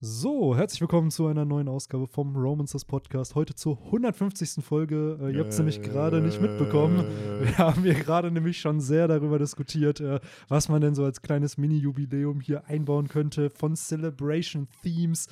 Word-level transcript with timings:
So, 0.00 0.54
herzlich 0.54 0.82
willkommen 0.82 1.10
zu 1.10 1.26
einer 1.26 1.46
neuen 1.46 1.68
Ausgabe 1.68 2.06
vom 2.06 2.36
Romancers 2.36 2.84
Podcast. 2.84 3.34
Heute 3.34 3.54
zur 3.54 3.82
150. 3.86 4.62
Folge. 4.62 5.18
Äh, 5.22 5.32
ihr 5.32 5.40
habt 5.40 5.52
es 5.52 5.58
nämlich 5.58 5.80
gerade 5.80 6.20
nicht 6.20 6.38
mitbekommen. 6.38 7.02
Wir 7.40 7.56
haben 7.56 7.82
hier 7.82 7.94
gerade 7.94 8.30
nämlich 8.30 8.60
schon 8.60 8.78
sehr 8.78 9.08
darüber 9.08 9.38
diskutiert, 9.38 10.00
äh, 10.00 10.20
was 10.48 10.68
man 10.68 10.82
denn 10.82 10.94
so 10.94 11.02
als 11.02 11.22
kleines 11.22 11.56
Mini-Jubiläum 11.56 12.42
hier 12.42 12.66
einbauen 12.66 13.08
könnte. 13.08 13.48
Von 13.48 13.74
Celebration-Themes 13.74 15.28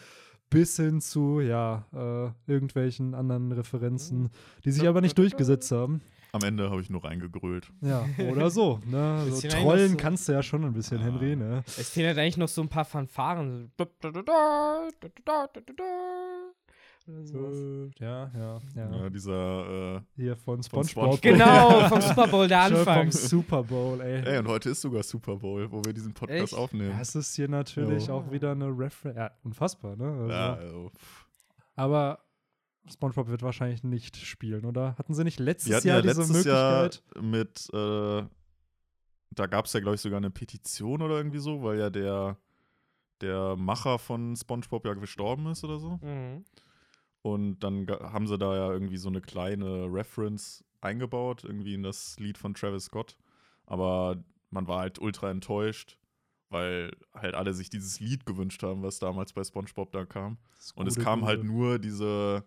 bis 0.49 0.77
hin 0.77 1.03
zu, 1.03 1.41
ja, 1.41 1.85
äh, 1.93 2.51
irgendwelchen 2.51 3.15
anderen 3.15 3.53
Referenzen, 3.53 4.31
die 4.65 4.71
sich 4.71 4.89
aber 4.89 5.03
nicht 5.03 5.19
durchgesetzt 5.19 5.73
haben. 5.73 6.01
Am 6.35 6.43
Ende 6.43 6.69
habe 6.69 6.81
ich 6.81 6.91
nur 6.91 7.05
reingegrölt. 7.05 7.71
Ja, 7.81 8.05
oder 8.29 8.51
so. 8.51 8.81
Ne? 8.87 9.25
So 9.31 9.47
trollen 9.49 9.91
so- 9.93 9.97
kannst 9.97 10.29
du 10.29 10.33
ja 10.33 10.43
schon 10.43 10.65
ein 10.65 10.73
bisschen, 10.73 10.99
Ah. 10.99 11.05
Henry. 11.05 11.37
Ne? 11.37 11.63
Es 11.67 11.91
fehlen 11.91 12.09
halt 12.09 12.19
eigentlich 12.19 12.37
noch 12.39 12.49
so 12.49 12.61
ein 12.61 12.69
paar 12.69 12.85
Fanfaren. 12.85 13.71
Äh, 17.07 17.91
ja, 18.01 18.31
ja, 18.35 18.61
ja. 18.75 18.91
Ja, 18.97 19.11
dieser, 19.11 19.97
äh, 19.97 20.01
Hier 20.17 20.37
von 20.37 20.63
Von 20.63 20.85
SpongeBob. 20.89 21.21
Genau, 21.21 21.81
vom 21.89 22.01
Super 22.01 22.27
Bowl 22.29 22.49
der 22.49 22.69
Schon 22.69 22.77
Anfang. 22.79 23.03
Vom 23.03 23.11
Super 23.13 23.63
Bowl, 23.63 24.01
ey. 24.01 24.25
ey, 24.27 24.39
und 24.39 24.49
heute 24.49 24.71
ist 24.71 24.81
sogar 24.81 25.03
Super 25.03 25.37
Bowl, 25.37 25.71
wo 25.71 25.83
wir 25.85 25.93
diesen 25.93 26.15
Podcast 26.15 26.53
Echt? 26.53 26.55
aufnehmen. 26.55 26.97
Das 26.99 27.15
ist 27.15 27.35
hier 27.37 27.49
natürlich 27.49 28.07
Ja. 28.07 28.15
auch 28.15 28.31
wieder 28.33 28.53
eine 28.53 28.69
Reference. 28.69 29.19
Ja, 29.19 29.31
unfassbar, 29.43 29.97
ne? 29.97 30.05
Also, 30.07 30.29
ja, 30.31 30.55
also. 30.55 30.91
Aber 31.77 32.19
SpongeBob 32.91 33.29
wird 33.29 33.43
wahrscheinlich 33.43 33.83
nicht 33.83 34.17
spielen, 34.17 34.65
oder? 34.65 34.97
Hatten 34.99 35.15
sie 35.15 35.25
nicht 35.25 35.41
letztes 35.41 35.85
Jahr 35.85 35.97
ja 35.97 36.03
diese 36.03 36.21
letztes 36.21 36.45
Jahr 36.45 36.83
Möglichkeit? 36.83 37.23
mit, 37.23 37.69
äh, 37.73 38.27
da 39.31 39.47
gab 39.47 39.65
es 39.67 39.73
ja, 39.73 39.81
glaube 39.81 39.95
ich, 39.95 40.01
sogar 40.01 40.19
eine 40.19 40.31
Petition 40.31 41.03
oder 41.03 41.17
irgendwie 41.17 41.39
so, 41.39 41.63
weil 41.63 41.79
ja 41.79 41.91
der, 41.91 42.37
der 43.21 43.57
Macher 43.57 43.99
von 43.99 44.37
SpongeBob 44.37 44.85
ja 44.87 44.95
gestorben 44.95 45.47
ist 45.47 45.65
oder 45.65 45.79
so. 45.79 45.99
Mhm. 46.03 46.45
Und 47.23 47.61
dann 47.61 47.87
haben 47.89 48.27
sie 48.27 48.37
da 48.37 48.55
ja 48.55 48.71
irgendwie 48.71 48.99
so 48.99 49.09
eine 49.09 49.23
kleine 49.23 49.87
Reference 49.91 50.63
eingebaut, 50.83 51.43
irgendwie 51.45 51.73
in 51.73 51.83
das 51.83 52.19
Lied 52.19 52.37
von 52.37 52.53
Travis 52.53 52.85
Scott. 52.85 53.17
Aber 53.65 54.23
man 54.51 54.69
war 54.69 54.81
halt 54.81 54.99
ultra 54.99 55.31
enttäuscht, 55.31 55.99
weil 56.51 56.95
halt 57.15 57.35
alle 57.35 57.55
sich 57.55 57.71
dieses 57.71 57.99
Lied 57.99 58.27
gewünscht 58.27 58.63
haben, 58.63 58.83
was 58.83 58.99
damals 58.99 59.33
bei 59.33 59.43
SpongeBob 59.43 59.91
da 59.91 60.05
kam. 60.05 60.37
Und 60.75 60.87
es 60.87 60.97
Gute, 60.97 61.05
kam 61.05 61.25
halt 61.25 61.41
gute. 61.41 61.53
nur 61.53 61.79
diese 61.79 62.45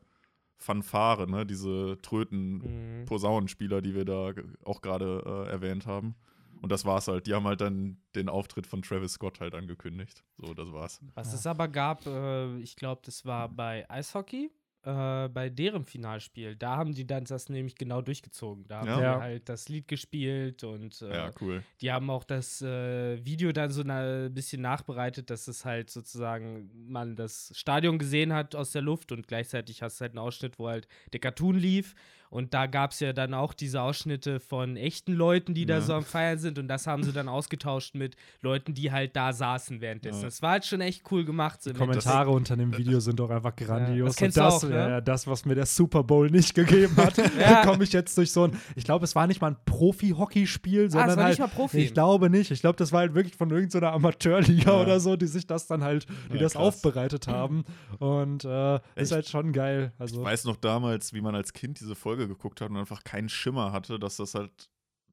Fanfare, 0.57 1.29
ne? 1.29 1.45
diese 1.45 1.97
Tröten, 2.01 3.01
Mhm. 3.01 3.05
Posaunenspieler, 3.05 3.81
die 3.81 3.93
wir 3.95 4.05
da 4.05 4.33
auch 4.65 4.81
gerade 4.81 5.23
äh, 5.47 5.51
erwähnt 5.51 5.85
haben. 5.85 6.15
Und 6.61 6.71
das 6.71 6.85
war's 6.85 7.07
halt. 7.07 7.27
Die 7.27 7.35
haben 7.35 7.45
halt 7.45 7.61
dann 7.61 7.97
den 8.15 8.29
Auftritt 8.29 8.65
von 8.65 8.81
Travis 8.81 9.13
Scott 9.13 9.39
halt 9.39 9.53
angekündigt. 9.53 10.23
So, 10.37 10.55
das 10.55 10.71
war's. 10.73 10.99
Was 11.13 11.27
Ja. 11.31 11.35
es 11.35 11.45
aber 11.47 11.67
gab, 11.67 12.05
äh, 12.07 12.57
ich 12.57 12.75
glaube, 12.75 13.01
das 13.05 13.25
war 13.25 13.47
bei 13.47 13.87
Eishockey, 13.89 14.49
äh, 14.87 15.27
bei 15.29 15.49
deren 15.49 15.83
Finalspiel. 15.83 16.55
Da 16.55 16.77
haben 16.77 16.93
die 16.93 17.05
dann 17.05 17.25
das 17.25 17.49
nämlich 17.49 17.75
genau 17.75 18.01
durchgezogen. 18.01 18.65
Da 18.67 18.79
haben 18.79 18.87
Ja? 18.87 19.15
die 19.17 19.21
halt 19.21 19.49
das 19.49 19.67
Lied 19.67 19.87
gespielt 19.87 20.63
und 20.63 21.01
äh, 21.01 21.13
Ja, 21.13 21.31
cool. 21.41 21.61
die 21.81 21.91
haben 21.91 22.09
auch 22.09 22.23
das 22.23 22.61
äh, 22.61 23.23
Video 23.25 23.51
dann 23.51 23.69
so 23.71 23.83
ein 23.83 24.33
bisschen 24.33 24.61
nachbereitet, 24.61 25.29
dass 25.29 25.47
es 25.47 25.65
halt 25.65 25.89
sozusagen 25.89 26.69
man 26.89 27.15
das 27.15 27.51
Stadion 27.55 27.97
gesehen 27.99 28.31
hat 28.33 28.55
aus 28.55 28.71
der 28.71 28.81
Luft 28.81 29.11
und 29.11 29.27
gleichzeitig 29.27 29.81
hast 29.81 29.99
du 29.99 30.03
halt 30.03 30.11
einen 30.13 30.19
Ausschnitt, 30.19 30.57
wo 30.57 30.69
halt 30.69 30.87
der 31.11 31.19
Cartoon 31.19 31.57
lief. 31.57 31.93
Und 32.29 32.53
da 32.53 32.65
gab 32.67 32.91
es 32.91 32.99
ja 32.99 33.13
dann 33.13 33.33
auch 33.33 33.53
diese 33.53 33.81
Ausschnitte 33.81 34.39
von 34.39 34.75
echten 34.77 35.13
Leuten, 35.13 35.53
die 35.53 35.65
da 35.65 35.75
Ja. 35.75 35.81
so 35.81 35.93
am 35.93 36.03
Feiern 36.03 36.37
sind. 36.39 36.59
Und 36.59 36.67
das 36.67 36.85
haben 36.87 37.03
sie 37.03 37.13
dann 37.13 37.29
ausgetauscht 37.29 37.95
mit 37.95 38.15
Leuten, 38.41 38.73
die 38.73 38.91
halt 38.91 39.15
da 39.15 39.31
saßen 39.33 39.79
währenddessen. 39.81 40.19
Ja. 40.21 40.25
Das 40.27 40.41
war 40.41 40.51
halt 40.51 40.65
schon 40.65 40.81
echt 40.81 41.03
cool 41.11 41.25
gemacht. 41.25 41.61
So 41.63 41.73
Kommentare 41.73 42.29
unter 42.31 42.57
dem 42.57 42.77
Video 42.77 42.99
sind 42.99 43.19
doch 43.19 43.29
einfach 43.29 43.55
grandios. 43.55 44.09
das 44.09 44.15
kennst 44.17 44.37
und 44.37 44.43
du 44.43 44.49
das, 44.49 44.63
auch, 44.63 44.69
ne? 44.69 44.75
ja, 44.75 44.89
ja, 44.89 45.01
das, 45.01 45.27
was 45.27 45.45
mir 45.45 45.55
der 45.55 45.65
Super 45.65 46.03
Bowl 46.03 46.29
nicht 46.29 46.53
gegeben 46.53 46.95
hat, 46.97 47.17
Ja. 47.39 47.63
komme 47.65 47.83
ich 47.83 47.93
jetzt 47.93 48.17
durch 48.17 48.31
so 48.31 48.45
ein. 48.45 48.57
Ich 48.75 48.83
glaube, 48.83 49.05
es 49.05 49.15
war 49.15 49.27
nicht 49.27 49.41
mal 49.41 49.51
ein 49.51 49.57
Profi-Hockeyspiel, 49.65 50.85
Ah, 50.85 50.89
sondern 50.89 51.09
es 51.11 51.17
war 51.17 51.23
halt. 51.25 51.31
nicht 51.31 51.39
mal 51.39 51.47
Profi. 51.55 51.77
Ich 51.79 51.93
glaube 51.93 52.29
nicht. 52.29 52.51
Ich 52.51 52.61
glaube, 52.61 52.77
das 52.77 52.91
war 52.91 53.01
halt 53.01 53.15
wirklich 53.15 53.35
von 53.35 53.49
irgendeiner 53.51 53.93
Amateurliga 53.93 54.71
Ja. 54.71 54.81
oder 54.81 54.99
so, 54.99 55.15
die 55.15 55.27
sich 55.27 55.45
das 55.47 55.67
dann 55.67 55.83
halt, 55.83 56.05
die 56.31 56.35
Ja, 56.35 56.41
das 56.43 56.53
krass. 56.53 56.61
aufbereitet 56.61 57.27
haben. 57.27 57.63
Und 57.99 58.45
äh, 58.45 58.79
ist 58.95 59.11
halt 59.11 59.27
schon 59.27 59.53
geil. 59.53 59.91
Also, 59.97 60.19
Ich 60.21 60.25
weiß 60.25 60.45
noch 60.45 60.57
damals, 60.57 61.13
wie 61.13 61.21
man 61.21 61.35
als 61.35 61.53
Kind 61.53 61.79
diese 61.79 61.95
Folge 61.95 62.16
geguckt 62.25 62.61
hat 62.61 62.69
und 62.71 62.77
einfach 62.77 63.03
keinen 63.03 63.29
Schimmer 63.29 63.71
hatte, 63.73 63.99
dass 63.99 64.17
das 64.17 64.33
halt 64.33 64.69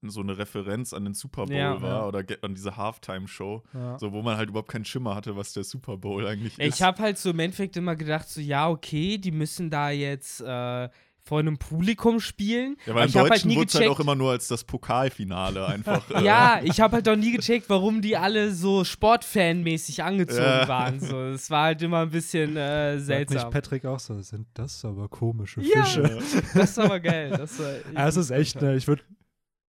so 0.07 0.21
eine 0.21 0.37
Referenz 0.39 0.93
an 0.93 1.05
den 1.05 1.15
Super 1.15 1.47
Bowl 1.47 1.57
Ja. 1.57 1.81
war 1.83 1.91
Ja. 1.91 2.07
oder 2.07 2.23
an 2.43 2.55
diese 2.55 2.77
Halftime-Show. 2.77 3.63
ja. 3.75 3.99
So, 3.99 4.13
wo 4.13 4.23
man 4.23 4.37
halt 4.37 4.51
überhaupt 4.51 4.71
keinen 4.71 4.85
Schimmer 4.85 5.15
hatte, 5.15 5.35
was 5.37 5.53
der 5.55 5.65
Super 5.65 5.97
Bowl 5.97 6.27
eigentlich 6.27 6.59
ist. 6.59 6.75
Ich 6.77 6.83
habe 6.83 7.03
halt 7.03 7.19
so 7.19 7.31
im 7.31 7.39
Endeffekt 7.39 7.77
immer 7.77 7.97
gedacht, 7.97 8.29
so, 8.29 8.41
ja, 8.41 8.69
okay, 8.69 9.19
die 9.19 9.31
müssen 9.33 9.71
da 9.71 9.91
jetzt 9.91 10.41
äh, 10.43 10.89
vor 11.27 11.39
einem 11.39 11.57
Publikum 11.57 12.21
spielen. 12.21 12.77
ja, 12.85 12.93
Aber 12.93 13.01
weil 13.01 13.05
im 13.07 13.11
ich 13.11 13.17
hab 13.17 13.29
Deutschen 13.29 13.49
nie 13.49 13.57
wurde 13.57 13.69
es 13.69 13.75
halt 13.75 13.89
auch 13.89 13.99
immer 14.01 14.15
nur 14.15 14.31
als 14.33 14.47
das 14.49 14.63
Pokalfinale 14.65 15.67
einfach. 15.67 16.09
äh, 16.15 16.23
Ja, 16.23 16.61
ich 16.63 16.81
habe 16.81 16.97
halt 16.97 17.09
auch 17.09 17.17
nie 17.17 17.33
gecheckt, 17.33 17.69
warum 17.71 18.03
die 18.03 18.17
alle 18.17 18.53
so 18.53 18.85
Sportfanmäßig 18.85 20.03
angezogen 20.05 20.43
Ja. 20.43 20.69
waren. 20.69 21.01
So, 21.01 21.19
es 21.29 21.49
war 21.51 21.65
halt 21.65 21.81
immer 21.83 22.01
ein 22.03 22.11
bisschen 22.11 22.57
äh, 22.57 22.99
seltsam. 22.99 23.37
nicht 23.39 23.51
Patrick 23.51 23.85
auch 23.87 23.99
so, 23.99 24.21
sind 24.21 24.47
das 24.55 24.85
aber 24.85 25.09
komische 25.09 25.63
Ja. 25.63 25.83
Fische. 25.85 26.19
Das 26.55 26.77
war 26.77 26.85
aber 26.85 27.01
geil. 27.01 27.31
Das 27.31 27.59
war 27.59 27.71
Ja, 27.95 28.09
es 28.09 28.17
ist 28.17 28.31
echt, 28.31 28.61
ne, 28.61 28.77
ich 28.77 28.87
würde 28.87 29.03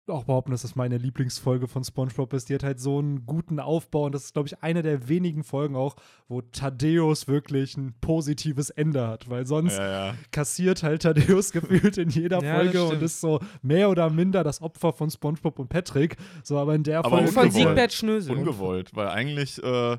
auch 0.08 0.24
behaupten, 0.24 0.50
dass 0.50 0.62
das 0.62 0.74
meine 0.74 0.98
Lieblingsfolge 0.98 1.68
von 1.68 1.84
SpongeBob 1.84 2.32
ist. 2.32 2.48
Die 2.48 2.54
hat 2.54 2.64
halt 2.64 2.80
so 2.80 2.98
einen 2.98 3.24
guten 3.26 3.60
Aufbau 3.60 4.06
und 4.06 4.14
das 4.14 4.24
ist, 4.24 4.32
glaube 4.32 4.48
ich, 4.48 4.62
eine 4.62 4.82
der 4.82 5.08
wenigen 5.08 5.44
Folgen 5.44 5.76
auch, 5.76 5.96
wo 6.28 6.40
Thaddeus 6.40 7.28
wirklich 7.28 7.76
ein 7.76 7.94
positives 8.00 8.70
Ende 8.70 9.06
hat, 9.06 9.30
weil 9.30 9.46
sonst 9.46 9.78
ja, 9.78 10.08
ja. 10.08 10.14
kassiert 10.30 10.82
halt 10.82 11.02
Thaddeus 11.02 11.52
gefühlt 11.52 11.98
in 11.98 12.10
jeder 12.10 12.42
Ja, 12.42 12.56
Folge 12.56 12.84
und 12.84 13.02
ist 13.02 13.20
so 13.20 13.40
mehr 13.62 13.90
oder 13.90 14.10
minder 14.10 14.42
das 14.42 14.60
Opfer 14.60 14.92
von 14.92 15.10
SpongeBob 15.10 15.58
und 15.58 15.68
Patrick. 15.68 16.16
So, 16.42 16.58
aber 16.58 16.74
in 16.74 16.82
der 16.82 17.00
Aber 17.00 17.10
Folge. 17.10 17.28
Und 17.28 17.34
von 17.34 17.42
ungewollt. 17.44 17.68
Siegbert 17.68 17.92
Schnösel. 17.92 18.36
Ungewollt, 18.36 18.94
weil 18.96 19.08
eigentlich 19.08 19.62
äh, 19.62 19.98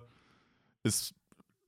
ist 0.83 1.15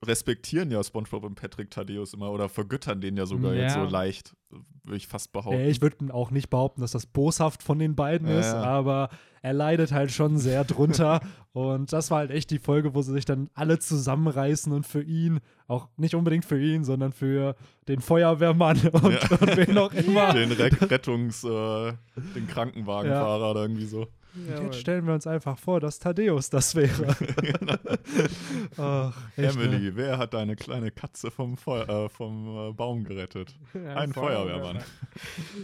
respektieren 0.03 0.71
ja 0.71 0.83
SpongeBob 0.83 1.23
und 1.23 1.35
Patrick 1.35 1.69
Thaddeus 1.71 2.13
immer 2.13 2.31
oder 2.31 2.49
vergöttern 2.49 3.01
den 3.01 3.17
ja 3.17 3.25
sogar 3.25 3.53
Ja. 3.53 3.63
jetzt 3.63 3.73
so 3.75 3.83
leicht, 3.83 4.35
würde 4.83 4.97
ich 4.97 5.07
fast 5.07 5.31
behaupten. 5.31 5.59
Ich 5.61 5.81
würde 5.81 6.13
auch 6.13 6.31
nicht 6.31 6.49
behaupten, 6.49 6.81
dass 6.81 6.91
das 6.91 7.05
boshaft 7.05 7.63
von 7.63 7.79
den 7.79 7.95
beiden 7.95 8.27
Ja, 8.27 8.39
ist, 8.39 8.53
aber 8.53 9.09
er 9.41 9.53
leidet 9.53 9.91
halt 9.91 10.11
schon 10.11 10.37
sehr 10.37 10.63
drunter. 10.63 11.21
und 11.53 11.91
das 11.93 12.11
war 12.11 12.19
halt 12.19 12.31
echt 12.31 12.51
die 12.51 12.59
Folge, 12.59 12.93
wo 12.93 13.01
sie 13.01 13.13
sich 13.13 13.25
dann 13.25 13.49
alle 13.53 13.79
zusammenreißen 13.79 14.71
und 14.73 14.85
für 14.85 15.01
ihn, 15.01 15.39
auch 15.67 15.87
nicht 15.97 16.13
unbedingt 16.15 16.45
für 16.45 16.59
ihn, 16.61 16.83
sondern 16.83 17.11
für 17.11 17.55
den 17.87 17.99
Feuerwehrmann 18.01 18.77
und, 18.91 19.13
Ja. 19.13 19.37
und 19.39 19.57
wen 19.57 19.77
auch 19.77 19.93
immer. 19.93 20.33
Den 20.33 20.51
Re 20.51 20.69
Rettungs-, 20.69 21.43
äh, 21.45 21.93
den 22.35 22.47
Krankenwagenfahrer 22.47 23.51
oder 23.51 23.61
irgendwie 23.61 23.85
so. 23.85 24.07
Ja, 24.47 24.61
Jetzt 24.63 24.79
stellen 24.81 25.05
wir 25.07 25.13
uns 25.13 25.25
einfach 25.27 25.57
vor, 25.57 25.79
dass 25.79 25.97
Thaddeus 25.99 26.49
das 26.49 26.75
wäre. 26.75 27.15
Ach, 28.77 29.17
echt, 29.37 29.55
ne? 29.57 29.63
Emily, 29.63 29.95
wer 29.95 30.17
hat 30.17 30.33
deine 30.33 30.55
kleine 30.55 30.91
Katze 30.91 31.31
vom, 31.31 31.57
Feu 31.57 31.81
äh, 31.81 32.09
vom 32.09 32.69
äh, 32.69 32.73
Baum 32.73 33.03
gerettet? 33.03 33.55
Ja, 33.73 33.95
Ein 33.95 34.13
Feuerwehrmann. 34.13 34.77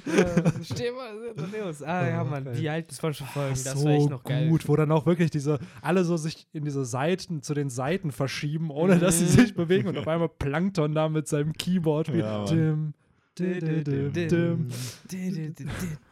Ja, 0.06 0.52
Steh 0.64 0.92
mal, 0.92 1.34
Thaddeus. 1.36 1.82
Ah 1.84 2.08
ja, 2.08 2.22
Oh, 2.22 2.26
Mann, 2.26 2.44
geil. 2.46 2.56
die 2.56 2.70
alten 2.70 2.94
Spongebob-Folgen, 2.94 3.56
Ach, 3.58 3.64
das 3.64 3.84
war 3.86 3.92
echt 3.92 4.04
so 4.04 4.10
noch 4.10 4.24
geil. 4.24 4.48
gut, 4.50 4.68
wo 4.68 4.76
dann 4.76 4.92
auch 4.92 5.06
wirklich 5.06 5.32
diese, 5.32 5.60
alle 5.82 6.04
so 6.04 6.18
sich 6.18 6.48
in 6.54 6.64
diese 6.64 6.86
Seiten, 6.86 7.42
zu 7.42 7.54
den 7.54 7.70
Seiten 7.70 8.12
verschieben, 8.12 8.70
ohne 8.70 9.00
dass 9.00 9.20
sie 9.20 9.26
Mhm. 9.26 9.30
sich 9.30 9.54
bewegen 9.56 9.88
und 9.88 9.98
auf 9.98 10.08
einmal 10.08 10.30
Plankton 10.30 10.94
da 10.94 11.10
mit 11.10 11.28
seinem 11.28 11.54
Keyboard 11.54 12.14
wie 12.14 12.20
Ja, 12.20 12.40
Mann. 12.44 12.94
dim, 13.38 13.60
dim, 13.60 13.84
dim, 13.84 14.14
dim, 14.14 14.70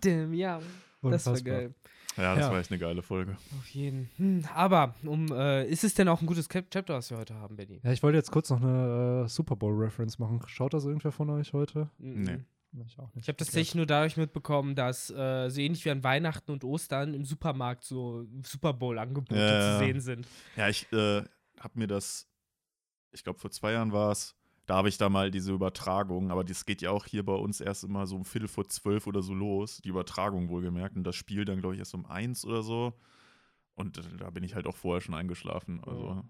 dim. 0.03 0.33
Ja, 0.33 0.57
das 0.59 0.65
war 1.01 1.11
Unfassbar. 1.33 1.41
geil. 1.53 1.73
Ja, 2.19 2.35
das 2.35 2.46
Ja. 2.46 2.52
war 2.52 2.59
echt 2.59 2.72
eine 2.72 2.80
geile 2.80 3.02
Folge. 3.02 3.38
Auf 3.57 3.68
jeden. 3.69 4.09
Hm, 4.18 4.46
aber, 4.53 4.96
um, 5.03 5.31
äh, 5.31 5.66
ist 5.68 5.84
es 5.84 5.94
denn 5.94 6.07
auch 6.07 6.22
ein 6.22 6.28
gutes 6.28 6.50
Cap 6.50 6.69
Chapter, 6.69 6.96
was 6.96 7.09
wir 7.09 7.18
heute 7.18 7.34
haben, 7.35 7.56
Benny? 7.56 7.80
Ja, 7.84 7.91
ich 7.91 8.03
wollte 8.03 8.18
jetzt 8.18 8.31
kurz 8.31 8.50
noch 8.50 8.62
eine 8.62 9.24
äh, 9.25 9.30
Super 9.30 9.56
Bowl-Reference 9.56 10.19
machen. 10.19 10.42
Schaut 10.48 10.74
das 10.74 10.86
irgendwer 10.86 11.12
von 11.12 11.30
euch 11.30 11.54
heute? 11.54 11.89
Nee. 11.98 12.39
Ich 12.86 13.00
auch 13.00 13.12
nicht. 13.16 13.24
Ich 13.24 13.27
habe 13.30 13.38
das 13.38 13.48
tatsächlich 13.48 13.74
nur 13.74 13.88
dadurch 13.88 14.16
mitbekommen, 14.16 14.75
dass 14.75 15.10
äh, 15.10 15.50
so 15.50 15.60
ähnlich 15.60 15.83
wie 15.86 15.89
an 15.89 16.04
Weihnachten 16.04 16.51
und 16.51 16.63
Ostern 16.63 17.16
im 17.16 17.25
Supermarkt 17.25 17.83
so 17.83 18.27
Super 18.45 18.74
Bowl-Angebote 18.74 19.36
Ja, 19.39 19.54
ja. 19.54 19.80
zu 19.80 19.86
sehen 19.86 20.01
sind. 20.01 20.27
Ja, 20.56 20.68
ich 20.69 20.86
äh, 20.94 21.24
habe 21.60 21.74
mir 21.74 21.88
das, 21.88 22.27
ich 23.12 23.24
glaube 23.24 23.39
vor 23.39 23.50
zwei 23.50 23.72
Jahren 23.72 23.92
war 23.92 24.12
es, 24.12 24.36
da 24.69 24.75
habe 24.75 24.89
ich 24.89 25.00
da 25.00 25.10
mal 25.10 25.31
diese 25.31 25.51
Übertragung, 25.51 26.30
aber 26.30 26.44
das 26.44 26.63
geht 26.63 26.83
ja 26.83 26.92
auch 26.92 27.06
hier 27.07 27.25
bei 27.25 27.33
uns 27.33 27.60
erst 27.60 27.83
immer 27.83 28.06
so 28.06 28.16
um 28.16 28.24
Viertel 28.24 28.48
vor 28.48 28.68
zwölf 28.69 29.07
oder 29.07 29.24
so 29.24 29.33
los, 29.33 29.81
die 29.83 29.89
Übertragung 29.89 30.48
wohlgemerkt 30.50 30.95
und 30.95 31.04
das 31.04 31.16
Spiel 31.16 31.44
dann 31.44 31.60
glaube 31.60 31.74
ich 31.74 31.80
erst 31.80 31.95
um 31.95 32.06
eins 32.06 32.45
oder 32.45 32.62
so 32.62 32.94
und 33.74 34.00
da 34.19 34.30
bin 34.30 34.44
ich 34.44 34.54
halt 34.54 34.68
auch 34.68 34.75
vorher 34.75 35.01
schon 35.01 35.16
eingeschlafen, 35.16 35.81
also 35.83 36.24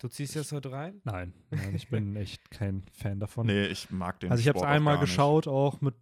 Du 0.00 0.08
ziehst 0.08 0.34
das 0.36 0.52
heute 0.52 0.70
rein? 0.70 1.02
Nein, 1.04 1.34
nein, 1.50 1.74
ich 1.74 1.88
bin 1.88 2.14
echt 2.16 2.50
kein 2.52 2.84
Fan 2.92 3.18
davon. 3.18 3.46
nee, 3.46 3.66
ich 3.66 3.90
mag 3.90 4.20
den 4.20 4.30
also 4.30 4.40
ich 4.40 4.48
habe 4.48 4.58
es 4.58 4.64
auch 4.64 4.68
einmal 4.68 4.94
nicht. 4.94 5.06
geschaut, 5.06 5.48
auch 5.48 5.80
mit 5.80 5.96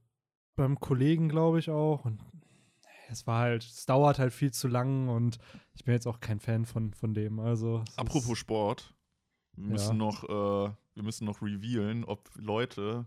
beim 0.56 0.78
Kollegen, 0.78 1.30
glaube 1.30 1.58
ich 1.58 1.70
auch. 1.70 2.04
Und 2.04 2.20
es 3.08 3.26
war 3.26 3.40
halt, 3.40 3.64
es 3.64 3.86
dauert 3.86 4.18
halt 4.18 4.34
viel 4.34 4.52
zu 4.52 4.68
lang 4.68 5.08
und 5.08 5.38
ich 5.74 5.84
bin 5.84 5.94
jetzt 5.94 6.06
auch 6.06 6.20
kein 6.20 6.38
Fan 6.38 6.66
von, 6.66 6.92
von 6.92 7.14
dem. 7.14 7.40
Also 7.40 7.82
Apropos 7.96 8.32
ist, 8.32 8.38
Sport, 8.38 8.94
Wir 9.60 9.72
müssen, 9.72 9.98
Ja. 10.00 10.06
noch, 10.06 10.24
äh, 10.24 10.72
wir 10.94 11.02
müssen 11.02 11.24
noch 11.26 11.42
revealen, 11.42 12.04
ob 12.04 12.28
Leute 12.36 13.06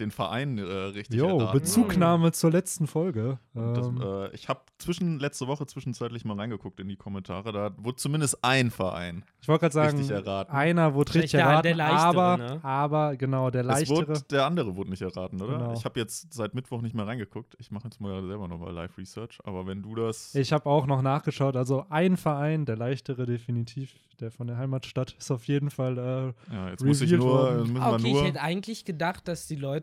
den 0.00 0.10
Verein 0.12 0.58
äh, 0.58 0.62
richtig 0.62 1.18
Jo, 1.18 1.38
erraten. 1.40 1.58
Bezugnahme 1.60 2.30
zur 2.30 2.52
letzten 2.52 2.86
Folge. 2.86 3.38
Und 3.54 3.74
Das, 3.74 3.86
Ähm, 3.88 4.00
äh, 4.00 4.30
ich 4.34 4.48
habe 4.48 4.60
zwischen 4.78 5.18
letzte 5.18 5.48
Woche 5.48 5.66
zwischenzeitlich 5.66 6.24
mal 6.24 6.36
reingeguckt 6.36 6.78
in 6.78 6.86
die 6.88 6.94
Kommentare. 6.96 7.50
Da 7.52 7.70
wurde 7.78 7.96
zumindest 7.96 8.44
ein 8.44 8.70
Verein. 8.70 9.24
ich 9.40 9.48
wollte 9.48 9.62
gerade 9.62 9.72
sagen, 9.74 9.98
richtig 9.98 10.14
erraten. 10.16 10.52
einer 10.52 10.94
wurde 10.94 11.10
Vielleicht 11.10 11.24
richtig 11.34 11.38
der- 11.40 11.48
erraten, 11.48 11.62
der 11.64 11.74
leichtere, 11.74 12.00
aber, 12.06 12.36
ne? 12.36 12.60
aber 12.64 13.16
genau, 13.16 13.50
der 13.50 13.62
Es 13.62 13.66
leichtere. 13.66 13.96
wurde, 14.08 14.22
der 14.30 14.46
andere 14.46 14.76
wurde 14.76 14.90
nicht 14.90 15.02
erraten, 15.02 15.42
oder? 15.42 15.58
Genau. 15.58 15.72
Ich 15.72 15.84
habe 15.84 15.98
jetzt 15.98 16.32
seit 16.32 16.54
Mittwoch 16.54 16.80
nicht 16.80 16.94
mehr 16.94 17.06
reingeguckt. 17.06 17.56
Ich 17.58 17.72
mache 17.72 17.84
jetzt 17.88 18.00
mal 18.00 18.22
selber 18.24 18.46
nochmal 18.46 18.72
Live-Research. 18.72 19.40
Aber 19.44 19.66
wenn 19.66 19.82
du 19.82 19.96
das. 19.96 20.32
Ich 20.36 20.52
habe 20.52 20.66
auch 20.66 20.86
noch 20.86 21.02
nachgeschaut, 21.02 21.56
also 21.56 21.86
ein 21.90 22.16
Verein, 22.16 22.66
der 22.66 22.76
leichtere 22.76 23.26
definitiv, 23.26 23.94
der 24.20 24.30
von 24.30 24.46
der 24.46 24.58
Heimatstadt, 24.58 25.16
ist 25.18 25.30
auf 25.32 25.44
jeden 25.48 25.70
Fall 25.70 25.98
äh, 25.98 26.54
ja, 26.54 26.70
jetzt 26.70 26.84
muss 26.84 27.00
ich 27.00 27.10
nur. 27.12 27.62
okay, 27.80 28.06
ich 28.06 28.12
nur 28.12 28.24
hätte 28.24 28.40
eigentlich 28.40 28.84
gedacht, 28.84 29.26
dass 29.26 29.46
die 29.48 29.56
Leute 29.56 29.77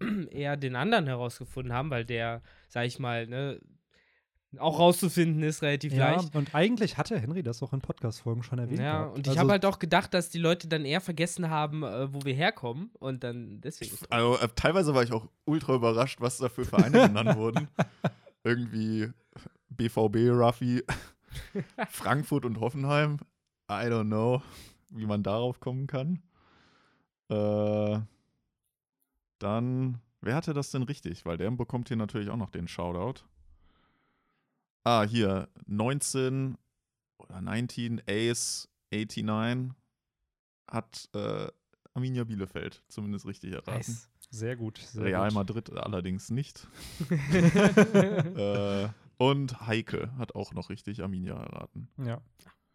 eher 0.30 0.56
den 0.56 0.76
anderen 0.76 1.06
herausgefunden 1.06 1.72
haben, 1.72 1.90
weil 1.90 2.04
der, 2.04 2.42
sag 2.68 2.86
ich 2.86 2.98
mal, 2.98 3.26
ne, 3.26 3.60
auch 4.58 4.78
rauszufinden 4.78 5.42
ist 5.42 5.62
relativ 5.62 5.92
ja, 5.92 6.12
leicht. 6.12 6.34
und 6.34 6.54
eigentlich 6.54 6.96
hatte 6.96 7.18
Henry 7.18 7.42
das 7.42 7.62
auch 7.62 7.72
in 7.72 7.80
Podcast-Folgen 7.80 8.42
schon 8.42 8.58
erwähnt. 8.58 8.80
Ja, 8.80 9.00
gehabt. 9.00 9.16
und 9.16 9.26
ich 9.26 9.30
also, 9.30 9.40
habe 9.40 9.52
halt 9.52 9.66
auch 9.66 9.78
gedacht, 9.78 10.14
dass 10.14 10.30
die 10.30 10.38
Leute 10.38 10.68
dann 10.68 10.84
eher 10.84 11.00
vergessen 11.00 11.50
haben, 11.50 11.82
äh, 11.82 12.12
wo 12.12 12.24
wir 12.24 12.34
herkommen 12.34 12.90
und 12.98 13.24
dann 13.24 13.60
deswegen. 13.60 13.96
Also, 14.08 14.38
äh, 14.38 14.48
teilweise 14.54 14.94
war 14.94 15.02
ich 15.02 15.12
auch 15.12 15.28
ultra 15.44 15.74
überrascht, 15.74 16.20
was 16.20 16.38
da 16.38 16.48
für 16.48 16.64
Vereine 16.64 17.08
genannt 17.08 17.36
wurden. 17.36 17.68
Irgendwie 18.44 19.10
BVB, 19.70 20.30
Ruffy, 20.30 20.82
Frankfurt 21.88 22.44
und 22.44 22.60
Hoffenheim. 22.60 23.18
I 23.70 23.86
don't 23.88 24.06
know, 24.06 24.42
wie 24.90 25.06
man 25.06 25.22
darauf 25.22 25.60
kommen 25.60 25.86
kann. 25.86 26.22
Äh, 27.28 27.98
dann, 29.38 30.00
wer 30.20 30.34
hatte 30.34 30.54
das 30.54 30.70
denn 30.70 30.82
richtig? 30.82 31.24
Weil 31.24 31.36
der 31.36 31.50
bekommt 31.50 31.88
hier 31.88 31.96
natürlich 31.96 32.30
auch 32.30 32.36
noch 32.36 32.50
den 32.50 32.68
Shoutout. 32.68 33.22
Ah, 34.84 35.02
hier, 35.02 35.48
19 35.66 36.56
oder 37.18 37.40
19 37.40 38.02
Ace 38.08 38.68
89 38.92 39.74
hat 40.68 41.08
äh, 41.14 41.48
Arminia 41.94 42.24
Bielefeld 42.24 42.82
zumindest 42.88 43.26
richtig 43.26 43.52
erraten. 43.52 43.72
Nice. 43.74 44.08
Sehr 44.30 44.56
gut. 44.56 44.78
Sehr 44.78 45.04
Real 45.04 45.28
gut. 45.28 45.34
Madrid 45.34 45.72
allerdings 45.72 46.30
nicht. 46.30 46.66
äh, 48.36 48.88
und 49.18 49.66
Heike 49.66 50.10
hat 50.18 50.34
auch 50.34 50.52
noch 50.52 50.68
richtig 50.68 51.02
Arminia 51.02 51.34
erraten. 51.34 51.88
Ja. 52.04 52.20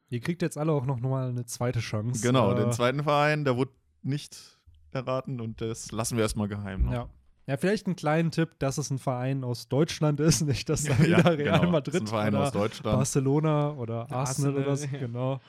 Ihr 0.10 0.20
kriegt 0.22 0.42
jetzt 0.42 0.58
alle 0.58 0.72
auch 0.72 0.86
noch 0.86 1.00
mal 1.00 1.30
eine 1.30 1.46
zweite 1.46 1.80
Chance. 1.80 2.22
Genau, 2.22 2.52
äh, 2.54 2.56
den 2.56 2.72
zweiten 2.72 3.04
Verein, 3.04 3.46
der 3.46 3.58
wurde 3.58 3.72
nicht 4.02 4.60
erraten 4.96 5.40
und 5.42 5.62
das 5.62 5.92
lassen 5.92 6.18
wir 6.18 6.24
erstmal 6.24 6.48
geheim. 6.48 6.92
Ja. 6.92 7.08
Ja, 7.48 7.58
vielleicht 7.58 7.88
einen 7.88 7.96
kleinen 7.96 8.30
Tipp, 8.32 8.52
dass 8.60 8.78
es 8.78 8.92
ein 8.92 9.00
Verein 9.00 9.44
aus 9.44 9.68
Deutschland 9.68 10.20
ist, 10.20 10.42
nicht 10.46 10.70
dass 10.70 10.84
da 10.84 10.94
Ja, 10.94 11.00
wieder 11.00 11.38
Real 11.38 11.38
genau. 11.38 11.52
Das 11.52 11.64
ist 11.64 11.72
Madrid 11.72 12.02
ein 12.04 12.08
Verein 12.08 12.36
oder 12.36 12.44
aus 12.44 12.52
Deutschland. 12.52 12.98
Barcelona 12.98 13.72
oder 13.72 14.02
Arsenal, 14.12 14.20
Arsenal, 14.20 14.56
oder 14.64 14.76
so. 14.78 14.88
ja. 14.92 15.00
Genau. 15.00 15.40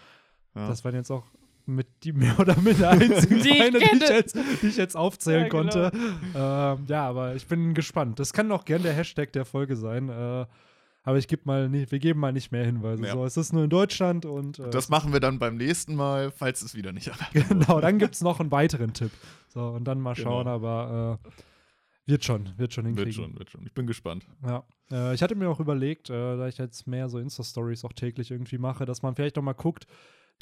Ja. 0.54 0.68
Das 0.68 0.84
waren 0.84 0.94
jetzt 0.94 1.10
auch 1.10 1.24
mit 1.66 1.86
die 2.02 2.12
mehr 2.12 2.38
oder 2.40 2.56
minder 2.58 2.90
einzigen 2.90 3.40
Die 3.42 3.48
ich 3.50 3.56
Vereine, 3.56 3.78
die 3.78 3.84
ich, 4.04 4.08
jetzt, 4.08 4.36
die 4.62 4.66
ich 4.66 4.76
jetzt 4.76 4.96
aufzählen 4.96 5.42
Ja, 5.44 5.48
genau. 5.48 5.62
konnte. 5.62 5.92
Ähm, 6.34 6.84
ja, 6.88 7.08
aber 7.08 7.36
ich 7.36 7.46
bin 7.46 7.72
gespannt. 7.74 8.18
Das 8.18 8.32
kann 8.32 8.50
auch 8.50 8.64
gern 8.64 8.82
der 8.82 8.94
Hashtag 8.94 9.32
der 9.32 9.44
Folge 9.44 9.76
sein. 9.76 10.08
Äh, 10.08 10.46
aber 11.04 11.18
ich 11.18 11.28
gebe 11.28 11.42
mal 11.44 11.68
nicht, 11.68 11.90
wir 11.92 11.98
geben 11.98 12.20
mal 12.20 12.32
nicht 12.32 12.52
mehr 12.52 12.64
Hinweise. 12.64 13.04
Ja. 13.06 13.12
So, 13.12 13.24
es 13.24 13.36
ist 13.36 13.52
nur 13.52 13.64
in 13.64 13.70
Deutschland 13.70 14.24
und 14.24 14.58
äh, 14.58 14.70
Das 14.70 14.88
machen 14.88 15.12
wir 15.12 15.20
dann 15.20 15.38
beim 15.38 15.56
nächsten 15.56 15.94
Mal, 15.94 16.30
falls 16.30 16.62
es 16.62 16.74
wieder 16.74 16.92
nicht 16.92 17.10
genau, 17.32 17.80
dann 17.80 17.98
gibt 17.98 18.14
es 18.14 18.20
noch 18.20 18.40
einen 18.40 18.50
weiteren 18.50 18.92
Tipp. 18.92 19.10
So, 19.48 19.60
und 19.68 19.84
dann 19.84 20.00
mal 20.00 20.14
Genau. 20.14 20.28
schauen, 20.30 20.48
aber 20.48 21.18
äh, 21.26 21.30
wird 22.06 22.24
schon, 22.24 22.52
wird 22.56 22.72
schon 22.72 22.86
hinkriegen. 22.86 23.06
Wird 23.06 23.14
schon, 23.14 23.38
wird 23.38 23.50
schon. 23.50 23.66
Ich 23.66 23.72
bin 23.74 23.86
gespannt. 23.86 24.26
Ja. 24.44 24.64
Äh, 24.90 25.14
ich 25.14 25.22
hatte 25.22 25.34
mir 25.34 25.48
auch 25.48 25.60
überlegt, 25.60 26.10
äh, 26.10 26.36
da 26.36 26.48
ich 26.48 26.58
jetzt 26.58 26.86
mehr 26.86 27.08
so 27.08 27.18
Insta-Stories 27.18 27.84
auch 27.84 27.92
täglich 27.92 28.30
irgendwie 28.30 28.58
mache, 28.58 28.84
dass 28.84 29.02
man 29.02 29.14
vielleicht 29.14 29.36
noch 29.36 29.42
mal 29.42 29.52
guckt, 29.52 29.86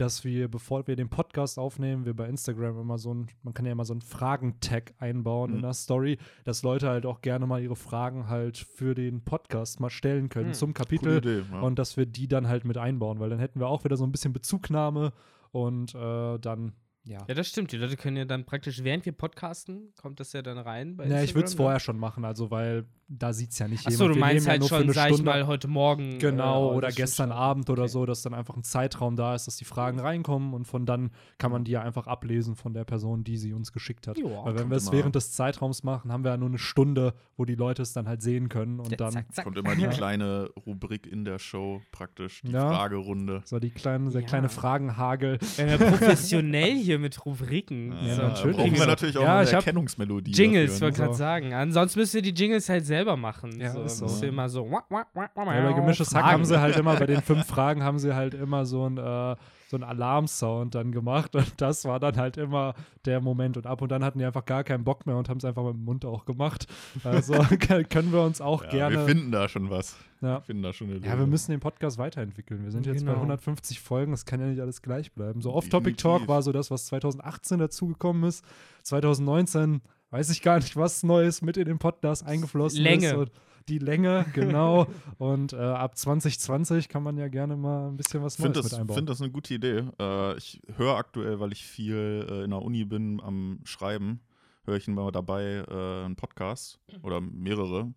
dass 0.00 0.25
wir, 0.25 0.49
bevor 0.49 0.87
wir 0.87 0.97
den 0.97 1.08
Podcast 1.08 1.58
aufnehmen, 1.58 2.05
wir 2.06 2.14
bei 2.14 2.26
Instagram 2.29 2.81
immer 2.81 2.99
so 2.99 3.12
ein, 3.14 3.26
man 3.43 3.52
kann 3.55 3.67
ja 3.67 3.73
immer 3.73 3.85
so 3.85 3.93
einen 3.93 4.00
Fragentag 4.02 4.94
einbauen 4.99 5.50
in 5.50 5.56
Mhm. 5.58 5.62
der 5.62 5.75
Story, 5.75 6.19
dass 6.44 6.62
Leute 6.62 6.88
halt 6.88 7.06
auch 7.06 7.20
gerne 7.20 7.47
mal 7.47 7.62
ihre 7.62 7.76
Fragen 7.76 8.29
halt 8.29 8.58
für 8.58 8.94
den 8.94 9.23
Podcast 9.23 9.81
mal 9.81 9.91
stellen 9.91 10.29
können 10.29 10.49
Mhm. 10.49 10.55
zum 10.55 10.75
Kapitel 10.75 11.19
Idee. 11.19 11.43
Ja. 11.52 11.61
und 11.61 11.79
dass 11.79 11.97
wir 11.97 12.06
die 12.06 12.29
dann 12.29 12.49
halt 12.49 12.64
mit 12.64 12.79
einbauen, 12.79 13.20
weil 13.20 13.31
dann 13.31 13.38
hätten 13.41 13.61
wir 13.61 13.69
auch 13.69 13.85
wieder 13.85 13.97
so 13.97 14.05
ein 14.05 14.12
bisschen 14.12 14.32
Bezugnahme 14.32 15.12
und 15.52 15.94
äh, 15.94 16.38
dann, 16.38 16.73
ja. 17.05 17.25
Ja, 17.29 17.35
das 17.35 17.49
stimmt. 17.49 17.73
Die 17.73 17.76
Leute 17.76 17.97
können 17.97 18.17
ja 18.17 18.25
dann 18.25 18.44
praktisch, 18.44 18.82
während 18.85 19.05
wir 19.06 19.12
podcasten, 19.12 19.93
kommt 20.00 20.20
das 20.20 20.32
ja 20.32 20.43
dann 20.43 20.58
rein. 20.58 20.97
Bei 20.97 21.06
Ja, 21.06 21.23
ich 21.23 21.35
würde 21.35 21.47
es 21.47 21.52
Instagram, 21.52 21.56
vorher 21.67 21.81
schon 21.81 21.99
machen, 21.99 22.25
also 22.25 22.50
weil 22.50 22.85
da 23.12 23.32
sieht 23.32 23.50
es 23.50 23.58
ja 23.58 23.67
nicht 23.67 23.85
Achso, 23.87 24.05
jemand. 24.05 24.11
du 24.11 24.14
Wir 24.14 24.20
meinst 24.20 24.35
nehmen 24.35 24.44
ja 24.47 24.50
halt 24.52 24.61
nur 24.61 24.69
für 24.69 24.75
schon, 24.76 24.82
eine 24.85 24.93
sag 24.93 25.08
ich 25.11 25.14
Stunde 25.17 25.31
mal, 25.32 25.47
heute 25.49 25.67
Morgen. 25.67 26.19
Genau, 26.20 26.70
äh, 26.70 26.76
oder 26.76 26.87
das 26.88 26.94
stimmt 26.94 27.06
gestern. 27.08 27.32
Abend 27.32 27.69
oder 27.69 27.82
Okay. 27.82 27.91
so, 27.91 28.06
dass 28.06 28.23
dann 28.23 28.35
einfach 28.35 28.56
ein 28.56 28.62
Zeitraum 28.62 29.17
da 29.17 29.35
ist, 29.35 29.49
dass 29.49 29.56
die 29.56 29.64
Fragen 29.64 29.99
reinkommen 29.99 30.55
und 30.55 30.67
von 30.67 30.87
dann 30.87 31.11
kann 31.38 31.50
man 31.50 31.64
die 31.64 31.73
ja 31.73 31.82
einfach 31.82 32.06
ablesen 32.06 32.55
von 32.55 32.73
der 32.73 32.85
Person, 32.85 33.25
die 33.25 33.37
sie 33.37 33.53
uns 33.53 33.73
geschickt 33.73 34.06
hat. 34.06 34.17
Ja, 34.17 34.44
Weil 34.44 34.55
wenn 34.56 34.70
wir 34.70 34.76
es 34.76 34.93
während 34.93 35.17
des 35.17 35.32
Zeitraums 35.32 35.82
machen, 35.82 36.12
haben 36.12 36.23
wir 36.23 36.31
ja 36.31 36.37
nur 36.37 36.49
eine 36.50 36.58
Stunde, 36.58 37.14
wo 37.37 37.44
die 37.44 37.56
Leute 37.56 37.82
es 37.82 37.93
dann 37.93 38.06
halt 38.06 38.23
sehen 38.23 38.49
können 38.49 38.79
und 38.79 38.93
Ja, 38.93 38.96
dann 38.99 39.11
zack, 39.12 39.32
zack. 39.35 39.44
Kommt 39.44 39.58
immer 39.58 39.75
die 39.75 39.82
Ja. 39.82 39.88
kleine 39.91 40.49
Rubrik 40.64 41.08
in 41.08 41.25
der 41.25 41.41
Show 41.41 41.81
praktisch, 41.91 42.43
die 42.43 42.53
Ja. 42.53 42.69
Fragerunde. 42.69 43.43
so 43.44 43.58
die 43.58 43.70
kleinen, 43.70 44.08
der 44.12 44.20
Ja. 44.20 44.26
kleine 44.29 44.49
Fragenhagel. 44.49 45.38
Wir 45.56 45.73
haben 45.73 45.81
ja 45.82 45.91
professionell 45.91 46.76
hier 46.76 47.00
mit 47.00 47.25
Rubriken. 47.26 47.93
Ja, 48.06 48.14
so. 48.14 48.23
natürlich. 48.23 48.56
Brauchen 48.56 48.79
wir 48.79 48.87
natürlich 48.87 49.17
auch 49.19 49.23
Ja, 49.23 49.38
eine 49.38 49.49
ich 49.49 49.52
Erkennungsmelodie. 49.52 50.31
Jingles, 50.32 50.73
dafür, 50.73 50.76
ne? 50.76 50.81
wollte 50.87 51.00
gerade 51.02 51.12
So. 51.14 51.19
sagen. 51.19 51.55
Ansonsten 51.55 52.00
müsst 52.00 52.14
ihr 52.14 52.23
die 52.23 52.31
Jingles 52.31 52.69
halt 52.69 52.87
selber 52.87 53.17
machen. 53.17 53.58
Ja, 53.61 53.70
so. 53.73 53.82
ist 53.82 53.99
so. 53.99 54.05
Müsst 54.05 54.23
ihr 54.23 54.29
immer 54.29 54.49
so. 54.49 54.69
Ja, 54.70 55.06
bei 55.35 55.73
gemischtes 55.73 56.14
Hack 56.14 56.25
haben 56.25 56.44
sie 56.44 56.61
halt 56.61 56.76
immer, 56.76 56.97
bei 56.97 57.06
den 57.06 57.23
fünf 57.23 57.47
Fragen 57.49 57.82
haben 57.82 57.99
sie 57.99 58.14
halt 58.14 58.35
immer 58.35 58.64
so 58.67 58.88
ein, 58.88 58.99
äh, 58.99 59.37
so 59.70 59.76
ein 59.76 59.84
Alarmsound 59.84 60.75
dann 60.75 60.90
gemacht 60.90 61.37
und 61.37 61.61
das 61.61 61.84
war 61.84 62.00
dann 62.00 62.17
halt 62.17 62.37
immer 62.37 62.75
der 63.05 63.20
Moment 63.20 63.56
und 63.56 63.69
ab 63.69 63.82
und 63.82 63.93
dann 63.93 64.02
hatten 64.02 64.19
die 64.19 64.25
einfach 64.25 64.44
gar 64.44 64.64
keinen 64.64 64.82
Bock 64.82 65.06
mehr 65.06 65.17
und 65.17 65.28
haben 65.28 65.37
es 65.38 65.44
einfach 65.44 65.62
mit 65.62 65.75
dem 65.75 65.84
Mund 65.84 66.05
auch 66.05 66.25
gemacht. 66.25 66.67
Also 67.05 67.34
können 67.88 68.12
wir 68.12 68.22
uns 68.22 68.40
auch 68.40 68.64
Ja, 68.64 68.70
gerne. 68.70 68.96
Wir 68.96 69.05
finden 69.06 69.31
da 69.31 69.49
schon 69.49 69.70
was. 69.70 69.96
ja. 70.20 70.38
Wir 70.38 70.40
finden 70.40 70.62
da 70.64 70.72
schon 70.72 70.88
eine 70.88 70.96
Ja, 70.99 71.05
wir 71.05 71.14
Lösung. 71.14 71.31
müssen 71.31 71.50
den 71.52 71.61
Podcast 71.61 71.99
weiterentwickeln. 71.99 72.64
Wir 72.64 72.72
sind 72.72 72.84
jetzt 72.87 73.05
bei 73.05 73.12
Genau. 73.12 73.14
150 73.22 73.78
Folgen, 73.78 74.11
das 74.11 74.25
kann 74.25 74.40
ja 74.40 74.46
nicht 74.46 74.61
alles 74.61 74.82
gleich 74.82 75.12
bleiben. 75.12 75.40
So 75.40 75.55
Off-Topic 75.55 75.94
Talk 75.96 76.14
Definitiv. 76.14 76.28
war 76.28 76.43
so 76.43 76.50
das, 76.50 76.72
was 76.72 76.87
2018 76.87 77.58
dazugekommen 77.61 78.25
ist. 78.25 78.44
2019 78.82 79.81
weiß 80.10 80.31
ich 80.31 80.43
gar 80.43 80.56
nicht, 80.58 80.77
was 80.77 81.03
Neues 81.05 81.43
mit 81.43 81.56
in 81.56 81.67
den 81.67 81.79
Podcast 81.79 82.27
eingeflossen 82.27 82.82
Länge. 82.82 83.06
ist. 83.06 83.15
Und 83.15 83.31
die 83.69 83.79
Länge, 83.79 84.26
genau. 84.34 84.86
Und 85.19 85.52
äh, 85.52 85.56
ab 85.56 85.96
2020 85.96 86.88
kann 86.88 87.02
man 87.02 87.17
ja 87.17 87.29
gerne 87.29 87.56
mal 87.56 87.88
ein 87.88 87.96
bisschen 87.96 88.22
was 88.22 88.34
Ich 88.38 88.43
finde 88.43 88.58
Neues 88.60 88.64
das, 88.64 88.72
mit 88.72 88.81
einbauen. 88.81 88.96
find 88.98 89.08
das 89.10 89.20
eine 89.20 89.31
gute 89.31 89.55
Idee. 89.55 89.84
Äh, 89.98 90.36
ich 90.38 90.60
höre 90.76 90.96
aktuell, 90.96 91.40
weil 91.40 91.52
ich 91.52 91.64
viel 91.64 92.26
äh, 92.29 92.44
in 92.44 92.50
der 92.50 92.62
Uni 92.62 92.84
bin 92.84 93.20
am 93.20 93.60
Schreiben, 93.64 94.20
höre 94.64 94.76
ich 94.76 94.88
mal 94.88 95.10
dabei 95.12 95.64
äh, 95.69 96.05
einen 96.05 96.17
Podcast 96.17 96.81
oder 97.02 97.20
mehrere. 97.20 97.93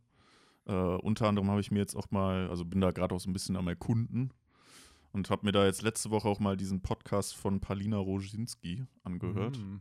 Äh, 0.65 0.73
unter 0.73 1.27
anderem 1.27 1.49
habe 1.49 1.59
ich 1.61 1.71
mir 1.71 1.79
jetzt 1.79 1.95
auch 1.95 2.09
mal, 2.11 2.49
also 2.49 2.63
bin 2.65 2.79
da 2.81 2.91
gerade 2.91 3.13
auch 3.15 3.19
so 3.19 3.29
ein 3.29 3.33
bisschen 3.33 3.57
am 3.57 3.67
Erkunden 3.67 4.31
und 5.11 5.29
habe 5.29 5.45
mir 5.45 5.51
da 5.51 5.65
jetzt 5.65 5.81
letzte 5.81 6.09
Woche 6.09 6.27
auch 6.27 6.39
mal 6.39 6.55
diesen 6.57 6.81
Podcast 6.81 7.35
von 7.35 7.59
Palina 7.59 7.97
Roginski 7.97 8.85
angehört, 9.03 9.57
Mm. 9.59 9.77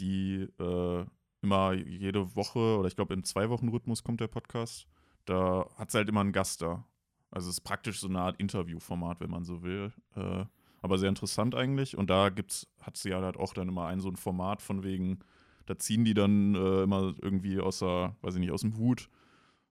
die 0.00 0.46
äh, 0.60 1.04
immer 1.42 1.72
jede 1.74 2.34
Woche 2.36 2.78
oder 2.78 2.86
ich 2.88 2.96
glaube 2.96 3.14
im 3.14 3.24
Zwei-Wochen-Rhythmus 3.24 4.02
kommt 4.04 4.20
der 4.20 4.28
Podcast. 4.28 4.86
Da 5.26 5.68
hat 5.76 5.90
sie 5.90 5.98
halt 5.98 6.08
immer 6.08 6.20
einen 6.20 6.32
Gast 6.32 6.62
da. 6.62 6.84
Also 7.30 7.50
es 7.50 7.58
ist 7.58 7.64
praktisch 7.64 8.00
so 8.00 8.08
eine 8.08 8.20
Art 8.20 8.38
Interviewformat, 8.38 9.20
wenn 9.20 9.30
man 9.30 9.44
so 9.44 9.62
will. 9.62 9.92
Äh, 10.14 10.44
aber 10.80 10.98
sehr 10.98 11.08
interessant 11.08 11.54
eigentlich. 11.54 11.96
Und 11.96 12.08
da 12.08 12.28
gibt's, 12.30 12.66
hat 12.80 12.96
sie 12.96 13.10
ja 13.10 13.20
halt 13.20 13.36
auch 13.36 13.52
dann 13.52 13.68
immer 13.68 13.86
ein 13.86 14.00
so 14.00 14.08
ein 14.08 14.16
Format 14.16 14.62
von 14.62 14.84
wegen, 14.84 15.18
da 15.66 15.78
ziehen 15.78 16.04
die 16.04 16.14
dann 16.14 16.54
äh, 16.54 16.82
immer 16.82 17.14
irgendwie 17.20 17.60
aus 17.60 17.80
der, 17.80 18.16
weiß 18.22 18.34
ich 18.34 18.40
nicht, 18.40 18.52
aus 18.52 18.60
dem 18.60 18.76
Hut 18.76 19.08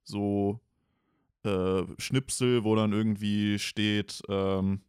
so 0.03 0.59
äh, 1.43 1.83
Schnipsel, 1.97 2.63
wo 2.63 2.75
dann 2.75 2.91
irgendwie 2.91 3.59
steht, 3.59 4.21
ähm, 4.29 4.81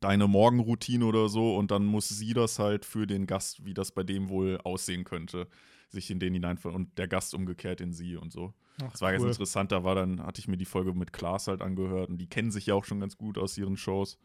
deine 0.00 0.28
Morgenroutine 0.28 1.04
oder 1.04 1.28
so 1.28 1.56
und 1.56 1.70
dann 1.70 1.84
muss 1.86 2.08
sie 2.08 2.34
das 2.34 2.58
halt 2.58 2.84
für 2.84 3.06
den 3.06 3.26
Gast, 3.26 3.64
wie 3.64 3.74
das 3.74 3.92
bei 3.92 4.02
dem 4.02 4.28
wohl 4.28 4.58
aussehen 4.64 5.04
könnte, 5.04 5.48
sich 5.94 6.10
in 6.10 6.18
den 6.20 6.34
hineinfallen 6.34 6.76
und 6.76 6.98
der 6.98 7.08
Gast 7.08 7.34
umgekehrt 7.34 7.80
in 7.80 7.92
sie 7.92 8.16
und 8.16 8.32
so. 8.32 8.52
Ach, 8.82 8.90
Das 8.92 9.00
war 9.00 9.12
ganz 9.12 9.22
cool. 9.22 9.28
interessant, 9.30 9.72
da 9.72 9.84
war 9.84 9.94
dann, 9.94 10.20
hatte 10.22 10.40
ich 10.40 10.48
mir 10.48 10.56
die 10.56 10.64
Folge 10.64 10.92
mit 10.92 11.12
Klaas 11.12 11.46
halt 11.48 11.62
angehört 11.62 12.10
und 12.10 12.18
die 12.18 12.26
kennen 12.26 12.50
sich 12.50 12.66
ja 12.66 12.74
auch 12.74 12.84
schon 12.84 13.00
ganz 13.00 13.16
gut 13.16 13.38
aus 13.38 13.56
ihren 13.56 13.76
Shows. 13.76 14.18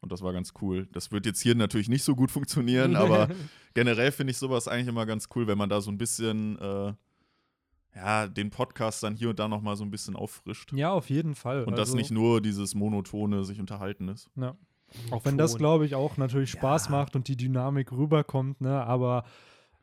Und 0.00 0.10
das 0.10 0.20
war 0.22 0.32
ganz 0.32 0.52
cool. 0.60 0.88
Das 0.92 1.12
wird 1.12 1.26
jetzt 1.26 1.40
hier 1.40 1.54
natürlich 1.54 1.88
nicht 1.88 2.02
so 2.02 2.16
gut 2.16 2.32
funktionieren, 2.32 2.96
aber 2.96 3.28
generell 3.74 4.10
finde 4.10 4.32
ich 4.32 4.38
sowas 4.38 4.66
eigentlich 4.66 4.88
immer 4.88 5.06
ganz 5.06 5.28
cool, 5.36 5.46
wenn 5.46 5.56
man 5.58 5.68
da 5.68 5.80
so 5.80 5.92
ein 5.92 5.98
bisschen, 5.98 6.58
äh, 6.58 6.92
ja, 7.94 8.26
den 8.26 8.50
Podcast 8.50 9.02
dann 9.02 9.14
hier 9.14 9.30
und 9.30 9.38
da 9.38 9.46
noch 9.48 9.60
mal 9.62 9.76
so 9.76 9.84
ein 9.84 9.90
bisschen 9.90 10.16
auffrischt. 10.16 10.72
Ja, 10.72 10.90
auf 10.92 11.10
jeden 11.10 11.34
Fall. 11.34 11.64
Und 11.64 11.72
das 11.72 11.90
also, 11.90 11.96
nicht 11.96 12.10
nur 12.10 12.40
dieses 12.40 12.74
monotone 12.74 13.44
sich 13.44 13.60
unterhalten 13.60 14.08
ist. 14.08 14.28
Ja. 14.34 14.56
Auch 15.10 15.24
wenn 15.24 15.38
das, 15.38 15.56
glaube 15.56 15.86
ich, 15.86 15.94
auch 15.94 16.16
natürlich 16.16 16.50
Spaß 16.50 16.86
Ja. 16.86 16.90
macht 16.92 17.16
und 17.16 17.28
die 17.28 17.36
Dynamik 17.36 17.92
rüberkommt, 17.92 18.60
ne? 18.60 18.82
Aber 18.84 19.24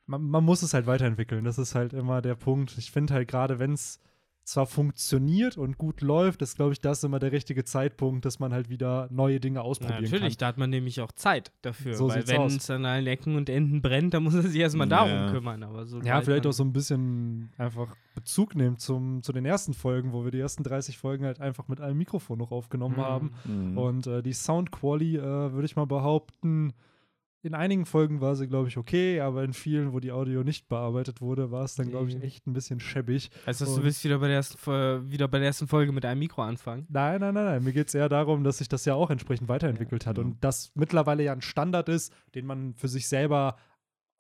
man, 0.10 0.22
man 0.24 0.44
muss 0.44 0.62
es 0.64 0.74
halt 0.74 0.88
weiterentwickeln. 0.88 1.44
Das 1.46 1.58
ist 1.58 1.76
halt 1.76 1.94
immer 1.94 2.22
der 2.22 2.36
Punkt. 2.36 2.78
Ich 2.78 2.92
finde 2.92 3.14
halt 3.14 3.28
gerade, 3.28 3.60
wenn 3.60 3.74
es 3.74 4.00
zwar 4.44 4.66
funktioniert 4.66 5.58
und 5.60 5.78
gut 5.78 6.02
läuft, 6.02 6.42
ist, 6.42 6.56
glaube 6.56 6.74
ich, 6.74 6.82
das 6.82 7.04
immer 7.04 7.20
der 7.20 7.32
richtige 7.32 7.66
Zeitpunkt, 7.66 8.26
dass 8.26 8.40
man 8.40 8.52
halt 8.52 8.68
wieder 8.68 9.08
neue 9.12 9.40
Dinge 9.40 9.62
ausprobieren 9.62 10.02
natürlich, 10.02 10.22
kann. 10.22 10.38
da 10.40 10.48
hat 10.48 10.58
man 10.58 10.72
nämlich 10.72 11.02
auch 11.02 11.12
Zeit 11.12 11.52
dafür. 11.62 11.94
So 11.94 12.08
weil 12.10 12.28
wenn 12.28 12.42
es 12.48 12.68
an 12.72 12.84
allen 12.86 13.06
Ecken 13.06 13.36
und 13.36 13.48
Enden 13.48 13.84
brennt, 13.84 14.16
dann 14.16 14.24
muss 14.24 14.34
er 14.34 14.42
sich 14.42 14.60
erstmal 14.60 14.88
darum 14.88 15.12
Ja. 15.12 15.30
kümmern. 15.32 15.62
Aber 15.62 15.86
so 15.86 16.00
Ja, 16.02 16.20
vielleicht 16.22 16.48
auch 16.48 16.52
so 16.54 16.64
ein 16.64 16.74
bisschen 16.74 17.52
einfach 17.60 17.96
Bezug 18.16 18.56
nehmen 18.56 18.78
zum, 18.80 19.22
zu 19.22 19.34
den 19.34 19.46
ersten 19.46 19.76
Folgen, 19.76 20.14
wo 20.14 20.24
wir 20.24 20.32
die 20.32 20.40
ersten 20.40 20.64
30 20.64 20.98
Folgen 20.98 21.26
halt 21.26 21.40
einfach 21.40 21.68
mit 21.68 21.80
einem 21.80 22.00
Mikrofon 22.00 22.40
noch 22.40 22.52
aufgenommen 22.52 22.96
Mhm. 22.96 23.02
haben. 23.02 23.32
Mhm. 23.46 23.78
Und 23.78 24.08
äh, 24.08 24.24
die 24.24 24.34
Sound 24.34 24.72
Quality, 24.72 25.18
äh, 25.18 25.22
würde 25.54 25.66
ich 25.66 25.76
mal 25.76 25.86
behaupten, 25.86 26.74
in 27.42 27.54
einigen 27.54 27.86
Folgen 27.86 28.20
war 28.20 28.36
sie, 28.36 28.48
glaube 28.48 28.68
ich, 28.68 28.78
okay, 28.78 29.22
aber 29.22 29.44
in 29.44 29.54
vielen, 29.54 29.94
wo 29.94 30.00
die 30.00 30.12
Audio 30.12 30.44
nicht 30.44 30.68
bearbeitet 30.68 31.22
wurde, 31.22 31.52
war 31.52 31.64
es 31.64 31.76
dann, 31.76 31.90
glaube 31.90 32.10
ich, 32.10 32.22
echt 32.22 32.46
ein 32.48 32.54
bisschen 32.54 32.80
schäbig. 32.80 33.30
Das, 33.46 33.60
du 33.60 33.82
willst 33.84 34.04
wieder 34.04 34.20
bei, 34.20 34.28
der 34.28 34.38
ersten, 34.38 35.12
wieder 35.12 35.28
bei 35.28 35.38
der 35.40 35.48
ersten 35.48 35.68
Folge 35.68 35.92
mit 35.92 36.04
einem 36.06 36.20
Mikro 36.20 36.42
anfangen? 36.44 36.86
Nein, 36.90 37.22
nein, 37.22 37.34
nein, 37.34 37.46
nein. 37.46 37.64
Mir 37.64 37.72
geht 37.72 37.88
es 37.88 37.96
eher 37.96 38.10
darum, 38.10 38.44
dass 38.44 38.58
sich 38.58 38.68
das 38.68 38.84
ja 38.86 38.94
auch 38.96 39.10
entsprechend 39.10 39.48
weiterentwickelt 39.48 40.06
hat 40.06 40.18
Ja. 40.18 40.24
und 40.24 40.44
das 40.44 40.72
mittlerweile 40.76 41.24
ja 41.24 41.32
ein 41.32 41.42
Standard 41.42 41.88
ist, 41.88 42.14
den 42.36 42.46
man 42.46 42.74
für 42.76 42.88
sich 42.90 43.08
selber 43.08 43.56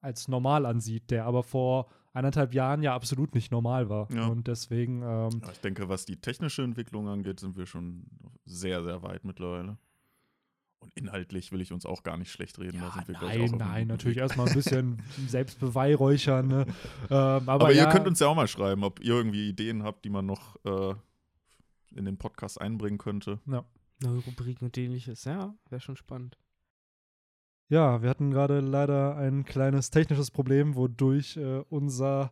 als 0.01 0.29
normal 0.29 0.65
ansieht, 0.65 1.11
der 1.11 1.25
aber 1.25 1.43
vor 1.43 1.88
anderthalb 2.13 2.53
Jahren 2.53 2.81
ja 2.83 2.95
absolut 2.95 3.35
nicht 3.35 3.51
normal 3.51 3.89
war. 3.89 4.09
Ja. 4.13 4.27
Und 4.27 4.47
deswegen, 4.47 5.01
ähm, 5.03 5.41
Ja, 5.43 5.51
ich 5.51 5.59
denke, 5.59 5.89
was 5.89 6.05
die 6.05 6.15
technische 6.21 6.63
Entwicklung 6.63 7.07
angeht, 7.09 7.39
sind 7.41 7.57
wir 7.57 7.65
schon 7.65 8.05
sehr, 8.45 8.81
sehr 8.83 9.03
weit 9.03 9.25
mittlerweile. 9.25 9.77
Und 10.79 10.93
inhaltlich 10.95 11.51
will 11.51 11.59
ich 11.62 11.74
uns 11.74 11.86
auch 11.86 12.03
gar 12.03 12.17
nicht 12.17 12.31
schlecht 12.31 12.57
reden. 12.59 12.79
da 12.79 12.91
sind 12.91 13.07
wir, 13.07 13.15
glaub 13.15 13.31
ich, 13.31 13.51
nein, 13.51 13.57
nein, 13.57 13.88
natürlich 13.88 14.17
erstmal 14.17 14.48
ein 14.48 14.53
bisschen 14.53 15.01
Selbstbeweihräuchern. 15.27 16.48
Ne? 16.48 16.65
Ähm, 17.09 17.09
aber 17.09 17.51
Aber, 17.51 17.74
ja, 17.74 17.83
ihr 17.83 17.89
könnt 17.89 18.07
uns 18.07 18.19
ja 18.19 18.27
auch 18.27 18.36
mal 18.36 18.48
schreiben, 18.48 18.83
ob 18.83 19.00
ihr 19.01 19.13
irgendwie 19.13 19.50
Ideen 19.50 19.83
habt, 19.83 20.05
die 20.05 20.09
man 20.09 20.25
noch 20.25 20.55
äh, 20.63 20.95
in 21.95 22.05
den 22.05 22.17
Podcast 22.17 22.62
einbringen 22.62 22.98
könnte. 22.98 23.39
Neue 23.45 24.19
Rubriken 24.19 24.65
und 24.65 24.77
ähnliches. 24.77 25.25
Ja, 25.25 25.53
wäre 25.69 25.81
schon 25.81 25.98
spannend. 25.98 26.38
Ja, 27.67 28.01
wir 28.01 28.09
hatten 28.09 28.31
gerade 28.31 28.62
leider 28.62 29.15
ein 29.17 29.43
kleines 29.45 29.91
technisches 29.91 30.31
Problem, 30.31 30.75
wodurch 30.75 31.38
äh, 31.38 31.63
unser 31.69 32.31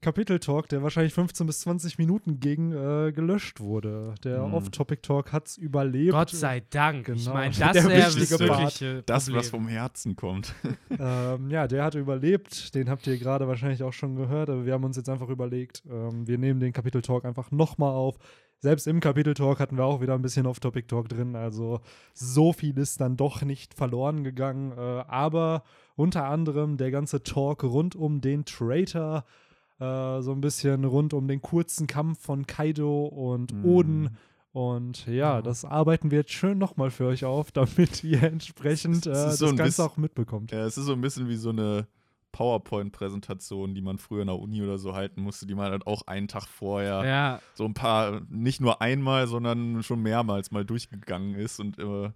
Kapiteltalk, 0.00 0.68
der 0.68 0.82
wahrscheinlich 0.82 1.12
15 1.12 1.46
bis 1.46 1.60
20 1.60 1.98
Minuten 1.98 2.38
ging, 2.38 2.72
äh, 2.72 3.10
gelöscht 3.12 3.58
wurde. 3.60 4.14
Der 4.22 4.44
Hm. 4.44 4.54
Off-Topic-Talk 4.54 5.32
hat 5.32 5.48
es 5.48 5.56
überlebt. 5.56 6.12
Gott 6.12 6.30
sei 6.30 6.62
Dank. 6.70 7.08
Ich 7.08 7.24
Genau. 7.24 7.34
meine, 7.34 7.52
das 7.58 7.72
Der 7.72 7.84
wäre 7.88 8.14
wichtige 8.14 9.02
das 9.06 9.32
was 9.32 9.50
vom 9.50 9.66
Herzen 9.66 10.14
kommt. 10.14 10.54
ähm, 10.98 11.50
ja, 11.50 11.66
der 11.66 11.82
hat 11.84 11.96
überlebt. 11.96 12.74
Den 12.76 12.88
habt 12.88 13.06
ihr 13.08 13.18
gerade 13.18 13.48
wahrscheinlich 13.48 13.82
auch 13.82 13.92
schon 13.92 14.14
gehört, 14.14 14.50
aber 14.50 14.64
wir 14.66 14.72
haben 14.72 14.84
uns 14.84 14.96
jetzt 14.96 15.08
einfach 15.08 15.28
überlegt, 15.28 15.82
ähm, 15.90 16.26
wir 16.28 16.38
nehmen 16.38 16.60
den 16.60 16.72
Kapiteltalk 16.72 17.24
einfach 17.24 17.50
nochmal 17.50 17.92
auf. 17.92 18.18
Selbst 18.60 18.86
im 18.86 19.00
Kapiteltalk 19.00 19.60
hatten 19.60 19.76
wir 19.76 19.84
auch 19.84 20.00
wieder 20.00 20.14
ein 20.14 20.22
bisschen 20.22 20.46
Off-Topic-Talk 20.46 21.08
drin, 21.08 21.36
also 21.36 21.80
so 22.12 22.52
viel 22.52 22.76
ist 22.78 23.00
dann 23.00 23.16
doch 23.16 23.42
nicht 23.42 23.74
verloren 23.74 24.24
gegangen. 24.24 24.72
Äh, 24.72 24.80
aber 25.08 25.62
unter 25.96 26.24
anderem 26.26 26.76
der 26.76 26.90
ganze 26.92 27.22
Talk 27.22 27.62
rund 27.64 27.94
um 27.96 28.20
den 28.20 28.44
Traitor, 28.44 29.24
äh, 29.80 30.20
so 30.22 30.32
ein 30.32 30.40
bisschen 30.40 30.84
rund 30.84 31.14
um 31.14 31.28
den 31.28 31.40
kurzen 31.42 31.86
Kampf 31.86 32.20
von 32.22 32.46
Kaido 32.46 33.06
und 33.06 33.52
Mhm. 33.52 33.64
Oden. 33.64 34.16
Und 34.52 35.06
ja, 35.06 35.40
das 35.42 35.64
arbeiten 35.64 36.10
wir 36.10 36.18
jetzt 36.18 36.32
schön 36.32 36.58
nochmal 36.58 36.90
für 36.90 37.06
euch 37.06 37.24
auf, 37.24 37.52
damit 37.52 38.02
ihr 38.02 38.22
entsprechend 38.22 39.06
äh, 39.06 39.10
das 39.10 39.38
so 39.38 39.46
Ganze 39.46 39.62
bisschen- 39.64 39.84
auch 39.84 39.96
mitbekommt. 39.96 40.50
Ja, 40.52 40.64
es 40.66 40.78
ist 40.78 40.86
so 40.86 40.92
ein 40.92 41.00
bisschen 41.00 41.28
wie 41.28 41.36
so 41.36 41.50
eine 41.50 41.86
PowerPoint-Präsentation, 42.32 43.74
die 43.74 43.80
man 43.80 43.98
früher 43.98 44.22
in 44.22 44.26
der 44.28 44.38
Uni 44.38 44.62
oder 44.62 44.78
so 44.78 44.94
halten 44.94 45.22
musste, 45.22 45.46
die 45.46 45.54
man 45.54 45.70
halt 45.70 45.86
auch 45.86 46.02
einen 46.06 46.28
Tag 46.28 46.46
vorher 46.46 47.04
Ja, 47.04 47.40
so 47.54 47.64
ein 47.64 47.74
paar, 47.74 48.20
nicht 48.28 48.60
nur 48.60 48.80
einmal, 48.82 49.26
sondern 49.26 49.82
schon 49.82 50.02
mehrmals 50.02 50.50
mal 50.50 50.64
durchgegangen 50.64 51.34
ist 51.34 51.60
und 51.60 51.78
äh, 51.78 52.10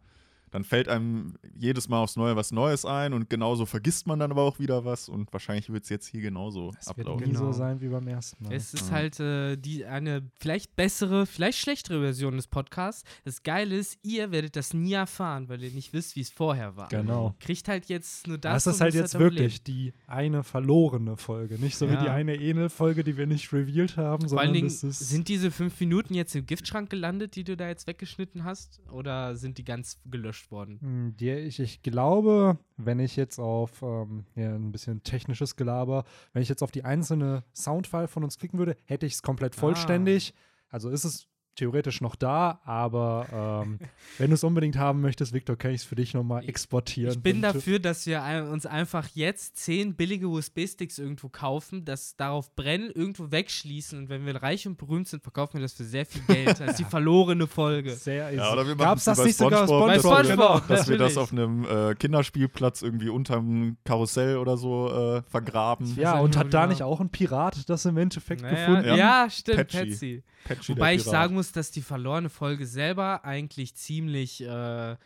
dann 0.53 0.63
fällt 0.63 0.89
einem 0.89 1.35
jedes 1.59 1.89
Mal 1.89 1.99
aufs 2.01 2.15
Neue 2.17 2.37
was 2.37 2.53
Neues 2.53 2.85
ein 2.85 3.13
und 3.13 3.29
genauso 3.29 3.67
vergisst 3.67 4.07
man 4.07 4.21
dann 4.21 4.31
aber 4.31 4.43
auch 4.43 4.61
wieder 4.61 4.85
was 4.85 5.09
und 5.09 5.33
wahrscheinlich 5.33 5.73
wird 5.73 5.83
es 5.83 5.89
jetzt 5.89 6.07
hier 6.07 6.21
genauso 6.21 6.71
Es 6.79 6.87
wird 6.87 7.01
ablaufen. 7.01 7.25
nie 7.27 7.33
Genau. 7.33 7.47
so 7.47 7.53
sein 7.53 7.81
wie 7.81 7.89
beim 7.89 8.07
ersten 8.07 8.45
Mal. 8.45 8.53
es 8.55 8.73
ist 8.75 8.91
Ja. 8.91 8.95
halt 8.97 9.19
äh, 9.19 9.57
die, 9.57 9.85
eine 9.85 10.23
vielleicht 10.39 10.77
bessere, 10.77 11.27
vielleicht 11.27 11.59
schlechtere 11.59 12.01
Version 12.01 12.37
des 12.37 12.47
Podcasts. 12.47 13.03
Das 13.25 13.43
Geile 13.43 13.75
ist, 13.77 13.99
ihr 14.05 14.31
werdet 14.31 14.55
das 14.55 14.73
nie 14.75 14.93
erfahren, 14.93 15.49
weil 15.49 15.63
ihr 15.65 15.71
nicht 15.73 15.93
wisst, 15.93 16.15
wie 16.17 16.21
es 16.21 16.31
vorher 16.31 16.77
war. 16.77 16.89
Genau. 16.89 17.35
Kriegt 17.41 17.67
halt 17.69 17.87
jetzt 17.87 18.27
nur 18.29 18.39
das. 18.39 18.65
Das 18.65 18.75
ist 18.77 18.81
halt 18.81 18.95
jetzt 18.95 19.15
damit 19.15 19.33
wirklich 19.33 19.63
die 19.65 19.93
eine 20.07 20.45
verlorene 20.45 21.17
Folge. 21.17 21.59
Nicht 21.59 21.77
so 21.77 21.89
wie 21.89 21.95
Ja. 21.95 22.03
die 22.03 22.09
eine 22.11 22.35
Enel-Folge, 22.39 23.03
die 23.05 23.17
wir 23.17 23.27
nicht 23.27 23.53
revealed 23.53 23.97
haben, 23.97 24.29
Vor 24.29 24.39
allen 24.39 24.49
sondern 24.53 24.69
Dingen, 24.69 24.81
das 24.91 24.99
sind 24.99 25.29
diese 25.29 25.51
fünf 25.51 25.81
Minuten 25.81 26.15
jetzt 26.15 26.35
im 26.37 26.45
Giftschrank 26.45 26.91
gelandet, 26.91 27.37
die 27.37 27.45
du 27.45 27.57
da 27.57 27.69
jetzt 27.69 27.87
weggeschnitten 27.87 28.45
hast? 28.45 28.81
Oder 28.91 29.35
sind 29.37 29.57
die 29.59 29.65
ganz 29.65 29.99
gelöscht 30.05 30.42
worden? 30.51 30.79
Hm, 30.81 31.15
ich, 31.19 31.61
ich 31.61 31.83
glaube, 31.83 32.59
wenn 32.77 32.99
ich 32.99 33.17
jetzt 33.17 33.39
auf 33.39 33.83
ähm, 33.83 34.25
ja, 34.35 34.55
ein 34.55 34.73
bisschen 34.73 35.03
technisches 35.03 35.57
Gelaber, 35.57 36.05
wenn 36.33 36.43
ich 36.43 36.49
jetzt 36.49 36.63
auf 36.63 36.73
die 36.73 36.85
einzelne 36.85 37.45
Soundfile 37.55 38.09
von 38.09 38.25
uns 38.25 38.39
klicken 38.39 38.59
würde, 38.59 38.77
hätte 38.85 39.07
ich 39.07 39.15
es 39.15 39.23
komplett 39.23 39.55
Ah. 39.57 39.61
vollständig. 39.61 40.35
Also 40.69 40.89
ist 40.89 41.05
es 41.05 41.29
theoretisch 41.57 42.01
noch 42.01 42.17
da, 42.17 42.61
aber 42.65 43.63
ähm, 43.65 43.79
wenn 44.19 44.31
du 44.31 44.35
es 44.35 44.45
unbedingt 44.45 44.77
haben 44.77 45.01
möchtest, 45.01 45.33
Victor, 45.33 45.57
kann 45.57 45.73
ich 45.73 45.83
es 45.83 45.85
für 45.85 45.95
dich 45.95 46.15
nochmal 46.15 46.49
exportieren. 46.49 47.13
Ich 47.13 47.21
bin 47.23 47.39
äh, 47.39 47.53
dafür, 47.53 47.79
dass 47.79 48.07
wir 48.07 48.23
uns 48.51 48.67
einfach 48.67 49.09
jetzt 49.15 49.57
zehn 49.57 49.95
billige 49.95 50.29
USB-Sticks 50.29 50.99
irgendwo 50.99 51.29
kaufen, 51.29 51.85
das 51.85 52.17
darauf 52.17 52.55
brennen, 52.55 52.91
irgendwo 52.95 53.31
wegschließen 53.31 53.99
und 53.99 54.09
wenn 54.09 54.25
wir 54.27 54.43
reich 54.43 54.67
und 54.67 54.79
berühmt 54.79 55.09
sind, 55.09 55.23
verkaufen 55.23 55.55
wir 55.55 55.63
das 55.63 55.75
für 55.75 55.85
sehr 55.85 56.07
viel 56.07 56.23
Geld. 56.23 56.49
Das 56.61 56.61
ist 56.61 56.79
die 56.79 56.85
verlorene 56.91 57.47
Folge. 57.47 57.95
Sehr 57.95 58.33
Ja, 58.33 58.53
oder 58.53 58.67
wir 58.67 58.77
Gab's 58.77 59.05
machen's 59.07 59.19
das 59.19 59.25
nicht 59.27 59.37
sogar 59.37 59.65
SpongeBob. 59.65 59.87
Bei 59.89 59.99
SpongeBob? 59.99 60.27
SpongeBob, 60.27 60.69
Dass 60.69 60.89
wir 60.89 60.99
das 60.99 61.17
auf 61.17 61.33
einem 61.33 61.65
äh, 61.65 61.95
Kinderspielplatz 61.95 62.83
irgendwie 62.83 63.09
unterm 63.09 63.77
Karussell 63.85 64.37
oder 64.39 64.57
so 64.57 64.91
äh, 65.19 65.23
vergraben. 65.29 65.95
Ja, 65.97 66.19
und 66.19 66.37
hat 66.37 66.53
da 66.55 66.63
die 66.67 66.71
nicht 66.71 66.83
auch 66.83 67.01
ein 67.01 67.11
Pirat 67.11 67.69
das 67.69 67.85
im 67.85 67.97
Endeffekt 67.97 68.43
Naja, 68.43 68.55
gefunden? 68.67 68.89
ja, 68.89 68.97
Ja. 68.97 69.31
stimmt, 69.31 69.57
Patchy. 69.59 69.79
Patsy. 69.91 70.23
Patchy, 70.45 70.73
Wobei 70.73 70.95
ich 70.95 71.05
sagen 71.05 71.35
muss, 71.35 71.53
dass 71.53 71.71
die 71.71 71.83
verlorene 71.83 72.29
Folge 72.29 72.67
selber 72.67 73.25
eigentlich 73.25 73.75
ziemlich, 73.75 74.43
äh, 74.43 74.97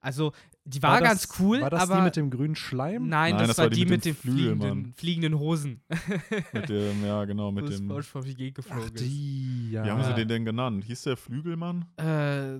also 0.00 0.32
die 0.64 0.82
war, 0.82 1.00
das, 1.00 1.08
ganz 1.08 1.28
cool, 1.40 1.60
War 1.62 1.70
das 1.70 1.82
aber 1.82 1.96
die 1.96 2.02
mit 2.02 2.16
dem 2.16 2.30
grünen 2.30 2.54
Schleim? 2.54 3.08
nein, 3.08 3.32
Nein, 3.32 3.38
das, 3.38 3.48
das 3.48 3.58
war 3.58 3.64
war 3.64 3.70
die 3.70 3.76
die 3.76 3.84
mit 3.86 3.90
mit 3.90 4.04
dem 4.04 4.14
den 4.14 4.16
Flügelmann. 4.16 4.58
fliegenden, 4.58 4.94
fliegenden 4.94 5.38
Hosen. 5.38 5.80
Mit 6.52 6.68
dem, 6.68 7.04
ja, 7.04 7.24
genau, 7.24 7.50
mit 7.50 7.68
dem. 7.68 7.86
SpongeBob 8.02 8.24
die 8.24 8.34
Gegend 8.34 8.54
geflogen 8.56 8.84
Ach, 8.86 8.90
die, 8.98 9.70
ja. 9.72 9.84
Wie 9.84 9.90
haben 9.90 10.04
sie 10.04 10.14
den 10.14 10.28
denn 10.28 10.44
genannt? 10.44 10.84
Hieß 10.84 11.02
der 11.04 11.16
Flügelmann? 11.16 11.86
äh, 11.96 12.58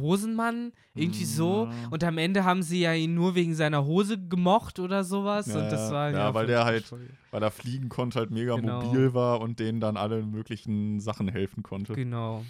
Hosenmann, 0.00 0.72
irgendwie 0.94 1.24
so. 1.24 1.66
Ja. 1.70 1.88
Und 1.90 2.04
am 2.04 2.18
Ende 2.18 2.44
haben 2.44 2.62
sie 2.62 2.80
ja 2.80 2.94
ihn 2.94 3.14
nur 3.14 3.34
wegen 3.34 3.54
seiner 3.54 3.84
Hose 3.84 4.18
gemocht 4.18 4.78
oder 4.78 5.04
sowas. 5.04 5.46
Ja, 5.46 5.56
und 5.62 5.70
das 5.70 5.90
war 5.90 6.10
ja, 6.10 6.26
weil 6.26 6.32
voll 6.32 6.46
der 6.46 6.64
halt-. 6.64 6.92
Weil 7.30 7.42
er 7.42 7.50
fliegen 7.50 7.88
konnte, 7.88 8.18
halt 8.18 8.30
mega 8.30 8.56
Genau. 8.56 8.82
mobil 8.82 9.14
war 9.14 9.40
und 9.40 9.58
denen 9.58 9.80
dann 9.80 9.96
alle 9.96 10.22
möglichen 10.22 11.00
Sachen 11.00 11.28
helfen 11.28 11.62
konnte. 11.62 11.94
Genau. 11.94 12.44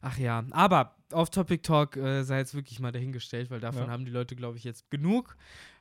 Ach 0.00 0.18
ja, 0.18 0.44
aber 0.50 0.94
Off-Topic-Talk 1.12 1.96
äh, 1.96 2.22
sei 2.24 2.38
jetzt 2.38 2.54
wirklich 2.54 2.80
mal 2.80 2.90
dahingestellt, 2.90 3.50
weil 3.50 3.60
davon 3.60 3.84
Ja. 3.84 3.90
haben 3.90 4.04
die 4.04 4.10
Leute, 4.10 4.34
glaube 4.34 4.58
ich, 4.58 4.64
jetzt 4.64 4.90
genug. 4.90 5.36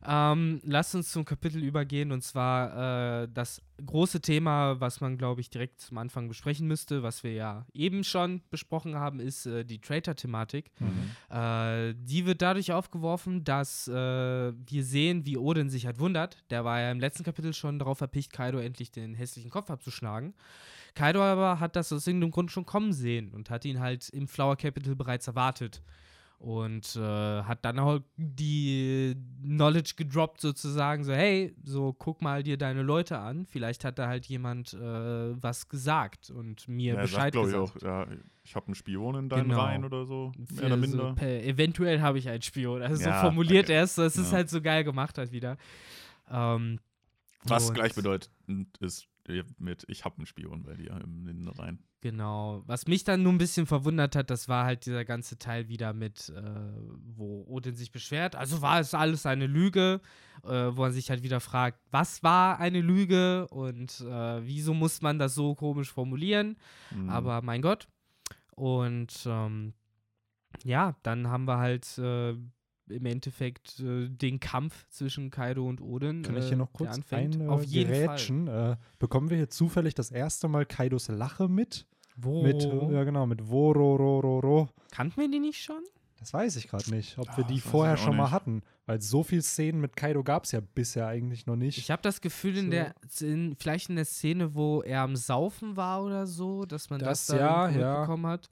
Ähm, 0.07 0.62
lasst 0.63 0.93
uns 0.93 1.12
zum 1.12 1.25
Kapitel 1.25 1.63
übergehen 1.63 2.12
und 2.12 2.22
zwar 2.24 3.24
äh, 3.24 3.27
das 3.34 3.60
große 3.84 4.22
Thema, 4.22 4.79
was 4.79 5.01
man, 5.01 5.17
glaube 5.17 5.41
ich, 5.41 5.50
direkt 5.50 5.81
zum 5.81 5.98
Anfang 5.98 6.27
besprechen 6.27 6.67
müsste, 6.67 7.01
was 7.01 7.24
wir 7.24 7.34
ja 7.34 7.65
eben 7.74 8.03
schon 8.03 8.41
besprochen 8.51 8.95
haben, 8.95 9.19
ist 9.19 9.48
äh, 9.48 9.65
die 9.65 9.79
Traitor-Thematik. 9.81 10.72
Mhm. 10.79 11.36
Äh, 11.36 11.95
die 11.98 12.27
wird 12.27 12.43
dadurch 12.43 12.72
aufgeworfen, 12.72 13.43
dass 13.43 13.88
äh, 13.88 13.93
wir 13.93 14.84
sehen, 14.84 15.25
wie 15.25 15.38
Odin 15.38 15.72
sich 15.72 15.88
halt 15.88 16.00
wundert. 16.00 16.38
Der 16.51 16.63
war 16.65 16.79
ja 16.79 16.91
im 16.91 17.00
letzten 17.00 17.24
Kapitel 17.24 17.53
schon 17.53 17.79
darauf 17.79 18.00
erpicht, 18.00 18.31
Kaido 18.31 18.60
endlich 18.60 18.91
den 18.91 19.15
hässlichen 19.15 19.50
Kopf 19.50 19.72
abzuschlagen. 19.72 20.36
Kaido 20.95 21.21
aber 21.21 21.59
hat 21.59 21.75
das 21.75 21.91
aus 21.93 22.07
irgendeinem 22.07 22.31
Grund 22.31 22.51
schon 22.51 22.65
kommen 22.65 22.93
sehen 22.93 23.31
und 23.33 23.49
hat 23.49 23.65
ihn 23.65 23.79
halt 23.79 24.09
im 24.09 24.27
Flower 24.27 24.55
Capital 24.55 24.95
bereits 24.95 25.27
erwartet. 25.27 25.81
Und 26.37 26.97
äh, 26.97 26.99
hat 27.43 27.63
dann 27.63 27.79
auch 27.79 28.01
die 28.17 29.15
Knowledge 29.41 29.93
gedroppt, 29.95 30.41
sozusagen, 30.41 31.03
so, 31.05 31.13
hey, 31.13 31.55
so 31.63 31.93
guck 31.93 32.21
mal 32.21 32.43
dir 32.43 32.57
deine 32.57 32.81
Leute 32.83 33.17
an. 33.17 33.45
Vielleicht 33.45 33.85
hat 33.85 33.97
da 33.97 34.07
halt 34.07 34.25
jemand 34.25 34.73
äh, 34.73 34.77
was 35.41 35.69
gesagt 35.69 36.29
und 36.29 36.67
mir 36.67 36.95
Ja, 36.95 37.01
Bescheid 37.01 37.21
sagt, 37.21 37.31
glaube 37.33 37.47
ich, 37.49 37.53
gesagt. 37.73 37.83
auch, 37.83 37.87
ja, 37.87 38.07
ich 38.43 38.53
habe 38.55 38.65
einen 38.67 38.75
Spion 38.75 39.15
in 39.15 39.29
deinen 39.29 39.47
Genau. 39.49 39.61
Reihen 39.61 39.85
oder 39.85 40.05
so. 40.05 40.33
Mehr 40.51 40.65
oder 40.65 40.75
so, 40.75 40.77
minder. 40.81 41.13
per, 41.15 41.43
eventuell 41.43 42.01
habe 42.01 42.19
ich 42.19 42.27
einen 42.29 42.41
Spion. 42.41 42.81
Also 42.81 43.01
Ja, 43.03 43.21
so 43.21 43.27
formuliert 43.27 43.65
okay. 43.65 43.73
er 43.77 43.83
es. 43.83 43.95
Das 43.95 44.17
ist 44.17 44.31
Ja. 44.31 44.37
halt 44.37 44.49
so 44.49 44.61
geil 44.61 44.83
gemacht 44.83 45.17
halt 45.17 45.31
wieder. 45.31 45.57
Ähm, 46.29 46.79
Was 47.45 47.73
gleichbedeutend 47.73 48.29
ist 48.81 49.07
mit, 49.58 49.86
ich 49.88 50.05
habe 50.05 50.17
einen 50.17 50.25
Spion 50.25 50.63
bei 50.63 50.75
dir 50.75 50.91
in 51.03 51.25
den 51.25 51.48
Reihen. 51.48 51.79
Genau. 52.01 52.63
Was 52.67 52.88
mich 52.88 53.03
dann 53.03 53.24
nur 53.24 53.34
ein 53.34 53.39
bisschen 53.39 53.65
verwundert 53.65 54.15
hat, 54.15 54.29
das 54.29 54.48
war 54.48 54.65
halt 54.65 54.86
dieser 54.86 55.05
ganze 55.05 55.39
Teil 55.39 55.67
wieder 55.67 55.94
mit, 55.94 56.29
äh, 56.29 56.41
wo 57.15 57.44
Odin 57.48 57.75
sich 57.75 57.91
beschwert. 57.91 58.36
Also 58.36 58.62
war 58.62 58.79
es 58.79 58.94
alles 58.94 59.25
eine 59.25 59.48
Lüge, 59.48 60.01
äh, 60.44 60.48
wo 60.50 60.82
man 60.82 60.91
sich 60.91 61.10
halt 61.10 61.24
wieder 61.24 61.39
fragt, 61.39 61.79
was 61.91 62.22
war 62.22 62.60
eine 62.60 62.82
Lüge 62.82 63.48
und 63.48 64.01
äh, 64.01 64.46
wieso 64.46 64.74
muss 64.74 65.01
man 65.01 65.17
das 65.17 65.34
so 65.34 65.55
komisch 65.55 65.91
formulieren? 65.91 66.58
Mhm. 66.91 67.10
Aber 67.10 67.41
mein 67.41 67.62
Gott. 67.62 67.88
Und 68.51 69.25
ähm, 69.25 69.74
ja, 70.63 70.96
dann 71.03 71.27
haben 71.27 71.46
wir 71.46 71.58
halt 71.58 71.98
äh, 71.98 72.36
im 72.89 73.05
Endeffekt 73.05 73.79
äh, 73.79 74.07
den 74.09 74.39
Kampf 74.39 74.85
zwischen 74.89 75.31
Kaido 75.31 75.67
und 75.67 75.81
Odin. 75.81 76.21
Kann 76.23 76.37
ich 76.37 76.45
äh, 76.45 76.47
hier 76.49 76.57
noch 76.57 76.71
kurz 76.73 76.95
anfängt. 76.95 77.35
ein, 77.41 77.49
Auf 77.49 77.63
jeden 77.63 77.93
Fall. 78.07 78.17
Fall. 78.17 78.71
Äh, 78.73 78.77
bekommen 78.99 79.29
wir 79.29 79.37
hier 79.37 79.49
zufällig 79.49 79.95
das 79.95 80.11
erste 80.11 80.47
Mal 80.47 80.65
Kaidos 80.65 81.07
Lache 81.07 81.47
mit? 81.47 81.85
Wo? 82.15 82.43
Mit, 82.43 82.63
äh, 82.63 82.93
ja 82.93 83.03
genau, 83.03 83.25
mit 83.25 83.49
Wororororo. 83.49 84.69
Kannten 84.91 85.19
wir 85.19 85.29
die 85.29 85.39
nicht 85.39 85.61
schon? 85.61 85.81
Das 86.19 86.33
weiß 86.33 86.55
ich 86.55 86.69
gerade 86.69 86.89
nicht, 86.89 87.17
ob 87.17 87.35
wir 87.37 87.43
die 87.43 87.59
vorher 87.59 87.97
schon 87.97 88.15
mal 88.15 88.23
nicht. 88.23 88.31
hatten. 88.31 88.61
Weil 88.85 89.01
so 89.01 89.21
viele 89.23 89.41
Szenen 89.41 89.81
mit 89.81 89.95
Kaido 89.95 90.23
gab 90.23 90.45
es 90.45 90.53
ja 90.53 90.59
bisher 90.61 91.07
eigentlich 91.07 91.45
noch 91.45 91.55
nicht. 91.55 91.77
Ich 91.77 91.91
habe 91.91 92.01
das 92.01 92.21
Gefühl, 92.21 92.57
in 92.57 92.65
So. 92.65 92.71
der, 92.71 92.93
in, 93.19 93.55
vielleicht 93.59 93.89
in 93.89 93.95
der 93.95 94.05
Szene, 94.05 94.55
wo 94.55 94.81
er 94.81 95.01
am 95.01 95.15
Saufen 95.15 95.75
war 95.75 96.03
oder 96.03 96.25
so, 96.25 96.65
dass 96.65 96.89
man 96.89 96.99
das, 96.99 97.25
Das, 97.27 97.37
da 97.37 97.69
ja, 97.69 97.69
ja. 97.79 97.91
mitbekommen 97.99 98.27
hat. 98.27 98.49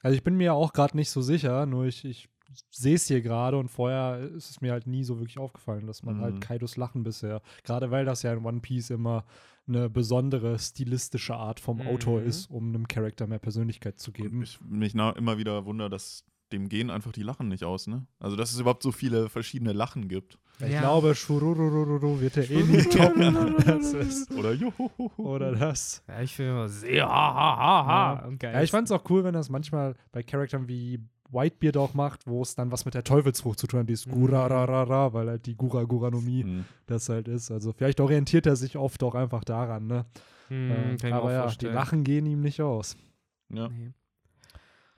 Also 0.00 0.16
ich 0.16 0.22
bin 0.24 0.36
mir 0.36 0.54
auch 0.54 0.72
gerade 0.72 0.96
nicht 0.96 1.10
so 1.10 1.22
sicher, 1.22 1.66
nur 1.66 1.84
ich, 1.86 2.04
ich 2.04 2.28
sehe 2.70 2.94
es 2.94 3.06
hier 3.06 3.20
gerade 3.22 3.56
und 3.58 3.68
vorher 3.68 4.18
ist 4.34 4.50
es 4.50 4.60
mir 4.60 4.72
halt 4.72 4.86
nie 4.86 5.04
so 5.04 5.18
wirklich 5.18 5.38
aufgefallen, 5.38 5.86
dass 5.86 6.02
man 6.02 6.16
Mhm. 6.16 6.20
halt 6.22 6.40
Kaidos 6.40 6.76
Lachen 6.76 7.02
bisher, 7.02 7.42
gerade 7.62 7.90
weil 7.90 8.04
das 8.04 8.22
ja 8.22 8.32
in 8.32 8.44
One 8.44 8.60
Piece 8.60 8.90
immer 8.90 9.24
eine 9.66 9.88
besondere 9.88 10.58
stilistische 10.58 11.34
Art 11.34 11.58
vom 11.60 11.78
Mhm. 11.78 11.86
Autor 11.86 12.20
ist, 12.22 12.50
um 12.50 12.68
einem 12.68 12.86
Charakter 12.88 13.26
mehr 13.26 13.38
Persönlichkeit 13.38 13.98
zu 13.98 14.12
geben. 14.12 14.42
Ich 14.42 14.60
mich 14.60 14.94
immer 14.94 15.38
wieder 15.38 15.64
wundere, 15.64 15.88
dass 15.90 16.24
dem 16.52 16.68
gehen 16.68 16.90
einfach 16.90 17.10
die 17.12 17.22
Lachen 17.22 17.48
nicht 17.48 17.64
aus, 17.64 17.86
ne? 17.86 18.06
Also, 18.20 18.36
dass 18.36 18.52
es 18.52 18.60
überhaupt 18.60 18.82
so 18.82 18.92
viele 18.92 19.28
verschiedene 19.30 19.72
Lachen 19.72 20.06
gibt. 20.08 20.38
Ich 20.60 20.68
Ja. 20.72 20.80
glaube, 20.82 21.14
Shururururu 21.14 22.20
wird 22.20 22.36
er 22.36 22.48
eh 22.48 22.62
nie 22.62 22.82
toppen. 22.82 23.54
das 23.66 23.92
ist, 23.94 24.30
Oder 24.32 24.52
Johoho. 24.52 25.10
oder 25.16 25.52
das. 25.52 26.04
Ja, 26.06 26.20
ich 26.20 26.34
finde 26.36 26.52
immer 26.52 26.68
sehr 26.68 27.06
ha, 27.08 27.34
ha, 27.34 27.56
ha, 27.56 27.86
ha. 27.86 28.14
Ja. 28.20 28.26
Und 28.26 28.38
geil. 28.38 28.54
Ja, 28.54 28.62
ich 28.62 28.70
fand 28.70 28.86
es 28.86 28.92
auch 28.92 29.08
cool, 29.10 29.24
wenn 29.24 29.34
das 29.34 29.48
manchmal 29.48 29.94
bei 30.12 30.22
Charakteren 30.22 30.68
wie 30.68 31.00
Whitebeard 31.30 31.76
auch 31.76 31.94
macht, 31.94 32.26
wo 32.26 32.42
es 32.42 32.54
dann 32.54 32.70
was 32.70 32.84
mit 32.84 32.94
der 32.94 33.04
Teufelsfrucht 33.04 33.58
zu 33.58 33.66
tun 33.66 33.80
hat, 33.80 33.88
dieses 33.88 34.06
Mhm. 34.06 34.12
Gurararara, 34.12 35.12
weil 35.12 35.28
halt 35.28 35.46
die 35.46 35.56
Gura-Guranomie 35.56 36.42
Hm. 36.44 36.64
das 36.86 37.08
halt 37.08 37.28
ist. 37.28 37.50
Also 37.50 37.72
vielleicht 37.72 38.00
orientiert 38.00 38.46
er 38.46 38.56
sich 38.56 38.76
oft 38.76 39.02
auch 39.02 39.14
einfach 39.14 39.44
daran, 39.44 39.86
ne? 39.86 40.04
Hm, 40.48 40.70
Äh, 40.70 40.74
kann 40.74 40.94
ich 40.94 41.02
mir 41.04 41.16
auch 41.16 41.22
aber 41.24 41.32
ja, 41.32 41.46
die. 41.50 41.66
Lachen 41.66 42.04
gehen 42.04 42.26
ihm 42.26 42.40
nicht 42.40 42.60
aus. 42.60 42.96
Ja. 43.48 43.68
Nee. 43.68 43.92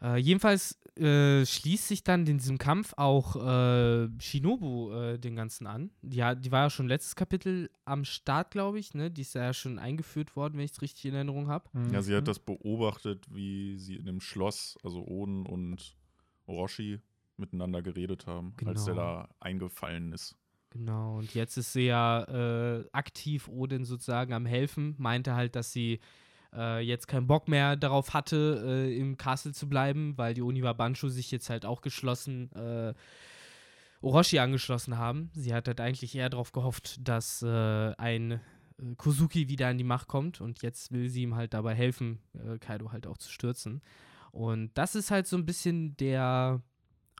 Äh, 0.03 0.17
jedenfalls 0.19 0.79
äh, 0.99 1.45
schließt 1.47 1.89
sich 1.89 2.05
dann 2.05 2.27
in 2.27 2.39
diesem 2.39 2.59
Kampf 2.59 2.93
auch 2.97 3.37
äh, 3.37 4.09
Shinobu 4.19 4.93
äh, 4.93 5.19
den 5.19 5.37
Ganzen 5.37 5.67
an. 5.67 5.91
Die, 6.03 6.23
hat- 6.25 6.45
die 6.45 6.51
war 6.53 6.65
ja 6.65 6.71
schon 6.71 6.89
letztes 6.89 7.17
Kapitel 7.17 7.71
am 7.85 8.05
Start, 8.05 8.51
glaube 8.51 8.79
ich. 8.79 8.95
Ne? 8.95 9.11
Die 9.11 9.23
ist 9.23 9.35
ja 9.35 9.53
schon 9.53 9.79
eingeführt 9.79 10.37
worden, 10.37 10.55
wenn 10.59 10.65
ich 10.65 10.73
es 10.73 10.83
richtig 10.83 11.05
in 11.07 11.15
Erinnerung 11.15 11.49
habe. 11.49 11.69
ja, 11.93 12.03
sie 12.03 12.13
Mhm. 12.13 12.17
hat 12.17 12.29
das 12.29 12.39
beobachtet, 12.39 13.27
wie 13.31 13.77
sie 13.79 13.97
in 13.97 14.07
dem 14.07 14.21
Schloss, 14.21 14.77
also 14.83 15.03
Oden 15.07 15.45
und 15.47 15.97
Orochi, 16.47 17.01
miteinander 17.37 17.83
geredet 17.83 18.27
haben, 18.27 18.55
als 18.65 18.85
der 18.85 18.95
Genau. 18.95 19.07
da 19.07 19.29
eingefallen 19.41 20.13
ist. 20.13 20.37
Genau, 20.71 21.19
und 21.19 21.35
jetzt 21.35 21.57
ist 21.57 21.73
sie 21.73 21.87
ja 21.87 22.23
äh, 22.25 22.85
aktiv 22.93 23.49
Odin 23.49 23.85
sozusagen 23.85 24.33
am 24.33 24.47
Helfen. 24.47 24.95
Meinte 24.99 25.35
halt, 25.35 25.55
dass 25.57 25.73
sie 25.73 26.01
äh, 26.55 26.81
jetzt 26.81 27.09
keinen 27.09 27.27
Bock 27.27 27.49
mehr 27.49 27.77
darauf 27.77 28.15
hatte, 28.15 28.63
äh, 28.67 28.99
im 28.99 29.17
Castle 29.17 29.53
zu 29.53 29.69
bleiben, 29.69 30.17
weil 30.17 30.35
die 30.35 30.43
Oniwa 30.43 30.73
Banshu 30.73 31.09
sich 31.09 31.31
jetzt 31.31 31.51
halt 31.51 31.65
auch 31.67 31.81
geschlossen 31.83 32.51
äh, 32.53 32.95
Orochi 34.03 34.39
angeschlossen 34.39 34.99
haben. 34.99 35.31
Sie 35.35 35.55
hat 35.55 35.67
halt 35.69 35.81
eigentlich 35.81 36.15
eher 36.15 36.29
darauf 36.29 36.53
gehofft, 36.53 36.99
dass 37.07 37.43
äh, 37.43 37.95
ein 37.97 38.33
äh, 38.33 38.41
Kozuki 38.97 39.49
wieder 39.49 39.69
an 39.69 39.79
die 39.79 39.85
Macht 39.85 40.09
kommt 40.09 40.41
und 40.41 40.63
jetzt 40.63 40.93
will 40.93 41.09
sie 41.09 41.23
ihm 41.23 41.35
halt 41.35 41.55
dabei 41.55 41.75
helfen, 41.75 42.19
Kaido 42.61 42.93
halt 42.93 43.07
auch 43.07 43.17
zu 43.19 43.31
stürzen. 43.31 43.81
Und 44.37 44.77
das 44.77 44.95
ist 44.95 45.11
halt 45.11 45.27
so 45.27 45.39
ein 45.39 45.47
bisschen 45.47 45.97
der 45.97 46.61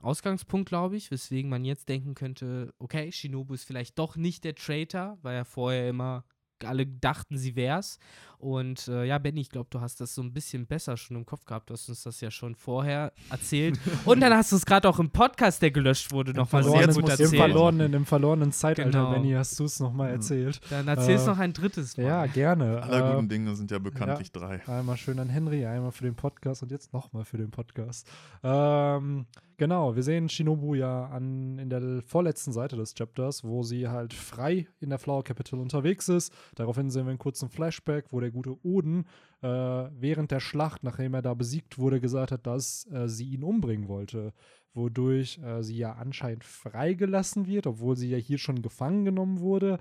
Ausgangspunkt, 0.03 0.69
glaube 0.69 0.97
ich, 0.97 1.09
weswegen 1.09 1.49
man 1.49 1.65
jetzt 1.65 1.89
denken 1.89 2.13
könnte, 2.13 2.75
okay, 2.77 3.11
Shinobu 3.11 3.55
ist 3.55 3.63
vielleicht 3.63 3.97
doch 3.97 4.17
nicht 4.17 4.43
der 4.43 4.53
Traitor, 4.53 5.17
weil 5.23 5.35
er 5.35 5.45
vorher 5.45 5.89
immer 5.89 6.25
alle 6.63 6.85
dachten, 6.85 7.39
sie 7.39 7.55
wär's. 7.55 7.97
Und 8.39 8.87
äh, 8.87 9.03
ja, 9.05 9.17
Benny, 9.17 9.41
ich 9.41 9.49
glaube, 9.49 9.67
du 9.71 9.81
hast 9.81 9.99
das 9.99 10.13
so 10.13 10.21
ein 10.21 10.31
bisschen 10.31 10.67
besser 10.67 10.95
schon 10.95 11.17
im 11.17 11.25
Kopf 11.25 11.45
gehabt. 11.45 11.69
Du 11.69 11.73
hast 11.73 11.89
uns 11.89 12.03
das 12.03 12.21
ja 12.21 12.29
schon 12.29 12.53
vorher 12.53 13.11
erzählt. 13.31 13.79
Und 14.05 14.19
dann 14.19 14.31
hast 14.33 14.51
du 14.51 14.55
es 14.57 14.65
gerade 14.65 14.87
auch 14.87 14.99
im 14.99 15.09
Podcast, 15.09 15.61
der 15.63 15.71
gelöscht 15.71 16.11
wurde, 16.11 16.33
nochmal 16.33 16.63
sehr 16.63 16.71
verlorenen, 16.73 16.95
gut 16.95 17.03
muss- 17.03 17.19
Im 17.19 17.23
erzählt. 17.25 17.41
verlorenen, 17.41 17.93
Im 17.93 18.05
verlorenen 18.05 18.51
Zeitalter, 18.51 18.91
Genau. 18.91 19.11
Benny, 19.11 19.31
hast 19.31 19.59
du 19.59 19.63
es 19.63 19.79
nochmal 19.79 20.09
Mhm. 20.09 20.13
erzählt. 20.15 20.61
Dann 20.69 20.87
erzählst 20.87 21.25
Äh, 21.25 21.29
noch 21.31 21.37
ein 21.39 21.53
drittes 21.53 21.97
Mal. 21.97 22.03
Ja, 22.05 22.25
gerne. 22.27 22.83
Alle 22.83 23.09
Äh, 23.09 23.15
guten 23.15 23.29
Dinge 23.29 23.55
sind 23.55 23.71
ja 23.71 23.79
bekanntlich 23.79 24.31
drei. 24.31 24.61
Einmal 24.67 24.97
schön 24.97 25.17
an 25.19 25.29
Henry, 25.29 25.65
einmal 25.65 25.91
für 25.91 26.03
den 26.03 26.15
Podcast 26.15 26.61
und 26.61 26.71
jetzt 26.71 26.93
nochmal 26.93 27.25
für 27.25 27.37
den 27.37 27.49
Podcast. 27.49 28.07
Ähm, 28.43 29.25
genau, 29.57 29.95
wir 29.95 30.03
sehen 30.03 30.29
Shinobu 30.29 30.75
ja 30.75 31.05
an, 31.07 31.57
in 31.59 31.69
der 31.69 32.01
vorletzten 32.03 32.51
Seite 32.51 32.75
des 32.75 32.93
Chapters, 32.93 33.43
wo 33.43 33.63
sie 33.63 33.87
halt 33.87 34.13
frei 34.13 34.67
in 34.79 34.89
der 34.89 34.99
Flower 34.99 35.23
Capital 35.23 35.59
unterwegs 35.59 36.07
ist. 36.07 36.31
Daraufhin 36.55 36.89
sehen 36.89 37.05
wir 37.05 37.09
einen 37.09 37.19
kurzen 37.19 37.49
Flashback, 37.49 38.05
wo 38.11 38.19
der 38.19 38.26
gute 38.31 38.57
Oden 38.65 39.05
äh, 39.41 39.47
während 39.47 40.31
der 40.31 40.39
Schlacht, 40.39 40.83
nachdem 40.83 41.13
er 41.13 41.21
da 41.21 41.33
besiegt 41.33 41.77
wurde, 41.77 41.99
gesagt 41.99 42.31
hat, 42.31 42.47
dass 42.47 42.89
äh, 42.91 43.07
sie 43.07 43.29
ihn 43.29 43.43
umbringen 43.43 43.87
wollte. 43.87 44.33
Wodurch 44.73 45.39
äh, 45.39 45.63
sie 45.63 45.77
ja 45.77 45.93
anscheinend 45.93 46.43
freigelassen 46.43 47.47
wird, 47.47 47.67
obwohl 47.67 47.95
sie 47.95 48.09
ja 48.09 48.17
hier 48.17 48.37
schon 48.37 48.61
gefangen 48.61 49.05
genommen 49.05 49.39
wurde. 49.39 49.79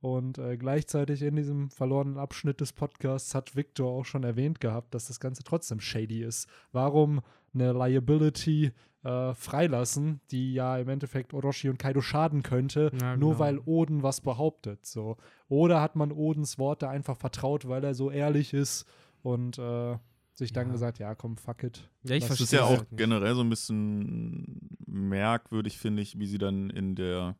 Und 0.00 0.38
äh, 0.38 0.56
gleichzeitig 0.56 1.22
in 1.22 1.36
diesem 1.36 1.70
verlorenen 1.70 2.18
Abschnitt 2.18 2.60
des 2.60 2.72
Podcasts 2.72 3.34
hat 3.34 3.56
Victor 3.56 3.90
auch 3.90 4.04
schon 4.04 4.24
erwähnt 4.24 4.60
gehabt, 4.60 4.94
dass 4.94 5.06
das 5.06 5.20
Ganze 5.20 5.42
trotzdem 5.42 5.80
shady 5.80 6.22
ist. 6.22 6.48
Warum 6.72 7.20
eine 7.54 7.72
Liability 7.72 8.72
äh, 9.02 9.34
freilassen, 9.34 10.20
die 10.30 10.52
ja 10.52 10.76
im 10.78 10.88
Endeffekt 10.88 11.32
Orochi 11.32 11.68
und 11.70 11.78
Kaido 11.78 12.02
schaden 12.02 12.42
könnte, 12.42 12.90
Ja, 13.00 13.16
nur 13.16 13.30
genau. 13.32 13.38
weil 13.38 13.58
Oden 13.64 14.02
was 14.02 14.20
behauptet. 14.20 14.84
So. 14.84 15.16
Oder 15.48 15.80
hat 15.80 15.96
man 15.96 16.12
Odens 16.12 16.58
Worte 16.58 16.88
einfach 16.88 17.16
vertraut, 17.16 17.66
weil 17.68 17.82
er 17.84 17.94
so 17.94 18.10
ehrlich 18.10 18.52
ist 18.52 18.84
und 19.22 19.58
äh, 19.58 19.96
sich 20.34 20.52
dann 20.52 20.66
Ja. 20.66 20.72
gesagt, 20.72 20.98
ja 20.98 21.14
komm, 21.14 21.36
fuck 21.38 21.62
it. 21.62 21.88
Ja, 22.02 22.16
ich 22.16 22.26
Das 22.26 22.38
ist 22.40 22.52
ja 22.52 22.64
auch 22.64 22.78
halt 22.78 22.90
nicht. 22.92 22.98
generell 22.98 23.34
so 23.34 23.40
ein 23.40 23.48
bisschen 23.48 24.68
merkwürdig, 24.86 25.78
finde 25.78 26.02
ich, 26.02 26.18
wie 26.18 26.26
sie 26.26 26.38
dann 26.38 26.68
in 26.70 26.94
der, 26.94 27.36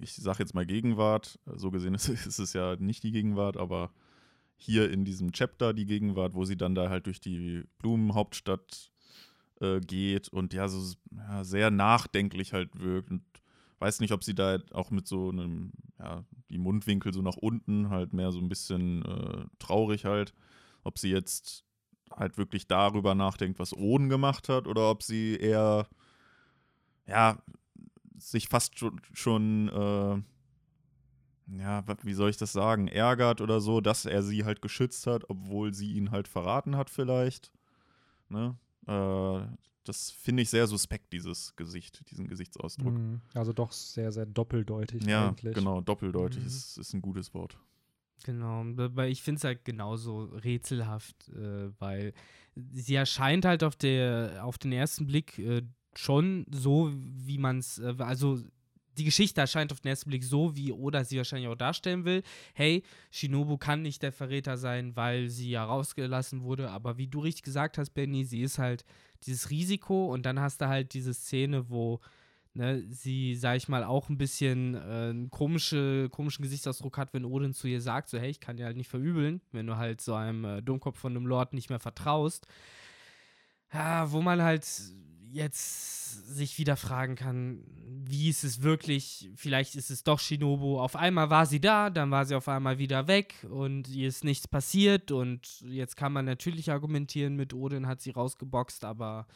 ich 0.00 0.14
sage 0.14 0.40
jetzt 0.40 0.54
mal 0.54 0.66
Gegenwart, 0.66 1.38
so 1.54 1.70
gesehen 1.70 1.94
ist, 1.94 2.08
ist 2.26 2.38
es 2.38 2.52
ja 2.52 2.76
nicht 2.76 3.02
die 3.02 3.12
Gegenwart, 3.12 3.56
aber 3.56 3.90
hier 4.56 4.90
in 4.90 5.04
diesem 5.04 5.32
Chapter 5.32 5.74
die 5.74 5.86
Gegenwart, 5.86 6.34
wo 6.34 6.44
sie 6.44 6.56
dann 6.56 6.74
da 6.74 6.88
halt 6.88 7.06
durch 7.06 7.20
die 7.20 7.64
Blumenhauptstadt 7.78 8.90
äh, 9.60 9.80
geht 9.80 10.28
und 10.28 10.54
ja, 10.54 10.68
so 10.68 10.94
ja, 11.14 11.44
sehr 11.44 11.70
nachdenklich 11.70 12.52
halt 12.52 12.78
wirkt 12.80 13.10
und 13.10 13.22
weiß 13.78 14.00
nicht, 14.00 14.12
ob 14.12 14.24
sie 14.24 14.34
da 14.34 14.58
auch 14.72 14.90
mit 14.90 15.06
so 15.06 15.28
einem, 15.28 15.72
ja, 15.98 16.24
die 16.50 16.58
Mundwinkel 16.58 17.12
so 17.12 17.22
nach 17.22 17.36
unten 17.36 17.90
halt 17.90 18.12
mehr 18.12 18.32
so 18.32 18.38
ein 18.38 18.48
bisschen 18.48 19.04
äh, 19.04 19.44
traurig 19.58 20.04
halt, 20.04 20.32
ob 20.82 20.98
sie 20.98 21.10
jetzt 21.10 21.64
halt 22.10 22.38
wirklich 22.38 22.66
darüber 22.66 23.14
nachdenkt, 23.14 23.58
was 23.58 23.76
Oden 23.76 24.08
gemacht 24.08 24.48
hat, 24.48 24.66
oder 24.66 24.90
ob 24.90 25.02
sie 25.02 25.36
eher, 25.36 25.86
ja, 27.06 27.38
sich 28.18 28.48
fast 28.48 28.78
schon, 28.78 29.00
schon 29.12 29.68
äh, 29.68 30.22
ja, 31.58 31.84
wie 32.02 32.14
soll 32.14 32.30
ich 32.30 32.36
das 32.36 32.52
sagen, 32.52 32.88
ärgert 32.88 33.40
oder 33.40 33.60
so, 33.60 33.80
dass 33.80 34.04
er 34.04 34.22
sie 34.22 34.44
halt 34.44 34.62
geschützt 34.62 35.06
hat, 35.06 35.30
obwohl 35.30 35.72
sie 35.74 35.92
ihn 35.92 36.10
halt 36.10 36.26
verraten 36.28 36.76
hat 36.76 36.90
vielleicht. 36.90 37.52
Ne? 38.28 38.56
Äh, 38.86 39.46
das 39.84 40.10
finde 40.10 40.42
ich 40.42 40.50
sehr 40.50 40.66
suspekt, 40.66 41.12
dieses 41.12 41.54
Gesicht, 41.54 42.10
diesen 42.10 42.26
Gesichtsausdruck. 42.26 42.94
Mhm. 42.94 43.20
Also 43.34 43.52
doch 43.52 43.70
sehr, 43.70 44.10
sehr 44.10 44.26
doppeldeutig 44.26 45.06
Ja, 45.06 45.28
eigentlich. 45.28 45.54
genau, 45.54 45.80
doppeldeutig 45.80 46.40
Mhm. 46.42 46.46
ist, 46.46 46.78
ist 46.78 46.92
ein 46.94 47.02
gutes 47.02 47.32
Wort. 47.34 47.56
Genau, 48.24 48.64
weil 48.66 49.12
ich 49.12 49.22
finde 49.22 49.38
es 49.38 49.44
halt 49.44 49.64
genauso 49.64 50.24
rätselhaft, 50.24 51.28
äh, 51.28 51.70
weil 51.78 52.12
sie 52.56 52.94
erscheint 52.94 53.44
halt 53.44 53.62
auf, 53.62 53.76
der, 53.76 54.40
auf 54.44 54.58
den 54.58 54.72
ersten 54.72 55.06
Blick 55.06 55.38
äh, 55.38 55.62
schon 55.98 56.46
so, 56.50 56.92
wie 56.92 57.38
man 57.38 57.58
es, 57.58 57.78
äh, 57.78 57.94
also 57.98 58.38
die 58.96 59.04
Geschichte 59.04 59.40
erscheint 59.40 59.72
auf 59.72 59.80
den 59.80 59.90
ersten 59.90 60.10
Blick 60.10 60.24
so, 60.24 60.56
wie 60.56 60.72
Oda 60.72 61.04
sie 61.04 61.18
wahrscheinlich 61.18 61.48
auch 61.48 61.56
darstellen 61.56 62.04
will. 62.04 62.22
Hey, 62.54 62.82
Shinobu 63.10 63.58
kann 63.58 63.82
nicht 63.82 64.02
der 64.02 64.12
Verräter 64.12 64.56
sein, 64.56 64.96
weil 64.96 65.28
sie 65.28 65.50
ja 65.50 65.64
rausgelassen 65.64 66.42
wurde, 66.42 66.70
aber 66.70 66.96
wie 66.96 67.06
du 67.06 67.20
richtig 67.20 67.42
gesagt 67.42 67.78
hast, 67.78 67.90
Benny, 67.90 68.24
sie 68.24 68.42
ist 68.42 68.58
halt 68.58 68.84
dieses 69.24 69.50
Risiko 69.50 70.12
und 70.12 70.24
dann 70.24 70.40
hast 70.40 70.60
du 70.60 70.68
halt 70.68 70.94
diese 70.94 71.12
Szene, 71.12 71.68
wo 71.68 72.00
ne, 72.54 72.82
sie, 72.90 73.34
sag 73.34 73.56
ich 73.56 73.68
mal, 73.68 73.84
auch 73.84 74.08
ein 74.08 74.18
bisschen 74.18 74.74
äh, 74.74 74.78
einen 74.78 75.30
komische, 75.30 76.08
komischen 76.10 76.42
Gesichtsausdruck 76.42 76.96
hat, 76.98 77.12
wenn 77.12 77.24
Odin 77.24 77.52
zu 77.52 77.68
ihr 77.68 77.80
sagt, 77.80 78.08
so, 78.08 78.18
hey, 78.18 78.30
ich 78.30 78.40
kann 78.40 78.56
dir 78.56 78.64
halt 78.64 78.76
nicht 78.76 78.88
verübeln, 78.88 79.40
wenn 79.52 79.66
du 79.66 79.76
halt 79.76 80.00
so 80.00 80.14
einem 80.14 80.44
äh, 80.44 80.62
Dummkopf 80.62 80.98
von 80.98 81.14
einem 81.14 81.26
Lord 81.26 81.52
nicht 81.52 81.70
mehr 81.70 81.80
vertraust. 81.80 82.46
Ja, 83.72 84.10
wo 84.10 84.22
man 84.22 84.42
halt 84.42 84.64
jetzt 85.36 86.34
sich 86.34 86.58
wieder 86.58 86.76
fragen 86.76 87.14
kann, 87.14 87.62
wie 88.04 88.28
ist 88.28 88.44
es 88.44 88.62
wirklich? 88.62 89.30
Vielleicht 89.36 89.74
ist 89.74 89.90
es 89.90 90.02
doch 90.02 90.18
Shinobu. 90.18 90.80
Auf 90.80 90.96
einmal 90.96 91.30
war 91.30 91.46
sie 91.46 91.60
da, 91.60 91.90
dann 91.90 92.10
war 92.10 92.24
sie 92.24 92.34
auf 92.34 92.48
einmal 92.48 92.78
wieder 92.78 93.06
weg 93.06 93.34
und 93.48 93.88
ihr 93.88 94.08
ist 94.08 94.24
nichts 94.24 94.48
passiert. 94.48 95.12
Und 95.12 95.60
jetzt 95.60 95.96
kann 95.96 96.12
man 96.12 96.24
natürlich 96.24 96.70
argumentieren, 96.70 97.36
mit 97.36 97.54
Odin 97.54 97.86
hat 97.86 98.00
sie 98.00 98.10
rausgeboxt, 98.10 98.84
aber 98.84 99.26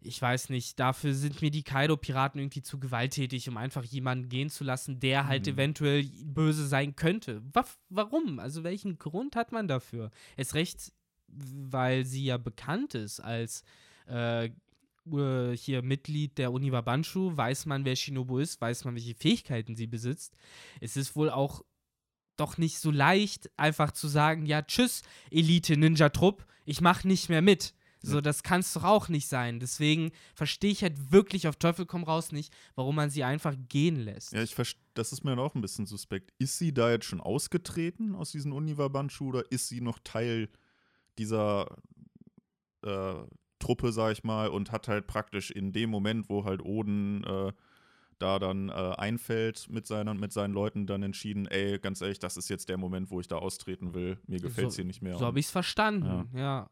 ich 0.00 0.20
weiß 0.20 0.50
nicht, 0.50 0.78
dafür 0.78 1.14
sind 1.14 1.42
mir 1.42 1.50
die 1.50 1.62
Kaido-Piraten 1.62 2.40
irgendwie 2.40 2.62
zu 2.62 2.78
gewalttätig, 2.78 3.48
um 3.48 3.56
einfach 3.56 3.84
jemanden 3.84 4.28
gehen 4.28 4.50
zu 4.50 4.64
lassen, 4.64 5.00
der 5.00 5.26
halt 5.26 5.46
mhm. 5.46 5.54
eventuell 5.54 6.04
böse 6.24 6.66
sein 6.66 6.96
könnte. 6.96 7.42
Warum? 7.88 8.38
Also 8.38 8.64
welchen 8.64 8.98
Grund 8.98 9.36
hat 9.36 9.52
man 9.52 9.68
dafür? 9.68 10.10
Es 10.36 10.54
recht, 10.54 10.92
weil 11.28 12.04
sie 12.04 12.24
ja 12.24 12.38
bekannt 12.38 12.94
ist 12.94 13.20
als 13.20 13.64
äh, 14.06 14.50
hier 15.08 15.82
Mitglied 15.82 16.38
der 16.38 16.52
Uniwa 16.52 16.80
Banshu, 16.80 17.36
weiß 17.36 17.66
man, 17.66 17.84
wer 17.84 17.96
Shinobu 17.96 18.38
ist, 18.38 18.60
weiß 18.60 18.84
man, 18.84 18.94
welche 18.94 19.14
Fähigkeiten 19.14 19.76
sie 19.76 19.86
besitzt. 19.86 20.34
Es 20.80 20.96
ist 20.96 21.14
wohl 21.14 21.30
auch 21.30 21.64
doch 22.36 22.58
nicht 22.58 22.78
so 22.78 22.90
leicht, 22.90 23.50
einfach 23.56 23.92
zu 23.92 24.08
sagen, 24.08 24.46
ja, 24.46 24.62
tschüss, 24.62 25.02
Elite-Ninja-Trupp, 25.30 26.44
ich 26.64 26.80
mach 26.80 27.04
nicht 27.04 27.28
mehr 27.28 27.42
mit. 27.42 27.74
So, 28.02 28.20
das 28.20 28.44
kann 28.44 28.60
es 28.60 28.72
doch 28.72 28.84
auch 28.84 29.08
nicht 29.08 29.26
sein. 29.26 29.58
Deswegen 29.58 30.12
verstehe 30.34 30.70
ich 30.70 30.82
halt 30.82 31.10
wirklich 31.10 31.48
auf 31.48 31.56
Teufel 31.56 31.86
komm 31.86 32.04
raus 32.04 32.30
nicht, 32.30 32.52
warum 32.76 32.94
man 32.94 33.10
sie 33.10 33.24
einfach 33.24 33.56
gehen 33.68 33.96
lässt. 33.96 34.32
Ja, 34.32 34.42
ich 34.42 34.54
das 34.94 35.12
ist 35.12 35.24
mir 35.24 35.36
auch 35.38 35.56
ein 35.56 35.60
bisschen 35.60 35.86
suspekt. 35.86 36.32
Ist 36.38 36.58
sie 36.58 36.72
da 36.72 36.90
jetzt 36.90 37.06
schon 37.06 37.20
ausgetreten 37.20 38.14
aus 38.14 38.30
diesem 38.30 38.52
Uniwa 38.52 38.86
Banshu 38.88 39.30
oder 39.30 39.50
ist 39.50 39.68
sie 39.68 39.80
noch 39.80 39.98
Teil 40.04 40.48
dieser 41.18 41.66
äh, 42.82 43.14
Truppe, 43.66 43.92
sag 43.92 44.12
ich 44.12 44.22
mal, 44.22 44.48
und 44.48 44.70
hat 44.70 44.86
halt 44.86 45.08
praktisch 45.08 45.50
in 45.50 45.72
dem 45.72 45.90
Moment, 45.90 46.28
wo 46.28 46.44
halt 46.44 46.62
Oden 46.64 47.24
äh, 47.24 47.52
da 48.18 48.38
dann 48.38 48.68
äh, 48.68 48.72
einfällt 48.72 49.66
mit, 49.68 49.86
seiner, 49.86 50.14
mit 50.14 50.32
seinen 50.32 50.54
Leuten, 50.54 50.86
dann 50.86 51.02
entschieden, 51.02 51.46
ey, 51.46 51.78
ganz 51.80 52.00
ehrlich, 52.00 52.20
das 52.20 52.36
ist 52.36 52.48
jetzt 52.48 52.68
der 52.68 52.78
Moment, 52.78 53.10
wo 53.10 53.18
ich 53.20 53.26
da 53.26 53.36
austreten 53.36 53.92
will. 53.92 54.18
Mir 54.28 54.38
gefällt 54.38 54.68
es 54.68 54.74
so, 54.74 54.76
hier 54.76 54.84
nicht 54.84 55.02
mehr. 55.02 55.18
So 55.18 55.26
habe 55.26 55.40
ich 55.40 55.46
es 55.46 55.50
verstanden, 55.50 56.28
ja. 56.32 56.40
ja. 56.40 56.70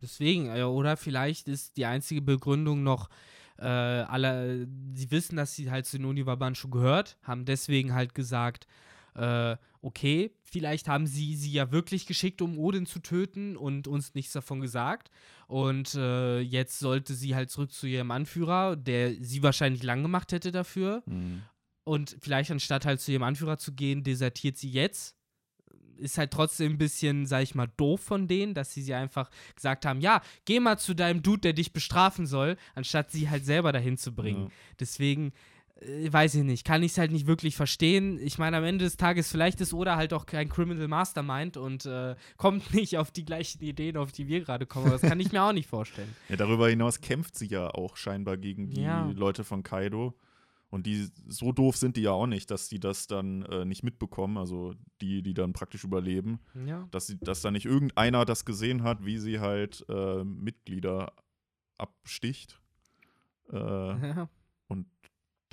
Deswegen, 0.00 0.46
äh, 0.46 0.62
oder 0.62 0.96
vielleicht 0.96 1.48
ist 1.48 1.76
die 1.76 1.84
einzige 1.84 2.22
Begründung 2.22 2.82
noch, 2.82 3.10
äh, 3.58 3.66
alle, 3.66 4.66
sie 4.94 5.10
wissen, 5.10 5.36
dass 5.36 5.54
sie 5.54 5.70
halt 5.70 5.84
zu 5.84 5.98
den 5.98 6.06
Univabanshu 6.06 6.70
gehört, 6.70 7.18
haben 7.22 7.44
deswegen 7.44 7.94
halt 7.94 8.14
gesagt, 8.14 8.66
äh, 9.14 9.56
okay, 9.80 10.34
vielleicht 10.42 10.88
haben 10.88 11.06
sie 11.06 11.34
sie 11.36 11.52
ja 11.52 11.72
wirklich 11.72 12.06
geschickt, 12.06 12.40
um 12.40 12.58
Odin 12.58 12.86
zu 12.86 13.00
töten 13.00 13.56
und 13.56 13.88
uns 13.88 14.14
nichts 14.14 14.32
davon 14.32 14.60
gesagt. 14.60 15.10
Und 15.48 15.94
äh, 15.94 16.40
jetzt 16.40 16.78
sollte 16.78 17.14
sie 17.14 17.34
halt 17.34 17.50
zurück 17.50 17.72
zu 17.72 17.86
ihrem 17.86 18.10
Anführer, 18.10 18.76
der 18.76 19.14
sie 19.20 19.42
wahrscheinlich 19.42 19.82
lang 19.82 20.02
gemacht 20.02 20.32
hätte 20.32 20.52
dafür. 20.52 21.02
Mhm. 21.06 21.42
Und 21.84 22.16
vielleicht 22.20 22.50
anstatt 22.50 22.86
halt 22.86 23.00
zu 23.00 23.10
ihrem 23.10 23.24
Anführer 23.24 23.58
zu 23.58 23.72
gehen, 23.72 24.04
desertiert 24.04 24.56
sie 24.56 24.70
jetzt 24.70 25.16
ist 26.02 26.18
halt 26.18 26.32
trotzdem 26.32 26.72
ein 26.72 26.78
bisschen, 26.78 27.26
sag 27.26 27.42
ich 27.42 27.54
mal, 27.54 27.68
doof 27.76 28.00
von 28.00 28.26
denen, 28.26 28.54
dass 28.54 28.72
sie 28.74 28.82
sie 28.82 28.94
einfach 28.94 29.30
gesagt 29.54 29.86
haben, 29.86 30.00
ja, 30.00 30.20
geh 30.44 30.60
mal 30.60 30.78
zu 30.78 30.94
deinem 30.94 31.22
Dude, 31.22 31.40
der 31.40 31.52
dich 31.52 31.72
bestrafen 31.72 32.26
soll, 32.26 32.56
anstatt 32.74 33.10
sie 33.10 33.30
halt 33.30 33.44
selber 33.44 33.72
dahin 33.72 33.96
zu 33.96 34.12
bringen. 34.14 34.44
Ja. 34.44 34.50
Deswegen, 34.80 35.32
weiß 36.10 36.36
ich 36.36 36.44
nicht, 36.44 36.64
kann 36.64 36.82
ich 36.82 36.92
es 36.92 36.98
halt 36.98 37.12
nicht 37.12 37.26
wirklich 37.26 37.56
verstehen. 37.56 38.18
Ich 38.20 38.38
meine, 38.38 38.56
am 38.56 38.64
Ende 38.64 38.84
des 38.84 38.96
Tages, 38.96 39.30
vielleicht 39.30 39.60
ist 39.60 39.72
Oda 39.72 39.96
halt 39.96 40.12
auch 40.12 40.26
kein 40.26 40.48
Criminal 40.48 40.88
Mastermind 40.88 41.56
und 41.56 41.86
äh, 41.86 42.14
kommt 42.36 42.72
nicht 42.74 42.98
auf 42.98 43.10
die 43.10 43.24
gleichen 43.24 43.62
Ideen, 43.62 43.96
auf 43.96 44.12
die 44.12 44.28
wir 44.28 44.40
gerade 44.40 44.66
kommen. 44.66 44.86
Aber 44.86 44.98
das 44.98 45.08
kann 45.08 45.20
ich 45.20 45.32
mir 45.32 45.42
auch 45.42 45.52
nicht 45.52 45.68
vorstellen. 45.68 46.14
Ja, 46.28 46.36
darüber 46.36 46.68
hinaus 46.68 47.00
kämpft 47.00 47.36
sie 47.36 47.46
ja 47.46 47.68
auch 47.68 47.96
scheinbar 47.96 48.36
gegen 48.36 48.70
die 48.70 48.82
ja. 48.82 49.10
Leute 49.14 49.44
von 49.44 49.62
Kaido. 49.62 50.14
Und 50.70 50.86
die, 50.86 51.10
so 51.28 51.52
doof 51.52 51.76
sind 51.76 51.98
die 51.98 52.02
ja 52.02 52.12
auch 52.12 52.26
nicht, 52.26 52.50
dass 52.50 52.70
die 52.70 52.80
das 52.80 53.06
dann 53.06 53.42
äh, 53.42 53.66
nicht 53.66 53.82
mitbekommen, 53.82 54.38
also 54.38 54.72
die, 55.02 55.22
die 55.22 55.34
dann 55.34 55.52
praktisch 55.52 55.84
überleben. 55.84 56.40
Ja. 56.66 56.88
Dass, 56.90 57.08
sie, 57.08 57.18
dass 57.18 57.42
da 57.42 57.50
nicht 57.50 57.66
irgendeiner 57.66 58.24
das 58.24 58.46
gesehen 58.46 58.82
hat, 58.82 59.04
wie 59.04 59.18
sie 59.18 59.38
halt 59.38 59.84
äh, 59.90 60.24
Mitglieder 60.24 61.12
absticht. 61.76 62.58
Äh, 63.52 63.56
ja. 63.56 64.30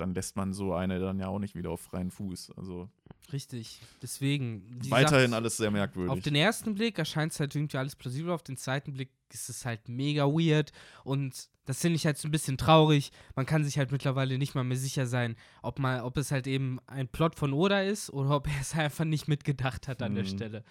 Dann 0.00 0.14
lässt 0.14 0.36
man 0.36 0.52
so 0.52 0.74
eine 0.74 0.98
dann 0.98 1.18
ja 1.18 1.28
auch 1.28 1.38
nicht 1.38 1.54
wieder 1.54 1.70
auf 1.70 1.80
freien 1.80 2.10
Fuß. 2.10 2.52
Also 2.56 2.88
Richtig, 3.32 3.80
deswegen. 4.02 4.62
Weiterhin 4.88 5.30
sagt, 5.30 5.40
alles 5.40 5.56
sehr 5.56 5.70
merkwürdig. 5.70 6.10
Auf 6.10 6.20
den 6.20 6.34
ersten 6.34 6.74
Blick 6.74 6.98
erscheint 6.98 7.32
es 7.32 7.40
halt 7.40 7.54
irgendwie 7.54 7.76
alles 7.76 7.94
plausibel, 7.94 8.32
auf 8.32 8.42
den 8.42 8.56
zweiten 8.56 8.92
Blick 8.92 9.10
ist 9.32 9.48
es 9.48 9.64
halt 9.64 9.88
mega 9.88 10.24
weird 10.24 10.72
und 11.04 11.48
das 11.66 11.80
finde 11.80 11.96
ich 11.96 12.06
halt 12.06 12.18
so 12.18 12.26
ein 12.26 12.32
bisschen 12.32 12.58
traurig. 12.58 13.12
Man 13.36 13.46
kann 13.46 13.62
sich 13.62 13.78
halt 13.78 13.92
mittlerweile 13.92 14.38
nicht 14.38 14.56
mal 14.56 14.64
mehr 14.64 14.76
sicher 14.76 15.06
sein, 15.06 15.36
ob, 15.62 15.78
mal, 15.78 16.02
ob 16.02 16.16
es 16.16 16.32
halt 16.32 16.48
eben 16.48 16.80
ein 16.88 17.06
Plot 17.06 17.36
von 17.36 17.52
Oda 17.52 17.82
ist 17.82 18.10
oder 18.10 18.30
ob 18.30 18.48
er 18.48 18.60
es 18.60 18.74
einfach 18.74 19.04
nicht 19.04 19.28
mitgedacht 19.28 19.86
hat 19.86 20.02
an 20.02 20.12
mhm. 20.12 20.16
der 20.16 20.24
Stelle. 20.24 20.64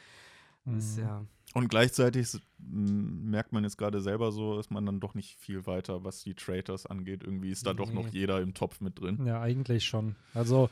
Das, 0.66 0.98
mhm. 0.98 1.04
ja. 1.04 1.26
Und 1.54 1.68
gleichzeitig 1.70 2.38
merkt 2.60 3.54
man 3.54 3.64
jetzt 3.64 3.78
gerade 3.78 4.02
selber 4.02 4.32
so, 4.32 4.60
ist 4.60 4.70
man 4.70 4.86
dann 4.86 5.00
doch 5.00 5.16
nicht 5.16 5.36
viel 5.40 5.66
weiter, 5.66 6.04
was 6.04 6.22
die 6.22 6.36
Traitors 6.36 6.86
angeht. 6.86 7.24
Irgendwie 7.24 7.50
ist 7.50 7.66
da 7.66 7.72
nee. 7.72 7.78
doch 7.78 7.92
noch 7.92 8.08
jeder 8.10 8.40
im 8.42 8.54
Topf 8.54 8.82
mit 8.82 9.00
drin. 9.00 9.26
Ja, 9.26 9.42
eigentlich 9.42 9.86
schon. 9.86 10.16
Also 10.34 10.70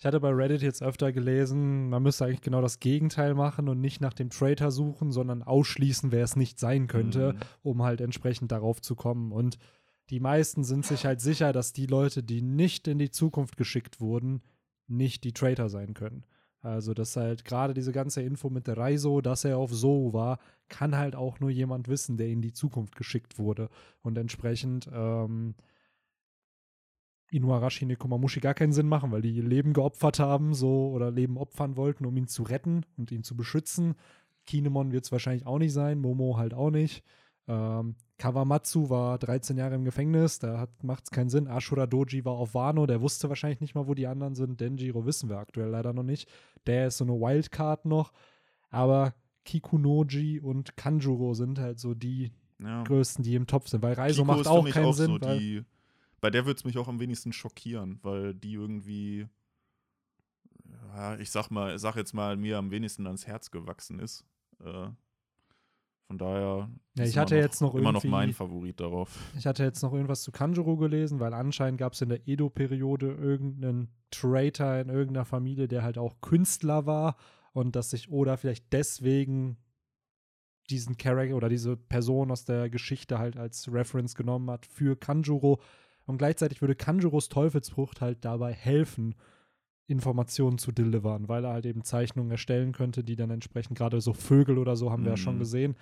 ich 0.00 0.06
hatte 0.06 0.20
bei 0.20 0.30
Reddit 0.30 0.62
jetzt 0.62 0.82
öfter 0.82 1.12
gelesen, 1.12 1.90
man 1.90 2.02
müsste 2.02 2.24
eigentlich 2.24 2.40
genau 2.40 2.62
das 2.62 2.80
Gegenteil 2.80 3.34
machen 3.34 3.68
und 3.68 3.80
nicht 3.80 4.00
nach 4.00 4.14
dem 4.14 4.30
Traitor 4.30 4.70
suchen, 4.70 5.12
sondern 5.12 5.42
ausschließen, 5.42 6.10
wer 6.10 6.24
es 6.24 6.36
nicht 6.36 6.58
sein 6.58 6.86
könnte, 6.86 7.34
mhm. 7.34 7.38
um 7.62 7.82
halt 7.82 8.00
entsprechend 8.00 8.50
darauf 8.50 8.80
zu 8.80 8.94
kommen. 8.94 9.30
Und 9.30 9.58
die 10.08 10.20
meisten 10.20 10.64
sind 10.64 10.86
sich 10.86 11.04
halt 11.04 11.20
sicher, 11.20 11.52
dass 11.52 11.74
die 11.74 11.84
Leute, 11.86 12.22
die 12.22 12.40
nicht 12.40 12.88
in 12.88 12.98
die 12.98 13.10
Zukunft 13.10 13.56
geschickt 13.56 14.00
wurden, 14.00 14.40
nicht 14.86 15.22
die 15.22 15.32
Traitor 15.32 15.68
sein 15.68 15.92
können. 15.92 16.24
Also, 16.62 16.92
dass 16.92 17.16
halt 17.16 17.44
gerade 17.44 17.72
diese 17.72 17.92
ganze 17.92 18.20
Info 18.22 18.50
mit 18.50 18.66
der 18.66 18.76
Reiso, 18.76 19.20
dass 19.22 19.44
er 19.44 19.56
auf 19.56 19.72
So 19.72 20.12
war, 20.12 20.38
kann 20.68 20.96
halt 20.96 21.16
auch 21.16 21.40
nur 21.40 21.50
jemand 21.50 21.88
wissen, 21.88 22.18
der 22.18 22.28
in 22.28 22.42
die 22.42 22.52
Zukunft 22.52 22.96
geschickt 22.96 23.38
wurde. 23.38 23.70
Und 24.02 24.18
entsprechend 24.18 24.88
ähm, 24.92 25.54
Inuarashi 27.30 27.86
Nekomamushi 27.86 28.40
gar 28.40 28.54
keinen 28.54 28.72
Sinn 28.72 28.88
machen, 28.88 29.10
weil 29.10 29.22
die 29.22 29.40
Leben 29.40 29.72
geopfert 29.72 30.18
haben, 30.18 30.52
so 30.52 30.90
oder 30.90 31.10
Leben 31.10 31.38
opfern 31.38 31.76
wollten, 31.76 32.04
um 32.04 32.16
ihn 32.16 32.26
zu 32.26 32.42
retten 32.42 32.84
und 32.96 33.10
ihn 33.10 33.22
zu 33.22 33.36
beschützen. 33.36 33.94
Kinemon 34.46 34.92
wird 34.92 35.04
es 35.04 35.12
wahrscheinlich 35.12 35.46
auch 35.46 35.58
nicht 35.58 35.72
sein, 35.72 36.00
Momo 36.00 36.36
halt 36.36 36.54
auch 36.54 36.70
nicht. 36.70 37.04
Ähm, 37.50 37.96
Kawamatsu 38.16 38.90
war 38.90 39.18
13 39.18 39.56
Jahre 39.56 39.74
im 39.74 39.84
Gefängnis, 39.84 40.38
da 40.38 40.68
macht 40.82 41.04
es 41.04 41.10
keinen 41.10 41.30
Sinn. 41.30 41.48
Ashura 41.48 41.86
Doji 41.86 42.24
war 42.24 42.34
auf 42.34 42.54
Wano, 42.54 42.86
der 42.86 43.00
wusste 43.00 43.28
wahrscheinlich 43.28 43.60
nicht 43.60 43.74
mal, 43.74 43.88
wo 43.88 43.94
die 43.94 44.06
anderen 44.06 44.34
sind. 44.36 44.60
Denjiro 44.60 45.04
wissen 45.04 45.28
wir 45.28 45.38
aktuell 45.38 45.70
leider 45.70 45.92
noch 45.92 46.04
nicht. 46.04 46.30
Der 46.66 46.88
ist 46.88 46.98
so 46.98 47.04
eine 47.04 47.14
Wildcard 47.14 47.86
noch. 47.86 48.12
Aber 48.68 49.14
Kikunoji 49.44 50.38
und 50.38 50.76
Kanjuro 50.76 51.34
sind 51.34 51.58
halt 51.58 51.80
so 51.80 51.94
die 51.94 52.30
ja. 52.60 52.84
größten, 52.84 53.24
die 53.24 53.34
im 53.34 53.46
Topf 53.46 53.68
sind, 53.68 53.82
weil 53.82 53.94
Reiso 53.94 54.22
Kiko 54.22 54.36
macht 54.36 54.46
auch 54.46 54.68
keinen 54.68 54.84
auch 54.84 54.92
Sinn. 54.92 55.10
So 55.10 55.18
die 55.18 55.64
bei 56.20 56.30
der 56.30 56.44
würde 56.44 56.58
es 56.58 56.64
mich 56.64 56.76
auch 56.76 56.88
am 56.88 57.00
wenigsten 57.00 57.32
schockieren, 57.32 57.98
weil 58.02 58.34
die 58.34 58.52
irgendwie, 58.52 59.26
ja, 60.94 61.16
ich 61.16 61.30
sag 61.30 61.50
mal, 61.50 61.78
sag 61.78 61.96
jetzt 61.96 62.12
mal, 62.12 62.36
mir 62.36 62.58
am 62.58 62.70
wenigsten 62.70 63.06
ans 63.06 63.26
Herz 63.26 63.50
gewachsen 63.50 63.98
ist. 63.98 64.24
Äh, 64.62 64.90
von 66.10 66.18
daher 66.18 66.68
ja, 66.98 67.04
ich 67.04 67.16
hatte 67.16 67.36
noch, 67.36 67.40
jetzt 67.40 67.60
noch 67.60 67.74
immer 67.76 67.92
noch 67.92 68.02
mein 68.02 68.32
Favorit 68.32 68.80
darauf. 68.80 69.16
Ich 69.38 69.46
hatte 69.46 69.62
jetzt 69.62 69.80
noch 69.80 69.92
irgendwas 69.92 70.22
zu 70.22 70.32
Kanjuro 70.32 70.76
gelesen, 70.76 71.20
weil 71.20 71.32
anscheinend 71.32 71.78
gab 71.78 71.92
es 71.92 72.00
in 72.00 72.08
der 72.08 72.26
Edo-Periode 72.26 73.12
irgendeinen 73.12 73.94
Traitor 74.10 74.78
in 74.78 74.88
irgendeiner 74.88 75.24
Familie, 75.24 75.68
der 75.68 75.84
halt 75.84 75.98
auch 75.98 76.20
Künstler 76.20 76.84
war 76.84 77.14
und 77.52 77.76
dass 77.76 77.90
sich 77.90 78.10
Oda 78.10 78.36
vielleicht 78.36 78.72
deswegen 78.72 79.58
diesen 80.68 80.96
Charakter 80.96 81.36
oder 81.36 81.48
diese 81.48 81.76
Person 81.76 82.32
aus 82.32 82.44
der 82.44 82.70
Geschichte 82.70 83.20
halt 83.20 83.36
als 83.36 83.72
Reference 83.72 84.16
genommen 84.16 84.50
hat 84.50 84.66
für 84.66 84.96
Kanjuro, 84.96 85.60
und 86.06 86.18
gleichzeitig 86.18 86.60
würde 86.60 86.74
Kanjuros 86.74 87.28
Teufelsfrucht 87.28 88.00
halt 88.00 88.24
dabei 88.24 88.52
helfen, 88.52 89.14
Informationen 89.90 90.58
zu 90.58 90.72
delivern, 90.72 91.28
weil 91.28 91.44
er 91.44 91.52
halt 91.52 91.66
eben 91.66 91.84
Zeichnungen 91.84 92.30
erstellen 92.30 92.72
könnte, 92.72 93.04
die 93.04 93.16
dann 93.16 93.30
entsprechend 93.30 93.76
gerade 93.76 94.00
so 94.00 94.12
Vögel 94.12 94.58
oder 94.58 94.76
so 94.76 94.90
haben 94.90 95.02
mhm. 95.02 95.06
wir 95.06 95.12
ja 95.12 95.16
schon 95.16 95.34
mhm. 95.34 95.40
gesehen. 95.40 95.76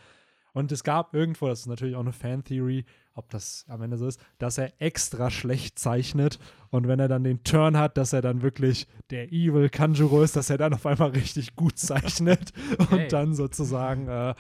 Und 0.52 0.72
es 0.72 0.82
gab 0.82 1.14
irgendwo, 1.14 1.46
das 1.46 1.60
ist 1.60 1.66
natürlich 1.66 1.94
auch 1.94 2.00
eine 2.00 2.12
Fan-Theory, 2.12 2.84
ob 3.14 3.30
das 3.30 3.64
am 3.68 3.82
Ende 3.82 3.98
so 3.98 4.06
ist, 4.06 4.20
dass 4.38 4.58
er 4.58 4.72
extra 4.80 5.30
schlecht 5.30 5.78
zeichnet 5.78 6.38
und 6.70 6.88
wenn 6.88 7.00
er 7.00 7.08
dann 7.08 7.22
den 7.22 7.44
Turn 7.44 7.76
hat, 7.76 7.96
dass 7.96 8.12
er 8.12 8.22
dann 8.22 8.42
wirklich 8.42 8.86
der 9.10 9.30
Evil 9.32 9.68
Kanjuro 9.68 10.22
ist, 10.22 10.36
dass 10.36 10.50
er 10.50 10.58
dann 10.58 10.72
auf 10.74 10.86
einmal 10.86 11.10
richtig 11.10 11.54
gut 11.54 11.78
zeichnet 11.78 12.52
okay. 12.78 13.04
und 13.04 13.12
dann 13.12 13.34
sozusagen 13.34 14.08
äh, 14.08 14.34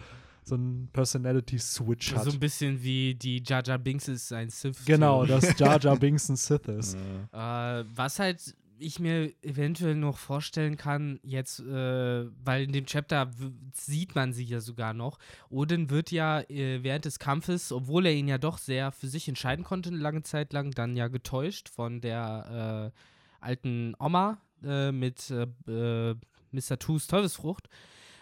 so 0.44 0.56
ein 0.56 0.88
Personality-Switch 0.92 2.14
hat. 2.14 2.24
So 2.24 2.30
ein 2.30 2.40
bisschen 2.40 2.82
wie 2.82 3.14
die 3.14 3.42
Jar 3.44 3.62
Jar 3.64 3.78
Binks 3.78 4.08
ist 4.08 4.32
ein 4.32 4.48
Sith. 4.48 4.84
Genau, 4.86 5.26
dass 5.26 5.58
Jar 5.58 5.78
Jar 5.78 5.96
Binks 6.00 6.28
ein 6.28 6.36
Sith 6.36 6.66
ist. 6.68 6.96
Ja. 7.32 7.80
Äh, 7.80 7.84
was 7.94 8.18
halt 8.18 8.54
ich 8.78 9.00
mir 9.00 9.32
eventuell 9.42 9.94
noch 9.94 10.18
vorstellen 10.18 10.76
kann, 10.76 11.20
jetzt, 11.22 11.60
äh, 11.60 12.26
weil 12.44 12.64
in 12.64 12.72
dem 12.72 12.86
Chapter 12.86 13.30
sieht 13.72 14.14
man 14.14 14.32
sie 14.32 14.44
ja 14.44 14.60
sogar 14.60 14.94
noch. 14.94 15.18
Odin 15.50 15.90
wird 15.90 16.10
ja 16.10 16.40
äh, 16.40 16.82
während 16.82 17.04
des 17.04 17.18
Kampfes, 17.18 17.72
obwohl 17.72 18.06
er 18.06 18.12
ihn 18.12 18.28
ja 18.28 18.38
doch 18.38 18.58
sehr 18.58 18.92
für 18.92 19.08
sich 19.08 19.28
entscheiden 19.28 19.64
konnte, 19.64 19.90
eine 19.90 19.98
lange 19.98 20.22
Zeit 20.22 20.52
lang, 20.52 20.70
dann 20.72 20.96
ja 20.96 21.08
getäuscht 21.08 21.68
von 21.68 22.00
der 22.00 22.92
äh, 22.94 23.44
alten 23.44 23.94
Oma 23.98 24.40
äh, 24.62 24.92
mit 24.92 25.30
äh, 25.30 25.46
äh, 25.68 26.16
Mr. 26.52 26.78
Toos 26.78 27.06
Teufelsfrucht. 27.06 27.68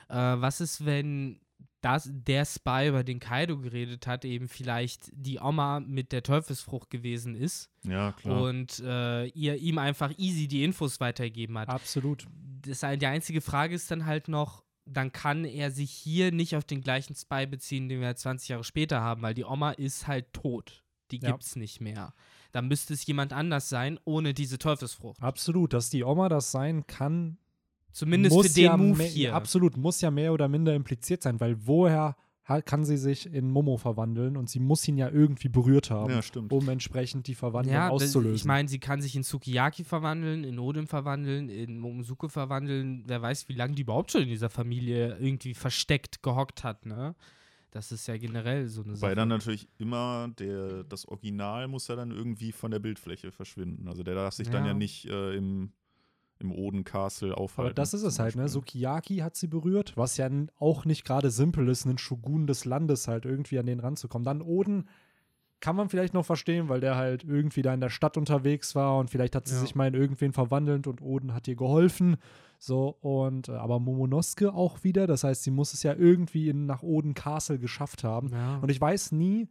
Was 0.08 0.60
ist, 0.60 0.86
wenn 0.86 1.40
das, 1.82 2.08
der 2.12 2.44
Spy, 2.44 2.88
über 2.88 3.04
den 3.04 3.20
Kaido 3.20 3.58
geredet 3.58 4.06
hat, 4.06 4.24
eben 4.24 4.48
vielleicht 4.48 5.10
die 5.12 5.38
Oma 5.38 5.80
mit 5.80 6.12
der 6.12 6.22
Teufelsfrucht 6.22 6.90
gewesen 6.90 7.34
ist? 7.34 7.70
ja, 7.84 8.12
klar. 8.12 8.42
und 8.42 8.80
äh, 8.80 9.26
ihr 9.28 9.56
ihm 9.56 9.78
einfach 9.78 10.12
easy 10.18 10.48
die 10.48 10.64
Infos 10.64 10.98
weitergegeben 11.00 11.58
hat. 11.58 11.68
Absolut. 11.68 12.26
Das, 12.62 12.80
die 12.80 13.06
einzige 13.06 13.40
Frage 13.40 13.74
ist 13.74 13.90
dann 13.90 14.06
halt 14.06 14.28
noch, 14.28 14.64
dann 14.84 15.12
kann 15.12 15.44
er 15.44 15.70
sich 15.70 15.90
hier 15.90 16.32
nicht 16.32 16.56
auf 16.56 16.64
den 16.64 16.80
gleichen 16.80 17.14
Spy 17.14 17.46
beziehen, 17.46 17.88
den 17.88 18.00
wir 18.00 18.06
halt 18.08 18.18
20 18.18 18.48
Jahre 18.48 18.64
später 18.64 19.00
haben, 19.00 19.22
weil 19.22 19.34
die 19.34 19.44
Oma 19.44 19.72
ist 19.72 20.06
halt 20.06 20.32
tot. 20.32 20.82
Die 21.12 21.18
Ja. 21.20 21.30
gibt's 21.30 21.54
nicht 21.54 21.80
mehr. 21.80 22.14
Dann 22.52 22.66
müsste 22.68 22.94
es 22.94 23.06
jemand 23.06 23.32
anders 23.32 23.68
sein, 23.68 24.00
ohne 24.04 24.34
diese 24.34 24.58
Teufelsfrucht. 24.58 25.22
Absolut. 25.22 25.72
Dass 25.72 25.90
die 25.90 26.02
Oma 26.04 26.28
das 26.28 26.50
sein 26.50 26.86
kann, 26.86 27.38
Zumindest 27.96 28.34
muss 28.36 28.48
für 28.48 28.54
den 28.54 28.64
ja 28.64 28.76
Move 28.76 28.98
mehr- 28.98 29.06
hier. 29.08 29.34
Absolut, 29.34 29.76
muss 29.76 30.00
ja 30.02 30.10
mehr 30.10 30.32
oder 30.32 30.48
minder 30.48 30.74
impliziert 30.74 31.22
sein, 31.22 31.40
weil 31.40 31.56
woher 31.66 32.14
kann 32.64 32.84
sie 32.84 32.96
sich 32.96 33.26
in 33.32 33.50
Momo 33.50 33.76
verwandeln 33.76 34.36
und 34.36 34.48
sie 34.48 34.60
muss 34.60 34.86
ihn 34.86 34.96
ja 34.98 35.08
irgendwie 35.10 35.48
berührt 35.48 35.90
haben, 35.90 36.12
ja, 36.12 36.22
stimmt. 36.22 36.52
um 36.52 36.68
entsprechend 36.68 37.26
die 37.26 37.34
Verwandlung 37.34 37.74
Ja, 37.74 37.90
das- 37.90 38.02
auszulösen. 38.04 38.36
ich 38.36 38.44
meine, 38.44 38.68
sie 38.68 38.78
kann 38.78 39.00
sich 39.02 39.16
in 39.16 39.24
Sukiyaki 39.24 39.82
verwandeln, 39.82 40.44
in 40.44 40.58
Odin 40.60 40.86
verwandeln, 40.86 41.48
in 41.48 41.78
Momosuke 41.80 42.28
verwandeln. 42.28 43.02
Wer 43.06 43.20
weiß, 43.20 43.48
wie 43.48 43.54
lange 43.54 43.74
die 43.74 43.82
überhaupt 43.82 44.12
schon 44.12 44.22
in 44.22 44.28
dieser 44.28 44.48
Familie 44.50 45.16
irgendwie 45.18 45.54
versteckt 45.54 46.22
gehockt 46.22 46.62
hat, 46.62 46.86
ne? 46.86 47.16
Das 47.72 47.90
ist 47.92 48.06
ja 48.06 48.16
generell 48.16 48.68
so 48.68 48.82
eine 48.84 48.94
Sache. 48.94 49.14
dann 49.16 49.28
natürlich 49.28 49.68
immer 49.78 50.28
der, 50.38 50.84
das 50.84 51.04
Original 51.08 51.66
muss 51.66 51.88
ja 51.88 51.96
dann 51.96 52.10
irgendwie 52.12 52.52
von 52.52 52.70
der 52.70 52.78
Bildfläche 52.78 53.32
verschwinden. 53.32 53.88
Also 53.88 54.04
der 54.04 54.14
darf 54.14 54.34
sich 54.34 54.48
dann 54.50 54.62
Ja. 54.64 54.68
ja 54.68 54.74
nicht 54.74 55.06
äh, 55.06 55.34
im, 55.36 55.72
im 56.38 56.52
Oden 56.52 56.84
Castle 56.84 57.36
aufhalten. 57.36 57.68
Aber 57.70 57.74
das 57.74 57.94
ist 57.94 58.02
es 58.02 58.18
halt, 58.18 58.36
ne? 58.36 58.48
Sukiyaki 58.48 59.18
hat 59.18 59.36
sie 59.36 59.46
berührt, 59.46 59.96
was 59.96 60.16
ja 60.16 60.28
auch 60.58 60.84
nicht 60.84 61.04
gerade 61.04 61.30
simpel 61.30 61.68
ist, 61.68 61.86
einen 61.86 61.98
Shogun 61.98 62.46
des 62.46 62.64
Landes 62.64 63.08
halt 63.08 63.24
irgendwie 63.24 63.58
an 63.58 63.66
den 63.66 63.80
ranzukommen. 63.80 64.24
Dann 64.24 64.42
Oden 64.42 64.88
kann 65.60 65.74
man 65.76 65.88
vielleicht 65.88 66.12
noch 66.12 66.26
verstehen, 66.26 66.68
weil 66.68 66.80
der 66.80 66.96
halt 66.96 67.24
irgendwie 67.24 67.62
da 67.62 67.72
in 67.72 67.80
der 67.80 67.88
Stadt 67.88 68.18
unterwegs 68.18 68.74
war 68.74 68.98
und 68.98 69.08
vielleicht 69.08 69.34
hat 69.34 69.46
sie 69.48 69.54
Ja. 69.54 69.60
sich 69.62 69.74
mal 69.74 69.88
in 69.88 69.94
irgendwen 69.94 70.32
verwandelt 70.34 70.86
und 70.86 71.00
Oden 71.00 71.32
hat 71.32 71.48
ihr 71.48 71.56
geholfen. 71.56 72.18
So, 72.58 72.96
und 73.00 73.48
äh, 73.48 73.52
aber 73.52 73.80
Momonosuke 73.80 74.52
auch 74.52 74.84
wieder, 74.84 75.06
das 75.06 75.24
heißt, 75.24 75.42
sie 75.44 75.50
muss 75.50 75.72
es 75.72 75.82
ja 75.82 75.94
irgendwie 75.94 76.50
in, 76.50 76.66
nach 76.66 76.82
Oden 76.82 77.14
Castle 77.14 77.58
geschafft 77.58 78.04
haben. 78.04 78.28
Ja. 78.32 78.58
Und 78.58 78.70
ich 78.70 78.80
weiß 78.80 79.12
nie, 79.12 79.48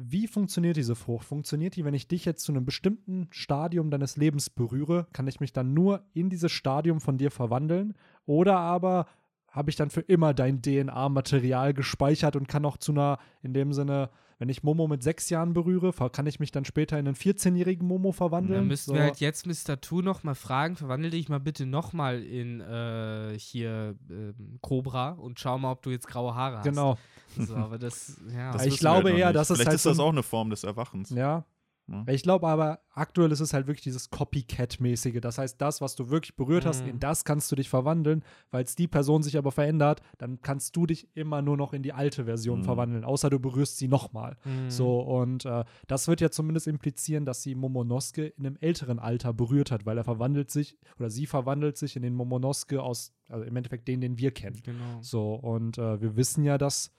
wie 0.00 0.28
funktioniert 0.28 0.76
diese 0.76 0.94
Frucht? 0.94 1.26
Funktioniert 1.26 1.74
die, 1.74 1.84
wenn 1.84 1.92
ich 1.92 2.06
dich 2.06 2.24
jetzt 2.24 2.44
zu 2.44 2.52
einem 2.52 2.64
bestimmten 2.64 3.26
Stadium 3.32 3.90
deines 3.90 4.16
Lebens 4.16 4.48
berühre, 4.48 5.08
kann 5.12 5.26
ich 5.26 5.40
mich 5.40 5.52
dann 5.52 5.74
nur 5.74 6.04
in 6.14 6.30
dieses 6.30 6.52
Stadium 6.52 7.00
von 7.00 7.18
dir 7.18 7.32
verwandeln? 7.32 7.94
Oder 8.24 8.58
aber 8.58 9.06
habe 9.50 9.70
ich 9.70 9.76
dann 9.76 9.90
für 9.90 10.02
immer 10.02 10.34
dein 10.34 10.62
DNA-Material 10.62 11.74
gespeichert 11.74 12.36
und 12.36 12.46
kann 12.46 12.64
auch 12.64 12.76
zu 12.76 12.92
einer, 12.92 13.18
in 13.42 13.54
dem 13.54 13.72
Sinne, 13.72 14.10
wenn 14.38 14.48
ich 14.48 14.62
Momo 14.62 14.86
mit 14.86 15.02
sechs 15.02 15.30
Jahren 15.30 15.52
berühre, 15.52 15.92
kann 16.10 16.26
ich 16.26 16.38
mich 16.40 16.52
dann 16.52 16.64
später 16.64 16.98
in 16.98 17.06
einen 17.06 17.16
14-jährigen 17.16 17.86
Momo 17.86 18.12
verwandeln? 18.12 18.60
Dann 18.60 18.68
müssten 18.68 18.90
So. 18.92 18.94
wir 18.94 19.02
halt 19.02 19.18
jetzt 19.20 19.46
Mr. 19.46 19.80
Two 19.80 20.00
noch 20.02 20.22
mal 20.22 20.34
fragen, 20.34 20.76
verwandel 20.76 21.10
dich 21.10 21.28
mal 21.28 21.40
bitte 21.40 21.66
noch 21.66 21.92
mal 21.92 22.22
in 22.22 22.60
äh, 22.60 23.36
hier 23.38 23.96
ähm, 24.10 24.58
Cobra 24.60 25.10
und 25.10 25.38
schau 25.40 25.58
mal, 25.58 25.72
ob 25.72 25.82
du 25.82 25.90
jetzt 25.90 26.06
graue 26.06 26.34
Haare 26.34 26.58
hast. 26.58 26.64
Genau, 26.64 26.96
So, 27.36 27.54
aber 27.56 27.78
das, 27.78 28.20
ja. 28.34 28.52
Das 28.52 28.64
Ich 28.66 28.78
glaube 28.78 29.08
halt 29.10 29.18
eher, 29.18 29.26
nicht. 29.28 29.36
dass 29.36 29.50
es 29.50 29.56
Vielleicht 29.56 29.68
halt 29.68 29.76
ist 29.76 29.86
das 29.86 29.98
auch 29.98 30.10
eine 30.10 30.22
Form 30.22 30.50
des 30.50 30.64
Erwachens. 30.64 31.10
ja. 31.10 31.44
Ne? 31.88 32.04
Ich 32.08 32.22
glaube 32.22 32.46
aber, 32.46 32.80
aktuell 32.92 33.32
ist 33.32 33.40
es 33.40 33.52
halt 33.52 33.66
wirklich 33.66 33.82
dieses 33.82 34.10
Copycat-mäßige. 34.10 35.20
Das 35.20 35.38
heißt, 35.38 35.60
das, 35.60 35.80
was 35.80 35.94
du 35.96 36.10
wirklich 36.10 36.36
berührt 36.36 36.66
hast, 36.66 36.82
Mhm. 36.84 36.90
in 36.90 37.00
das 37.00 37.24
kannst 37.24 37.50
du 37.50 37.56
dich 37.56 37.68
verwandeln. 37.68 38.22
Weil 38.50 38.64
es 38.64 38.74
die 38.74 38.88
Person 38.88 39.22
sich 39.22 39.36
aber 39.38 39.52
verändert, 39.52 40.02
dann 40.18 40.40
kannst 40.42 40.76
du 40.76 40.86
dich 40.86 41.08
immer 41.14 41.42
nur 41.42 41.56
noch 41.56 41.72
in 41.72 41.82
die 41.82 41.92
alte 41.92 42.24
Version 42.26 42.60
Mhm. 42.60 42.64
verwandeln. 42.64 43.04
Außer 43.04 43.30
du 43.30 43.38
berührst 43.40 43.78
sie 43.78 43.88
nochmal. 43.88 44.36
Mhm. 44.44 44.70
So, 44.70 45.00
und 45.00 45.44
äh, 45.44 45.64
das 45.86 46.08
wird 46.08 46.20
ja 46.20 46.30
zumindest 46.30 46.66
implizieren, 46.66 47.24
dass 47.24 47.42
sie 47.42 47.54
Momonosuke 47.54 48.26
in 48.26 48.46
einem 48.46 48.56
älteren 48.60 48.98
Alter 48.98 49.32
berührt 49.32 49.70
hat, 49.70 49.86
weil 49.86 49.96
er 49.98 50.04
verwandelt 50.04 50.50
sich, 50.50 50.76
oder 50.98 51.10
sie 51.10 51.26
verwandelt 51.26 51.76
sich 51.76 51.96
in 51.96 52.02
den 52.02 52.14
Momonosuke 52.14 52.82
aus, 52.82 53.12
also 53.28 53.44
im 53.44 53.56
Endeffekt 53.56 53.88
den, 53.88 54.00
den 54.00 54.18
wir 54.18 54.30
kennen. 54.30 54.60
Genau. 54.62 54.98
So, 55.00 55.34
und 55.34 55.78
äh, 55.78 56.00
wir 56.00 56.16
wissen 56.16 56.44
ja, 56.44 56.58
dass 56.58 56.90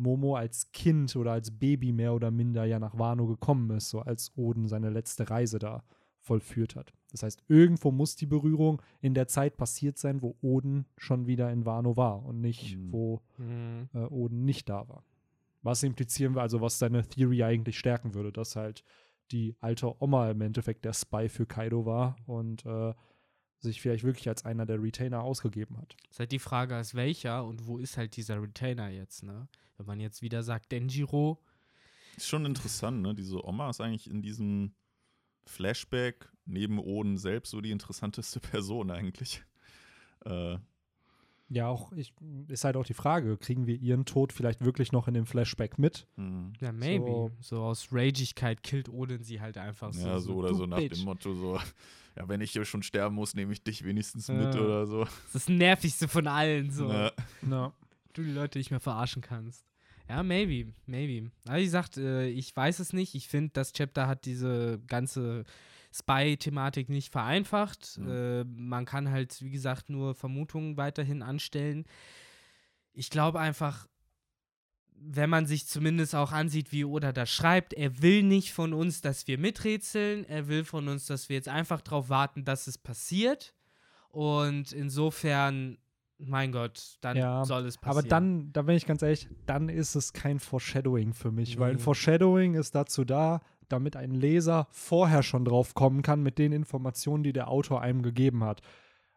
Momo 0.00 0.36
als 0.36 0.72
Kind 0.72 1.14
oder 1.16 1.32
als 1.32 1.50
Baby 1.50 1.92
mehr 1.92 2.14
oder 2.14 2.30
minder 2.30 2.64
ja 2.64 2.78
nach 2.78 2.98
Wano 2.98 3.26
gekommen 3.26 3.70
ist, 3.70 3.90
so 3.90 4.00
als 4.00 4.32
Oden 4.36 4.66
seine 4.68 4.90
letzte 4.90 5.30
Reise 5.30 5.58
da 5.58 5.82
vollführt 6.20 6.76
hat. 6.76 6.92
Das 7.12 7.22
heißt, 7.22 7.42
irgendwo 7.48 7.90
muss 7.90 8.14
die 8.16 8.26
Berührung 8.26 8.82
in 9.00 9.14
der 9.14 9.26
Zeit 9.26 9.56
passiert 9.56 9.98
sein, 9.98 10.20
wo 10.22 10.36
Oden 10.42 10.86
schon 10.96 11.26
wieder 11.26 11.50
in 11.50 11.64
Wano 11.64 11.96
war 11.96 12.24
und 12.24 12.40
nicht, 12.40 12.76
Mhm. 12.76 12.92
wo 12.92 13.20
Mhm. 13.38 13.88
äh, 13.94 14.04
Oden 14.04 14.44
nicht 14.44 14.68
da 14.68 14.86
war. 14.88 15.04
Was 15.62 15.82
implizieren 15.82 16.34
wir, 16.34 16.42
also 16.42 16.60
was 16.60 16.78
seine 16.78 17.06
Theory 17.08 17.42
eigentlich 17.42 17.78
stärken 17.78 18.14
würde, 18.14 18.32
dass 18.32 18.56
halt 18.56 18.84
die 19.32 19.54
alte 19.60 20.00
Oma 20.02 20.30
im 20.30 20.40
Endeffekt 20.40 20.84
der 20.84 20.92
Spy 20.92 21.28
für 21.28 21.46
Kaido 21.46 21.84
war 21.86 22.16
und 22.26 22.64
äh, 22.66 22.92
sich 23.58 23.80
vielleicht 23.80 24.04
wirklich 24.04 24.28
als 24.28 24.44
einer 24.44 24.64
der 24.66 24.82
Retainer 24.82 25.22
ausgegeben 25.22 25.76
hat. 25.78 25.94
Ist 26.10 26.18
halt 26.18 26.32
die 26.32 26.38
Frage, 26.38 26.74
als 26.76 26.94
welcher 26.94 27.44
und 27.44 27.66
wo 27.66 27.78
ist 27.78 27.96
halt 27.98 28.16
dieser 28.16 28.40
Retainer 28.42 28.88
jetzt, 28.88 29.22
ne? 29.22 29.48
Wenn 29.80 29.86
man 29.86 30.00
jetzt 30.00 30.20
wieder 30.20 30.42
sagt, 30.42 30.72
Denjiro, 30.72 31.38
Ist 32.18 32.28
schon 32.28 32.44
interessant, 32.44 33.00
ne? 33.00 33.14
Diese 33.14 33.42
Oma 33.46 33.70
ist 33.70 33.80
eigentlich 33.80 34.10
in 34.10 34.20
diesem 34.20 34.74
Flashback 35.46 36.28
neben 36.44 36.78
Oden 36.78 37.16
selbst 37.16 37.50
so 37.50 37.62
die 37.62 37.70
interessanteste 37.70 38.40
Person 38.40 38.90
eigentlich. 38.90 39.42
Äh, 40.26 40.58
Ja, 41.48 41.68
auch 41.68 41.92
ich, 41.92 42.12
ist 42.48 42.64
halt 42.64 42.76
auch 42.76 42.84
die 42.84 42.92
Frage, 42.94 43.38
kriegen 43.38 43.66
wir 43.66 43.74
ihren 43.76 44.04
Tod 44.04 44.34
vielleicht 44.34 44.62
wirklich 44.62 44.92
noch 44.92 45.08
in 45.08 45.14
dem 45.14 45.24
Flashback 45.24 45.78
mit? 45.78 46.06
hm. 46.16 46.52
ja, 46.60 46.72
maybe. 46.72 47.06
So. 47.06 47.56
So, 47.56 47.62
aus 47.62 47.88
Ragigkeit 47.90 48.62
killt 48.62 48.90
Odin 48.90 49.22
sie 49.22 49.40
halt 49.40 49.56
einfach 49.56 49.94
so. 49.94 50.06
ja, 50.06 50.18
so 50.20 50.34
oder 50.34 50.50
du 50.50 50.54
so 50.56 50.66
nach 50.66 50.76
Bitch. 50.76 50.98
dem 50.98 51.04
Motto 51.06 51.32
so, 51.34 51.58
ja, 52.16 52.28
wenn 52.28 52.42
ich 52.42 52.50
hier 52.52 52.66
schon 52.66 52.82
sterben 52.82 53.14
muss, 53.14 53.34
nehme 53.34 53.52
ich 53.54 53.62
dich 53.64 53.82
wenigstens 53.82 54.26
Ja. 54.28 54.34
mit 54.34 54.54
oder 54.56 54.86
so. 54.86 55.04
Das 55.04 55.14
ist 55.26 55.34
das 55.34 55.48
Nervigste 55.48 56.06
von 56.06 56.26
allen, 56.26 56.70
so. 56.70 56.86
Ja. 56.88 57.12
Ja. 57.48 57.72
du 58.12 58.22
die 58.22 58.30
Leute 58.32 58.58
nicht 58.58 58.70
mehr 58.70 58.80
verarschen 58.80 59.22
kannst. 59.22 59.64
Ja, 60.10 60.24
maybe, 60.24 60.72
maybe. 60.86 61.30
Aber 61.46 61.58
wie 61.58 61.64
gesagt, 61.64 61.96
äh, 61.96 62.26
ich 62.26 62.56
weiß 62.56 62.80
es 62.80 62.92
nicht. 62.92 63.14
Ich 63.14 63.28
finde, 63.28 63.52
das 63.52 63.72
Chapter 63.72 64.08
hat 64.08 64.24
diese 64.24 64.80
ganze 64.88 65.44
Spy-Thematik 65.94 66.88
nicht 66.88 67.12
vereinfacht. 67.12 67.96
Mhm. 67.96 68.08
Äh, 68.10 68.44
man 68.44 68.86
kann 68.86 69.12
halt, 69.12 69.40
wie 69.40 69.52
gesagt, 69.52 69.88
nur 69.88 70.16
Vermutungen 70.16 70.76
weiterhin 70.76 71.22
anstellen. 71.22 71.84
Ich 72.92 73.08
glaube 73.10 73.38
einfach, 73.38 73.86
wenn 74.96 75.30
man 75.30 75.46
sich 75.46 75.68
zumindest 75.68 76.16
auch 76.16 76.32
ansieht, 76.32 76.72
wie 76.72 76.84
Oda 76.84 77.12
da 77.12 77.24
schreibt, 77.24 77.72
er 77.72 78.02
will 78.02 78.24
nicht 78.24 78.52
von 78.52 78.72
uns, 78.72 79.02
dass 79.02 79.28
wir 79.28 79.38
miträtseln. 79.38 80.24
Er 80.24 80.48
will 80.48 80.64
von 80.64 80.88
uns, 80.88 81.06
dass 81.06 81.28
wir 81.28 81.36
jetzt 81.36 81.48
einfach 81.48 81.82
darauf 81.82 82.08
warten, 82.08 82.44
dass 82.44 82.66
es 82.66 82.78
passiert. 82.78 83.54
Und 84.08 84.72
insofern, 84.72 85.78
mein 86.22 86.52
Gott, 86.52 86.96
dann 87.00 87.16
Ja, 87.16 87.44
soll 87.44 87.66
es 87.66 87.78
passieren. 87.78 87.98
Aber 87.98 88.08
dann, 88.08 88.52
da 88.52 88.62
bin 88.62 88.76
ich 88.76 88.86
ganz 88.86 89.02
ehrlich, 89.02 89.28
dann 89.46 89.68
ist 89.68 89.94
es 89.94 90.12
kein 90.12 90.38
Foreshadowing 90.38 91.12
für 91.14 91.30
mich, 91.32 91.58
weil 91.58 91.70
ein 91.70 91.76
Nee. 91.76 91.82
Foreshadowing 91.82 92.54
ist 92.54 92.74
dazu 92.74 93.04
da, 93.04 93.40
damit 93.68 93.96
ein 93.96 94.10
Leser 94.12 94.66
vorher 94.70 95.22
schon 95.22 95.44
drauf 95.44 95.74
kommen 95.74 96.02
kann 96.02 96.22
mit 96.22 96.38
den 96.38 96.52
Informationen, 96.52 97.22
die 97.22 97.32
der 97.32 97.48
Autor 97.48 97.80
einem 97.82 98.02
gegeben 98.02 98.44
hat. 98.44 98.60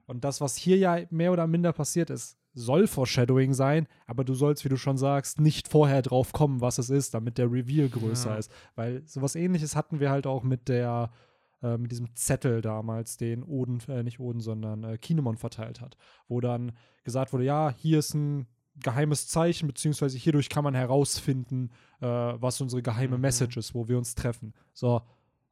Und 0.05 0.23
das, 0.23 0.41
was 0.41 0.55
hier 0.55 0.77
ja 0.77 0.99
mehr 1.09 1.31
oder 1.31 1.47
minder 1.47 1.73
passiert 1.73 2.09
ist, 2.09 2.37
soll 2.55 2.85
Foreshadowing 2.85 3.53
sein, 3.53 3.87
aber 4.05 4.23
du 4.23 4.35
sollst, 4.35 4.63
wie 4.63 4.69
du 4.69 4.77
schon 4.77 4.97
sagst, 4.97 5.41
nicht 5.41 5.67
vorher 5.67 6.03
drauf 6.03 6.33
kommen, 6.33 6.61
was 6.61 6.77
es 6.77 6.89
ist, 6.91 7.13
damit 7.15 7.37
der 7.39 7.51
Reveal 7.51 7.89
größer 7.89 8.33
Ja. 8.33 8.37
ist. 8.37 8.51
Weil 8.75 9.01
sowas 9.07 9.35
ähnliches 9.35 9.75
hatten 9.75 9.99
wir 9.99 10.11
halt 10.11 10.27
auch 10.27 10.43
mit 10.43 10.69
der, 10.69 11.11
äh, 11.63 11.77
mit 11.77 11.91
diesem 11.91 12.15
Zettel 12.15 12.61
damals, 12.61 13.17
den 13.17 13.43
Oden, 13.43 13.79
äh, 13.87 14.03
nicht 14.03 14.19
Oden, 14.19 14.41
sondern 14.41 14.83
äh, 14.83 14.97
Kinemon 14.97 15.37
verteilt 15.37 15.81
hat, 15.81 15.97
wo 16.27 16.41
dann 16.41 16.73
gesagt 17.03 17.33
wurde, 17.33 17.45
ja, 17.45 17.73
hier 17.75 17.99
ist 17.99 18.13
ein 18.13 18.47
geheimes 18.75 19.27
Zeichen, 19.27 19.67
beziehungsweise 19.67 20.17
hierdurch 20.17 20.49
kann 20.49 20.63
man 20.63 20.73
herausfinden, 20.75 21.69
äh, 22.01 22.07
was 22.07 22.59
unsere 22.61 22.81
geheime 22.81 23.17
Mhm. 23.17 23.21
Message 23.21 23.57
ist, 23.57 23.73
wo 23.73 23.87
wir 23.87 23.97
uns 23.97 24.15
treffen. 24.15 24.53
So, 24.73 25.01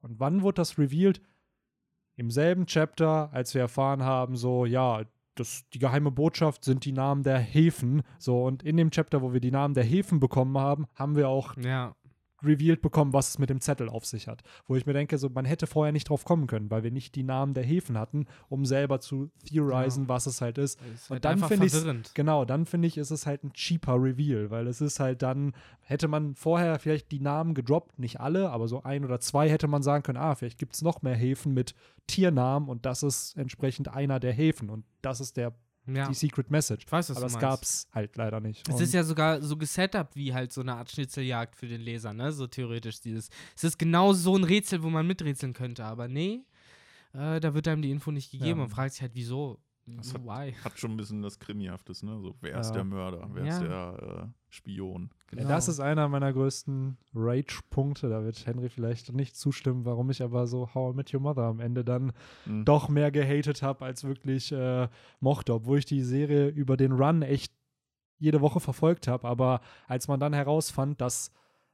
und 0.01 0.19
wann 0.19 0.41
wurde 0.41 0.55
das 0.55 0.77
revealed? 0.77 1.21
Im 2.15 2.29
selben 2.29 2.65
Chapter, 2.65 3.31
als 3.31 3.53
wir 3.53 3.61
erfahren 3.61 4.03
haben, 4.03 4.35
so, 4.35 4.65
ja, 4.65 5.03
das, 5.35 5.63
die 5.73 5.79
geheime 5.79 6.11
Botschaft 6.11 6.63
sind 6.65 6.83
die 6.83 6.91
Namen 6.91 7.23
der 7.23 7.39
Häfen. 7.39 8.03
So, 8.19 8.43
und 8.43 8.63
in 8.63 8.75
dem 8.77 8.91
Chapter, 8.91 9.21
wo 9.21 9.33
wir 9.33 9.39
die 9.39 9.51
Namen 9.51 9.73
der 9.73 9.83
Häfen 9.83 10.19
bekommen 10.19 10.57
haben, 10.57 10.87
haben 10.93 11.15
wir 11.15 11.29
auch 11.29 11.55
Ja. 11.57 11.95
Revealed 12.43 12.81
bekommen, 12.81 13.13
was 13.13 13.29
es 13.29 13.39
mit 13.39 13.49
dem 13.49 13.61
Zettel 13.61 13.89
auf 13.89 14.05
sich 14.05 14.27
hat. 14.27 14.43
Wo 14.67 14.75
ich 14.75 14.85
mir 14.85 14.93
denke, 14.93 15.17
so, 15.17 15.29
man 15.29 15.45
hätte 15.45 15.67
vorher 15.67 15.91
nicht 15.91 16.09
drauf 16.09 16.25
kommen 16.25 16.47
können, 16.47 16.71
weil 16.71 16.83
wir 16.83 16.91
nicht 16.91 17.15
die 17.15 17.23
Namen 17.23 17.53
der 17.53 17.63
Häfen 17.63 17.97
hatten, 17.97 18.25
um 18.49 18.65
selber 18.65 18.99
zu 18.99 19.29
theorisen, 19.45 20.07
was 20.07 20.25
es 20.25 20.41
halt 20.41 20.57
ist. 20.57 20.79
Ist 20.93 21.09
Und 21.09 21.15
halt 21.15 21.25
dann 21.25 21.39
finde 21.39 21.65
ich. 21.65 22.13
Genau, 22.13 22.45
dann 22.45 22.65
finde 22.65 22.87
ich, 22.87 22.97
ist 22.97 23.11
es 23.11 23.25
halt 23.25 23.43
ein 23.43 23.53
cheaper 23.53 23.95
Reveal, 23.95 24.49
weil 24.49 24.67
es 24.67 24.81
ist 24.81 24.99
halt 24.99 25.21
dann, 25.21 25.53
hätte 25.81 26.07
man 26.07 26.35
vorher 26.35 26.79
vielleicht 26.79 27.11
die 27.11 27.19
Namen 27.19 27.53
gedroppt, 27.53 27.99
nicht 27.99 28.19
alle, 28.19 28.49
aber 28.49 28.67
so 28.67 28.83
ein 28.83 29.05
oder 29.05 29.19
zwei 29.19 29.49
hätte 29.49 29.67
man 29.67 29.83
sagen 29.83 30.03
können, 30.03 30.17
ah, 30.17 30.35
vielleicht 30.35 30.57
gibt 30.57 30.73
es 30.73 30.81
noch 30.81 31.01
mehr 31.01 31.15
Häfen 31.15 31.53
mit 31.53 31.75
Tiernamen 32.07 32.69
und 32.69 32.85
das 32.85 33.03
ist 33.03 33.37
entsprechend 33.37 33.89
einer 33.89 34.19
der 34.19 34.33
Häfen 34.33 34.69
und 34.69 34.85
das 35.01 35.19
ist 35.19 35.37
der, 35.37 35.53
Ja. 35.87 36.07
die 36.07 36.13
Secret 36.13 36.51
Message. 36.51 36.85
Ich 36.85 36.91
weiß, 36.91 37.09
was 37.09 37.35
aber 37.35 37.59
es 37.61 37.87
halt 37.91 38.15
leider 38.15 38.39
nicht. 38.39 38.67
Es 38.67 38.75
Und- 38.75 38.81
ist 38.81 38.93
ja 38.93 39.03
sogar 39.03 39.41
so 39.41 39.57
gesetupt 39.57 40.15
wie 40.15 40.33
halt 40.33 40.51
so 40.53 40.61
eine 40.61 40.75
Art 40.75 40.91
Schnitzeljagd 40.91 41.55
für 41.55 41.67
den 41.67 41.81
Leser, 41.81 42.13
ne? 42.13 42.31
So 42.31 42.45
theoretisch 42.47 43.01
dieses. 43.01 43.29
Es 43.55 43.63
ist 43.63 43.79
genau 43.79 44.13
so 44.13 44.35
ein 44.37 44.43
Rätsel, 44.43 44.83
wo 44.83 44.89
man 44.89 45.07
miträtseln 45.07 45.53
könnte, 45.53 45.83
aber 45.83 46.07
nee, 46.07 46.45
äh, 47.13 47.39
da 47.39 47.53
wird 47.53 47.67
einem 47.67 47.81
die 47.81 47.91
Info 47.91 48.11
nicht 48.11 48.29
gegeben. 48.31 48.49
Ja. 48.49 48.55
Man 48.55 48.69
fragt 48.69 48.93
sich 48.93 49.01
halt, 49.01 49.15
wieso? 49.15 49.59
Das 49.87 50.13
hat- 50.13 50.23
Why? 50.23 50.53
Hat 50.63 50.79
schon 50.79 50.91
ein 50.91 50.97
bisschen 50.97 51.23
das 51.23 51.39
Krimihaftes, 51.39 52.03
ne? 52.03 52.19
So, 52.21 52.35
wer 52.41 52.59
ist 52.59 52.67
Ja. 52.67 52.73
der 52.75 52.83
Mörder? 52.83 53.27
Wer 53.33 53.45
Ja. 53.45 53.53
ist 53.53 53.61
der 53.61 54.29
äh, 54.29 54.40
Spion? 54.53 55.09
Ja, 55.35 55.45
das 55.47 55.67
ist 55.69 55.79
einer 55.79 56.07
meiner 56.09 56.31
größten 56.33 56.97
Rage-Punkte. 57.15 58.09
Da 58.09 58.23
wird 58.23 58.45
Henry 58.45 58.69
vielleicht 58.69 59.11
nicht 59.13 59.35
zustimmen, 59.35 59.85
warum 59.85 60.09
ich 60.09 60.21
aber 60.21 60.45
so 60.45 60.73
How 60.73 60.93
I 60.93 60.97
Met 60.97 61.13
Your 61.13 61.21
Mother 61.21 61.43
am 61.43 61.59
Ende 61.59 61.83
dann 61.85 62.11
Hm. 62.43 62.65
doch 62.65 62.89
mehr 62.89 63.11
gehatet 63.11 63.61
habe, 63.63 63.85
als 63.85 64.03
wirklich 64.03 64.51
äh, 64.51 64.87
mochte, 65.19 65.53
obwohl 65.53 65.77
ich 65.79 65.85
die 65.85 66.01
Serie 66.03 66.49
über 66.49 66.75
den 66.77 66.91
Run 66.91 67.21
echt 67.21 67.53
jede 68.19 68.41
Woche 68.41 68.59
verfolgt 68.59 69.07
habe. 69.07 69.27
Aber 69.27 69.61
als 69.87 70.07
man 70.07 70.19
dann 70.19 70.33
herausfand, 70.33 70.99
dass 71.01 71.31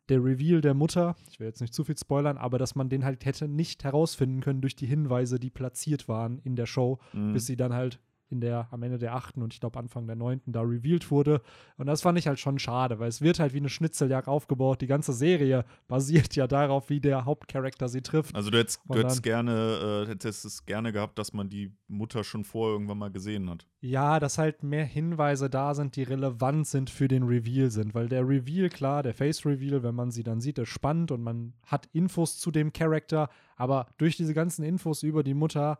der 0.08 0.24
Reveal 0.24 0.62
der 0.62 0.74
Mutter, 0.74 1.16
ich 1.30 1.40
will 1.40 1.48
jetzt 1.48 1.60
nicht 1.60 1.74
zu 1.74 1.84
viel 1.84 1.98
spoilern, 1.98 2.38
aber 2.38 2.58
dass 2.58 2.76
man 2.76 2.88
den 2.90 3.04
halt 3.04 3.26
hätte 3.26 3.48
nicht 3.50 3.84
herausfinden 3.84 4.40
können 4.40 4.62
durch 4.62 4.76
die 4.76 4.86
Hinweise, 4.86 5.40
die 5.40 5.50
platziert 5.50 6.08
waren 6.08 6.40
in 6.44 6.56
der 6.56 6.66
Show, 6.68 7.00
Hm. 7.12 7.34
bis 7.34 7.48
sie 7.48 7.58
dann 7.58 7.74
halt 7.74 8.00
in 8.30 8.42
der, 8.42 8.68
am 8.72 8.84
Ende 8.84 8.98
der 8.98 9.16
achten 9.16 9.42
und 9.42 9.54
ich 9.54 9.60
glaube 9.60 9.80
Anfang 9.80 10.06
der 10.06 10.16
neunten 10.16 10.52
da 10.52 10.62
revealed 10.62 11.10
wurde. 11.12 11.42
Und 11.78 11.88
das 11.88 12.02
fand 12.02 12.18
ich 12.18 12.28
halt 12.28 12.40
schon 12.40 12.60
schade, 12.60 13.00
weil 13.00 13.08
es 13.08 13.22
wird 13.22 13.40
halt 13.40 13.54
wie 13.54 13.60
eine 13.60 13.70
Schnitzeljagd 13.70 14.28
aufgebaut. 14.28 14.82
Die 14.82 14.88
ganze 14.88 15.14
Serie 15.14 15.66
basiert 15.88 16.36
ja 16.36 16.48
darauf, 16.48 16.90
wie 16.90 17.00
der 17.00 17.26
Hauptcharakter 17.26 17.88
sie 17.88 18.02
trifft. 18.02 18.36
Also 18.36 18.50
du 18.50 18.58
hättest, 18.58 18.82
du 18.86 19.00
hättest 19.00 19.24
gerne, 19.24 20.06
äh, 20.06 20.10
hättest 20.10 20.46
es 20.46 20.66
gerne 20.66 20.92
gehabt, 20.92 21.18
dass 21.18 21.34
man 21.34 21.50
die 21.50 21.72
Mutter 21.88 22.24
schon 22.24 22.44
vorher 22.44 22.74
irgendwann 22.74 22.98
mal 22.98 23.12
gesehen 23.12 23.50
hat. 23.50 23.66
Ja, 23.80 24.20
dass 24.20 24.38
halt 24.38 24.64
mehr 24.64 24.86
Hinweise 24.86 25.50
da 25.50 25.74
sind, 25.74 25.96
die 25.96 26.04
relevant 26.04 26.68
sind 26.68 26.90
für 26.90 27.08
den 27.08 27.24
Reveal 27.24 27.70
sind. 27.70 27.94
Weil 27.94 28.10
der 28.10 28.28
Reveal, 28.28 28.70
klar, 28.70 29.04
der 29.04 29.14
Face-Reveal, 29.14 29.84
wenn 29.84 29.96
man 29.96 30.12
sie 30.12 30.24
dann 30.24 30.42
sieht, 30.42 30.58
ist 30.58 30.70
spannend 30.70 31.12
und 31.12 31.22
man 31.22 31.54
hat 31.66 31.88
Infos 31.94 32.40
zu 32.40 32.52
dem 32.52 32.74
Charakter. 32.74 33.30
Aber 33.56 33.88
durch 33.98 34.18
diese 34.18 34.34
ganzen 34.34 34.64
Infos 34.64 35.04
über 35.04 35.24
die 35.24 35.34
Mutter 35.34 35.78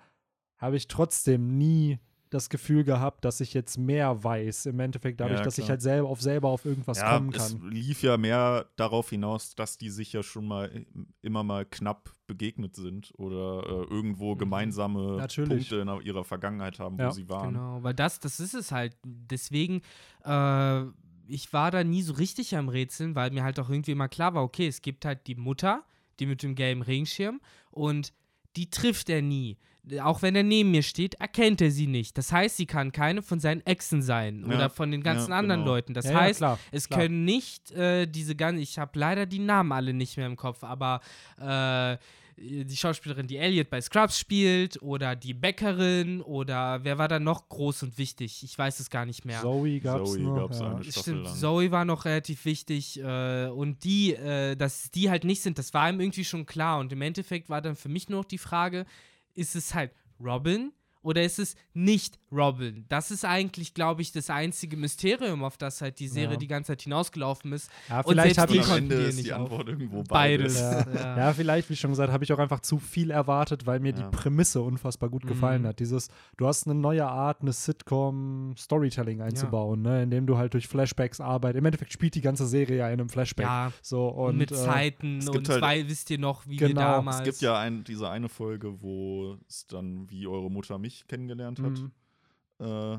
habe 0.58 0.78
ich 0.78 0.88
trotzdem 0.88 1.58
nie 1.58 2.00
das 2.30 2.50
Gefühl 2.50 2.84
gehabt, 2.84 3.24
dass 3.26 3.40
ich 3.42 3.54
jetzt 3.54 3.78
mehr 3.78 4.24
weiß. 4.24 4.66
Im 4.68 4.80
Endeffekt 4.80 5.20
dadurch, 5.20 5.40
Ja, 5.40 5.44
dass 5.46 5.58
ich 5.58 5.70
halt 5.70 5.82
selber 5.82 6.10
auf 6.10 6.22
selber 6.22 6.50
auf 6.50 6.66
irgendwas 6.66 6.98
ja, 7.00 7.16
kommen 7.18 7.32
es 7.34 7.38
kann. 7.58 7.70
lief 7.70 8.02
ja 8.04 8.18
mehr 8.18 8.66
darauf 8.76 9.10
hinaus, 9.10 9.56
dass 9.56 9.78
die 9.78 9.90
sich 9.90 10.14
ja 10.14 10.24
schon 10.24 10.48
mal 10.48 10.66
äh, 10.76 10.86
immer 11.22 11.44
mal 11.44 11.66
knapp 11.66 12.12
begegnet 12.28 12.76
sind 12.76 13.14
oder 13.18 13.64
äh, 13.66 13.94
irgendwo 13.94 14.36
gemeinsame 14.36 15.12
Mhm. 15.12 15.18
Natürlich. 15.18 15.70
Punkte 15.70 15.76
in 15.78 16.02
ihrer 16.06 16.24
Vergangenheit 16.24 16.80
haben, 16.80 16.98
Ja, 17.00 17.08
wo 17.08 17.12
sie 17.12 17.30
waren. 17.30 17.54
Genau, 17.54 17.84
weil 17.84 17.94
das, 17.94 18.20
das 18.20 18.40
ist 18.40 18.54
es 18.54 18.72
halt. 18.72 18.96
Deswegen, 19.06 19.82
äh, 20.26 20.82
ich 21.28 21.52
war 21.54 21.72
da 21.72 21.84
nie 21.84 22.02
so 22.02 22.14
richtig 22.14 22.56
am 22.56 22.70
Rätseln, 22.70 23.16
weil 23.16 23.32
mir 23.32 23.44
halt 23.44 23.60
auch 23.60 23.70
irgendwie 23.70 23.92
immer 23.92 24.08
klar 24.08 24.34
war, 24.34 24.44
okay, 24.44 24.68
es 24.68 24.82
gibt 24.82 25.06
halt 25.06 25.28
die 25.28 25.36
Mutter, 25.36 25.84
die 26.20 26.26
mit 26.26 26.42
dem 26.44 26.56
gelben 26.56 26.82
Regenschirm 26.82 27.42
und 27.72 28.14
die 28.56 28.70
trifft 28.70 29.10
er 29.10 29.22
nie. 29.22 29.58
Auch 30.02 30.22
wenn 30.22 30.36
er 30.36 30.44
neben 30.44 30.72
mir 30.72 30.84
steht, 30.84 31.16
erkennt 31.16 31.62
er 31.62 31.72
sie 31.72 31.88
nicht. 31.88 32.18
Das 32.18 32.32
heißt, 32.32 32.58
sie 32.58 32.66
kann 32.66 32.92
keine 32.92 33.22
von 33.22 33.40
seinen 33.40 33.66
Exen 33.66 34.02
sein 34.02 34.46
Ja, 34.48 34.56
oder 34.56 34.70
von 34.70 34.92
den 34.92 35.02
ganzen 35.04 35.32
ja, 35.32 35.38
anderen 35.38 35.62
genau. 35.62 35.72
Leuten. 35.74 35.94
Das 35.94 36.06
Ja, 36.06 36.12
ja, 36.12 36.20
heißt, 36.22 36.40
klar, 36.40 36.60
es 36.72 36.88
klar. 36.88 37.02
können 37.02 37.26
nicht 37.26 37.72
äh, 37.72 38.06
diese 38.06 38.36
ganzen, 38.36 38.62
ich 38.62 38.78
habe 38.80 38.98
leider 39.00 39.26
die 39.26 39.40
Namen 39.40 39.72
alle 39.72 39.94
nicht 39.94 40.18
mehr 40.18 40.26
im 40.28 40.36
Kopf, 40.36 40.64
aber 40.64 41.02
äh, 41.40 41.98
die 42.40 42.76
Schauspielerin, 42.78 43.26
die 43.26 43.38
Elliot 43.38 43.70
bei 43.70 43.82
Scrubs 43.82 44.20
spielt 44.20 44.80
oder 44.84 45.16
die 45.16 45.34
Bäckerin 45.34 46.22
oder 46.22 46.84
wer 46.84 47.00
war 47.00 47.08
da 47.08 47.20
noch 47.20 47.50
groß 47.50 47.82
und 47.84 47.98
wichtig? 47.98 48.44
Ich 48.44 48.56
weiß 48.58 48.80
es 48.80 48.92
gar 48.92 49.06
nicht 49.08 49.26
mehr. 49.26 49.42
Zoe 49.42 49.80
gab 49.80 50.02
es 50.02 50.12
Zoe 50.14 50.22
noch. 50.22 50.36
gab's 50.36 50.60
ja. 50.60 50.84
Stimmt, 50.84 51.24
lang. 51.24 51.36
Zoe 51.36 51.72
war 51.72 51.84
noch 51.84 52.06
relativ 52.06 52.46
wichtig 52.46 53.00
äh, 53.02 53.48
und 53.48 53.84
die, 53.84 54.14
äh, 54.14 54.56
dass 54.56 54.92
die 54.92 55.10
halt 55.10 55.24
nicht 55.24 55.42
sind, 55.42 55.58
das 55.58 55.74
war 55.74 55.90
ihm 55.90 56.00
irgendwie 56.00 56.26
schon 56.26 56.46
klar 56.46 56.80
und 56.80 56.92
im 56.92 57.02
Endeffekt 57.02 57.50
war 57.50 57.62
dann 57.62 57.76
für 57.76 57.90
mich 57.90 58.08
nur 58.08 58.20
noch 58.20 58.28
die 58.28 58.38
Frage, 58.38 58.86
ist 59.38 59.56
es 59.56 59.74
halt 59.74 59.94
Robin 60.20 60.74
oder 61.08 61.24
ist 61.24 61.40
es 61.40 61.56
nicht 61.74 62.20
Robin? 62.32 62.86
Das 62.90 63.12
ist 63.12 63.24
eigentlich, 63.24 63.74
glaube 63.74 64.02
ich, 64.02 64.12
das 64.12 64.30
einzige 64.30 64.76
Mysterium, 64.78 65.44
auf 65.44 65.58
das 65.58 65.82
halt 65.82 66.00
die 66.00 66.08
Serie 66.10 66.32
Ja. 66.34 66.38
die 66.38 66.48
ganze 66.48 66.68
Zeit 66.74 66.82
hinausgelaufen 66.82 67.54
ist. 67.54 67.70
Ja, 67.90 68.04
vielleicht 68.04 68.38
habe 68.38 68.56
ich 68.56 68.68
am 68.70 68.78
Ende 68.80 69.00
wir 69.00 69.08
ist 69.08 69.24
die 69.26 69.32
auf. 69.34 69.44
Antwort 69.44 69.70
irgendwo 69.70 70.04
Beides. 70.04 70.60
beides. 70.62 71.02
Ja. 71.02 71.18
Ja, 71.18 71.34
vielleicht, 71.34 71.70
wie 71.70 71.76
schon 71.76 71.92
gesagt, 71.92 72.12
habe 72.12 72.24
ich 72.24 72.34
auch 72.34 72.40
einfach 72.40 72.60
zu 72.60 72.78
viel 72.78 73.10
erwartet, 73.12 73.66
weil 73.66 73.80
mir 73.80 73.94
Ja. 73.94 74.10
die 74.10 74.16
Prämisse 74.18 74.62
unfassbar 74.62 75.10
gut 75.10 75.26
gefallen 75.26 75.62
Mhm. 75.62 75.68
hat. 75.68 75.80
Dieses, 75.80 76.10
du 76.36 76.46
hast 76.48 76.68
eine 76.68 76.76
neue 76.76 77.08
Art, 77.08 77.42
eine 77.42 77.54
Sitcom-Storytelling 77.54 79.22
einzubauen, 79.22 79.82
ne, 79.82 80.04
indem 80.04 80.26
du 80.28 80.38
halt 80.38 80.54
durch 80.54 80.68
Flashbacks 80.68 81.20
arbeitest. 81.22 81.60
Im 81.60 81.66
Endeffekt 81.66 81.94
spielt 81.94 82.16
die 82.16 82.22
ganze 82.22 82.46
Serie 82.48 82.78
ja 82.78 82.88
in 82.88 83.00
einem 83.00 83.10
Flashback. 83.10 83.46
Ja, 83.46 83.72
So, 83.82 84.08
und, 84.10 84.30
und 84.32 84.38
mit 84.38 84.52
äh, 84.52 84.56
Zeiten 84.56 85.20
es 85.20 85.28
und 85.28 85.34
gibt 85.34 85.50
halt- 85.50 85.60
zwei 85.60 85.88
wisst 85.88 86.10
ihr 86.10 86.18
noch, 86.20 86.46
wie 86.48 86.60
wir 86.60 86.68
Genau. 86.70 86.82
damals. 86.82 87.20
Es 87.20 87.24
gibt 87.24 87.42
ja 87.42 87.58
ein, 87.60 87.84
diese 87.84 88.10
eine 88.10 88.30
Folge, 88.30 88.82
wo 88.82 89.38
es 89.48 89.66
dann, 89.68 90.10
wie 90.10 90.28
eure 90.28 90.50
Mutter 90.52 90.78
mich 90.78 90.97
kennengelernt 91.08 91.60
hat. 91.60 91.80
Mhm. 91.80 91.92
Äh, 92.60 92.98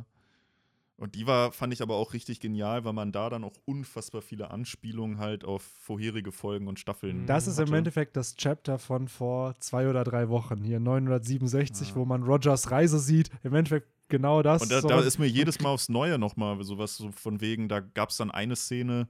und 1.01 1.15
die 1.15 1.29
war, 1.29 1.53
fand 1.53 1.73
ich 1.73 1.81
aber 1.81 1.95
auch 1.95 2.13
richtig 2.13 2.41
genial, 2.41 2.85
weil 2.85 2.93
man 2.93 3.13
da 3.13 3.31
dann 3.31 3.45
auch 3.45 3.55
unfassbar 3.67 4.21
viele 4.21 4.51
Anspielungen 4.51 5.19
halt 5.19 5.45
auf 5.45 5.63
vorherige 5.63 6.33
Folgen 6.33 6.67
und 6.67 6.81
Staffeln 6.81 7.25
Das 7.27 7.47
ist 7.47 7.59
im 7.61 7.67
hatte. 7.67 7.77
Endeffekt 7.77 8.17
das 8.17 8.35
Chapter 8.35 8.81
von 8.81 9.07
vor 9.07 9.55
zwei 9.61 9.89
oder 9.89 10.03
drei 10.03 10.29
Wochen, 10.29 10.65
hier 10.65 10.81
967, 10.81 11.91
Ja. 11.91 11.95
wo 11.95 12.05
man 12.05 12.25
Rogers 12.25 12.73
Reise 12.73 12.99
sieht. 12.99 13.31
Im 13.45 13.55
Endeffekt 13.55 13.87
genau 14.09 14.43
das. 14.43 14.63
Und 14.63 14.73
da, 14.73 14.81
da 14.81 14.99
ist 15.01 15.19
mir 15.19 15.27
jedes 15.29 15.61
Mal 15.61 15.69
aufs 15.71 15.89
Neue 15.89 16.19
nochmal 16.19 16.61
sowas 16.65 16.97
so 16.97 17.13
von 17.13 17.41
wegen, 17.41 17.69
da 17.69 17.79
gab 17.79 18.11
es 18.11 18.17
dann 18.17 18.33
eine 18.33 18.57
Szene, 18.57 19.09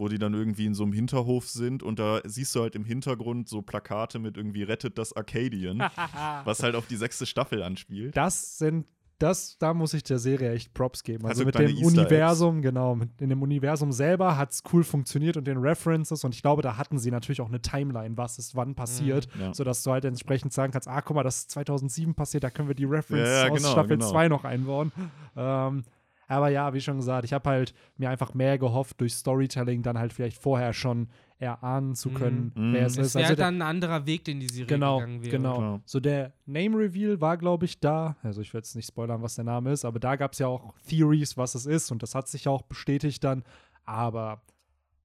wo 0.00 0.08
die 0.08 0.18
dann 0.18 0.34
irgendwie 0.34 0.66
in 0.66 0.74
so 0.74 0.82
einem 0.82 0.92
Hinterhof 0.92 1.48
sind 1.48 1.82
und 1.82 1.98
da 1.98 2.20
siehst 2.24 2.54
du 2.56 2.62
halt 2.62 2.74
im 2.74 2.84
Hintergrund 2.84 3.48
so 3.48 3.62
Plakate 3.62 4.18
mit 4.18 4.36
irgendwie 4.36 4.62
Rettet 4.64 4.98
das 4.98 5.12
Arcadian, 5.12 5.78
was 6.44 6.62
halt 6.62 6.74
auf 6.74 6.86
die 6.86 6.96
sechste 6.96 7.26
Staffel 7.26 7.62
anspielt. 7.62 8.16
das 8.16 8.58
sind 8.58 8.86
das, 9.18 9.58
da 9.58 9.74
muss 9.74 9.92
ich 9.92 10.02
der 10.02 10.18
Serie 10.18 10.50
echt 10.52 10.72
Props 10.72 11.02
geben. 11.02 11.26
Also 11.26 11.42
Also 11.42 11.44
mit 11.44 11.54
dem. 11.58 11.76
Universum, 11.84 12.62
genau, 12.62 12.94
mit, 12.94 13.10
in 13.20 13.28
dem 13.28 13.42
Universum 13.42 13.92
selber 13.92 14.38
hat 14.38 14.52
es 14.52 14.62
cool 14.72 14.82
funktioniert 14.82 15.36
und 15.36 15.46
den 15.46 15.58
References 15.58 16.24
und 16.24 16.34
ich 16.34 16.40
glaube, 16.40 16.62
da 16.62 16.78
hatten 16.78 16.98
sie 16.98 17.10
natürlich 17.10 17.42
auch 17.42 17.48
eine 17.48 17.60
Timeline, 17.60 18.16
was 18.16 18.38
ist 18.38 18.56
wann 18.56 18.74
passiert, 18.74 19.28
Ja. 19.38 19.52
sodass 19.52 19.82
du 19.82 19.90
halt 19.90 20.06
entsprechend 20.06 20.54
sagen 20.54 20.72
kannst, 20.72 20.88
ah, 20.88 21.02
guck 21.02 21.16
mal, 21.16 21.22
das 21.22 21.40
ist 21.40 21.50
2007 21.50 22.14
passiert, 22.14 22.44
da 22.44 22.48
können 22.48 22.68
wir 22.68 22.74
die 22.74 22.86
References 22.86 23.28
Ja, 23.28 23.44
ja, 23.46 23.50
aus 23.52 23.58
genau, 23.58 23.72
Staffel 23.72 23.98
genau. 23.98 24.10
2 24.10 24.28
noch 24.28 24.44
einbauen. 24.44 24.90
Ähm, 25.36 25.82
aber 26.30 26.48
ja, 26.48 26.72
wie 26.74 26.80
schon 26.80 26.96
gesagt, 26.96 27.24
ich 27.24 27.32
habe 27.32 27.48
halt 27.50 27.74
mir 27.96 28.08
einfach 28.10 28.34
mehr 28.34 28.56
gehofft, 28.58 29.00
durch 29.00 29.14
Storytelling 29.14 29.82
dann 29.82 29.98
halt 29.98 30.12
vielleicht 30.12 30.38
vorher 30.40 30.72
schon 30.72 31.08
erahnen 31.38 31.94
zu 31.94 32.10
können, 32.10 32.52
Mhm. 32.54 32.72
wer 32.74 32.86
es 32.86 32.96
Es 32.98 33.06
ist. 33.08 33.14
wäre 33.14 33.24
Also 33.24 33.36
der- 33.36 33.46
dann 33.46 33.56
ein 33.56 33.62
anderer 33.62 34.06
Weg, 34.06 34.24
den 34.24 34.40
die 34.40 34.46
Serie 34.48 34.66
Genau, 34.66 34.98
gegangen 34.98 35.22
wäre. 35.22 35.30
genau. 35.30 35.56
Klar. 35.56 35.80
So 35.86 35.98
der 36.00 36.32
Name 36.46 36.76
Reveal 36.78 37.20
war, 37.20 37.36
glaube 37.38 37.64
ich, 37.64 37.80
da. 37.80 38.16
Also 38.22 38.42
ich 38.42 38.52
werde 38.52 38.64
jetzt 38.66 38.76
nicht 38.76 38.86
spoilern, 38.88 39.22
was 39.22 39.34
der 39.36 39.44
Name 39.44 39.72
ist, 39.72 39.84
aber 39.84 39.98
da 39.98 40.16
gab 40.16 40.32
es 40.34 40.38
ja 40.38 40.46
auch 40.48 40.74
Theories, 40.86 41.36
was 41.36 41.54
es 41.54 41.66
ist 41.66 41.90
und 41.90 42.02
das 42.02 42.14
hat 42.14 42.28
sich 42.28 42.44
ja 42.44 42.52
auch 42.52 42.62
bestätigt 42.62 43.24
dann. 43.24 43.42
Aber 43.84 44.42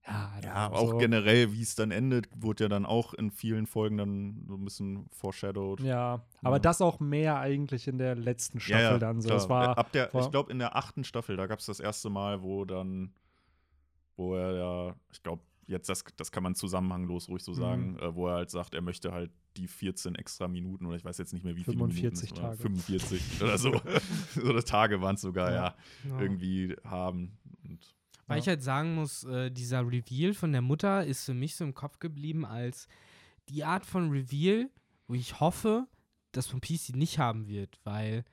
ja, 0.07 0.31
Ja, 0.43 0.71
auch 0.71 0.97
generell, 0.99 1.51
wie 1.53 1.61
es 1.61 1.75
dann 1.75 1.91
endet, 1.91 2.27
wurde 2.35 2.65
ja 2.65 2.69
dann 2.69 2.85
auch 2.85 3.13
in 3.13 3.31
vielen 3.31 3.65
Folgen 3.65 3.97
dann 3.97 4.45
so 4.47 4.55
ein 4.55 4.63
bisschen 4.63 5.07
foreshadowed. 5.11 5.79
Ja, 5.81 6.23
aber 6.43 6.55
Ja. 6.57 6.59
das 6.59 6.81
auch 6.81 6.99
mehr 6.99 7.39
eigentlich 7.39 7.87
in 7.87 7.97
der 7.97 8.15
letzten 8.15 8.59
Staffel 8.59 8.99
dann 8.99 9.21
so. 9.21 9.27
klar. 9.29 9.37
Das 9.39 9.49
war 9.49 9.77
Ab 9.77 9.91
der, 9.93 10.13
war- 10.13 10.21
ich 10.21 10.31
glaube, 10.31 10.51
in 10.51 10.59
der 10.59 10.75
achten 10.75 11.03
Staffel, 11.03 11.37
da 11.37 11.47
gab 11.47 11.59
es 11.59 11.65
das 11.65 11.79
erste 11.79 12.09
Mal, 12.09 12.41
wo 12.43 12.65
dann, 12.65 13.13
wo 14.15 14.35
er 14.35 14.55
ja, 14.55 14.95
ich 15.11 15.21
glaube, 15.23 15.41
jetzt, 15.67 15.89
das, 15.89 16.03
das 16.15 16.31
kann 16.31 16.43
man 16.43 16.53
zusammenhanglos 16.55 17.27
ruhig 17.27 17.43
so 17.43 17.51
Mhm. 17.53 17.55
sagen, 17.55 17.99
äh, 17.99 18.13
wo 18.15 18.27
er 18.27 18.35
halt 18.35 18.51
sagt, 18.51 18.75
er 18.75 18.81
möchte 18.81 19.11
halt 19.11 19.31
die 19.57 19.67
14 19.67 20.13
extra 20.15 20.47
Minuten 20.47 20.85
oder 20.85 20.97
ich 20.97 21.05
weiß 21.05 21.17
jetzt 21.17 21.33
nicht 21.33 21.43
mehr, 21.43 21.55
wie 21.55 21.63
viele 21.63 21.77
45 21.77 22.03
Minuten 22.03 22.25
es 22.25 22.31
war, 22.43 22.49
Tage. 22.51 22.61
45 22.61 23.41
oder 23.41 23.57
so. 23.57 23.71
oder 24.47 24.63
Tage 24.63 25.01
waren 25.01 25.15
es 25.15 25.21
sogar, 25.21 25.49
Ja. 25.51 25.55
ja, 25.55 25.75
Ja. 26.11 26.19
irgendwie 26.21 26.75
haben. 26.83 27.37
Und 27.63 27.79
Weil 28.27 28.37
Ja. 28.37 28.41
ich 28.41 28.47
halt 28.47 28.63
sagen 28.63 28.95
muss, 28.95 29.23
äh, 29.23 29.51
dieser 29.51 29.81
Reveal 29.85 30.33
von 30.33 30.51
der 30.51 30.61
Mutter 30.61 31.05
ist 31.05 31.25
für 31.25 31.33
mich 31.33 31.55
so 31.55 31.63
im 31.63 31.73
Kopf 31.73 31.99
geblieben 31.99 32.45
als 32.45 32.87
die 33.49 33.63
Art 33.63 33.85
von 33.85 34.09
Reveal, 34.09 34.69
wo 35.07 35.13
ich 35.13 35.39
hoffe, 35.39 35.87
dass 36.31 36.51
One 36.51 36.59
Piece 36.61 36.87
sie 36.87 36.93
nicht 36.93 37.19
haben 37.19 37.47
wird, 37.47 37.79
weil 37.83 38.25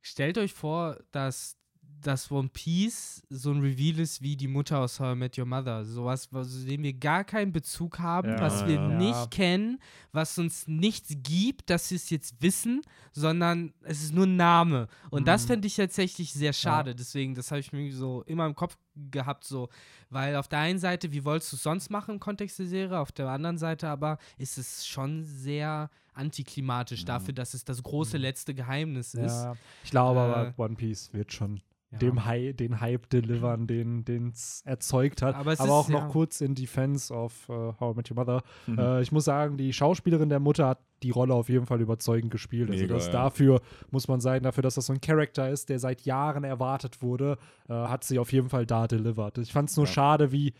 stellt 0.00 0.38
euch 0.38 0.52
vor, 0.52 0.98
dass 1.10 1.56
dass 2.02 2.30
One 2.30 2.48
Piece 2.52 3.22
so 3.30 3.50
ein 3.52 3.60
Reveal 3.60 3.98
ist 4.00 4.22
wie 4.22 4.36
die 4.36 4.48
Mutter 4.48 4.78
aus 4.80 5.00
How 5.00 5.14
I 5.14 5.18
Met 5.18 5.38
Your 5.38 5.46
Mother. 5.46 5.84
Sowas, 5.84 6.28
zu 6.28 6.64
dem 6.66 6.82
wir 6.82 6.92
gar 6.92 7.24
keinen 7.24 7.52
Bezug 7.52 7.98
haben, 7.98 8.28
Ja, 8.30 8.40
was 8.40 8.64
wir 8.66 8.74
ja. 8.76 8.88
nicht 8.88 9.10
Ja. 9.14 9.26
kennen, 9.28 9.78
was 10.12 10.38
uns 10.38 10.66
nichts 10.68 11.14
gibt, 11.22 11.70
dass 11.70 11.90
wir 11.90 11.96
es 11.96 12.10
jetzt 12.10 12.40
wissen, 12.42 12.82
sondern 13.12 13.72
es 13.82 14.02
ist 14.02 14.14
nur 14.14 14.26
ein 14.26 14.36
Name. 14.36 14.88
Und 15.10 15.26
das 15.26 15.44
Mhm. 15.44 15.46
fände 15.48 15.66
ich 15.66 15.76
tatsächlich 15.76 16.32
sehr 16.32 16.52
schade. 16.52 16.94
Deswegen, 16.94 17.34
das 17.34 17.50
habe 17.50 17.60
ich 17.60 17.72
mir 17.72 17.92
so 17.92 18.22
immer 18.24 18.46
im 18.46 18.54
Kopf 18.54 18.76
gehabt, 18.94 19.44
so, 19.44 19.68
weil 20.10 20.36
auf 20.36 20.48
der 20.48 20.60
einen 20.60 20.78
Seite, 20.78 21.12
wie 21.12 21.24
wolltest 21.24 21.52
du 21.52 21.56
es 21.56 21.62
sonst 21.62 21.90
machen 21.90 22.14
im 22.14 22.20
Kontext 22.20 22.58
der 22.58 22.66
Serie, 22.66 22.98
auf 22.98 23.12
der 23.12 23.28
anderen 23.28 23.58
Seite 23.58 23.88
aber 23.88 24.18
ist 24.38 24.56
es 24.58 24.86
schon 24.86 25.22
sehr 25.24 25.90
antiklimatisch 26.14 27.02
Mhm. 27.02 27.06
dafür, 27.06 27.34
dass 27.34 27.52
es 27.54 27.64
das 27.64 27.82
große 27.82 28.16
Mhm. 28.16 28.22
letzte 28.22 28.54
Geheimnis 28.54 29.12
ist. 29.14 29.32
Ja, 29.44 29.56
ich 29.84 29.90
glaube 29.90 30.20
Äh, 30.20 30.22
aber, 30.22 30.54
One 30.56 30.74
Piece 30.76 31.12
wird 31.12 31.32
schon 31.32 31.60
Ja. 31.92 31.98
dem 31.98 32.24
Hi 32.24 32.52
den 32.52 32.80
Hype 32.80 33.08
delivern, 33.10 33.68
den 33.68 34.30
es 34.32 34.60
erzeugt 34.64 35.22
hat. 35.22 35.34
Aber 35.36 35.42
Aber, 35.42 35.52
es 35.52 35.60
ist, 35.60 35.68
auch 35.68 35.88
noch 35.88 36.00
ja. 36.02 36.08
kurz 36.08 36.40
in 36.40 36.56
Defense 36.56 37.14
of 37.14 37.48
uh, 37.48 37.74
How 37.78 37.94
I 37.94 37.96
Met 37.96 38.10
Your 38.10 38.16
Mother. 38.16 38.42
Mhm. 38.66 38.78
Äh, 38.78 39.02
ich 39.02 39.12
muss 39.12 39.24
sagen, 39.24 39.56
die 39.56 39.72
Schauspielerin 39.72 40.28
der 40.28 40.40
Mutter 40.40 40.66
hat 40.66 40.80
die 41.04 41.10
Rolle 41.10 41.32
auf 41.34 41.48
jeden 41.48 41.66
Fall 41.66 41.80
überzeugend 41.80 42.32
gespielt. 42.32 42.70
Mega, 42.70 42.82
also 42.82 42.94
das 42.94 43.06
ja. 43.06 43.12
dafür, 43.12 43.60
muss 43.92 44.08
man 44.08 44.20
sagen, 44.20 44.42
dafür, 44.42 44.62
dass 44.62 44.74
das 44.74 44.86
so 44.86 44.92
ein 44.94 45.00
Charakter 45.00 45.48
ist, 45.48 45.68
der 45.68 45.78
seit 45.78 46.02
Jahren 46.02 46.42
erwartet 46.42 47.02
wurde, 47.02 47.38
äh, 47.68 47.72
hat 47.72 48.02
sie 48.02 48.18
auf 48.18 48.32
jeden 48.32 48.48
Fall 48.48 48.66
da 48.66 48.88
delivered. 48.88 49.38
Ich 49.38 49.52
fand 49.52 49.70
es 49.70 49.76
nur 49.76 49.86
Ja. 49.86 49.92
schade, 49.92 50.32
wie 50.32 50.54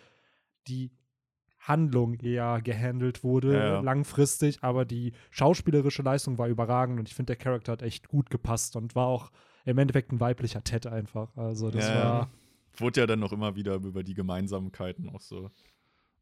die 0.68 0.93
Handlung 1.59 2.14
eher 2.20 2.61
gehandelt 2.62 3.24
wurde, 3.24 3.53
Ja, 3.55 3.66
ja. 3.66 3.81
langfristig, 3.81 4.59
aber 4.62 4.85
die 4.85 5.12
schauspielerische 5.31 6.03
Leistung 6.03 6.39
war 6.39 6.47
überragend 6.47 7.01
und 7.01 7.09
ich 7.09 7.14
finde, 7.16 7.35
der 7.35 7.37
Charakter 7.43 7.72
hat 7.72 7.83
echt 7.83 8.07
gut 8.07 8.31
gepasst 8.31 8.77
und 8.77 8.95
war 8.95 9.07
auch 9.09 9.33
im 9.66 9.76
Endeffekt 9.78 10.10
ein 10.12 10.20
weiblicher 10.20 10.64
Ted 10.64 10.86
einfach. 10.86 11.36
Also 11.36 11.70
das 11.70 11.86
Ja, 11.88 11.94
war 12.04 12.30
Wurde 12.78 13.00
ja 13.00 13.06
dann 13.06 13.20
noch 13.20 13.32
immer 13.32 13.56
wieder 13.56 13.74
über 13.76 14.02
die 14.02 14.12
Gemeinsamkeiten 14.14 15.08
auch 15.08 15.20
so 15.22 15.50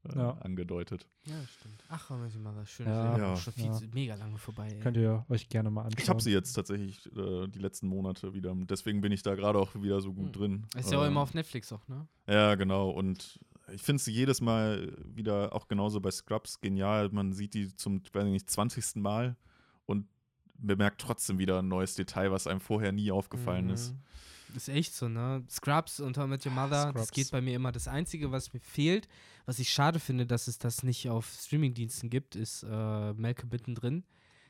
äh, 0.09 0.17
Ja. 0.17 0.31
angedeutet. 0.41 1.07
Ja, 1.25 1.35
stimmt. 1.49 1.83
Ach, 1.89 2.11
How 2.11 2.19
I 2.19 2.21
Met 2.23 2.35
Your 2.37 2.43
Mother, 2.43 2.67
schön. 2.67 2.87
Ja. 2.87 3.19
Ja. 3.19 3.37
Schon 3.37 3.53
viel 3.55 3.65
Ja. 3.67 3.73
zu, 3.73 3.87
mega 3.93 4.15
lange 4.15 4.39
vorbei. 4.39 4.69
Ey. 4.69 4.79
Könnt 4.81 4.97
ihr 4.97 5.25
euch 5.29 5.49
gerne 5.49 5.71
mal 5.71 5.83
anschauen. 5.83 6.03
Ich 6.03 6.09
habe 6.09 6.23
sie 6.23 6.31
jetzt 6.31 6.53
tatsächlich 6.53 7.05
äh, 7.17 7.49
die 7.49 7.59
letzten 7.59 7.89
Monate 7.89 8.35
wieder. 8.35 8.55
Deswegen 8.55 9.01
bin 9.01 9.11
ich 9.13 9.23
da 9.23 9.35
gerade 9.35 9.59
auch 9.59 9.75
wieder 9.75 10.01
so 10.01 10.13
gut 10.13 10.27
Mhm. 10.29 10.33
drin. 10.33 10.67
Ist 10.77 10.93
ja 10.93 10.99
auch 10.99 11.03
Ähm, 11.03 11.09
immer 11.13 11.21
auf 11.23 11.35
Netflix 11.35 11.73
auch, 11.73 11.87
ne? 11.89 12.07
Ja, 12.29 12.55
genau. 12.55 12.91
Und 12.91 13.41
ich 13.73 13.83
finde 13.83 13.97
es 14.01 14.07
jedes 14.07 14.41
Mal 14.41 14.97
wieder 15.07 15.53
auch 15.55 15.67
genauso 15.69 16.01
bei 16.01 16.11
Scrubs 16.13 16.61
genial. 16.61 17.09
Man 17.11 17.33
sieht 17.33 17.55
die 17.55 17.75
zum, 17.75 18.01
weiß 18.13 18.25
nicht, 18.27 18.49
20. 18.49 18.97
Mal 19.03 19.37
und 19.87 20.07
bemerkt 20.59 21.01
trotzdem 21.01 21.39
wieder 21.39 21.61
ein 21.61 21.69
neues 21.69 21.95
Detail, 21.95 22.31
was 22.31 22.47
einem 22.47 22.61
vorher 22.61 22.93
nie 22.93 23.11
aufgefallen 23.11 23.71
ist. 23.71 23.93
Mhm. 23.93 23.99
Ist 24.57 24.69
echt 24.69 24.95
so, 24.95 25.09
ne? 25.09 25.43
Scrubs 25.51 25.99
und 25.99 26.17
How 26.17 26.27
I 26.27 26.29
Met 26.29 26.47
Your 26.47 26.53
Mother, 26.53 26.93
das 26.93 27.09
Scrubs. 27.09 27.11
geht 27.11 27.31
bei 27.33 27.41
mir 27.41 27.57
immer. 27.57 27.73
Das 27.73 27.89
Einzige, 27.89 28.31
was 28.31 28.53
mir 28.53 28.61
fehlt, 28.61 29.09
was 29.47 29.59
ich 29.59 29.69
schade 29.71 29.99
finde, 29.99 30.27
dass 30.27 30.47
es 30.47 30.59
das 30.59 30.85
nicht 30.85 31.09
auf 31.09 31.27
Streamingdiensten 31.29 32.09
gibt, 32.09 32.37
ist 32.37 32.63
äh, 32.63 33.13
Malcolm 33.15 33.49
mittendrin. 33.51 34.05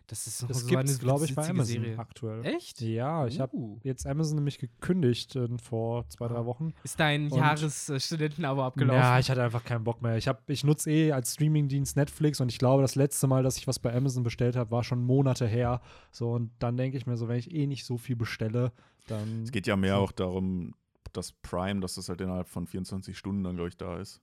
Das 0.06 0.26
ist 0.26 0.42
noch 0.42 0.48
Das 0.48 0.60
so 0.60 0.66
gibt 0.66 0.80
eine 0.80 0.90
es, 0.90 0.98
glaube 0.98 1.24
ich, 1.24 1.34
bei 1.34 1.48
Amazon 1.48 1.64
Serie. 1.82 1.98
aktuell. 1.98 2.44
Echt? 2.44 2.80
Ja, 2.82 3.26
ich 3.26 3.40
habe 3.40 3.56
Uh. 3.56 3.78
jetzt 3.82 4.06
Amazon 4.06 4.36
nämlich 4.36 4.58
gekündigt 4.58 5.34
äh, 5.34 5.48
vor 5.56 6.06
zwei, 6.10 6.28
drei 6.28 6.36
Ah. 6.40 6.44
Wochen. 6.44 6.74
Ist 6.84 7.00
dein 7.00 7.30
Jahresstudentenabo 7.30 8.62
abgelaufen? 8.62 9.00
Ja, 9.00 9.18
ich 9.18 9.30
hatte 9.30 9.42
einfach 9.42 9.64
keinen 9.64 9.84
Bock 9.84 10.02
mehr. 10.02 10.16
Ich, 10.16 10.28
hab- 10.28 10.48
ich 10.50 10.62
nutze 10.64 10.90
eh 10.90 11.12
als 11.12 11.34
Streamingdienst 11.34 11.96
Netflix 11.96 12.40
und 12.40 12.50
ich 12.50 12.58
glaube, 12.58 12.82
das 12.82 12.94
letzte 12.96 13.26
Mal, 13.26 13.42
dass 13.42 13.56
ich 13.56 13.66
was 13.66 13.78
bei 13.78 13.94
Amazon 13.94 14.22
bestellt 14.22 14.56
habe, 14.56 14.70
war 14.70 14.84
schon 14.84 15.02
Monate 15.02 15.46
her. 15.46 15.80
So, 16.10 16.32
und 16.32 16.50
dann 16.58 16.76
denke 16.76 16.96
ich 16.98 17.06
mir 17.06 17.16
so, 17.16 17.28
wenn 17.28 17.38
ich 17.38 17.50
eh 17.54 17.66
nicht 17.66 17.84
so 17.86 17.96
viel 17.96 18.16
bestelle, 18.16 18.72
dann. 19.06 19.42
Es 19.44 19.52
geht 19.52 19.66
ja 19.66 19.76
mehr 19.76 19.96
So. 19.96 20.00
auch 20.02 20.12
darum, 20.12 20.74
dass 21.12 21.32
Prime, 21.32 21.80
dass 21.80 21.94
das 21.94 22.08
halt 22.08 22.20
innerhalb 22.20 22.48
von 22.48 22.66
24 22.66 23.16
Stunden 23.16 23.44
dann, 23.44 23.54
glaube 23.56 23.68
ich, 23.68 23.76
da 23.76 23.98
ist. 23.98 24.20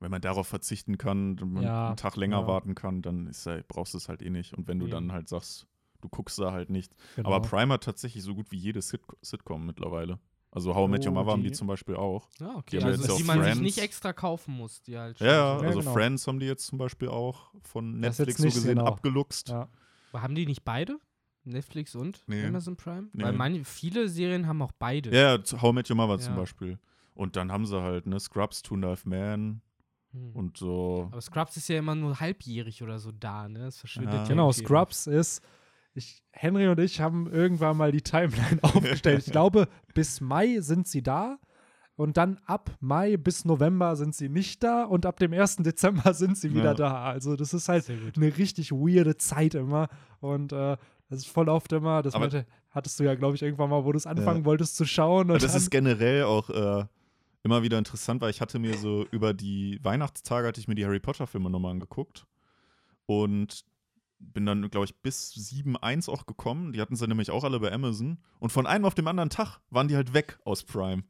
Wenn 0.00 0.10
man 0.10 0.20
darauf 0.20 0.46
verzichten 0.46 0.98
kann, 0.98 1.40
wenn 1.40 1.52
man 1.52 1.62
Ja, 1.62 1.88
einen 1.88 1.96
Tag 1.96 2.16
länger 2.16 2.40
ja. 2.40 2.46
warten 2.46 2.74
kann, 2.74 3.00
dann 3.02 3.26
ist 3.26 3.46
ja, 3.46 3.58
brauchst 3.68 3.94
du 3.94 3.98
es 3.98 4.08
halt 4.08 4.22
eh 4.22 4.30
nicht. 4.30 4.52
Und 4.54 4.68
wenn 4.68 4.78
du 4.78 4.86
Nee. 4.86 4.90
dann 4.90 5.12
halt 5.12 5.28
sagst, 5.28 5.66
du 6.02 6.08
guckst 6.08 6.38
da 6.38 6.52
halt 6.52 6.68
nicht. 6.70 6.92
genau. 7.16 7.30
Aber 7.32 7.40
Prime 7.46 7.72
hat 7.72 7.84
tatsächlich 7.84 8.22
so 8.22 8.34
gut 8.34 8.50
wie 8.50 8.58
jede 8.58 8.82
Sit 8.82 9.00
Sitcom 9.22 9.64
mittlerweile. 9.64 10.18
Also 10.50 10.74
How 10.74 10.86
I 10.86 10.90
Met 10.90 11.04
Your 11.06 11.12
Oh, 11.12 11.14
Mother 11.14 11.32
haben 11.32 11.42
die- 11.42 11.48
die 11.48 11.54
zum 11.54 11.66
Beispiel 11.66 11.96
auch. 11.96 12.28
Ja, 12.38 12.54
okay. 12.56 12.62
Die 12.72 12.78
haben 12.78 12.86
Also, 12.90 13.02
jetzt 13.02 13.18
die 13.18 13.22
auch 13.22 13.26
man 13.26 13.42
sich 13.44 13.60
nicht 13.60 13.78
extra 13.78 14.12
kaufen 14.12 14.54
muss, 14.56 14.82
die 14.82 14.96
halt 14.98 15.18
Ja, 15.20 15.26
ja, 15.26 15.56
schon- 15.58 15.66
also 15.66 15.78
genau. 15.80 15.92
Friends 15.92 16.26
haben 16.28 16.38
die 16.38 16.46
jetzt 16.46 16.66
zum 16.66 16.78
Beispiel 16.78 17.08
auch 17.08 17.50
von 17.62 17.98
Netflix 17.98 18.36
so 18.38 18.44
gesehen 18.44 18.76
genau. 18.76 18.84
abgeluchst. 18.86 19.48
ja. 19.48 19.68
Aber 20.12 20.22
Haben 20.22 20.34
die 20.36 20.46
nicht 20.46 20.64
beide? 20.64 20.98
Netflix 21.44 21.94
und 21.96 22.22
Nee. 22.28 22.46
Amazon 22.46 22.76
Prime? 22.76 23.08
Nee. 23.12 23.24
Weil 23.24 23.32
manche, 23.32 23.64
viele 23.64 24.08
Serien 24.08 24.46
haben 24.46 24.62
auch 24.62 24.72
beide. 24.78 25.10
Ja, 25.10 25.36
ja, 25.36 25.62
How 25.62 25.70
I 25.70 25.74
Met 25.74 25.90
Your 25.90 25.96
Mother 25.96 26.18
zum 26.18 26.34
Ja. 26.34 26.40
Beispiel. 26.40 26.78
Und 27.14 27.36
dann 27.36 27.50
haben 27.50 27.66
sie 27.66 27.80
halt, 27.82 28.06
ne, 28.06 28.18
Scrubs, 28.20 28.62
Two 28.62 28.80
Half 28.82 29.04
Men 29.06 29.60
Hm. 30.14 30.30
und 30.32 30.56
so. 30.56 31.08
Aber 31.10 31.20
Scrubs 31.20 31.56
ist 31.56 31.68
ja 31.68 31.78
immer 31.78 31.94
nur 31.94 32.20
halbjährig 32.20 32.82
oder 32.82 32.98
so 32.98 33.10
da, 33.12 33.48
ne? 33.48 33.66
Es 33.66 33.78
verschwindet 33.78 34.14
Ja. 34.14 34.22
ja 34.22 34.28
Genau. 34.28 34.52
Scrubs 34.52 35.06
ist. 35.06 35.42
Ich, 35.96 36.22
Henry 36.32 36.66
und 36.68 36.80
ich 36.80 37.00
haben 37.00 37.30
irgendwann 37.30 37.76
mal 37.76 37.92
die 37.92 38.02
Timeline 38.02 38.58
aufgestellt. 38.62 39.24
Ich 39.26 39.32
glaube, 39.32 39.68
bis 39.94 40.20
Mai 40.20 40.60
sind 40.60 40.86
sie 40.88 41.02
da. 41.02 41.38
Und 41.96 42.16
dann 42.16 42.40
ab 42.46 42.72
Mai 42.80 43.16
bis 43.16 43.44
November 43.44 43.94
sind 43.94 44.14
sie 44.16 44.28
nicht 44.28 44.64
da. 44.64 44.84
Und 44.84 45.06
ab 45.06 45.18
dem 45.20 45.32
1. 45.32 45.56
Dezember 45.58 46.12
sind 46.14 46.36
sie 46.36 46.50
wieder 46.52 46.64
Ja. 46.70 46.74
da. 46.74 47.04
Also, 47.04 47.36
das 47.36 47.54
ist 47.54 47.68
halt 47.68 47.88
eine 48.16 48.36
richtig 48.36 48.72
weirde 48.72 49.16
Zeit 49.16 49.54
immer. 49.54 49.88
Und 50.20 50.52
äh, 50.52 50.76
das 51.08 51.18
ist 51.20 51.28
voll 51.28 51.48
oft 51.48 51.72
immer, 51.72 52.02
das 52.02 52.18
meinte, 52.18 52.46
hattest 52.70 52.98
du 52.98 53.04
ja, 53.04 53.14
glaube 53.14 53.36
ich, 53.36 53.42
irgendwann 53.42 53.70
mal, 53.70 53.84
wo 53.84 53.92
du 53.92 53.96
es 53.98 54.06
anfangen 54.06 54.44
wolltest 54.44 54.74
zu 54.76 54.84
schauen. 54.84 55.30
Und 55.30 55.42
das 55.42 55.52
dann, 55.52 55.60
ist 55.60 55.70
generell 55.70 56.24
auch 56.24 56.50
äh, 56.50 56.84
immer 57.44 57.62
wieder 57.62 57.78
interessant, 57.78 58.20
weil 58.20 58.30
ich 58.30 58.40
hatte 58.40 58.58
mir 58.58 58.76
so 58.76 59.06
über 59.10 59.34
die 59.34 59.78
Weihnachtstage 59.82 60.48
hatte 60.48 60.60
ich 60.60 60.66
mir 60.66 60.74
die 60.74 60.84
Harry 60.84 60.98
Potter 60.98 61.26
Filme 61.26 61.50
nochmal 61.50 61.72
angeguckt 61.72 62.26
und 63.06 63.64
bin 64.18 64.46
dann, 64.46 64.70
glaube 64.70 64.86
ich, 64.86 64.96
bis 65.02 65.32
7.1 65.34 66.10
auch 66.10 66.24
gekommen. 66.24 66.72
Die 66.72 66.80
hatten 66.80 66.96
sie 66.96 67.06
nämlich 67.06 67.30
auch 67.30 67.44
alle 67.44 67.60
bei 67.60 67.70
Amazon. 67.70 68.18
Und 68.38 68.50
von 68.50 68.66
einem 68.66 68.86
auf 68.86 68.94
dem 68.94 69.06
anderen 69.06 69.28
Tag 69.28 69.60
waren 69.68 69.88
die 69.88 69.96
halt 69.96 70.14
weg 70.14 70.38
aus 70.44 70.62
Prime. 70.62 71.04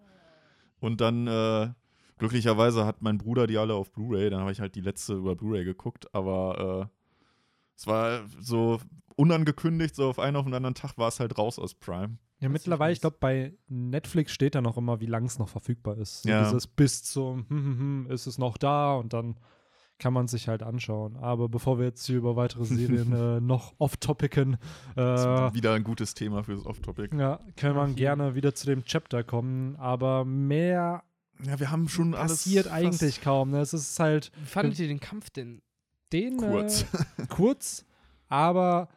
Und 0.81 1.01
dann, 1.01 1.29
äh, 1.29 1.71
glücklicherweise 2.19 2.85
hat 2.85 3.03
mein 3.03 3.19
Bruder 3.19 3.47
die 3.47 3.57
alle 3.59 3.75
auf 3.75 3.93
Blu-ray. 3.93 4.31
Dann 4.31 4.41
habe 4.41 4.51
ich 4.51 4.61
halt 4.61 4.75
die 4.75 4.81
letzte 4.81 5.15
über 5.15 5.37
Blu-ray 5.37 5.65
geguckt. 5.65 6.13
Aber 6.13 6.91
äh, 6.91 7.04
es 7.77 7.87
war 7.87 8.23
so 8.41 8.81
unangekündigt, 9.17 9.95
so 9.95 10.09
auf 10.09 10.19
einen 10.19 10.37
auf 10.37 10.45
den 10.45 10.55
anderen 10.55 10.75
Tag 10.75 10.99
war 10.99 11.09
es 11.09 11.21
halt 11.21 11.39
raus 11.39 11.59
aus 11.59 11.75
Prime. 11.75 12.19
ja, 12.41 12.49
mittlerweile, 12.49 12.93
ich 12.93 13.01
glaube, 13.01 13.17
bei 13.21 13.55
Netflix 13.69 14.33
steht 14.33 14.55
da 14.55 14.61
noch 14.61 14.77
immer, 14.77 15.01
wie 15.01 15.07
lang 15.07 15.25
es 15.25 15.39
noch 15.39 15.49
verfügbar 15.49 15.97
ist. 15.99 16.23
So 16.23 16.29
Ja. 16.29 16.45
Dieses 16.45 16.67
bis 16.67 17.05
zum, 17.05 17.47
hm, 17.49 17.65
hm, 17.65 17.79
hm, 17.79 18.11
ist 18.11 18.27
es 18.27 18.39
noch 18.39 18.57
da 18.59 18.95
und 18.95 19.13
dann 19.13 19.39
kann 19.99 20.13
man 20.13 20.27
sich 20.27 20.49
halt 20.49 20.65
anschauen. 20.65 21.17
Aber 21.17 21.49
bevor 21.49 21.79
wir 21.79 21.85
jetzt 21.87 22.05
hier 22.05 22.17
über 22.17 22.35
weitere 22.35 22.65
Serien 22.65 23.13
äh, 23.37 23.41
noch 23.41 23.75
off-topicen, 23.79 24.57
Das 24.97 25.25
äh, 25.25 25.47
ist 25.47 25.55
wieder 25.55 25.73
ein 25.75 25.85
gutes 25.85 26.15
Thema 26.15 26.43
fürs 26.43 26.67
Off-Topic. 26.67 27.17
ja, 27.17 27.39
wir 27.57 27.71
jeden- 27.87 27.95
gerne 27.95 28.35
wieder 28.35 28.55
zu 28.57 28.67
dem 28.67 28.85
Chapter 28.85 29.23
kommen. 29.23 29.77
Aber 29.77 30.25
mehr 30.25 31.05
Ja, 31.45 31.61
wir 31.61 31.71
haben 31.71 31.89
schon 31.89 32.15
alles 32.15 32.33
passiert 32.45 32.67
eigentlich 32.67 33.21
kaum. 33.21 33.53
Ne? 33.53 33.61
Es 33.61 33.73
ist 33.73 33.99
halt 34.01 34.33
Wie 34.41 34.47
fandet 34.47 34.79
ihr 34.81 34.89
den 34.89 34.99
Kampf 35.01 35.31
denn? 35.31 35.63
Den 36.15 36.37
kurz. 36.39 36.83
Äh, 36.83 37.27
kurz, 37.29 37.85
aber 38.29 38.89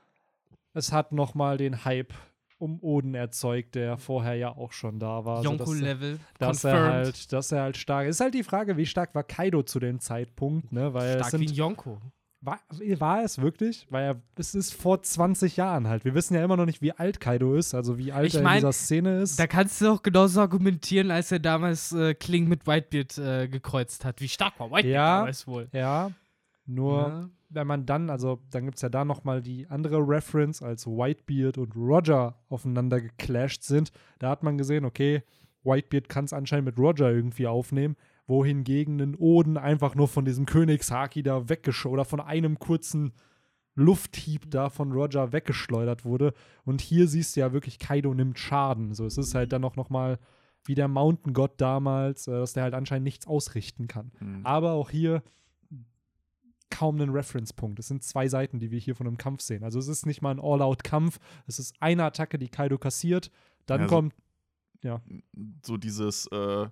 es 0.74 0.92
hat 0.92 1.12
noch 1.12 1.34
mal 1.36 1.58
den 1.58 1.84
Hype 1.86 2.14
um 2.60 2.80
Oden 2.82 3.14
erzeugt, 3.14 3.76
der 3.76 3.98
vorher 3.98 4.34
ja 4.36 4.50
auch 4.50 4.72
schon 4.72 5.00
da 5.00 5.26
war. 5.26 5.38
Also, 5.38 5.56
dass- 5.58 5.68
Yonko-Level. 5.68 6.20
dass 6.40 6.64
er 6.64 6.72
confirmed. 6.72 6.94
halt, 6.94 7.34
dass 7.34 7.52
er 7.52 7.62
halt 7.62 7.78
stark 7.78 8.08
ist. 8.08 8.20
Halt 8.20 8.34
die 8.34 8.44
Frage, 8.44 8.78
wie 8.78 8.86
stark 8.88 9.14
war 9.14 9.24
Kaido 9.24 9.62
zu 9.62 9.80
dem 9.80 10.00
Zeitpunkt, 10.00 10.72
ne? 10.72 10.94
Weil 10.94 11.18
es 11.20 11.28
Stark 11.28 11.40
wie 11.42 11.48
sind, 11.48 11.56
Yonko. 11.58 12.00
war, 12.42 12.60
war 12.98 13.24
es 13.24 13.40
wirklich? 13.40 13.86
Weil 13.92 14.06
er, 14.06 14.22
es 14.38 14.56
ist 14.56 14.74
vor 14.74 15.04
20 15.04 15.56
Jahren 15.58 15.88
halt. 15.88 16.04
Wir 16.04 16.16
wissen 16.16 16.34
ja 16.34 16.44
immer 16.44 16.58
noch 16.58 16.66
nicht, 16.66 16.82
wie 16.82 16.94
alt 16.94 17.20
Kaido 17.20 17.54
ist, 17.54 17.76
also 17.76 18.00
wie 18.00 18.12
alt 18.12 18.26
Ich 18.26 18.34
er 18.34 18.40
in 18.40 18.44
mein, 18.46 18.56
dieser 18.58 18.72
Szene 18.74 19.20
ist. 19.22 19.38
Da 19.40 19.46
kannst 19.46 19.80
du 19.82 19.92
auch 19.92 20.02
genauso 20.02 20.42
argumentieren, 20.42 21.12
als 21.12 21.32
er 21.32 21.38
damals 21.40 21.92
äh, 21.92 22.16
Kling 22.16 22.48
mit 22.48 22.66
Whitebeard 22.66 23.18
äh, 23.20 23.48
gekreuzt 23.50 24.04
hat. 24.04 24.20
Wie 24.20 24.30
stark 24.30 24.60
war 24.60 24.72
Whitebeard 24.72 24.86
Ja. 24.96 25.18
damals 25.20 25.46
wohl? 25.46 25.68
ja, 25.74 26.10
nur 26.68 26.98
Ja. 27.08 27.30
wenn 27.50 27.68
man 27.68 27.86
dann, 27.86 28.10
also 28.10 28.40
dann 28.52 28.66
gibt 28.66 28.76
es 28.76 28.82
ja 28.82 28.90
da 28.90 29.06
noch 29.06 29.24
mal 29.24 29.42
die 29.42 29.68
andere 29.68 29.98
Reference, 30.00 30.62
als 30.62 30.86
Whitebeard 30.86 31.58
und 31.58 31.76
Roger 31.76 32.36
aufeinander 32.50 33.02
geclasht 33.02 33.64
sind. 33.64 33.92
Da 34.20 34.30
hat 34.30 34.44
man 34.44 34.58
gesehen, 34.58 34.86
okay, 34.86 35.24
Whitebeard 35.64 36.10
kann 36.10 36.26
es 36.26 36.34
anscheinend 36.34 36.66
mit 36.66 36.78
Roger 36.78 37.12
irgendwie 37.12 37.48
aufnehmen, 37.48 37.96
wohingegen 38.28 39.00
ein 39.02 39.16
Oden 39.16 39.58
einfach 39.58 39.96
nur 39.96 40.08
von 40.08 40.26
diesem 40.26 40.46
Königshaki 40.46 41.24
da 41.24 41.50
weggeschoben 41.50 41.94
oder 41.94 42.06
von 42.06 42.20
einem 42.20 42.60
kurzen 42.60 43.14
Lufthieb 43.76 44.50
da 44.50 44.70
von 44.70 44.92
Roger 44.92 45.32
weggeschleudert 45.34 46.04
wurde. 46.04 46.34
Und 46.66 46.82
hier 46.82 47.08
siehst 47.08 47.36
du 47.36 47.42
ja 47.42 47.54
wirklich, 47.54 47.80
Kaido 47.80 48.14
nimmt 48.14 48.40
Schaden. 48.40 48.94
So, 48.94 49.06
es 49.06 49.18
ist 49.18 49.36
halt 49.36 49.54
dann 49.54 49.64
auch 49.64 49.76
noch 49.76 49.90
mal 49.90 50.18
wie 50.66 50.76
der 50.76 50.88
Mountain 50.88 51.34
God 51.34 51.52
damals, 51.58 52.28
äh, 52.28 52.32
dass 52.32 52.54
der 52.54 52.64
halt 52.64 52.74
anscheinend 52.74 53.04
nichts 53.06 53.28
ausrichten 53.28 53.88
kann. 53.88 54.12
Hm. 54.18 54.42
Aber 54.46 54.72
auch 54.74 54.90
hier 54.90 55.22
kaum 56.70 57.00
einen 57.02 57.12
Reference-Punkt. 57.12 57.80
Es 57.80 57.88
sind 57.88 58.04
zwei 58.04 58.28
Seiten, 58.28 58.60
die 58.60 58.72
wir 58.72 58.80
hier 58.80 58.96
von 58.96 59.08
einem 59.08 59.18
Kampf 59.18 59.42
sehen. 59.42 59.64
Also 59.64 59.80
es 59.80 59.88
ist 59.88 60.06
nicht 60.06 60.22
mal 60.22 60.32
ein 60.32 60.40
All-Out-Kampf. 60.40 61.20
Es 61.48 61.60
ist 61.60 61.76
eine 61.80 62.04
Attacke, 62.04 62.38
die 62.38 62.50
Kaido 62.50 62.78
kassiert. 62.78 63.32
Dann 63.66 63.82
Ja, 63.82 63.88
so- 63.88 63.96
kommt, 63.96 64.14
ja, 64.84 65.02
so 65.66 65.78
dieses, 65.78 66.28
äh, 66.28 66.66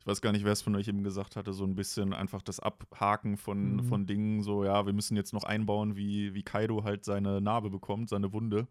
ich 0.00 0.06
weiß 0.06 0.20
gar 0.20 0.32
nicht, 0.32 0.44
wer 0.44 0.52
es 0.52 0.62
von 0.62 0.74
euch 0.74 0.88
eben 0.88 1.04
gesagt 1.04 1.36
hatte, 1.36 1.52
so 1.52 1.64
ein 1.64 1.76
bisschen 1.76 2.12
einfach 2.12 2.42
das 2.42 2.58
Abhaken 2.60 3.36
von, 3.36 3.76
Mhm. 3.76 3.84
von 3.84 4.06
Dingen, 4.06 4.42
so, 4.42 4.64
ja, 4.64 4.84
wir 4.86 4.92
müssen 4.92 5.16
jetzt 5.16 5.32
noch 5.32 5.44
einbauen, 5.44 5.96
wie, 5.96 6.34
wie 6.34 6.42
Kaido 6.42 6.82
halt 6.84 7.04
seine 7.04 7.40
Narbe 7.40 7.70
bekommt, 7.70 8.08
seine 8.08 8.32
Wunde. 8.32 8.66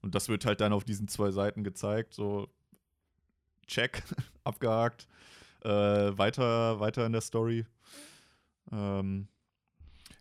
Und 0.00 0.14
das 0.14 0.28
wird 0.28 0.46
halt 0.46 0.60
dann 0.60 0.72
auf 0.72 0.84
diesen 0.84 1.06
zwei 1.08 1.30
Seiten 1.30 1.62
gezeigt, 1.62 2.14
so, 2.14 2.48
check, 3.66 4.02
abgehakt, 4.44 5.06
äh, 5.62 5.68
weiter, 5.68 6.80
weiter 6.80 7.06
in 7.06 7.12
der 7.12 7.20
Story. 7.20 7.66
Ähm, 8.70 9.28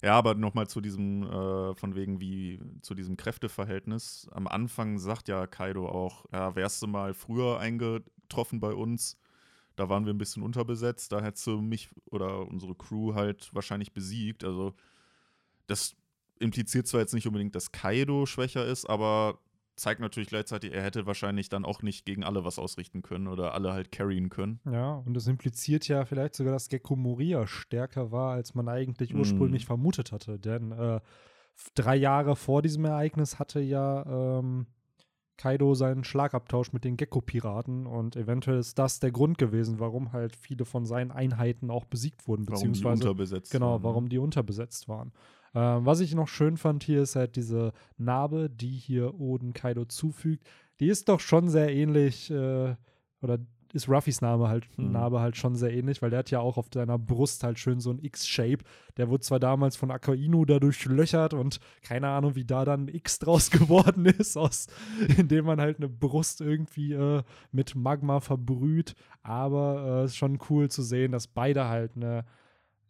ja, 0.01 0.13
aber 0.15 0.35
nochmal 0.35 0.67
zu 0.67 0.81
diesem, 0.81 1.23
äh, 1.23 1.75
von 1.75 1.95
wegen 1.95 2.19
wie, 2.19 2.59
zu 2.81 2.95
diesem 2.95 3.17
Kräfteverhältnis. 3.17 4.27
Am 4.31 4.47
Anfang 4.47 4.97
sagt 4.97 5.27
ja 5.27 5.45
Kaido 5.47 5.87
auch, 5.87 6.25
ja, 6.31 6.55
wärst 6.55 6.81
du 6.81 6.87
mal 6.87 7.13
früher 7.13 7.59
eingetroffen 7.59 8.59
bei 8.59 8.73
uns, 8.73 9.17
da 9.75 9.89
waren 9.89 10.05
wir 10.05 10.13
ein 10.13 10.17
bisschen 10.17 10.43
unterbesetzt, 10.43 11.11
da 11.11 11.21
hättest 11.21 11.47
du 11.47 11.61
mich 11.61 11.89
oder 12.05 12.47
unsere 12.47 12.75
Crew 12.75 13.13
halt 13.15 13.53
wahrscheinlich 13.53 13.93
besiegt. 13.93 14.43
Also, 14.43 14.73
das 15.67 15.95
impliziert 16.39 16.87
zwar 16.87 17.01
jetzt 17.01 17.13
nicht 17.13 17.27
unbedingt, 17.27 17.55
dass 17.55 17.71
Kaido 17.71 18.25
schwächer 18.25 18.65
ist, 18.65 18.85
aber 18.89 19.39
zeigt 19.75 19.99
natürlich 20.01 20.29
gleichzeitig, 20.29 20.73
er 20.73 20.83
hätte 20.83 21.05
wahrscheinlich 21.05 21.49
dann 21.49 21.65
auch 21.65 21.81
nicht 21.81 22.05
gegen 22.05 22.23
alle 22.23 22.43
was 22.43 22.59
ausrichten 22.59 23.01
können 23.01 23.27
oder 23.27 23.53
alle 23.53 23.73
halt 23.73 23.91
carryen 23.91 24.29
können. 24.29 24.59
ja, 24.65 24.93
und 24.95 25.13
das 25.15 25.27
impliziert 25.27 25.87
ja 25.87 26.05
vielleicht 26.05 26.35
sogar, 26.35 26.53
dass 26.53 26.69
Gecko 26.69 26.95
Moria 26.95 27.47
stärker 27.47 28.11
war, 28.11 28.33
als 28.33 28.53
man 28.53 28.67
eigentlich 28.69 29.13
Mhm. 29.13 29.19
ursprünglich 29.19 29.65
vermutet 29.65 30.11
hatte. 30.11 30.37
Denn 30.39 30.71
äh, 30.71 30.99
drei 31.75 31.95
Jahre 31.95 32.35
vor 32.35 32.61
diesem 32.61 32.85
Ereignis 32.85 33.39
hatte 33.39 33.59
ja 33.59 34.39
ähm, 34.39 34.67
Kaido 35.37 35.73
seinen 35.73 36.03
Schlagabtausch 36.03 36.71
mit 36.73 36.83
den 36.83 36.97
Gecko-Piraten 36.97 37.87
und 37.87 38.15
eventuell 38.15 38.59
ist 38.59 38.77
das 38.77 38.99
der 38.99 39.11
Grund 39.11 39.39
gewesen, 39.39 39.79
warum 39.79 40.11
halt 40.13 40.35
viele 40.35 40.65
von 40.65 40.85
seinen 40.85 41.11
Einheiten 41.11 41.71
auch 41.71 41.85
besiegt 41.85 42.27
wurden, 42.27 42.47
Warum 42.47 42.73
die 42.73 42.83
beziehungsweise 42.83 43.09
unterbesetzt 43.09 43.51
Genau, 43.51 43.73
waren, 43.73 43.81
ne? 43.81 43.83
warum 43.83 44.09
die 44.09 44.19
unterbesetzt 44.19 44.87
waren. 44.87 45.13
Ähm, 45.53 45.85
was 45.85 45.99
ich 45.99 46.15
noch 46.15 46.27
schön 46.27 46.57
fand 46.57 46.83
hier 46.83 47.01
ist 47.01 47.15
halt 47.15 47.35
diese 47.35 47.73
Narbe, 47.97 48.49
die 48.49 48.69
hier 48.69 49.19
Oden 49.19 49.53
Kaido 49.53 49.85
zufügt. 49.85 50.47
Die 50.79 50.87
ist 50.87 51.09
doch 51.09 51.19
schon 51.19 51.49
sehr 51.49 51.73
ähnlich, 51.73 52.31
äh, 52.31 52.75
oder 53.21 53.39
ist 53.73 53.87
Ruffys 53.87 54.21
Name 54.21 54.47
halt, 54.47 54.67
Mhm. 54.77 54.91
Narbe 54.91 55.19
halt 55.19 55.37
schon 55.37 55.55
sehr 55.55 55.73
ähnlich, 55.73 56.01
weil 56.01 56.09
der 56.09 56.19
hat 56.19 56.31
ja 56.31 56.39
auch 56.39 56.57
auf 56.57 56.67
seiner 56.73 56.97
Brust 56.97 57.43
halt 57.43 57.59
schön 57.59 57.79
so 57.79 57.91
ein 57.91 57.99
X-Shape. 57.99 58.59
Der 58.97 59.09
wurde 59.09 59.21
zwar 59.21 59.39
damals 59.39 59.75
von 59.75 59.91
Akainu 59.91 60.45
dadurch 60.45 60.85
löchert 60.85 61.33
und 61.33 61.59
keine 61.81 62.09
Ahnung, 62.09 62.35
wie 62.35 62.45
da 62.45 62.65
dann 62.65 62.85
ein 62.85 62.95
X 62.95 63.19
draus 63.19 63.49
geworden 63.51 64.05
ist, 64.05 64.37
aus, 64.37 64.67
indem 65.17 65.45
man 65.45 65.61
halt 65.61 65.77
eine 65.77 65.87
Brust 65.89 66.41
irgendwie 66.41 66.93
äh, 66.93 67.23
mit 67.51 67.75
Magma 67.75 68.19
verbrüht. 68.19 68.95
Aber 69.23 69.83
es 69.83 70.01
äh, 70.01 70.05
ist 70.05 70.15
schon 70.17 70.39
cool 70.49 70.69
zu 70.69 70.81
sehen, 70.81 71.11
dass 71.11 71.27
beide 71.27 71.67
halt 71.67 71.95
eine 71.95 72.25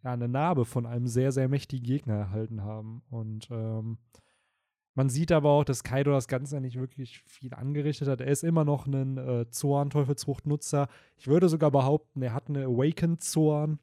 ja, 0.03 0.13
eine 0.13 0.27
Narbe 0.27 0.65
von 0.65 0.85
einem 0.85 1.07
sehr, 1.07 1.31
sehr 1.31 1.47
mächtigen 1.47 1.85
Gegner 1.85 2.15
erhalten 2.15 2.63
haben. 2.63 3.03
Und 3.09 3.49
ähm, 3.51 3.97
man 4.93 5.09
sieht 5.09 5.31
aber 5.31 5.51
auch, 5.51 5.63
dass 5.63 5.83
Kaido 5.83 6.11
das 6.11 6.27
Ganze 6.27 6.59
nicht 6.59 6.77
wirklich 6.77 7.23
viel 7.25 7.53
angerichtet 7.53 8.07
hat. 8.07 8.21
Er 8.21 8.27
ist 8.27 8.43
immer 8.43 8.65
noch 8.65 8.87
ein 8.87 9.17
äh, 9.17 9.45
Zoan-Teufelsfrucht-Nutzer. 9.49 10.87
Ich 11.17 11.27
würde 11.27 11.47
sogar 11.49 11.71
behaupten, 11.71 12.21
er 12.21 12.33
hat 12.33 12.49
eine 12.49 12.65
Awakened 12.65 13.23
Zoan. 13.23 13.79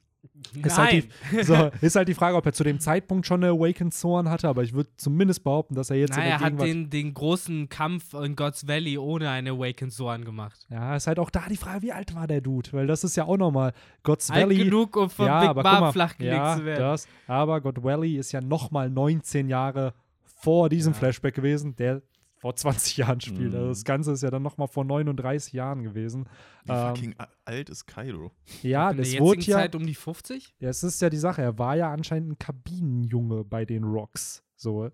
Ist 0.63 0.77
halt, 0.77 1.07
die, 1.31 1.43
so, 1.43 1.69
ist 1.81 1.95
halt 1.95 2.07
die 2.07 2.13
Frage, 2.13 2.35
ob 2.35 2.45
er 2.45 2.53
zu 2.53 2.63
dem 2.63 2.79
Zeitpunkt 2.79 3.25
schon 3.27 3.43
eine 3.43 3.53
Awakened 3.53 3.93
Zoan 3.93 4.29
hatte, 4.29 4.47
aber 4.47 4.63
ich 4.63 4.73
würde 4.73 4.89
zumindest 4.97 5.43
behaupten, 5.43 5.75
dass 5.75 5.89
er 5.89 5.97
jetzt 5.97 6.15
Naja, 6.15 6.23
in 6.23 6.31
er 6.31 6.39
hat 6.39 6.61
den, 6.61 6.89
den 6.89 7.13
großen 7.13 7.69
Kampf 7.69 8.13
in 8.13 8.35
God's 8.35 8.67
Valley 8.67 8.97
ohne 8.97 9.29
eine 9.29 9.51
Awakened 9.51 9.93
Soran 9.93 10.25
gemacht. 10.25 10.65
Ja, 10.69 10.95
ist 10.95 11.07
halt 11.07 11.19
auch 11.19 11.29
da 11.29 11.43
die 11.49 11.57
Frage, 11.57 11.81
wie 11.81 11.91
alt 11.91 12.15
war 12.15 12.27
der 12.27 12.41
Dude? 12.41 12.71
Weil 12.73 12.87
das 12.87 13.03
ist 13.03 13.15
ja 13.15 13.25
auch 13.25 13.37
nochmal 13.37 13.73
God's 14.03 14.29
Alt 14.31 14.43
Valley. 14.43 14.63
genug, 14.65 14.95
um 14.95 15.09
von 15.09 15.25
ja, 15.27 15.39
Big 15.41 15.49
aber 15.49 15.63
guck 15.63 15.79
mal, 15.79 15.91
flachgelegt 15.91 16.35
ja, 16.35 16.55
zu 16.57 16.65
werden. 16.65 16.79
Das, 16.79 17.07
aber 17.27 17.61
God 17.61 17.83
Valley 17.83 18.15
ist 18.17 18.31
ja 18.31 18.41
nochmal 18.41 18.89
19 18.89 19.49
Jahre 19.49 19.93
vor 20.23 20.69
diesem 20.69 20.93
Ja. 20.93 20.99
Flashback 20.99 21.35
gewesen, 21.35 21.75
der 21.75 22.01
vor 22.39 22.55
20 22.55 22.97
Jahren 22.97 23.21
spielt. 23.21 23.51
Mhm. 23.51 23.55
Also 23.57 23.67
das 23.69 23.83
Ganze 23.83 24.11
ist 24.13 24.23
ja 24.23 24.31
dann 24.31 24.41
nochmal 24.41 24.67
vor 24.67 24.83
39 24.85 25.53
Jahren 25.53 25.83
gewesen. 25.83 26.25
Wie 26.65 26.71
Ähm, 26.71 26.87
fucking 26.95 27.15
alt 27.45 27.69
ist 27.69 27.85
Kaido? 27.85 28.31
Ja, 28.63 28.89
In 28.91 28.97
der 28.97 29.05
das 29.05 29.19
wurde 29.19 29.41
ja. 29.41 29.57
Zeit 29.57 29.75
um 29.75 29.85
die 29.85 29.95
50? 29.95 30.55
Ja, 30.59 30.69
es 30.69 30.81
ist 30.83 31.01
ja 31.01 31.09
die 31.09 31.17
Sache, 31.17 31.41
er 31.41 31.59
war 31.59 31.75
ja 31.75 31.91
anscheinend 31.91 32.31
ein 32.31 32.39
Kabinenjunge 32.39 33.43
bei 33.43 33.65
den 33.65 33.83
Rocks. 33.83 34.43
So. 34.55 34.89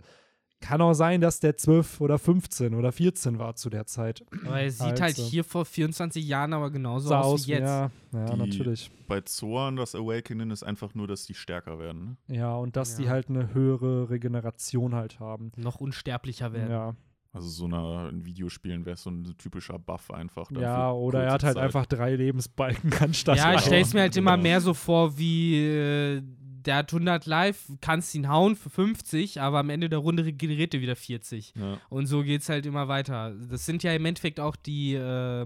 Kann 0.62 0.82
auch 0.82 0.94
sein, 0.94 1.22
dass 1.22 1.40
der 1.42 1.58
12 1.58 2.02
oder 2.02 2.18
15 2.18 2.74
oder 2.74 2.92
14 2.92 3.38
war 3.38 3.56
zu 3.56 3.70
der 3.70 3.86
Zeit. 3.86 4.24
Aber 4.48 4.62
er 4.62 4.72
sieht 4.72 5.00
halt 5.02 5.02
Also. 5.20 5.24
hier 5.24 5.44
vor 5.44 5.66
24 5.66 6.26
Jahren 6.26 6.54
aber 6.54 6.72
genauso 6.72 7.10
Sah 7.10 7.20
aus, 7.22 7.46
wie 7.46 7.52
jetzt. 7.52 7.62
Ja, 7.68 7.92
ja 8.14 8.26
Die- 8.26 8.38
natürlich. 8.38 8.90
Bei 9.08 9.22
Zoan 9.22 9.76
das 9.76 9.94
Awakening 9.94 10.50
ist 10.50 10.64
einfach 10.64 10.96
nur, 10.96 11.08
dass 11.08 11.26
die 11.26 11.36
stärker 11.36 11.78
werden. 11.78 12.18
Ne? 12.28 12.38
Ja, 12.38 12.56
und 12.56 12.76
dass 12.78 12.96
die 12.96 13.04
Ja. 13.04 13.10
halt 13.12 13.30
eine 13.30 13.54
höhere 13.54 14.10
Regeneration 14.10 14.96
halt 14.96 15.20
haben. 15.20 15.52
Noch 15.58 15.76
unsterblicher 15.82 16.54
werden. 16.54 16.72
Ja, 16.72 16.96
Also 17.36 17.50
so 17.50 17.66
einer, 17.66 18.10
in 18.10 18.26
Videospielen 18.26 18.86
wäre 18.86 18.96
so 18.96 19.10
ein 19.10 19.36
typischer 19.38 19.78
Buff 19.78 20.10
einfach. 20.10 20.50
ja 20.52 20.92
oder 20.92 21.24
er 21.24 21.34
hat 21.34 21.44
halt 21.44 21.56
Zeit. 21.56 21.64
einfach 21.66 21.86
drei 21.86 22.16
Lebensbalken 22.16 22.94
anstatt 23.02 23.38
Ja, 23.38 23.54
ich 23.56 23.62
stelle 23.62 23.82
es 23.82 23.94
mir 23.94 24.02
halt 24.02 24.16
immer 24.18 24.32
Genau. 24.38 24.44
mehr 24.44 24.62
so 24.62 24.74
vor, 24.74 25.18
wie 25.18 25.58
äh, 25.58 26.22
der 26.66 26.78
hat 26.78 26.92
100 26.94 27.26
live, 27.28 27.72
kannst 27.82 28.16
ihn 28.16 28.28
hauen 28.30 28.56
für 28.56 28.70
50, 28.72 29.40
aber 29.42 29.60
am 29.60 29.70
Ende 29.70 29.88
der 29.90 30.00
Runde 30.00 30.26
regeneriert 30.26 30.74
er 30.74 30.82
wieder 30.82 30.96
40. 30.96 31.54
Ja. 31.56 31.78
Und 31.90 32.08
so 32.08 32.24
geht 32.24 32.42
es 32.42 32.50
halt 32.50 32.66
immer 32.66 32.88
weiter. 32.88 33.36
Das 33.50 33.66
sind 33.68 33.84
ja 33.84 33.94
im 33.94 34.04
Endeffekt 34.06 34.40
auch 34.40 34.56
die, 34.56 34.96
äh, 34.96 35.46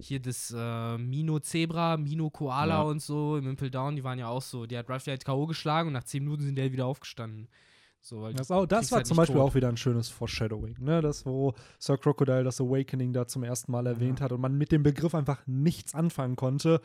hier 0.00 0.20
das 0.20 0.54
äh, 0.56 0.98
Mino 0.98 1.38
Zebra, 1.38 1.96
Mino 1.96 2.28
Koala 2.30 2.74
Ja. 2.74 2.82
und 2.82 3.00
so 3.00 3.36
im 3.38 3.48
Impel 3.48 3.70
Down, 3.70 3.96
die 3.96 4.04
waren 4.04 4.18
ja 4.18 4.28
auch 4.28 4.42
so. 4.42 4.66
Die 4.66 4.76
hat 4.76 4.90
Ruffy 4.90 5.08
halt 5.10 5.24
K.O. 5.24 5.46
geschlagen 5.46 5.86
und 5.86 5.92
nach 5.94 6.04
10 6.04 6.22
Minuten 6.24 6.42
sind 6.42 6.56
die 6.56 6.62
halt 6.62 6.72
wieder 6.72 6.86
aufgestanden. 6.86 7.48
So, 8.00 8.22
weil 8.22 8.32
Das, 8.34 8.50
auch, 8.50 8.64
das 8.66 8.90
war 8.90 8.98
halt 8.98 9.06
zum 9.06 9.16
Beispiel 9.16 9.36
tot. 9.36 9.50
auch 9.50 9.54
wieder 9.54 9.68
ein 9.68 9.76
schönes 9.76 10.08
Foreshadowing, 10.08 10.76
ne? 10.80 11.00
Das, 11.02 11.26
wo 11.26 11.52
Sir 11.78 11.98
Crocodile 11.98 12.44
das 12.44 12.60
Awakening 12.60 13.12
da 13.12 13.26
zum 13.26 13.42
ersten 13.42 13.72
Mal 13.72 13.86
erwähnt 13.86 14.20
hat 14.20 14.32
und 14.32 14.40
man 14.40 14.56
mit 14.56 14.72
dem 14.72 14.82
Begriff 14.82 15.14
einfach 15.14 15.46
nichts 15.46 15.94
anfangen 15.94 16.36
konnte. 16.36 16.80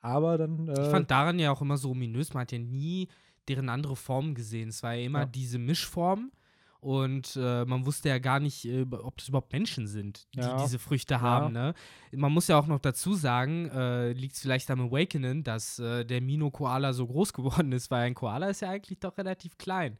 Aber 0.00 0.38
dann. 0.38 0.68
Äh, 0.68 0.82
Ich 0.82 0.88
fand 0.88 1.10
daran 1.10 1.38
ja 1.38 1.50
auch 1.52 1.60
immer 1.60 1.76
so 1.76 1.90
ominös, 1.90 2.32
man 2.32 2.42
hat 2.42 2.52
ja 2.52 2.58
nie 2.58 3.08
deren 3.48 3.68
andere 3.68 3.96
Formen 3.96 4.34
gesehen. 4.34 4.68
Es 4.68 4.82
war 4.82 4.94
ja 4.94 5.04
immer 5.04 5.20
Ja. 5.20 5.26
diese 5.26 5.58
Mischform 5.58 6.30
und 6.80 7.36
äh, 7.36 7.64
man 7.64 7.84
wusste 7.86 8.08
ja 8.08 8.18
gar 8.18 8.40
nicht, 8.40 8.64
äh, 8.64 8.86
ob 8.90 9.16
das 9.18 9.28
überhaupt 9.28 9.52
Menschen 9.52 9.86
sind, 9.88 10.26
die 10.34 10.40
Ja. 10.40 10.56
diese 10.62 10.78
Früchte 10.78 11.20
haben. 11.20 11.52
Ne? 11.52 11.74
Man 12.12 12.32
muss 12.32 12.48
ja 12.48 12.58
auch 12.58 12.66
noch 12.68 12.78
dazu 12.80 13.14
sagen, 13.14 13.68
äh, 13.68 14.12
liegt 14.12 14.34
es 14.36 14.40
vielleicht 14.42 14.70
am 14.70 14.80
Awakening, 14.80 15.42
dass 15.44 15.78
äh, 15.80 16.04
der 16.04 16.20
Mino-Koala 16.20 16.92
so 16.92 17.06
groß 17.06 17.32
geworden 17.34 17.72
ist, 17.72 17.90
weil 17.90 18.04
ein 18.06 18.14
Koala 18.14 18.48
ist 18.48 18.62
ja 18.62 18.70
eigentlich 18.70 19.00
doch 19.00 19.16
relativ 19.18 19.58
klein. 19.58 19.98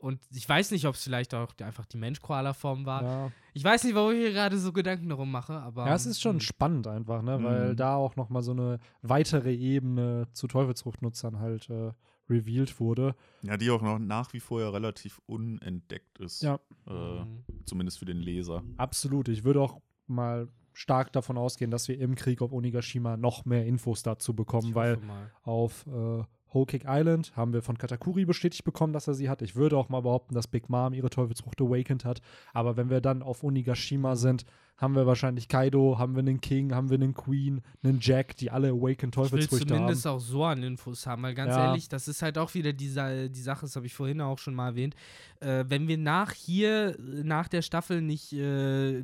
Und 0.00 0.20
ich 0.30 0.46
weiß 0.48 0.70
nicht, 0.72 0.86
ob 0.86 0.94
es 0.94 1.02
vielleicht 1.04 1.34
auch 1.34 1.52
die- 1.54 1.64
einfach 1.64 1.86
die 1.86 1.96
Mensch-Koala-Form 1.96 2.84
war. 2.86 3.02
ja. 3.02 3.32
Ich 3.54 3.64
weiß 3.64 3.84
nicht, 3.84 3.94
warum 3.94 4.12
ich 4.12 4.18
hier 4.18 4.32
gerade 4.32 4.58
so 4.58 4.72
Gedanken 4.72 5.08
darum 5.08 5.30
mache, 5.30 5.54
aber. 5.54 5.86
ja, 5.86 5.94
es 5.94 6.04
ist 6.04 6.20
schon 6.20 6.34
hm. 6.36 6.40
spannend 6.40 6.86
einfach, 6.86 7.22
ne? 7.22 7.42
Weil 7.42 7.70
Mhm. 7.72 7.76
da 7.76 7.96
auch 7.96 8.14
nochmal 8.16 8.42
so 8.42 8.52
eine 8.52 8.78
weitere 9.02 9.54
Ebene 9.54 10.28
zu 10.32 10.46
Teufelsfruchtnutzern 10.46 11.38
halt 11.38 11.70
äh, 11.70 11.92
revealed 12.28 12.78
wurde. 12.80 13.14
ja, 13.42 13.56
die 13.56 13.70
auch 13.70 13.80
noch 13.82 13.98
nach 13.98 14.32
wie 14.34 14.40
vor 14.40 14.60
ja 14.60 14.68
relativ 14.70 15.20
unentdeckt 15.26 16.18
ist. 16.18 16.42
Ja. 16.42 16.58
Äh, 16.86 16.90
Mhm. 16.92 17.44
zumindest 17.64 17.98
für 17.98 18.04
den 18.04 18.18
Leser. 18.18 18.62
Absolut. 18.76 19.28
Ich 19.28 19.44
würde 19.44 19.60
auch 19.62 19.80
mal 20.06 20.48
stark 20.74 21.12
davon 21.12 21.38
ausgehen, 21.38 21.70
dass 21.70 21.88
wir 21.88 21.98
im 21.98 22.14
Krieg 22.16 22.42
auf 22.42 22.52
Onigashima 22.52 23.16
noch 23.16 23.44
mehr 23.46 23.64
Infos 23.64 24.02
dazu 24.02 24.34
bekommen, 24.34 24.74
weil 24.74 24.98
mal. 24.98 25.30
auf 25.42 25.86
äh, 25.86 26.22
Whole 26.56 26.66
Cake 26.66 26.86
Island 26.88 27.36
haben 27.36 27.52
wir 27.52 27.62
von 27.62 27.78
Katakuri 27.78 28.24
bestätigt 28.24 28.64
bekommen, 28.64 28.92
dass 28.92 29.06
er 29.06 29.14
sie 29.14 29.28
hat. 29.28 29.42
Ich 29.42 29.54
würde 29.54 29.76
auch 29.76 29.90
mal 29.90 30.00
behaupten, 30.00 30.34
dass 30.34 30.48
Big 30.48 30.68
Mom 30.68 30.94
ihre 30.94 31.10
Teufelsfrucht 31.10 31.60
awakened 31.60 32.04
hat. 32.04 32.22
Aber 32.54 32.76
wenn 32.76 32.90
wir 32.90 33.00
dann 33.00 33.22
auf 33.22 33.44
Onigashima 33.44 34.16
sind, 34.16 34.44
haben 34.78 34.94
wir 34.94 35.06
wahrscheinlich 35.06 35.48
Kaido, 35.48 35.98
haben 35.98 36.14
wir 36.14 36.20
einen 36.20 36.40
King, 36.40 36.74
haben 36.74 36.90
wir 36.90 36.96
einen 36.96 37.14
Queen, 37.14 37.62
einen 37.82 37.98
Jack, 38.00 38.36
die 38.36 38.50
alle 38.50 38.68
awakened 38.68 39.14
Ich 39.16 39.22
will 39.22 39.28
Teufelsfrüchte 39.30 39.72
haben. 39.72 39.78
zumindest 39.80 40.06
auch 40.06 40.18
so 40.20 40.44
an 40.44 40.62
Infos 40.62 41.06
haben, 41.06 41.22
weil 41.22 41.34
ganz 41.34 41.54
Ja. 41.54 41.68
ehrlich, 41.68 41.88
das 41.88 42.08
ist 42.08 42.20
halt 42.20 42.36
auch 42.36 42.52
wieder 42.52 42.72
die, 42.74 42.86
die 43.30 43.40
Sache, 43.40 43.62
das 43.62 43.74
habe 43.74 43.86
ich 43.86 43.94
vorhin 43.94 44.20
auch 44.20 44.38
schon 44.38 44.54
mal 44.54 44.68
erwähnt. 44.68 44.94
Äh, 45.40 45.64
wenn 45.68 45.88
wir 45.88 45.96
nach 45.96 46.32
hier, 46.32 46.96
nach 47.00 47.48
der 47.48 47.62
Staffel 47.62 48.02
nicht 48.02 48.32
äh, 48.34 49.02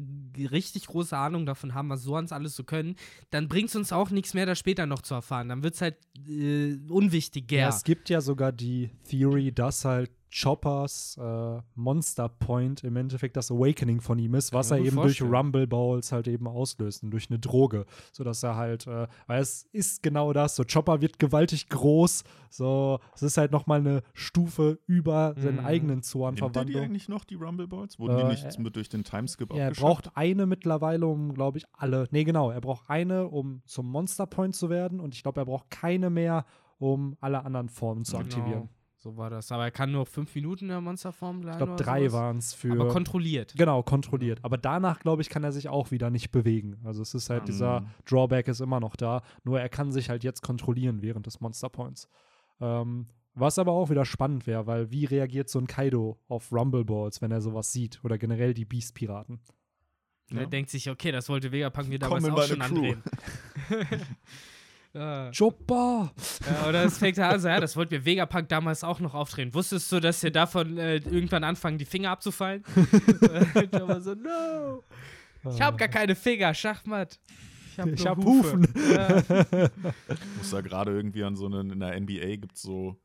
richtig 0.50 0.86
große 0.88 1.16
Ahnung 1.16 1.46
davon 1.46 1.72
haben, 1.74 1.88
was 1.88 2.02
Soans 2.02 2.32
alles 2.32 2.54
so 2.54 2.64
können, 2.64 2.96
dann 3.30 3.48
bringt 3.48 3.70
es 3.70 3.76
uns 3.76 3.92
auch 3.92 4.10
nichts 4.10 4.34
mehr, 4.34 4.44
das 4.46 4.58
später 4.58 4.84
noch 4.86 5.00
zu 5.02 5.14
erfahren. 5.14 5.48
Dann 5.48 5.62
wird 5.62 5.74
es 5.74 5.80
halt 5.80 5.96
äh, 6.28 6.76
unwichtiger. 6.88 7.58
Ja, 7.58 7.68
es 7.70 7.84
gibt 7.84 8.10
ja 8.10 8.20
sogar 8.20 8.52
die 8.52 8.90
Theory, 9.08 9.52
dass 9.52 9.84
halt 9.84 10.10
Choppers 10.32 11.18
äh, 11.20 11.60
Monster 11.74 12.28
Point 12.28 12.84
im 12.84 12.96
Endeffekt 12.96 13.36
das 13.36 13.50
Awakening 13.50 14.00
von 14.00 14.18
ihm 14.18 14.34
ist, 14.34 14.52
was 14.52 14.70
er 14.70 14.78
eben 14.78 14.96
durch. 14.96 15.20
Rumble 15.22 15.66
Balls 15.66 16.10
halt 16.10 16.26
eben 16.26 16.48
auslöst 16.48 17.02
und 17.02 17.10
durch 17.10 17.28
eine 17.30 17.38
Droge, 17.38 17.84
sodass 18.12 18.42
er 18.42 18.56
halt, 18.56 18.86
äh, 18.86 19.06
weil 19.26 19.40
es 19.42 19.64
ist 19.72 20.02
genau 20.02 20.32
das, 20.32 20.56
so 20.56 20.64
Chopper 20.64 21.00
wird 21.00 21.18
gewaltig 21.18 21.68
groß, 21.68 22.24
so 22.50 22.98
es 23.14 23.22
ist 23.22 23.36
halt 23.36 23.52
noch 23.52 23.66
mal 23.66 23.80
eine 23.80 24.02
Stufe 24.14 24.78
über 24.86 25.34
seinen 25.36 25.60
Mhm. 25.60 25.66
eigenen 25.66 26.02
Nimmt 26.02 26.56
er 26.56 26.64
die 26.64 26.76
eigentlich 26.78 27.08
noch, 27.08 27.24
die 27.24 27.34
Rumble 27.34 27.66
Balls? 27.66 27.98
Wurden 27.98 28.16
Äh, 28.18 28.22
die 28.22 28.28
nicht 28.30 28.58
mit 28.58 28.74
durch 28.76 28.88
den 28.88 29.04
Timeskip 29.04 29.52
Ja, 29.52 29.64
er 29.64 29.70
braucht 29.72 30.16
eine 30.16 30.46
mittlerweile, 30.46 31.06
um, 31.06 31.34
glaube 31.34 31.58
ich, 31.58 31.64
alle. 31.72 32.08
Nee, 32.10 32.24
genau. 32.24 32.50
Er 32.50 32.60
braucht 32.60 32.88
eine, 32.88 33.28
um 33.28 33.62
zum 33.66 33.86
Monster 33.90 34.26
Point 34.26 34.54
zu 34.54 34.70
werden. 34.70 35.00
Und 35.00 35.14
ich 35.14 35.22
glaube, 35.22 35.40
er 35.40 35.44
braucht 35.46 35.70
keine 35.70 36.10
mehr, 36.10 36.44
um 36.78 37.16
alle 37.20 37.44
anderen 37.44 37.68
Formen 37.68 38.04
zu 38.04 38.16
aktivieren. 38.16 38.68
So 39.02 39.16
war 39.16 39.30
das. 39.30 39.50
Aber 39.50 39.64
er 39.64 39.72
kann 39.72 39.90
nur 39.90 40.06
fünf 40.06 40.32
Minuten 40.36 40.66
in 40.66 40.68
der 40.68 40.80
Monsterform 40.80 41.40
bleiben. 41.40 41.58
Ich 41.58 41.64
glaube, 41.66 41.82
drei 41.82 42.12
waren 42.12 42.36
es 42.38 42.54
für. 42.54 42.72
Aber 42.72 42.86
kontrolliert. 42.88 43.52
Genau, 43.56 43.82
kontrolliert. 43.82 44.38
Aber 44.44 44.56
danach, 44.58 45.00
glaube 45.00 45.22
ich, 45.22 45.28
kann 45.28 45.42
er 45.42 45.50
sich 45.50 45.68
auch 45.68 45.90
wieder 45.90 46.08
nicht 46.08 46.30
bewegen. 46.30 46.76
Also 46.84 47.02
es 47.02 47.12
ist 47.12 47.28
halt 47.28 47.42
Ah. 47.42 47.46
dieser 47.46 47.84
Drawback 48.08 48.46
ist 48.46 48.60
immer 48.60 48.78
noch 48.78 48.94
da. 48.94 49.22
Nur 49.42 49.60
er 49.60 49.68
kann 49.68 49.90
sich 49.90 50.08
halt 50.08 50.22
jetzt 50.22 50.42
kontrollieren 50.42 51.02
während 51.02 51.26
des 51.26 51.40
Monster 51.40 51.68
Points. 51.68 52.08
Ähm, 52.60 53.06
was 53.34 53.58
aber 53.58 53.72
auch 53.72 53.90
wieder 53.90 54.04
spannend 54.04 54.46
wäre, 54.46 54.66
weil 54.68 54.92
wie 54.92 55.04
reagiert 55.06 55.48
so 55.48 55.58
ein 55.58 55.66
Kaido 55.66 56.18
auf 56.28 56.52
Rumble 56.52 56.84
Balls, 56.84 57.20
wenn 57.22 57.32
er 57.32 57.40
sowas 57.40 57.72
sieht? 57.72 57.98
Oder 58.04 58.18
generell 58.18 58.54
die 58.54 58.64
Beast-Piraten? 58.66 59.40
Er 60.30 60.42
Ja. 60.42 60.46
denkt 60.46 60.70
sich, 60.70 60.88
okay, 60.88 61.10
das 61.10 61.28
wollte 61.28 61.50
Vegapunk 61.50 61.88
mir 61.88 61.98
damals 61.98 62.22
Komm 62.22 62.32
in 62.34 62.38
auch 62.38 62.44
schon 62.46 62.58
Crew. 62.60 62.64
andrehen. 62.76 63.02
ja. 64.94 65.30
Chopper! 65.30 66.12
Ja, 66.46 66.68
oder 66.68 66.84
es 66.84 66.98
fängt 66.98 67.18
an, 67.18 67.40
so, 67.40 67.48
ja, 67.48 67.60
das 67.60 67.76
wollte 67.76 67.94
mir 67.94 68.04
Vegapunk 68.04 68.48
damals 68.48 68.84
auch 68.84 69.00
noch 69.00 69.14
aufdrehen. 69.14 69.54
Wusstest 69.54 69.90
du, 69.90 70.00
dass 70.00 70.22
wir 70.22 70.30
davon 70.30 70.76
äh, 70.78 70.96
irgendwann 70.96 71.44
anfangen, 71.44 71.78
die 71.78 71.84
Finger 71.84 72.10
abzufallen? 72.10 72.62
ich 72.76 73.72
war 73.72 74.00
so, 74.00 74.14
no. 74.14 74.82
Ich 75.50 75.60
habe 75.60 75.76
gar 75.76 75.88
keine 75.88 76.14
Finger, 76.14 76.54
Schachmatt. 76.54 77.18
Ich 77.72 77.78
habe 77.78 77.94
hab 77.96 78.24
Hufen. 78.24 78.68
Ja. 78.92 79.18
Ich 79.18 80.36
muss 80.36 80.50
da 80.50 80.60
gerade 80.60 80.92
irgendwie 80.92 81.24
an 81.24 81.36
so 81.36 81.46
einen, 81.46 81.70
in 81.70 81.80
der 81.80 81.98
NBA 81.98 82.36
gibt 82.36 82.56
es 82.56 82.62
so, 82.62 83.00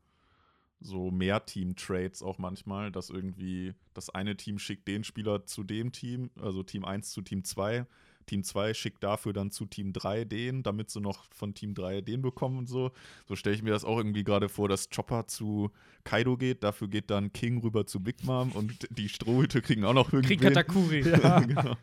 so 0.80 1.10
Mehr-Team-Trades 1.10 2.22
auch 2.22 2.38
manchmal, 2.38 2.92
dass 2.92 3.10
irgendwie 3.10 3.74
das 3.94 4.10
eine 4.10 4.36
Team 4.36 4.58
schickt 4.58 4.86
den 4.86 5.04
Spieler 5.04 5.46
zu 5.46 5.64
dem 5.64 5.92
Team, 5.92 6.30
also 6.40 6.62
Team 6.62 6.84
1 6.84 7.10
zu 7.10 7.22
Team 7.22 7.44
2. 7.44 7.86
Team 8.28 8.44
2 8.44 8.74
schickt 8.74 9.02
dafür 9.02 9.32
dann 9.32 9.50
zu 9.50 9.66
Team 9.66 9.92
3 9.92 10.24
den, 10.24 10.62
damit 10.62 10.90
sie 10.90 11.00
noch 11.00 11.24
von 11.32 11.54
Team 11.54 11.74
3 11.74 12.02
den 12.02 12.22
bekommen 12.22 12.58
und 12.58 12.68
so. 12.68 12.92
So 13.26 13.34
stelle 13.34 13.56
ich 13.56 13.62
mir 13.62 13.70
das 13.70 13.84
auch 13.84 13.98
irgendwie 13.98 14.22
gerade 14.22 14.48
vor, 14.48 14.68
dass 14.68 14.88
Chopper 14.90 15.26
zu 15.26 15.70
Kaido 16.04 16.36
geht, 16.36 16.62
dafür 16.62 16.88
geht 16.88 17.10
dann 17.10 17.32
King 17.32 17.60
rüber 17.60 17.86
zu 17.86 18.00
Big 18.00 18.22
Mom 18.24 18.52
und 18.52 18.86
die 18.90 19.08
Strohhüte 19.08 19.60
kriegen 19.60 19.84
auch 19.84 19.94
noch 19.94 20.12
irgendwie. 20.12 20.36
Krieg 20.36 20.42
Katakuri. 20.54 21.00
genau. 21.46 21.76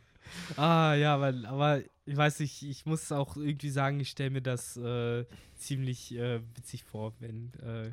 Ah, 0.56 0.96
ja, 0.96 1.20
weil, 1.20 1.46
aber 1.46 1.82
ich 2.06 2.18
weiß 2.18 2.40
nicht, 2.40 2.64
ich 2.64 2.86
muss 2.86 3.12
auch 3.12 3.36
irgendwie 3.36 3.70
sagen, 3.70 4.00
ich 4.00 4.10
stelle 4.10 4.30
mir 4.30 4.42
das 4.42 4.78
äh, 4.78 5.26
ziemlich 5.56 6.16
äh, 6.16 6.42
witzig 6.56 6.84
vor, 6.84 7.14
wenn 7.20 7.54
äh, 7.62 7.92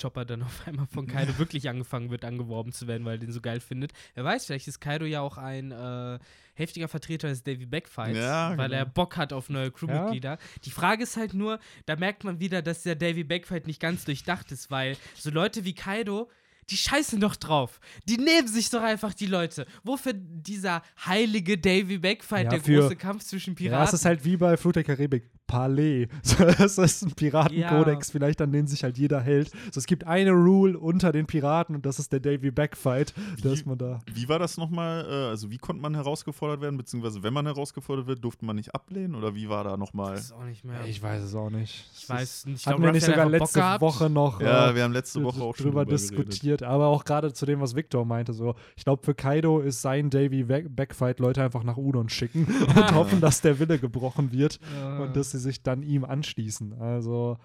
Chopper 0.00 0.24
dann 0.24 0.42
auf 0.44 0.66
einmal 0.66 0.86
von 0.86 1.06
Kaido 1.06 1.38
wirklich 1.38 1.68
angefangen 1.68 2.10
wird, 2.10 2.24
angeworben 2.24 2.72
zu 2.72 2.86
werden, 2.86 3.04
weil 3.04 3.14
er 3.16 3.18
den 3.18 3.32
so 3.32 3.40
geil 3.40 3.60
findet. 3.60 3.92
Wer 4.14 4.24
weiß, 4.24 4.46
vielleicht 4.46 4.68
ist 4.68 4.80
Kaido 4.80 5.04
ja 5.04 5.20
auch 5.20 5.38
ein 5.38 5.70
äh, 5.72 6.18
heftiger 6.54 6.88
Vertreter 6.88 7.28
des 7.28 7.42
Davy 7.42 7.66
Backfights, 7.66 8.18
Ja, 8.18 8.56
weil 8.56 8.68
genau. 8.68 8.80
er 8.80 8.86
Bock 8.86 9.16
hat 9.16 9.32
auf 9.32 9.48
neue 9.48 9.70
Crewmitglieder. 9.70 10.38
Die 10.64 10.70
Frage 10.70 11.02
ist 11.02 11.16
halt 11.16 11.34
nur, 11.34 11.58
da 11.86 11.96
merkt 11.96 12.24
man 12.24 12.40
wieder, 12.40 12.62
dass 12.62 12.82
der 12.82 12.96
Davy 12.96 13.24
Backfight 13.24 13.66
nicht 13.66 13.80
ganz 13.80 14.04
durchdacht 14.04 14.52
ist, 14.52 14.70
weil 14.70 14.96
so 15.16 15.30
Leute 15.30 15.64
wie 15.64 15.74
Kaido, 15.74 16.30
die 16.68 16.76
scheißen 16.76 17.20
doch 17.20 17.34
drauf. 17.36 17.80
Die 18.08 18.16
nehmen 18.16 18.46
sich 18.46 18.70
doch 18.70 18.82
einfach 18.82 19.12
die 19.12 19.26
Leute. 19.26 19.66
Wofür 19.82 20.12
dieser 20.14 20.82
heilige 21.04 21.58
Davy 21.58 21.98
Backfight, 21.98 22.44
Ja, 22.52 22.58
der 22.58 22.60
große 22.60 22.94
Kampf 22.96 23.24
zwischen 23.24 23.54
Piraten? 23.56 23.78
Ja, 23.78 23.84
es 23.84 23.92
ist 23.92 24.04
halt 24.04 24.24
wie 24.24 24.36
bei 24.36 24.56
Flut 24.56 24.76
der 24.76 24.84
Karibik. 24.84 25.28
Palais. 25.50 26.06
So, 26.22 26.44
das 26.44 26.78
ist 26.78 27.02
ein 27.02 27.12
Piratenkodex, 27.12 28.10
vielleicht 28.10 28.40
an 28.40 28.52
den 28.52 28.66
sich 28.68 28.84
halt 28.84 28.96
jeder 28.98 29.20
hält. 29.20 29.50
So, 29.72 29.78
es 29.80 29.86
gibt 29.86 30.06
eine 30.06 30.30
Rule 30.30 30.78
unter 30.78 31.10
den 31.12 31.26
Piraten 31.26 31.74
und 31.74 31.84
das 31.86 31.98
ist 31.98 32.12
der 32.12 32.20
Davy 32.20 32.50
Backfight, 32.52 33.12
dass 33.42 33.64
Wie- 33.64 33.68
man 33.68 33.78
da. 33.78 33.98
Wie 34.14 34.28
war 34.28 34.38
das 34.38 34.56
nochmal? 34.56 35.04
Äh, 35.08 35.12
also, 35.30 35.50
wie 35.50 35.58
konnte 35.58 35.82
man 35.82 35.94
herausgefordert 35.94 36.60
werden? 36.60 36.76
Beziehungsweise, 36.76 37.22
wenn 37.22 37.32
man 37.32 37.46
herausgefordert 37.46 38.06
wird, 38.06 38.22
durfte 38.24 38.44
man 38.44 38.56
nicht 38.56 38.74
ablehnen? 38.74 39.14
Oder 39.14 39.34
wie 39.34 39.48
war 39.48 39.64
da 39.64 39.76
nochmal? 39.76 40.14
Das 40.14 40.26
ist 40.26 40.32
auch 40.32 40.44
nicht 40.44 40.64
mehr. 40.64 40.76
Ich 40.86 41.02
weiß 41.02 41.22
es 41.24 41.34
auch 41.34 41.50
nicht. 41.50 41.90
Ich 41.98 42.08
weiß 42.08 42.46
nicht. 42.46 42.60
Ich 42.60 42.66
Hatten 42.66 42.76
glaub, 42.76 42.88
wir 42.88 42.92
nicht 42.92 43.06
sogar 43.06 43.28
letzte. 43.28 43.60
Woche 43.80 44.08
noch 44.08 44.40
Ja, 44.40 44.70
äh, 44.70 44.74
wir 44.76 44.84
haben 44.84 44.92
letzte 44.92 45.22
Woche 45.24 45.40
auch 45.42 45.56
schon 45.56 45.66
drüber 45.66 45.84
drüber 45.84 45.96
geredet. 45.96 46.10
diskutiert. 46.10 46.62
Aber 46.62 46.86
auch 46.88 47.04
gerade 47.04 47.32
zu 47.32 47.44
dem, 47.46 47.60
was 47.60 47.74
Victor 47.74 48.04
meinte. 48.04 48.32
So, 48.32 48.54
ich 48.76 48.84
glaube, 48.84 49.02
für 49.04 49.14
Kaido 49.14 49.60
ist 49.60 49.82
sein 49.82 50.10
Davy 50.10 50.44
Back- 50.44 50.74
Backfight 50.76 51.18
Leute 51.18 51.42
einfach 51.42 51.64
nach 51.64 51.76
Udon 51.76 52.08
schicken 52.08 52.46
und 52.76 52.94
hoffen, 52.94 53.20
dass 53.20 53.40
der 53.40 53.58
Wille 53.58 53.78
gebrochen 53.78 54.30
wird 54.32 54.60
Ja. 54.78 54.98
und 55.00 55.16
dass 55.16 55.30
sie 55.32 55.38
sich 55.40 55.62
dann 55.62 55.82
ihm 55.82 56.04
anschließen. 56.04 56.74
Also, 56.74 57.36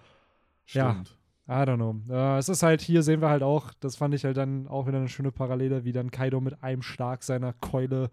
Ja. 0.68 0.92
Stimmt. 0.92 1.18
I 1.48 1.52
don't 1.52 1.76
know. 1.76 1.94
Äh, 2.12 2.38
es 2.38 2.48
ist 2.48 2.62
halt, 2.64 2.80
hier 2.80 3.02
sehen 3.04 3.20
wir 3.20 3.28
halt 3.28 3.44
auch, 3.44 3.72
das 3.78 3.94
fand 3.96 4.14
ich 4.14 4.24
halt 4.24 4.36
dann 4.36 4.66
auch 4.66 4.88
wieder 4.88 4.98
eine 4.98 5.08
schöne 5.08 5.30
Parallele, 5.30 5.84
wie 5.84 5.92
dann 5.92 6.10
Kaido 6.10 6.40
mit 6.40 6.62
einem 6.62 6.82
Schlag 6.82 7.22
seiner 7.22 7.52
Keule 7.52 8.10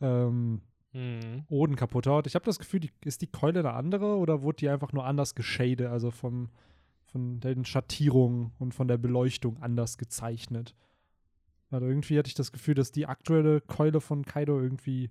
ähm, 0.00 0.60
Mhm. 0.94 1.44
Oden 1.48 1.74
kaputt 1.76 2.06
haut. 2.06 2.26
Ich 2.28 2.36
habe 2.36 2.44
das 2.44 2.58
Gefühl, 2.60 2.80
die, 2.80 2.90
ist 3.04 3.20
die 3.20 3.26
Keule 3.26 3.58
eine 3.58 3.72
andere 3.74 4.16
oder 4.16 4.42
wurde 4.42 4.58
die 4.58 4.68
einfach 4.68 4.92
nur 4.92 5.04
anders 5.04 5.34
geschadet, 5.34 5.88
also 5.88 6.12
vom, 6.12 6.50
von 7.06 7.40
den 7.40 7.64
Schattierungen 7.64 8.52
und 8.60 8.74
von 8.74 8.86
der 8.86 8.96
Beleuchtung 8.96 9.60
anders 9.60 9.98
gezeichnet? 9.98 10.74
Also 11.70 11.86
irgendwie 11.86 12.16
hatte 12.16 12.28
ich 12.28 12.34
das 12.34 12.52
Gefühl, 12.52 12.74
dass 12.74 12.92
die 12.92 13.06
aktuelle 13.06 13.60
Keule 13.60 14.00
von 14.00 14.24
Kaido 14.24 14.60
irgendwie 14.60 15.10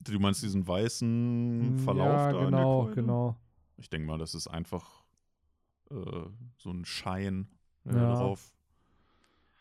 Du 0.00 0.16
meinst 0.20 0.44
diesen 0.44 0.68
weißen 0.68 1.78
Verlauf 1.78 2.06
ja, 2.06 2.32
da 2.32 2.44
genau, 2.44 2.46
an 2.46 2.52
der 2.52 2.64
Keule? 2.64 2.94
genau. 2.94 3.36
Ich 3.76 3.90
denke 3.90 4.06
mal, 4.06 4.18
das 4.18 4.34
ist 4.34 4.48
einfach 4.48 5.04
äh, 5.90 5.94
so 6.58 6.70
ein 6.70 6.84
Schein 6.84 7.48
äh, 7.86 7.94
Ja. 7.94 8.14
drauf. 8.14 8.52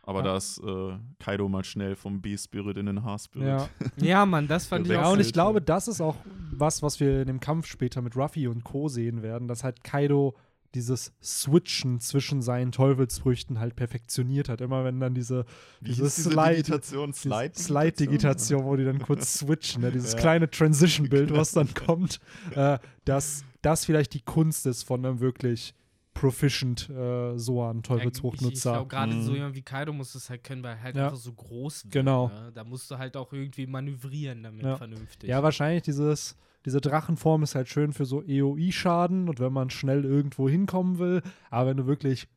Aber 0.04 0.20
Ja. 0.20 0.26
da 0.26 0.38
ist 0.38 0.60
äh, 0.60 0.98
Kaido 1.20 1.50
mal 1.50 1.64
schnell 1.64 1.96
vom 1.96 2.22
B-Spirit 2.22 2.78
in 2.78 2.86
den 2.86 3.04
H-Spirit. 3.04 3.48
Ja. 3.48 3.70
Ja, 3.98 4.26
Mann, 4.26 4.48
das 4.48 4.68
fand 4.68 4.88
ich 4.90 4.96
auch 4.98 5.14
und 5.14 5.20
ich 5.20 5.34
glaube, 5.34 5.62
das 5.62 5.88
ist 5.88 6.00
auch 6.02 6.18
was, 6.52 6.84
was 6.84 7.00
wir 7.00 7.22
in 7.22 7.28
dem 7.28 7.40
Kampf 7.40 7.66
später 7.66 8.02
mit 8.02 8.16
Ruffy 8.16 8.48
und 8.48 8.64
Co. 8.64 8.88
sehen 8.88 9.22
werden, 9.24 9.48
dass 9.48 9.64
halt 9.64 9.84
Kaido 9.84 10.36
dieses 10.76 11.12
Switchen 11.24 12.00
zwischen 12.00 12.42
seinen 12.44 12.72
Teufelsfrüchten 12.72 13.60
halt 13.60 13.76
perfektioniert 13.76 14.48
hat. 14.50 14.62
Immer 14.62 14.84
wenn 14.84 15.00
dann 15.00 15.16
diese, 15.16 15.46
diese 15.82 16.04
diese 16.04 16.10
Slide- 16.10 16.64
Slide-Digitation? 16.64 17.14
Slide-Digitation, 17.14 18.64
wo 18.66 18.76
die 18.76 18.86
dann 18.86 19.00
kurz 19.00 19.40
switchen, 19.40 19.82
ne? 19.82 19.92
dieses 19.92 20.14
Ja. 20.14 20.20
kleine 20.20 20.50
Transition-Bild, 20.50 21.34
was 21.34 21.52
dann 21.52 21.74
kommt, 21.74 22.20
äh, 22.56 22.78
dass 23.06 23.44
das 23.62 23.86
vielleicht 23.86 24.14
die 24.14 24.22
Kunst 24.22 24.66
ist 24.66 24.84
von 24.84 25.06
einem 25.06 25.20
wirklich 25.20 25.74
proficient 26.14 26.90
äh, 26.90 27.38
Soan 27.38 27.78
Ich, 27.78 27.80
ich 27.82 27.88
Teufelsfruchtnutzer. 27.88 28.72
glaube, 28.74 28.88
gerade 28.90 29.14
Mhm. 29.14 29.24
so 29.24 29.34
jemand 29.34 29.56
wie 29.56 29.62
Kaido 29.62 29.92
muss 29.92 30.16
es 30.16 30.30
halt 30.30 30.44
können, 30.44 30.64
weil 30.64 30.76
er 30.78 30.82
halt 30.84 30.96
Ja. 30.96 31.06
einfach 31.06 31.18
so 31.18 31.34
groß 31.34 31.86
wird. 31.86 31.94
Genau. 31.94 32.28
Ne? 32.30 32.52
Da 32.54 32.64
musst 32.64 32.90
du 32.90 32.98
halt 32.98 33.18
auch 33.18 33.34
irgendwie 33.34 33.68
manövrieren 33.68 34.44
damit 34.44 34.64
Ja. 34.64 34.78
vernünftig. 34.78 35.30
Ja, 35.30 35.44
wahrscheinlich 35.44 35.84
dieses, 35.84 36.38
diese 36.66 36.82
Drachenform 36.82 37.44
ist 37.44 37.56
halt 37.56 37.68
schön 37.70 37.94
für 37.94 38.06
so 38.06 38.22
EOI-Schaden 38.24 39.30
und 39.30 39.40
wenn 39.40 39.54
man 39.54 39.70
schnell 39.70 40.04
irgendwo 40.04 40.50
hinkommen 40.50 40.98
will. 41.00 41.22
Aber 41.50 41.70
wenn 41.70 41.78
du 41.78 41.86
wirklich 41.86 42.28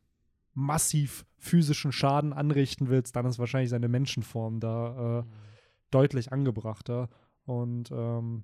massiv 0.53 1.25
physischen 1.37 1.91
Schaden 1.91 2.33
anrichten 2.33 2.89
willst, 2.89 3.15
dann 3.15 3.25
ist 3.25 3.39
wahrscheinlich 3.39 3.69
seine 3.69 3.87
Menschenform 3.87 4.59
da 4.59 5.19
äh, 5.19 5.21
Mhm. 5.23 5.25
deutlich 5.91 6.31
angebrachter. 6.31 7.09
Und 7.45 7.89
ähm, 7.91 8.43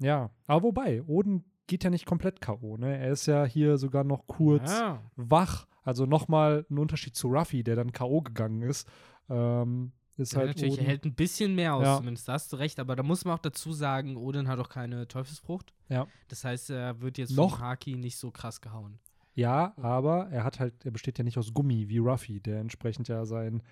ja, 0.00 0.30
aber 0.46 0.62
wobei, 0.64 1.02
Oden 1.04 1.44
geht 1.66 1.84
ja 1.84 1.90
nicht 1.90 2.06
komplett 2.06 2.40
K.O., 2.40 2.76
ne? 2.78 2.96
Er 2.98 3.10
ist 3.12 3.26
ja 3.26 3.44
hier 3.44 3.76
sogar 3.78 4.04
noch 4.04 4.26
kurz 4.26 4.70
Ja. 4.70 5.02
wach. 5.16 5.66
Also 5.82 6.06
nochmal 6.06 6.64
ein 6.70 6.78
Unterschied 6.78 7.14
zu 7.14 7.28
Ruffy, 7.28 7.62
der 7.62 7.76
dann 7.76 7.92
K.O. 7.92 8.22
gegangen 8.22 8.62
ist. 8.62 8.88
Ähm, 9.28 9.92
ist 10.18 10.32
Ja, 10.32 10.38
halt 10.40 10.48
natürlich, 10.48 10.74
Oden, 10.74 10.82
er 10.84 10.88
hält 10.88 11.04
ein 11.04 11.14
bisschen 11.14 11.54
mehr 11.54 11.74
aus, 11.74 11.84
Ja. 11.84 11.96
zumindest, 11.98 12.28
da 12.28 12.32
hast 12.34 12.52
du 12.52 12.56
recht, 12.56 12.78
aber 12.80 12.96
da 12.96 13.02
muss 13.02 13.24
man 13.24 13.34
auch 13.34 13.38
dazu 13.42 13.72
sagen, 13.72 14.16
Odin 14.16 14.48
hat 14.48 14.58
auch 14.58 14.68
keine 14.68 15.06
Teufelsfrucht. 15.08 15.72
Ja. 15.88 16.06
Das 16.28 16.44
heißt, 16.44 16.70
er 16.70 17.00
wird 17.00 17.18
jetzt 17.18 17.30
Noch. 17.36 17.56
vom 17.56 17.60
Haki 17.60 17.96
nicht 17.96 18.16
so 18.16 18.30
krass 18.30 18.60
gehauen. 18.60 18.98
Ja, 19.34 19.72
aber 19.76 20.28
er 20.30 20.42
hat 20.44 20.58
halt, 20.58 20.84
er 20.84 20.90
besteht 20.90 21.16
ja 21.18 21.24
nicht 21.24 21.38
aus 21.38 21.54
Gummi 21.54 21.88
wie 21.88 21.98
Ruffy, 21.98 22.40
der 22.40 22.58
entsprechend 22.60 23.06
ja 23.08 23.24
seinen 23.24 23.62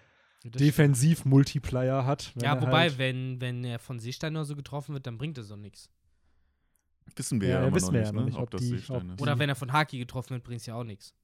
Das 0.45 0.61
Defensiv-Multiplier 0.63 2.05
hat. 2.07 2.33
Ja, 2.41 2.55
er 2.55 2.63
wobei, 2.63 2.81
halt, 2.91 2.99
wenn, 2.99 3.41
wenn 3.41 3.65
er 3.65 3.79
von 3.81 3.99
Seestein 3.99 4.37
oder 4.37 4.45
so 4.45 4.55
getroffen 4.55 4.93
wird, 4.95 5.07
dann 5.07 5.19
bringt 5.19 5.39
es 5.39 5.49
so 5.49 5.57
nichts. 5.57 5.91
Wissen 7.17 7.41
wir 7.41 7.49
Ja, 7.49 7.55
ja, 7.55 7.61
ja, 7.63 7.67
immer 7.69 7.77
wissen 7.77 7.87
noch 7.87 7.93
wir 7.95 8.01
nicht, 8.01 8.07
ja 8.09 8.13
noch 8.13 8.21
ne? 8.21 8.27
nicht, 8.27 8.37
ob, 8.37 8.43
ob 8.45 8.51
das 8.51 8.61
die- 8.61 8.67
Seestein 8.69 8.97
ob 9.11 9.15
ist. 9.17 9.23
Oder 9.23 9.39
wenn 9.39 9.49
er 9.49 9.55
von 9.57 9.73
Haki 9.73 9.99
getroffen 9.99 10.31
wird, 10.31 10.45
bringt 10.45 10.61
es 10.61 10.67
ja 10.67 10.75
auch 10.77 10.85
nichts. 10.85 11.15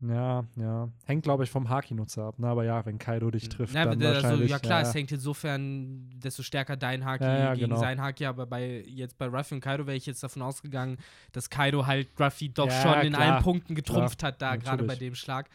Ja, 0.00 0.44
ja. 0.56 0.90
Hängt, 1.06 1.22
glaube 1.22 1.44
ich, 1.44 1.50
vom 1.50 1.70
Haki-Nutzer 1.70 2.24
ab. 2.24 2.38
Ne? 2.38 2.48
Aber 2.48 2.64
ja, 2.64 2.84
wenn 2.84 2.98
Kaido 2.98 3.30
dich 3.30 3.48
trifft, 3.48 3.74
Ja, 3.74 3.84
dann 3.86 4.02
also, 4.02 4.24
wahrscheinlich. 4.24 4.50
ja 4.50 4.58
klar, 4.58 4.82
ja, 4.82 4.88
es 4.88 4.94
hängt 4.94 5.10
insofern, 5.10 6.10
desto 6.18 6.42
stärker 6.42 6.76
dein 6.76 7.04
Haki 7.04 7.24
Ja, 7.24 7.54
gegen 7.54 7.68
genau. 7.70 7.80
sein 7.80 8.00
Haki, 8.00 8.26
aber 8.26 8.44
bei 8.44 8.82
jetzt 8.86 9.16
bei 9.16 9.26
Ruffy 9.26 9.54
und 9.54 9.60
Kaido 9.62 9.86
wäre 9.86 9.96
ich 9.96 10.04
jetzt 10.04 10.22
davon 10.22 10.42
ausgegangen, 10.42 10.98
dass 11.32 11.48
Kaido 11.48 11.86
halt 11.86 12.08
Ruffy 12.20 12.50
doch 12.50 12.70
schon 12.70 13.00
in 13.06 13.14
klar, 13.14 13.34
allen 13.34 13.42
Punkten 13.42 13.74
getrumpft 13.74 14.22
hat, 14.22 14.42
da 14.42 14.56
gerade 14.56 14.84
bei 14.84 14.96
dem 14.96 15.14
Schlag. 15.14 15.48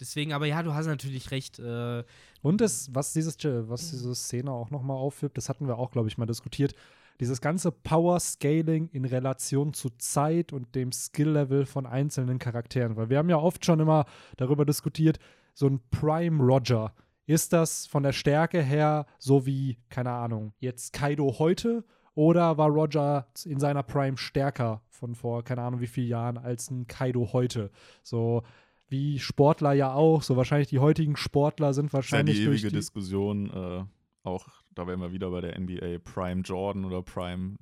Deswegen, 0.00 0.32
aber 0.32 0.46
ja, 0.46 0.62
du 0.62 0.74
hast 0.74 0.86
natürlich 0.86 1.30
recht. 1.30 1.58
Äh, 1.58 2.04
Und 2.42 2.60
es, 2.60 2.94
was, 2.94 3.14
dieses, 3.14 3.36
was 3.42 3.90
diese 3.90 4.14
Szene 4.14 4.52
auch 4.52 4.70
nochmal 4.70 4.96
aufwirbt, 4.96 5.36
das 5.36 5.48
hatten 5.48 5.66
wir 5.66 5.76
auch, 5.78 5.90
glaube 5.90 6.08
ich, 6.08 6.18
mal 6.18 6.26
diskutiert, 6.26 6.74
dieses 7.20 7.40
ganze 7.40 7.72
Power-Scaling 7.72 8.88
in 8.88 9.04
Relation 9.04 9.72
zu 9.72 9.90
Zeit 9.98 10.52
und 10.52 10.74
dem 10.74 10.92
Skill-Level 10.92 11.66
von 11.66 11.86
einzelnen 11.86 12.38
Charakteren. 12.38 12.96
Weil 12.96 13.10
wir 13.10 13.18
haben 13.18 13.30
ja 13.30 13.38
oft 13.38 13.64
schon 13.64 13.80
immer 13.80 14.04
darüber 14.36 14.64
diskutiert, 14.64 15.18
so 15.54 15.66
ein 15.66 15.80
Prime 15.90 16.42
Roger, 16.42 16.94
ist 17.26 17.52
das 17.52 17.86
von 17.86 18.02
der 18.02 18.12
Stärke 18.12 18.62
her 18.62 19.06
so 19.18 19.44
wie, 19.44 19.78
keine 19.90 20.12
Ahnung, 20.12 20.54
jetzt 20.60 20.92
Kaido 20.92 21.38
heute? 21.38 21.84
Oder 22.14 22.56
war 22.58 22.68
Roger 22.68 23.28
in 23.44 23.60
seiner 23.60 23.82
Prime 23.82 24.16
stärker 24.16 24.82
von 24.88 25.14
vor, 25.14 25.44
keine 25.44 25.62
Ahnung 25.62 25.80
wie 25.80 25.86
vielen 25.86 26.08
Jahren, 26.08 26.38
als 26.38 26.70
ein 26.70 26.86
Kaido 26.86 27.32
heute? 27.32 27.70
So 28.02 28.42
wie 28.88 29.18
Sportler 29.18 29.72
ja 29.72 29.92
auch, 29.92 30.22
so 30.22 30.36
wahrscheinlich 30.36 30.68
die 30.68 30.78
heutigen 30.78 31.16
Sportler 31.16 31.74
sind 31.74 31.92
wahrscheinlich. 31.92 32.36
Das 32.36 32.40
ist 32.40 32.44
ja 32.44 32.50
die 32.50 32.56
ewige 32.56 32.68
die 32.70 32.76
Diskussion, 32.76 33.50
äh, 33.50 33.84
auch 34.22 34.48
da 34.78 34.86
wären 34.86 35.00
wir 35.00 35.12
wieder 35.12 35.30
bei 35.30 35.40
der 35.40 35.58
NBA, 35.58 35.98
Prime 36.04 36.42
Jordan 36.42 36.84
oder 36.84 37.02
Prime 37.02 37.56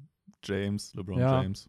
James, 0.45 0.93
LeBron 0.95 1.19
Ja. 1.19 1.43
James. 1.43 1.69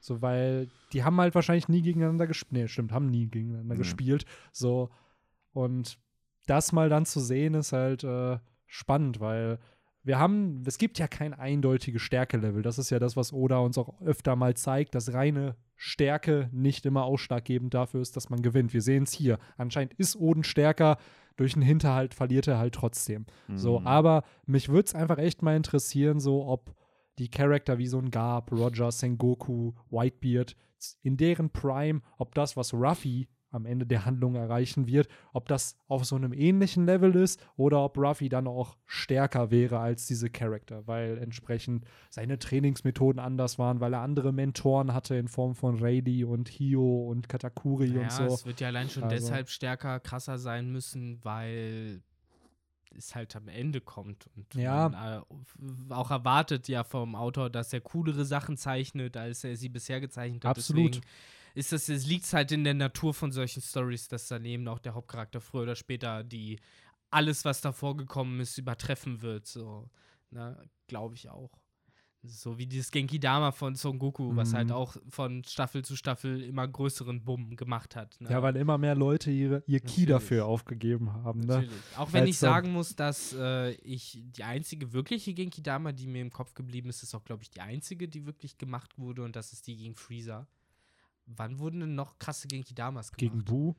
So, 0.00 0.20
weil 0.20 0.68
die 0.92 1.02
haben 1.04 1.18
halt 1.20 1.34
wahrscheinlich 1.34 1.68
nie 1.68 1.80
gegeneinander 1.80 2.26
gespielt. 2.26 2.52
Nee, 2.52 2.68
stimmt, 2.68 2.92
haben 2.92 3.06
nie 3.06 3.28
gegeneinander 3.28 3.74
Ja. 3.74 3.78
gespielt. 3.78 4.24
So, 4.52 4.90
und 5.52 5.98
das 6.46 6.72
mal 6.72 6.88
dann 6.88 7.06
zu 7.06 7.20
sehen, 7.20 7.54
ist 7.54 7.72
halt 7.72 8.04
äh, 8.04 8.38
spannend, 8.66 9.20
weil 9.20 9.58
wir 10.02 10.18
haben, 10.18 10.62
es 10.66 10.78
gibt 10.78 10.98
ja 10.98 11.06
kein 11.06 11.32
eindeutiges 11.32 12.02
Stärkelevel. 12.02 12.62
Das 12.62 12.76
ist 12.78 12.90
ja 12.90 12.98
das, 12.98 13.16
was 13.16 13.32
Oda 13.32 13.58
uns 13.58 13.78
auch 13.78 14.00
öfter 14.02 14.34
mal 14.34 14.54
zeigt, 14.54 14.96
dass 14.96 15.12
reine 15.14 15.54
Stärke 15.76 16.48
nicht 16.52 16.84
immer 16.84 17.04
ausschlaggebend 17.04 17.72
dafür 17.72 18.00
ist, 18.02 18.16
dass 18.16 18.28
man 18.28 18.42
gewinnt. 18.42 18.74
Wir 18.74 18.82
sehen 18.82 19.04
es 19.04 19.12
hier. 19.12 19.38
Anscheinend 19.56 19.94
ist 19.94 20.16
Oden 20.16 20.42
stärker, 20.42 20.98
durch 21.36 21.54
einen 21.54 21.62
Hinterhalt 21.62 22.14
verliert 22.14 22.46
er 22.48 22.58
halt 22.58 22.74
trotzdem. 22.74 23.26
So, 23.54 23.80
Mhm. 23.80 23.86
aber 23.86 24.22
mich 24.46 24.68
würde 24.68 24.86
es 24.86 24.94
einfach 24.94 25.18
echt 25.18 25.42
mal 25.42 25.56
interessieren, 25.56 26.20
so 26.20 26.46
ob 26.46 26.74
die 27.18 27.28
Charakter 27.28 27.78
wie 27.78 27.86
so 27.86 27.98
ein 27.98 28.10
Garb, 28.10 28.50
Roger, 28.52 28.90
Sengoku, 28.90 29.72
Whitebeard, 29.90 30.56
in 31.02 31.16
deren 31.16 31.50
Prime, 31.50 32.00
ob 32.18 32.34
das, 32.34 32.56
was 32.56 32.72
Ruffy 32.74 33.28
am 33.52 33.66
Ende 33.66 33.86
der 33.86 34.04
Handlung 34.06 34.34
erreichen 34.34 34.86
wird, 34.88 35.08
ob 35.32 35.46
das 35.46 35.76
auf 35.86 36.04
so 36.04 36.16
einem 36.16 36.32
ähnlichen 36.32 36.86
Level 36.86 37.14
ist 37.14 37.40
oder 37.56 37.84
ob 37.84 37.96
Ruffy 37.98 38.28
dann 38.28 38.46
auch 38.48 38.76
stärker 38.86 39.50
wäre 39.50 39.78
als 39.78 40.06
diese 40.06 40.30
Charakter, 40.30 40.86
weil 40.86 41.18
entsprechend 41.18 41.84
seine 42.10 42.38
Trainingsmethoden 42.38 43.20
anders 43.20 43.58
waren, 43.58 43.78
weil 43.80 43.92
er 43.92 44.00
andere 44.00 44.32
Mentoren 44.32 44.94
hatte 44.94 45.14
in 45.14 45.28
Form 45.28 45.54
von 45.54 45.78
Rayleigh 45.78 46.24
und 46.24 46.48
Hio 46.48 47.08
und 47.08 47.28
Katakuri 47.28 47.90
naja, 47.90 48.02
und 48.02 48.10
so. 48.10 48.24
es 48.34 48.46
wird 48.46 48.60
ja 48.60 48.68
allein 48.68 48.88
schon 48.88 49.04
Also- 49.04 49.16
deshalb 49.16 49.48
stärker, 49.50 50.00
krasser 50.00 50.38
sein 50.38 50.72
müssen, 50.72 51.18
weil 51.22 52.02
es 52.96 53.14
halt 53.14 53.34
am 53.36 53.48
Ende 53.48 53.80
kommt 53.80 54.28
und 54.36 54.54
Ja. 54.54 54.88
man 54.90 55.22
äh, 55.90 55.94
auch 55.94 56.10
erwartet 56.10 56.68
ja 56.68 56.84
vom 56.84 57.14
Autor, 57.14 57.48
dass 57.48 57.72
er 57.72 57.80
coolere 57.80 58.24
Sachen 58.24 58.56
zeichnet, 58.56 59.16
als 59.16 59.44
er 59.44 59.56
sie 59.56 59.68
bisher 59.70 60.00
gezeichnet 60.00 60.44
hat. 60.44 60.56
Absolut. 60.58 60.96
Deswegen 60.96 61.06
ist 61.54 61.72
das, 61.72 61.88
es 61.88 62.06
liegt 62.06 62.32
halt 62.32 62.52
in 62.52 62.64
der 62.64 62.74
Natur 62.74 63.14
von 63.14 63.32
solchen 63.32 63.62
Stories, 63.62 64.08
dass 64.08 64.28
daneben 64.28 64.68
auch 64.68 64.78
der 64.78 64.94
Hauptcharakter 64.94 65.40
früher 65.40 65.62
oder 65.62 65.76
später 65.76 66.24
die 66.24 66.58
alles, 67.10 67.44
was 67.44 67.60
davor 67.60 67.96
gekommen 67.96 68.40
ist, 68.40 68.56
übertreffen 68.58 69.20
wird. 69.22 69.46
So, 69.46 69.90
ne, 70.30 70.56
glaube 70.86 71.14
ich 71.14 71.28
auch. 71.28 71.50
So 72.24 72.56
wie 72.56 72.66
dieses 72.66 72.92
Genki 72.92 73.18
Dama 73.18 73.50
von 73.50 73.74
Son 73.74 73.98
Goku, 73.98 74.36
was 74.36 74.52
Mhm. 74.52 74.56
halt 74.56 74.70
auch 74.72 74.96
von 75.08 75.42
Staffel 75.42 75.84
zu 75.84 75.96
Staffel 75.96 76.40
immer 76.44 76.68
größeren 76.68 77.24
Bumm 77.24 77.56
gemacht 77.56 77.96
hat. 77.96 78.16
Ne? 78.20 78.30
Ja, 78.30 78.40
weil 78.42 78.54
immer 78.56 78.78
mehr 78.78 78.94
Leute 78.94 79.32
ihre, 79.32 79.64
ihr 79.66 79.80
Key 79.80 79.86
Natürlich. 80.02 80.08
dafür 80.08 80.46
aufgegeben 80.46 81.12
haben. 81.12 81.40
Ne? 81.40 81.68
Auch 81.96 82.12
wenn 82.12 82.20
Als 82.20 82.30
ich 82.30 82.38
dann- 82.38 82.50
sagen 82.52 82.72
muss, 82.72 82.94
dass 82.94 83.32
äh, 83.36 83.72
ich 83.72 84.22
die 84.24 84.44
einzige 84.44 84.92
wirkliche 84.92 85.34
Genki 85.34 85.64
Dama, 85.64 85.90
die 85.90 86.06
mir 86.06 86.22
im 86.22 86.30
Kopf 86.30 86.54
geblieben 86.54 86.88
ist, 86.90 87.02
ist 87.02 87.12
auch, 87.16 87.24
glaube 87.24 87.42
ich, 87.42 87.50
die 87.50 87.60
einzige, 87.60 88.06
die 88.08 88.24
wirklich 88.24 88.56
gemacht 88.56 88.96
wurde 88.98 89.24
und 89.24 89.34
das 89.34 89.52
ist 89.52 89.66
die 89.66 89.76
gegen 89.76 89.96
Freezer. 89.96 90.46
Wann 91.36 91.58
wurden 91.58 91.80
denn 91.80 91.94
noch 91.94 92.18
krasse 92.18 92.48
Genki 92.48 92.74
Damas 92.74 93.08
gemacht? 93.12 93.18
Gegen 93.18 93.44
Bu. 93.44 93.74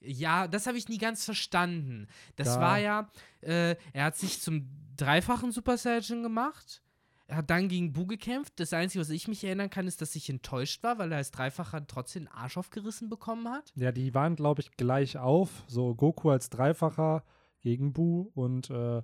Ja, 0.00 0.46
das 0.46 0.66
habe 0.66 0.78
ich 0.78 0.88
nie 0.88 0.98
ganz 0.98 1.24
verstanden. 1.24 2.06
Das 2.36 2.54
Da- 2.54 2.60
war 2.60 2.78
ja, 2.78 3.10
äh, 3.40 3.74
er 3.92 4.04
hat 4.04 4.16
sich 4.16 4.40
zum 4.40 4.68
dreifachen 4.96 5.50
Super 5.52 5.76
Saiyan 5.76 6.22
gemacht. 6.22 6.82
Er 7.26 7.38
hat 7.38 7.50
dann 7.50 7.68
gegen 7.68 7.92
Bu 7.92 8.06
gekämpft. 8.06 8.54
Das 8.60 8.72
Einzige, 8.72 9.00
was 9.02 9.10
ich 9.10 9.28
mich 9.28 9.44
erinnern 9.44 9.68
kann, 9.70 9.86
ist, 9.86 10.00
dass 10.00 10.14
ich 10.16 10.30
enttäuscht 10.30 10.82
war, 10.82 10.98
weil 10.98 11.10
er 11.12 11.18
als 11.18 11.30
Dreifacher 11.30 11.86
trotzdem 11.86 12.24
den 12.24 12.32
Arsch 12.32 12.56
aufgerissen 12.56 13.10
bekommen 13.10 13.48
hat. 13.50 13.72
Ja, 13.74 13.92
die 13.92 14.14
waren, 14.14 14.34
glaube 14.36 14.62
ich, 14.62 14.70
gleich 14.76 15.18
auf. 15.18 15.64
So 15.66 15.94
Goku 15.94 16.30
als 16.30 16.48
Dreifacher 16.48 17.24
gegen 17.60 17.92
Bu 17.92 18.30
und 18.34 18.70
äh, 18.70 19.02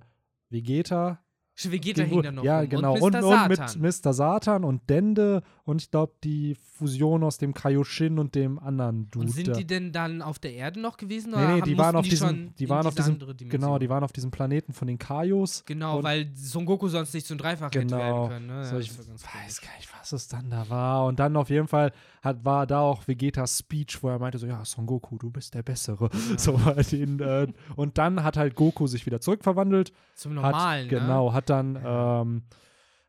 Vegeta. 0.49 1.19
Vegeta 1.57 2.03
hing 2.03 2.21
dann 2.21 2.35
noch 2.35 2.43
Ja, 2.43 2.59
rum. 2.59 2.69
genau. 2.69 2.93
Und, 2.95 3.15
Und, 3.15 3.23
und, 3.23 3.47
mit. 3.79 4.03
Mr. 4.05 4.13
Satan 4.13 4.63
und 4.63 4.89
Dende 4.89 5.41
und 5.63 5.81
ich 5.81 5.89
glaube 5.89 6.13
die 6.23 6.55
Fusion 6.77 7.23
aus 7.23 7.37
dem 7.37 7.53
Kaioshin 7.53 8.19
und 8.19 8.35
dem 8.35 8.59
anderen 8.59 9.09
Dude. 9.09 9.25
Und 9.27 9.31
sind 9.31 9.47
da. 9.47 9.53
die 9.53 9.65
denn 9.65 9.93
dann 9.93 10.21
auf 10.21 10.37
der 10.37 10.53
Erde 10.53 10.81
noch 10.81 10.97
gewesen? 10.97 11.31
Nee, 11.31 11.37
Oder 11.37 11.47
nee, 11.47 11.61
haben- 11.61 11.63
die 11.69 11.77
waren 11.77 11.95
auf 11.95 12.05
diesem, 12.07 12.27
schon 12.27 12.53
die 12.59 12.69
waren 12.69 12.85
auf 12.85 12.93
diese 12.95 13.13
diesem, 13.13 13.49
genau, 13.49 13.79
die 13.79 13.89
waren 13.89 14.03
auf 14.03 14.11
diesem 14.11 14.31
Planeten 14.31 14.73
von 14.73 14.87
den 14.87 14.97
Kaios. 14.99 15.63
Genau, 15.65 16.03
weil 16.03 16.29
Son 16.35 16.65
Goku 16.65 16.89
sonst 16.89 17.13
nicht 17.13 17.25
zum 17.25 17.37
Dreifach 17.37 17.67
hätte 17.67 17.79
Genau. 17.85 17.97
werden 17.97 18.27
können. 18.29 18.47
Ne? 18.47 18.65
So, 18.65 18.75
Ja, 18.75 18.81
ich 18.81 18.91
weiß 18.97 19.61
gar 19.61 19.75
nicht, 19.77 19.89
was 19.97 20.11
es 20.11 20.27
dann 20.27 20.49
da 20.49 20.69
war. 20.69 21.05
Und 21.05 21.19
dann 21.19 21.37
auf 21.37 21.49
jeden 21.49 21.67
Fall 21.69 21.93
hat, 22.21 22.43
war 22.43 22.67
da 22.67 22.81
auch 22.81 23.07
Vegetas 23.07 23.59
Speech, 23.59 24.03
wo 24.03 24.09
er 24.09 24.19
meinte 24.19 24.37
so, 24.39 24.45
ja, 24.47 24.65
Son 24.65 24.85
Goku, 24.85 25.17
du 25.17 25.29
bist 25.29 25.53
der 25.53 25.63
Bessere. 25.63 26.09
So, 26.37 26.59
den, 26.91 27.19
äh, 27.21 27.47
und 27.77 27.97
dann 27.97 28.23
hat 28.23 28.35
halt 28.35 28.55
Goku 28.55 28.87
sich 28.87 29.05
wieder 29.05 29.21
zurückverwandelt. 29.21 29.93
Zum 30.15 30.35
hat, 30.35 30.51
Normalen, 30.51 30.83
ne? 30.87 30.89
Genau, 30.89 31.31
hat 31.33 31.44
dann, 31.45 31.81
ähm, 31.83 32.43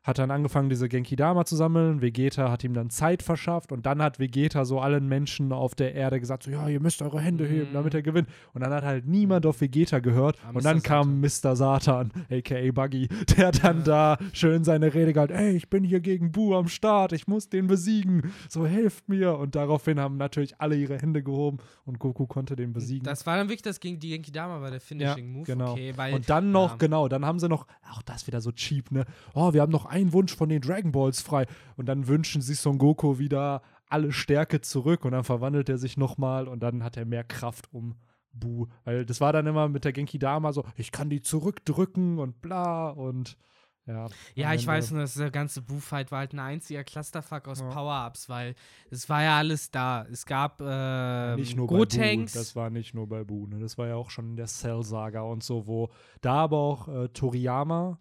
hat 0.07 0.17
dann 0.19 0.31
angefangen, 0.31 0.69
diese 0.69 0.87
Genki-Dama 0.87 1.43
zu 1.43 1.57
sammeln. 1.57 2.01
Vegeta 2.01 2.49
hat 2.49 2.63
ihm 2.63 2.73
dann 2.73 2.89
Zeit 2.89 3.21
verschafft 3.21 3.73
und 3.73 3.85
dann 3.85 4.01
hat 4.01 4.19
Vegeta 4.19 4.63
so 4.63 4.79
allen 4.79 5.07
Menschen 5.07 5.51
auf 5.51 5.75
der 5.75 5.93
Erde 5.95 6.19
gesagt, 6.21 6.43
so, 6.43 6.51
ja, 6.51 6.67
ihr 6.69 6.79
müsst 6.79 7.01
eure 7.01 7.19
Hände 7.19 7.43
Mhm. 7.43 7.49
heben, 7.49 7.73
damit 7.73 7.93
er 7.93 8.01
gewinnt. 8.01 8.29
Und 8.53 8.61
dann 8.63 8.71
hat 8.73 8.85
halt 8.85 9.05
niemand 9.05 9.45
auf 9.45 9.59
Vegeta 9.59 9.99
gehört. 9.99 10.37
Ah, 10.47 10.51
und 10.53 10.63
dann 10.63 10.81
kam 10.81 11.19
Mr. 11.19 11.55
Satan, 11.57 12.11
aka 12.31 12.71
Buggy, 12.71 13.09
der 13.37 13.51
dann 13.51 13.83
da 13.83 14.17
schön 14.31 14.63
seine 14.63 14.93
Rede 14.93 15.11
gehalten, 15.11 15.33
ey, 15.33 15.51
ich 15.57 15.69
bin 15.69 15.83
hier 15.83 15.99
gegen 15.99 16.31
Bu 16.31 16.55
am 16.55 16.69
Start, 16.69 17.11
ich 17.11 17.27
muss 17.27 17.49
den 17.49 17.67
besiegen, 17.67 18.31
so 18.47 18.65
helft 18.65 19.09
mir. 19.09 19.37
Und 19.37 19.55
daraufhin 19.55 19.99
haben 19.99 20.15
natürlich 20.15 20.59
alle 20.61 20.77
ihre 20.77 20.97
Hände 20.99 21.21
gehoben 21.21 21.57
und 21.85 21.99
Goku 21.99 22.27
konnte 22.27 22.55
den 22.55 22.71
besiegen. 22.71 23.03
Das 23.03 23.25
war 23.25 23.35
dann 23.35 23.47
wirklich 23.49 23.61
das 23.61 23.81
gegen 23.81 23.99
die 23.99 24.09
Genki 24.09 24.31
Dama, 24.31 24.61
war 24.61 24.71
der 24.71 24.79
Finishing 24.79 25.33
Move. 25.33 25.43
Genau. 25.45 25.73
Okay, 25.73 25.91
weil, 25.97 26.13
und 26.13 26.29
dann 26.29 26.51
noch, 26.53 26.71
ja. 26.71 26.77
genau, 26.77 27.09
dann 27.09 27.25
haben 27.25 27.39
sie 27.39 27.49
noch, 27.49 27.67
auch 27.91 28.01
das 28.03 28.25
wieder 28.25 28.39
so 28.39 28.53
cheap, 28.53 28.89
ne? 28.91 29.03
Oh, 29.33 29.51
wir 29.53 29.61
haben 29.61 29.71
noch 29.71 29.85
einen 30.01 30.13
Wunsch 30.13 30.35
von 30.35 30.49
den 30.49 30.61
Dragon 30.61 30.91
Balls 30.91 31.21
frei. 31.21 31.45
Und 31.75 31.87
dann 31.87 32.07
wünschen 32.07 32.41
sie 32.41 32.53
Son 32.55 32.77
Goku 32.77 33.19
wieder 33.19 33.61
alle 33.89 34.11
Stärke 34.11 34.61
zurück 34.61 35.05
und 35.05 35.11
dann 35.13 35.23
verwandelt 35.23 35.69
er 35.69 35.77
sich 35.77 35.95
nochmal 35.97 36.47
und 36.47 36.61
dann 36.61 36.83
hat 36.83 36.97
er 36.97 37.05
mehr 37.05 37.23
Kraft 37.23 37.71
um 37.73 37.95
Bu. 38.33 38.67
Weil 38.83 39.05
das 39.05 39.21
war 39.21 39.31
dann 39.33 39.47
immer 39.47 39.69
mit 39.69 39.85
der 39.85 39.93
Genki 39.93 40.19
Dama 40.19 40.51
so, 40.53 40.63
ich 40.75 40.91
kann 40.91 41.09
die 41.09 41.21
zurückdrücken 41.21 42.19
und 42.19 42.41
bla 42.41 42.89
und 42.89 43.37
ja. 43.85 44.07
Ja, 44.35 44.53
ich 44.53 44.63
Ende- 44.63 44.67
weiß 44.67 44.91
nur, 44.91 44.99
dass 44.99 45.13
der 45.13 45.31
ganze 45.31 45.61
Boo-Fight 45.61 46.11
war 46.11 46.19
halt 46.19 46.33
ein 46.33 46.39
einziger 46.39 46.83
Clusterfuck 46.83 47.47
aus 47.47 47.61
Ja. 47.61 47.69
Power-Ups, 47.69 48.27
weil 48.27 48.53
es 48.91 49.07
war 49.07 49.23
ja 49.23 49.37
alles 49.37 49.71
da. 49.71 50.05
Es 50.11 50.25
gab 50.25 50.59
ähm, 50.61 51.39
nicht 51.39 51.55
nur 51.55 51.67
bei 51.67 51.73
Bu, 51.73 51.79
Gotenks. 51.79 52.33
das 52.33 52.53
war 52.57 52.69
nicht 52.69 52.93
nur 52.93 53.07
bei 53.07 53.23
Bu, 53.23 53.47
ne? 53.47 53.59
das 53.59 53.77
war 53.77 53.87
ja 53.87 53.95
auch 53.95 54.09
schon 54.09 54.31
in 54.31 54.35
der 54.35 54.47
Cell-Saga 54.47 55.21
und 55.21 55.41
so, 55.41 55.67
wo 55.67 55.89
da 56.19 56.33
aber 56.33 56.57
auch 56.57 56.89
äh, 56.89 57.07
Toriyama 57.07 57.97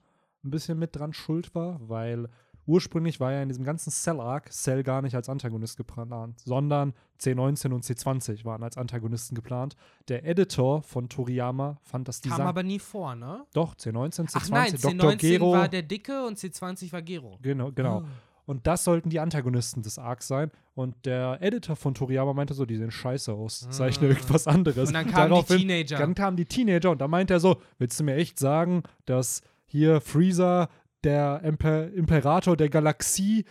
ein 0.47 0.51
bisschen 0.51 0.79
mit 0.79 0.97
dran 0.97 1.13
schuld 1.13 1.55
war, 1.55 1.79
weil 1.89 2.29
ursprünglich 2.69 3.21
war 3.21 3.31
ja 3.33 3.43
in 3.43 3.49
diesem 3.49 3.65
ganzen 3.65 3.91
Cell-Arc 3.91 4.51
Cell 4.53 4.83
gar 4.83 5.01
nicht 5.03 5.15
als 5.15 5.29
Antagonist 5.29 5.77
geplant, 5.77 6.41
sondern 6.41 6.95
C19 7.21 7.73
und 7.73 7.85
C20 7.85 8.45
waren 8.45 8.63
als 8.65 8.77
Antagonisten 8.77 9.35
geplant. 9.37 9.77
Der 10.09 10.25
Editor 10.27 10.83
von 10.83 11.09
Toriyama 11.09 11.79
fand 11.83 12.09
das 12.09 12.21
kam 12.23 12.31
Design. 12.33 12.47
aber 12.47 12.63
nie 12.65 12.79
vor, 12.81 13.15
ne? 13.15 13.45
Doch, 13.53 13.75
C19, 13.77 14.29
C20, 14.29 14.31
Ach 14.35 14.49
nein, 14.51 14.73
Dr. 14.73 14.91
C19 15.13 15.17
Gero. 15.17 15.53
war 15.53 15.69
der 15.69 15.83
Dicke 15.83 16.27
und 16.27 16.39
C20 16.39 16.93
war 16.93 17.03
Gero. 17.03 17.39
Genau, 17.41 17.71
genau. 17.71 18.01
Oh. 18.01 18.05
Und 18.47 18.65
das 18.67 18.85
sollten 18.85 19.11
die 19.11 19.19
Antagonisten 19.19 19.83
des 19.83 19.99
Arcs 19.99 20.29
sein. 20.29 20.53
Und 20.75 20.95
der 21.05 21.39
Editor 21.43 21.75
von 21.75 21.95
Toriyama 21.95 22.33
meinte 22.33 22.55
so, 22.55 22.65
die 22.65 22.77
sehen 22.77 22.93
scheiße 22.93 23.33
aus. 23.33 23.67
Zeichne 23.71 24.07
Ah. 24.07 24.11
irgendwas 24.11 24.47
anderes. 24.47 24.89
Und 24.89 24.95
dann 24.95 25.07
kamen 25.11 25.25
die 25.27 25.35
Daraufhin- 25.35 25.59
Teenager. 25.59 25.99
Dann 25.99 26.15
kamen 26.15 26.37
die 26.37 26.45
Teenager 26.47 26.91
und 26.93 27.01
da 27.01 27.09
meinte 27.09 27.35
er 27.35 27.41
so, 27.41 27.61
willst 27.79 27.99
du 27.99 28.05
mir 28.05 28.15
echt 28.15 28.39
sagen, 28.39 28.83
dass 29.05 29.43
hier 29.67 30.01
Freezer, 30.01 30.69
der 31.05 31.43
Imper 31.43 31.93
Imperator 31.93 32.57
der 32.57 32.69
Galaxie, 32.69 33.45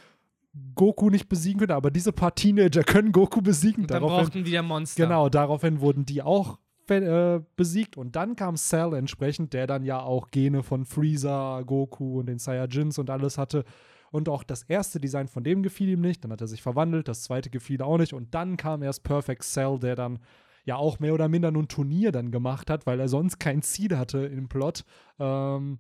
Goku 0.74 1.10
nicht 1.10 1.28
besiegen 1.28 1.60
könnte, 1.60 1.76
aber 1.76 1.92
diese 1.92 2.14
paar 2.14 2.34
Teenager 2.34 2.84
können 2.84 3.12
Goku 3.12 3.42
besiegen. 3.42 3.84
Und 3.84 3.92
dann 3.92 4.02
Daraufhin, 4.02 4.26
brauchten 4.26 4.46
wieder 4.46 4.62
Monster. 4.62 5.04
genau, 5.04 5.30
daraufhin 5.30 5.82
wurden 5.82 6.06
die 6.06 6.22
auch 6.22 6.60
äh, 6.88 7.42
besiegt 7.56 7.98
und 7.98 8.16
dann 8.16 8.36
kam 8.36 8.56
Cell 8.56 8.94
entsprechend, 8.94 9.54
der 9.54 9.68
dann 9.68 9.84
ja 9.84 10.00
auch 10.00 10.30
Gene 10.32 10.64
von 10.64 10.86
Freezer, 10.86 11.64
Goku 11.66 12.20
und 12.20 12.28
den 12.28 12.40
Saiyajins 12.40 13.00
und 13.00 13.10
alles 13.10 13.38
hatte. 13.38 13.66
Und 14.12 14.30
auch 14.30 14.44
das 14.44 14.64
erste 14.64 15.00
Design 15.00 15.28
von 15.28 15.44
dem 15.44 15.62
gefiel 15.62 15.90
ihm 15.90 16.00
nicht. 16.00 16.24
Dann 16.24 16.32
hat 16.32 16.40
er 16.40 16.48
sich 16.48 16.62
verwandelt, 16.62 17.10
das 17.10 17.24
zweite 17.24 17.50
gefiel 17.50 17.82
auch 17.82 17.98
nicht. 17.98 18.14
Und 18.14 18.34
dann 18.34 18.56
kam 18.56 18.82
erst 18.82 19.04
Perfect 19.04 19.44
Cell, 19.44 19.78
der 19.80 19.96
dann 19.96 20.20
ja 20.64 20.78
auch 20.78 21.00
mehr 21.00 21.14
oder 21.14 21.28
minder 21.28 21.52
nur 21.52 21.64
ein 21.64 21.68
Turnier 21.68 22.14
dann 22.14 22.32
gemacht 22.32 22.70
hat, 22.70 22.86
weil 22.86 23.00
er 23.00 23.10
sonst 23.10 23.40
kein 23.40 23.62
Ziel 23.62 23.98
hatte 23.98 24.20
im 24.20 24.48
Plot. 24.48 24.86
Ähm, 25.20 25.80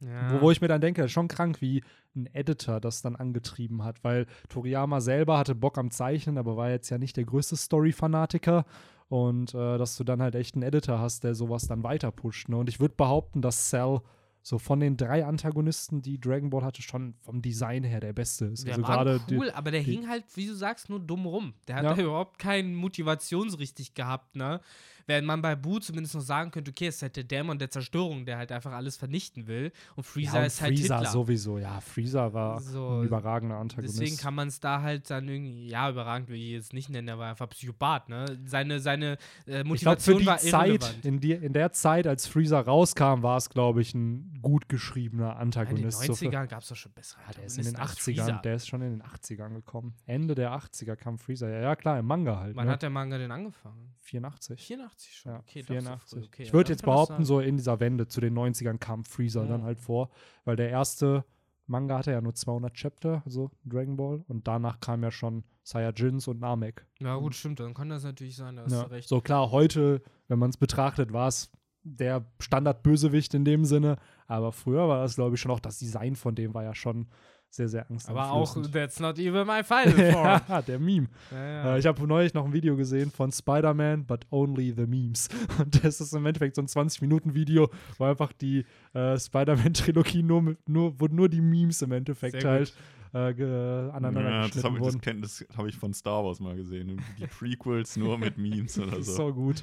Ja. 0.00 0.32
wo, 0.32 0.42
wo 0.42 0.50
ich 0.50 0.60
mir 0.60 0.68
dann 0.68 0.80
denke, 0.80 1.08
schon 1.08 1.28
krank, 1.28 1.60
wie 1.60 1.82
ein 2.16 2.26
Editor 2.32 2.80
das 2.80 3.00
dann 3.02 3.16
angetrieben 3.16 3.82
hat, 3.84 4.02
weil 4.04 4.26
Toriyama 4.48 5.00
selber 5.00 5.38
hatte 5.38 5.54
Bock 5.54 5.78
am 5.78 5.90
Zeichnen, 5.90 6.36
aber 6.38 6.56
war 6.56 6.70
jetzt 6.70 6.90
ja 6.90 6.98
nicht 6.98 7.16
der 7.16 7.24
größte 7.24 7.56
Story-Fanatiker. 7.56 8.64
Und 9.08 9.54
äh, 9.54 9.78
dass 9.78 9.96
du 9.96 10.04
dann 10.04 10.22
halt 10.22 10.34
echt 10.34 10.54
einen 10.54 10.62
Editor 10.62 10.98
hast, 10.98 11.24
der 11.24 11.34
sowas 11.34 11.66
dann 11.68 11.82
weiter 11.82 12.10
pusht. 12.10 12.48
Ne? 12.48 12.56
Und 12.56 12.68
ich 12.68 12.80
würde 12.80 12.94
behaupten, 12.96 13.42
dass 13.42 13.68
Cell 13.68 14.00
so 14.42 14.58
von 14.58 14.80
den 14.80 14.96
drei 14.96 15.24
Antagonisten, 15.24 16.02
die 16.02 16.20
Dragon 16.20 16.50
Ball 16.50 16.64
hatte, 16.64 16.82
schon 16.82 17.14
vom 17.20 17.40
Design 17.40 17.82
her 17.84 18.00
der 18.00 18.12
beste 18.12 18.46
ist. 18.46 18.66
Der 18.66 18.74
also 18.74 18.86
war 18.88 18.96
gerade 19.04 19.20
die- 19.28 19.36
cool, 19.38 19.50
aber 19.50 19.70
der 19.70 19.82
die- 19.82 19.92
hing 19.92 20.08
halt, 20.08 20.24
wie 20.34 20.46
du 20.46 20.54
sagst, 20.54 20.90
nur 20.90 21.00
dumm 21.00 21.26
rum. 21.26 21.54
Der 21.68 21.76
hat 21.76 21.84
Ja. 21.84 21.94
da 21.94 22.02
überhaupt 22.02 22.38
keine 22.38 22.68
Motivation 22.68 23.48
so 23.50 23.56
richtig 23.58 23.94
gehabt, 23.94 24.36
ne? 24.36 24.60
Während 25.06 25.26
man 25.26 25.42
bei 25.42 25.54
Boo 25.54 25.78
zumindest 25.78 26.14
noch 26.14 26.22
sagen 26.22 26.50
könnte, 26.50 26.70
okay, 26.70 26.86
es 26.86 26.96
ist 26.96 27.02
halt 27.02 27.16
der 27.16 27.24
Dämon 27.24 27.58
der 27.58 27.70
Zerstörung, 27.70 28.24
der 28.24 28.38
halt 28.38 28.52
einfach 28.52 28.72
alles 28.72 28.96
vernichten 28.96 29.46
will. 29.46 29.72
Und 29.96 30.04
Freezer 30.04 30.34
ja, 30.34 30.40
und 30.40 30.46
ist 30.46 30.60
halt 30.60 30.78
Freezer 30.78 30.96
Hitler. 30.98 31.10
sowieso. 31.10 31.58
Ja, 31.58 31.80
Freezer 31.80 32.32
war 32.32 32.60
So, 32.60 33.00
ein 33.00 33.04
überragender 33.04 33.56
Antagonist. 33.56 34.00
Deswegen 34.00 34.16
kann 34.16 34.34
man 34.34 34.48
es 34.48 34.60
da 34.60 34.80
halt 34.82 35.10
dann 35.10 35.28
irgendwie, 35.28 35.68
ja, 35.68 35.90
überragend 35.90 36.28
will 36.28 36.36
ich 36.36 36.50
jetzt 36.50 36.72
nicht 36.72 36.88
nennen, 36.88 37.08
er 37.08 37.18
war 37.18 37.30
einfach 37.30 37.48
Psychopath, 37.48 38.08
ne? 38.08 38.38
Seine, 38.46 38.80
seine 38.80 39.18
äh, 39.46 39.62
ich 39.62 39.80
glaube, 39.80 40.00
für 40.00 40.12
Motivation 40.12 40.18
die 40.18 40.26
war 40.26 40.38
Zeit, 40.38 40.96
in, 41.04 41.20
die, 41.20 41.32
in 41.32 41.52
der 41.52 41.72
Zeit, 41.72 42.06
als 42.06 42.26
Freezer 42.26 42.60
rauskam, 42.60 43.22
war 43.22 43.36
es, 43.36 43.50
glaube 43.50 43.80
ich, 43.82 43.94
ein 43.94 44.38
gut 44.42 44.68
geschriebener 44.68 45.24
Ja, 45.24 45.32
in 45.32 45.38
den 45.38 45.42
Antagonist. 45.42 46.02
So 46.02 46.14
für- 46.14 46.26
90ern 46.26 46.46
gab 46.46 46.62
es 46.62 46.68
doch 46.68 46.76
schon 46.76 46.92
bessere 46.92 47.20
Ja, 47.26 47.32
der 47.34 47.44
ist 47.44 47.58
in 47.58 47.64
den 47.64 47.76
Antagonisten 47.76 48.10
80ern, 48.12 48.20
als 48.20 48.26
Freezer. 48.28 48.40
der 48.42 48.54
ist 48.54 48.66
schon 48.68 48.82
in 48.82 48.90
den 48.98 49.02
80ern 49.02 49.54
gekommen. 49.54 49.94
Ende 50.06 50.34
der 50.34 50.52
80er 50.52 50.96
kam 50.96 51.18
Freezer. 51.18 51.48
Ja, 51.50 51.60
ja 51.60 51.76
klar, 51.76 51.98
im 51.98 52.06
Manga 52.06 52.38
halt. 52.38 52.56
Wann 52.56 52.66
ne? 52.66 52.72
hat 52.72 52.82
der 52.82 52.90
Manga 52.90 53.18
denn 53.18 53.30
angefangen? 53.30 53.94
84. 54.00 54.60
84 54.60 54.93
schon. 55.00 55.32
Ja, 55.32 55.38
okay, 55.40 55.60
doch 55.62 55.68
so 55.68 55.72
84. 55.74 56.18
früh, 56.20 56.26
okay, 56.26 56.42
ich 56.42 56.52
würde 56.52 56.72
jetzt 56.72 56.84
behaupten, 56.84 57.24
so 57.24 57.40
in 57.40 57.56
dieser 57.56 57.80
Wende 57.80 58.06
zu 58.08 58.20
den 58.20 58.34
90ern 58.34 58.78
kam 58.78 59.04
Freezer 59.04 59.42
Ja. 59.42 59.48
dann 59.48 59.62
halt 59.62 59.80
vor, 59.80 60.10
weil 60.44 60.56
der 60.56 60.70
erste 60.70 61.24
Manga 61.66 61.98
hatte 61.98 62.10
ja 62.12 62.20
nur 62.20 62.34
200 62.34 62.74
Chapter, 62.74 63.22
so 63.26 63.50
Dragon 63.64 63.96
Ball, 63.96 64.24
und 64.28 64.46
danach 64.46 64.80
kam 64.80 65.02
ja 65.02 65.10
schon 65.10 65.44
Saiyajins 65.62 66.28
und 66.28 66.40
Namek. 66.40 66.86
Ja, 67.00 67.16
gut, 67.16 67.34
stimmt, 67.34 67.60
dann 67.60 67.72
kann 67.72 67.88
das 67.88 68.04
natürlich 68.04 68.36
sein, 68.36 68.56
da 68.56 68.64
hast 68.64 68.72
Ja. 68.72 68.84
du 68.84 68.90
recht. 68.90 69.08
So 69.08 69.20
klar, 69.20 69.50
heute, 69.50 70.02
wenn 70.28 70.38
man 70.38 70.50
es 70.50 70.58
betrachtet, 70.58 71.12
war 71.12 71.28
es 71.28 71.50
der 71.82 72.24
Standardbösewicht 72.38 73.34
in 73.34 73.44
dem 73.44 73.64
Sinne, 73.64 73.96
aber 74.26 74.52
früher 74.52 74.88
war 74.88 75.02
das, 75.02 75.16
glaube 75.16 75.36
ich, 75.36 75.40
schon 75.40 75.50
auch 75.50 75.60
das 75.60 75.78
Design 75.78 76.16
von 76.16 76.34
dem 76.34 76.54
war 76.54 76.64
ja 76.64 76.74
schon 76.74 77.08
sehr, 77.56 77.68
sehr 77.68 77.86
Aber 78.08 78.30
auch, 78.32 78.56
that's 78.72 78.98
not 79.00 79.18
even 79.18 79.46
my 79.46 79.62
final 79.62 79.92
form. 80.12 80.40
ja, 80.48 80.62
der 80.62 80.78
Meme. 80.78 81.08
ja, 81.30 81.44
ja. 81.46 81.74
Äh, 81.74 81.78
ich 81.78 81.86
habe 81.86 82.06
neulich 82.06 82.34
noch 82.34 82.44
ein 82.44 82.52
Video 82.52 82.76
gesehen 82.76 83.10
von 83.10 83.30
Spider-Man, 83.32 84.04
but 84.06 84.26
only 84.30 84.72
the 84.76 84.86
memes. 84.86 85.28
Und 85.58 85.84
das 85.84 86.00
ist 86.00 86.12
im 86.14 86.26
Endeffekt 86.26 86.56
so 86.56 86.62
ein 86.62 86.66
20-Minuten-Video, 86.68 87.70
wo 87.98 88.04
einfach 88.04 88.32
die 88.32 88.64
äh, 88.92 89.18
Spider-Man-Trilogie 89.18 90.22
nur, 90.22 90.42
mit- 90.42 90.68
nur, 90.68 90.98
wo 91.00 91.06
nur 91.06 91.28
die 91.28 91.40
Memes 91.40 91.80
im 91.82 91.92
Endeffekt 91.92 92.40
Sehr 92.40 92.50
halt 92.50 92.74
äh, 93.14 93.32
ge- 93.32 93.90
aneinander 93.90 94.22
Ja, 94.22 94.36
das 94.42 94.46
geschnitten 94.48 94.66
habe 94.66 94.76
ich, 94.76 94.82
wurden. 94.84 94.98
das 95.00 95.06
kenn- 95.06 95.20
das 95.22 95.56
hab 95.56 95.66
ich 95.66 95.76
von 95.76 95.94
Star 95.94 96.24
Wars 96.24 96.40
mal 96.40 96.56
gesehen. 96.56 97.00
Die 97.18 97.26
Prequels 97.26 97.96
nur 97.96 98.18
mit 98.18 98.36
Memes 98.38 98.78
oder 98.78 98.90
Das 98.90 99.00
ist 99.08 99.16
so. 99.16 99.28
so 99.28 99.32
gut. 99.34 99.62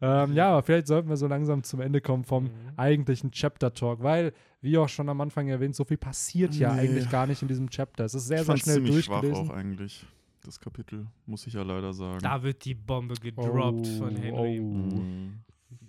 ähm, 0.00 0.32
ja, 0.34 0.50
aber 0.50 0.62
vielleicht 0.62 0.86
sollten 0.86 1.08
wir 1.08 1.16
so 1.16 1.26
langsam 1.26 1.62
zum 1.62 1.80
Ende 1.80 2.00
kommen 2.00 2.24
vom 2.24 2.44
Mhm. 2.44 2.50
eigentlichen 2.76 3.30
Chapter-Talk, 3.32 4.02
weil, 4.02 4.32
wie 4.60 4.76
auch 4.78 4.88
schon 4.88 5.08
am 5.08 5.20
Anfang 5.20 5.48
erwähnt, 5.48 5.74
so 5.74 5.84
viel 5.84 5.96
passiert 5.96 6.54
ja 6.54 6.74
Nee. 6.74 6.80
eigentlich 6.82 7.10
gar 7.10 7.26
nicht 7.26 7.40
in 7.42 7.48
diesem 7.48 7.70
Chapter. 7.70 8.04
Es 8.04 8.14
ist 8.14 8.26
sehr, 8.26 8.40
ich 8.42 8.46
sehr 8.46 8.56
schnell 8.58 8.74
ziemlich 8.84 9.04
schwach 9.06 9.20
durchgelesen. 9.22 9.50
auch 9.50 9.56
eigentlich, 9.56 10.06
das 10.44 10.60
Kapitel, 10.60 11.06
muss 11.26 11.46
ich 11.46 11.54
ja 11.54 11.62
leider 11.62 11.94
sagen. 11.94 12.18
Da 12.20 12.42
wird 12.42 12.64
die 12.66 12.74
Bombe 12.74 13.14
gedroppt 13.14 13.88
Oh, 13.94 13.98
von 13.98 14.16
Henry. 14.16 14.60
oh. 14.60 14.92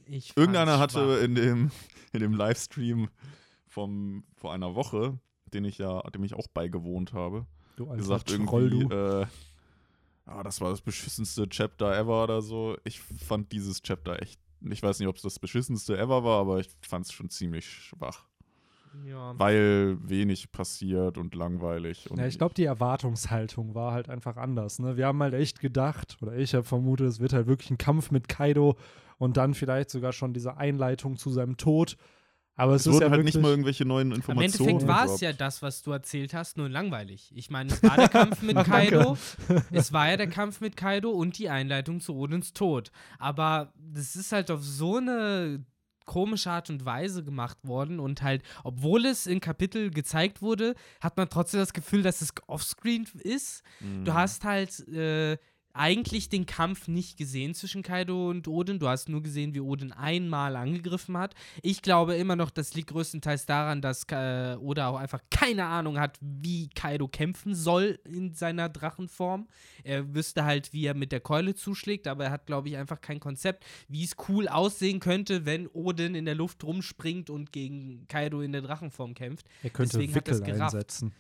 Ich 0.08 0.36
Irgendeiner 0.38 0.80
hatte 0.80 1.20
in 1.24 1.36
dem, 1.36 1.72
in 2.14 2.20
dem 2.22 2.34
Livestream 2.34 3.10
vom, 3.68 4.24
vor 4.36 4.54
einer 4.54 4.76
Woche, 4.76 5.20
den 5.54 5.66
ich 5.66 5.78
ja, 5.78 6.02
dem 6.02 6.24
ich 6.24 6.34
auch 6.34 6.48
beigewohnt 6.48 7.14
habe, 7.14 7.46
Du 7.76 7.88
gesagt 7.88 8.30
Troll, 8.30 8.72
irgendwie, 8.72 8.88
du. 8.88 9.22
äh, 9.22 9.26
ah, 10.26 10.44
das 10.44 10.62
war 10.62 10.70
das 10.72 10.82
beschissenste 10.82 11.48
Chapter 11.50 11.96
ever 11.98 12.24
oder 12.24 12.42
so. 12.42 12.78
Ich 12.84 13.00
fand 13.00 13.52
dieses 13.52 13.82
Chapter 13.82 14.22
echt, 14.22 14.40
ich 14.62 14.82
weiß 14.82 15.00
nicht, 15.00 15.08
ob 15.08 15.18
es 15.18 15.22
das 15.22 15.40
beschissenste 15.40 15.98
ever 15.98 16.24
war, 16.24 16.40
aber 16.42 16.60
ich 16.60 16.70
fand 16.82 17.06
es 17.06 17.12
schon 17.12 17.30
ziemlich 17.30 17.68
schwach. 17.68 18.26
Ja. 19.06 19.38
Weil 19.38 19.98
wenig 20.02 20.52
passiert 20.54 21.18
und 21.18 21.36
langweilig. 21.36 22.10
Und 22.10 22.18
Ja, 22.18 22.28
ich 22.28 22.38
glaube, 22.38 22.54
die 22.54 22.64
Erwartungshaltung 22.64 23.76
war 23.76 23.92
halt 23.92 24.10
einfach 24.10 24.38
anders. 24.38 24.80
Ne? 24.80 24.96
Wir 24.96 25.08
haben 25.08 25.22
halt 25.22 25.34
echt 25.34 25.60
gedacht, 25.60 26.18
oder 26.22 26.38
ich 26.38 26.56
habe 26.56 26.64
vermutet, 26.64 27.08
es 27.08 27.20
wird 27.20 27.34
halt 27.34 27.48
wirklich 27.48 27.72
ein 27.72 27.78
Kampf 27.78 28.12
mit 28.12 28.30
Kaido 28.30 28.78
und 29.18 29.36
dann 29.36 29.54
vielleicht 29.54 29.90
sogar 29.90 30.14
schon 30.14 30.34
diese 30.34 30.56
Einleitung 30.56 31.18
zu 31.18 31.30
seinem 31.30 31.58
Tod. 31.58 31.98
Aber 32.56 32.74
es, 32.74 32.82
es 32.82 32.88
ist 32.88 32.94
wurden 32.94 33.04
ja 33.04 33.10
halt 33.10 33.20
wirklich, 33.20 33.36
nicht 33.36 33.42
mal 33.42 33.50
irgendwelche 33.50 33.86
neuen 33.86 34.12
Im 34.12 34.16
Informationen. 34.18 34.70
Endeffekt 34.70 34.88
war 34.88 35.06
es 35.06 35.22
ja 35.22 35.34
das, 35.34 35.62
was 35.62 35.82
du 35.82 35.92
erzählt 35.92 36.34
hast, 36.34 36.58
nur 36.58 36.70
langweilig. 36.70 37.32
Ich 37.36 37.50
meine, 37.50 37.72
es 37.72 37.84
war 37.84 37.98
der 37.98 38.10
Kampf 38.10 38.42
mit. 38.42 38.56
Kaido. 38.66 39.18
es 39.72 39.92
war 39.92 40.10
ja 40.10 40.18
der 40.18 40.30
Kampf 40.30 40.62
mit 40.62 40.78
Kaido 40.78 41.12
und 41.12 41.38
die 41.38 41.50
Einleitung 41.50 42.00
zu 42.00 42.16
Odins 42.16 42.54
Tod. 42.54 42.92
Aber 43.20 43.74
das 43.78 44.16
ist 44.16 44.32
halt 44.32 44.50
auf 44.52 44.64
so 44.64 44.98
eine 44.98 45.66
komische 46.06 46.52
Art 46.52 46.70
und 46.70 46.86
Weise 46.86 47.24
gemacht 47.24 47.58
worden 47.64 48.00
und 48.00 48.22
halt, 48.22 48.44
obwohl 48.64 49.06
es 49.06 49.28
in 49.28 49.40
Kapitel 49.40 49.90
gezeigt 49.90 50.42
wurde, 50.42 50.76
hat 51.02 51.18
man 51.18 51.30
trotzdem 51.30 51.60
das 51.60 51.74
Gefühl, 51.74 52.04
dass 52.04 52.22
es 52.22 52.34
offscreen 52.48 53.08
ist. 53.20 53.64
Mhm. 53.80 54.06
Du 54.06 54.14
hast 54.14 54.44
halt 54.44 54.88
äh, 54.88 55.38
eigentlich 55.76 56.30
den 56.30 56.46
Kampf 56.46 56.88
nicht 56.88 57.18
gesehen 57.18 57.54
zwischen 57.54 57.84
Kaido 57.84 58.30
und 58.30 58.48
Odin. 58.48 58.80
Du 58.80 58.88
hast 58.88 59.10
nur 59.10 59.22
gesehen, 59.22 59.54
wie 59.54 59.60
Odin 59.60 59.92
einmal 59.92 60.56
angegriffen 60.56 61.18
hat. 61.18 61.36
Ich 61.62 61.82
glaube 61.82 62.16
immer 62.16 62.36
noch, 62.36 62.50
das 62.50 62.74
liegt 62.74 62.90
größtenteils 62.90 63.46
daran, 63.46 63.82
dass 63.82 64.06
äh, 64.12 64.56
Oda 64.60 64.88
auch 64.88 64.98
einfach 64.98 65.22
keine 65.30 65.66
Ahnung 65.66 66.00
hat, 66.00 66.18
wie 66.22 66.70
Kaido 66.70 67.08
kämpfen 67.08 67.54
soll 67.54 68.00
in 68.06 68.34
seiner 68.34 68.70
Drachenform. 68.70 69.48
Er 69.84 70.16
wüsste 70.16 70.46
halt, 70.46 70.72
wie 70.74 70.86
er 70.86 70.94
mit 70.94 71.12
der 71.12 71.20
Keule 71.20 71.56
zuschlägt, 71.56 72.08
aber 72.08 72.26
er 72.26 72.32
hat, 72.32 72.46
glaube 72.46 72.70
ich, 72.70 72.78
einfach 72.78 73.02
kein 73.02 73.20
Konzept, 73.20 73.66
wie 73.88 74.04
es 74.04 74.16
cool 74.30 74.48
aussehen 74.48 75.00
könnte, 75.00 75.46
wenn 75.46 75.68
Odin 75.68 76.16
in 76.16 76.26
der 76.26 76.36
Luft 76.36 76.64
rumspringt 76.64 77.30
und 77.30 77.52
gegen 77.52 78.08
Kaido 78.08 78.42
in 78.42 78.54
der 78.54 78.62
Drachenform 78.62 79.14
kämpft. 79.14 79.48
er 79.62 79.70
könnte 79.70 79.98
deswegen 79.98 80.16
Wickel 80.16 80.42
gerafft. 80.42 80.76
einsetzen. 80.76 81.14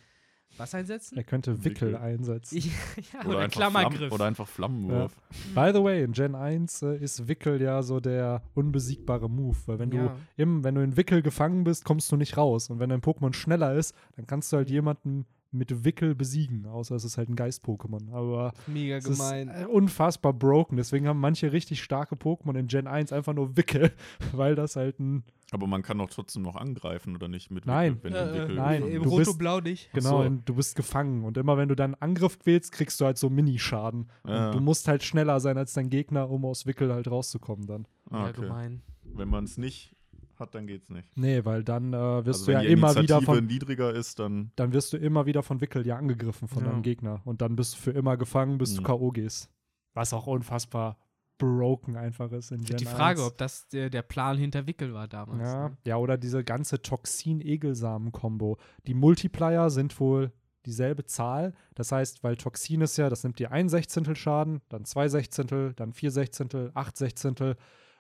Was 0.58 0.74
einsetzen? 0.74 1.18
Er 1.18 1.24
könnte 1.24 1.64
Wickel, 1.66 1.90
Wickel. 1.90 1.96
einsetzen. 1.98 2.58
Ja, 3.14 3.20
oder, 3.22 3.30
oder, 3.30 3.40
einfach 3.40 3.58
Flamm, 3.60 3.74
Klammergriff. 3.74 4.12
oder 4.12 4.26
einfach 4.26 4.48
Flammenwurf. 4.48 5.16
By 5.54 5.72
the 5.74 5.84
way, 5.84 6.04
in 6.04 6.12
Gen 6.14 6.34
1 6.36 6.82
äh, 6.84 6.98
ist 6.98 7.28
Wickel 7.28 7.62
ja 7.62 7.84
so 7.84 8.00
der 8.00 8.42
unbesiegbare 8.54 9.30
Move, 9.30 9.58
weil 9.66 9.80
wenn 9.80 9.92
Ja. 9.92 10.08
du 10.08 10.12
im, 10.38 10.64
wenn 10.64 10.76
du 10.76 10.82
in 10.82 10.96
Wickel 10.98 11.22
gefangen 11.22 11.64
bist, 11.64 11.84
kommst 11.86 12.12
du 12.12 12.16
nicht 12.16 12.38
raus. 12.38 12.70
Und 12.70 12.80
wenn 12.80 12.90
dein 12.90 13.02
Pokémon 13.02 13.34
schneller 13.34 13.74
ist, 13.76 13.96
dann 14.16 14.28
kannst 14.28 14.52
du 14.54 14.58
halt 14.58 14.70
jemanden 14.70 15.26
mit 15.58 15.84
Wickel 15.86 16.14
besiegen, 16.16 16.66
außer 16.66 16.96
es 16.96 17.04
ist 17.06 17.18
halt 17.18 17.30
ein 17.30 17.36
Geist-Pokémon. 17.36 18.12
Aber 18.12 18.54
Mega 18.68 18.98
es 18.98 19.06
ist 19.06 19.18
gemein. 19.18 19.50
äh, 19.50 19.66
unfassbar 19.66 20.34
broken. 20.34 20.78
Deswegen 20.78 21.08
haben 21.08 21.20
manche 21.20 21.52
richtig 21.52 21.82
starke 21.82 22.16
Pokémon 22.16 22.58
in 22.58 22.68
Gen 22.68 22.88
1 22.88 23.12
einfach 23.14 23.34
nur 23.34 23.56
Wickel, 23.58 23.92
weil 24.34 24.56
das 24.56 24.76
halt 24.76 25.00
ein 25.00 25.24
Aber 25.52 25.68
man 25.68 25.82
kann 25.82 25.98
doch 25.98 26.10
trotzdem 26.10 26.42
noch 26.44 26.56
angreifen, 26.56 27.16
oder 27.16 27.28
nicht? 27.28 27.52
Mit 27.52 27.66
Nein. 27.66 27.96
Wickel, 28.04 28.04
wenn 28.04 28.14
Äh, 28.14 28.26
du 28.26 28.34
Wickel 28.44 28.56
nein, 28.56 28.76
gefangen 28.82 28.96
Im 28.96 29.04
du 29.04 29.10
bist. 29.10 29.18
bist- 29.18 29.28
Roto-Blau 29.30 29.60
nicht. 29.62 29.92
Genau, 29.94 30.10
so. 30.22 30.28
und 30.28 30.50
du 30.50 30.56
bist 30.56 30.76
gefangen. 30.76 31.24
Und 31.24 31.38
immer 31.38 31.58
wenn 31.58 31.70
du 31.70 31.76
dann 31.76 31.96
Angriff 31.96 32.38
wählst, 32.46 32.72
kriegst 32.72 33.00
du 33.00 33.06
halt 33.06 33.18
so 33.18 33.30
Minischaden. 33.30 34.10
Ja. 34.28 34.48
Und 34.48 34.56
du 34.56 34.62
musst 34.62 34.88
halt 34.88 35.04
schneller 35.04 35.40
sein 35.40 35.58
als 35.58 35.74
dein 35.74 35.90
Gegner, 35.90 36.30
um 36.30 36.46
aus 36.46 36.66
Wickel 36.66 36.92
halt 36.94 37.10
rauszukommen 37.10 37.66
dann. 37.68 37.88
Ah, 38.10 38.24
Ja, 38.26 38.30
okay. 38.30 38.42
gemein. 38.42 38.82
Wenn 39.04 39.30
man 39.30 39.46
es 39.46 39.58
nicht 39.58 39.95
hat, 40.40 40.56
dann 40.56 40.68
geht's 40.68 40.90
nicht. 40.90 41.08
Nee, 41.18 41.44
weil 41.46 41.64
dann 41.64 41.94
äh, 41.94 42.26
wirst 42.26 42.42
Also 42.42 42.46
du 42.48 42.52
ja 42.54 42.62
immer 42.62 42.96
wieder 42.96 43.22
von 43.22 43.46
niedriger 43.46 43.94
ist, 43.94 44.20
dann 44.20 44.52
dann 44.56 44.74
wirst 44.74 44.94
du 44.94 44.98
immer 44.98 45.26
wieder 45.26 45.44
von 45.44 45.62
Wickel 45.62 45.86
ja 45.86 45.96
angegriffen 45.98 46.48
von 46.48 46.64
Ja. 46.64 46.72
deinem 46.72 46.82
Gegner. 46.82 47.22
Und 47.26 47.42
dann 47.42 47.56
bist 47.56 47.76
du 47.76 47.78
für 47.80 47.92
immer 47.92 48.18
gefangen, 48.18 48.58
bis 48.58 48.76
du 48.76 48.82
Mhm. 48.82 48.86
K.O. 48.86 49.12
gehst. 49.12 49.50
Was 49.94 50.14
auch 50.14 50.28
unfassbar 50.28 50.98
broken 51.38 51.98
einfach 51.98 52.32
ist 52.32 52.52
in 52.52 52.64
Gen 52.64 52.78
Die 52.78 52.86
Frage, 52.86 53.20
1. 53.22 53.28
ob 53.28 53.38
das 53.38 53.68
der, 53.68 53.90
der 53.90 54.02
Plan 54.04 54.38
hinter 54.38 54.68
Wickel 54.68 54.94
war 54.94 55.08
damals. 55.08 55.42
Ja, 55.52 55.70
Ne? 55.70 55.78
ja, 55.86 55.98
oder 55.98 56.18
diese 56.18 56.44
ganze 56.46 56.82
Toxin-Egelsamen-Kombo. 56.82 58.58
Die 58.88 58.94
Multiplier 58.94 59.70
sind 59.70 60.00
wohl 60.00 60.32
dieselbe 60.66 61.06
Zahl. 61.06 61.54
Das 61.76 61.92
heißt, 61.92 62.24
weil 62.24 62.38
Toxin 62.38 62.82
ist 62.82 62.98
ja, 62.98 63.10
das 63.10 63.24
nimmt 63.24 63.38
dir 63.40 63.52
ein 63.52 63.70
Sechzehntel 63.70 64.16
Schaden, 64.16 64.62
dann 64.70 64.86
zwei 64.86 65.08
Sechzehntel, 65.10 65.74
dann 65.74 65.94
vier 65.94 66.12
Sechzehntel, 66.12 66.72
acht 66.74 66.98
Sechzehntel. 66.98 67.56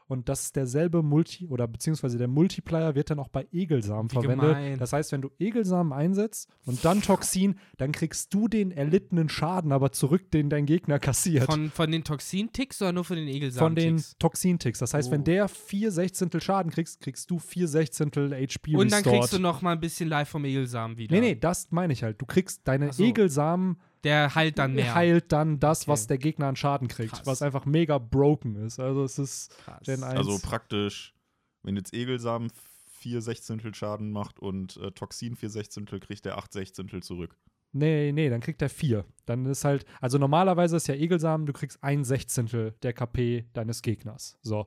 Und 0.07 0.29
das 0.29 0.43
ist 0.43 0.55
derselbe 0.55 1.01
Multi- 1.01 1.47
oder 1.47 1.67
beziehungsweise 1.67 2.17
der 2.19 2.27
Multiplier 2.27 2.93
wird 2.93 3.09
dann 3.09 3.17
auch 3.19 3.27
bei 3.27 3.47
Egelsamen 3.51 4.11
Wie 4.11 4.13
verwendet. 4.13 4.49
gemein. 4.49 4.77
Das 4.77 4.93
heißt, 4.93 5.11
wenn 5.11 5.21
du 5.21 5.31
Egelsamen 5.39 5.93
einsetzt 5.93 6.47
und 6.65 6.85
dann 6.85 7.01
Toxin, 7.01 7.55
dann 7.77 7.91
kriegst 7.91 8.31
du 8.33 8.47
den 8.47 8.69
erlittenen 8.71 9.29
Schaden 9.29 9.71
aber 9.71 9.91
zurück, 9.91 10.29
den 10.29 10.49
dein 10.51 10.67
Gegner 10.67 10.99
kassiert. 10.99 11.45
Von, 11.45 11.71
von 11.71 11.91
den 11.91 12.03
Toxin-Ticks 12.03 12.81
oder 12.83 12.91
nur 12.93 13.03
von 13.03 13.17
den 13.17 13.25
Von 13.27 13.35
Egelsamen 13.35 13.75
den 13.75 13.97
Ticks? 13.97 14.15
Toxin-Ticks. 14.19 14.79
Das 14.79 14.93
heißt, 14.93 15.09
wenn 15.09 15.21
Oh. 15.21 15.25
der 15.25 15.47
vier 15.47 15.91
Sechzehntel 15.91 16.39
Schaden 16.41 16.71
kriegst, 16.71 17.01
kriegst 17.01 17.31
du 17.31 17.39
vier 17.39 17.67
Sechzehntel 17.67 18.31
HP 18.33 18.75
Und 18.75 18.91
dann 18.91 18.97
restored. 18.99 19.19
kriegst 19.21 19.33
du 19.33 19.39
noch 19.39 19.61
mal 19.63 19.71
ein 19.71 19.79
bisschen 19.79 20.07
live 20.07 20.29
vom 20.29 20.45
Egelsamen 20.45 20.97
wieder. 20.97 21.15
Nee, 21.15 21.21
nee, 21.21 21.35
das 21.35 21.71
meine 21.71 21.93
ich 21.93 22.03
halt. 22.03 22.21
Du 22.21 22.25
kriegst 22.27 22.61
deine 22.67 22.93
so. 22.93 23.03
Egelsamen 23.03 23.77
Der 24.05 24.33
heilt 24.35 24.57
dann 24.59 24.73
mehr. 24.75 24.95
heilt 24.95 25.31
dann 25.31 25.59
das, 25.59 25.81
Okay. 25.83 25.91
was 25.91 26.07
der 26.07 26.17
Gegner 26.17 26.47
an 26.47 26.55
Schaden 26.55 26.87
kriegt, 26.87 27.13
Krass. 27.13 27.25
was 27.25 27.41
einfach 27.41 27.65
mega 27.65 27.97
broken 27.97 28.55
ist. 28.55 28.79
Also 28.79 29.03
es 29.03 29.19
ist 29.19 29.57
Krass. 29.57 29.81
Gen 29.83 30.03
1. 30.03 30.15
Also 30.17 30.39
praktisch, 30.39 31.13
wenn 31.63 31.75
jetzt 31.75 31.93
Egelsamen 31.93 32.51
4 32.99 33.21
Sechzehntel 33.21 33.73
Schaden 33.75 34.11
macht 34.11 34.39
und 34.39 34.77
äh, 34.77 34.91
Toxin 34.91 35.35
4 35.35 35.49
Sechzehntel, 35.49 35.99
kriegt 35.99 36.25
er 36.25 36.37
8 36.37 36.53
Sechzehntel 36.53 37.03
zurück. 37.03 37.35
Nee, 37.71 38.13
nee, 38.13 38.29
dann 38.29 38.39
kriegt 38.39 38.61
er 38.61 38.69
vier. 38.69 39.03
Dann 39.25 39.45
ist 39.45 39.65
halt, 39.65 39.85
also 39.99 40.17
normalerweise 40.17 40.77
ist 40.77 40.87
ja 40.87 40.95
Egelsamen, 40.95 41.45
du 41.45 41.51
kriegst 41.51 41.83
ein 41.83 42.05
Sechzehntel 42.05 42.73
der 42.83 42.93
KP 42.93 43.45
deines 43.51 43.81
Gegners. 43.81 44.37
So. 44.41 44.65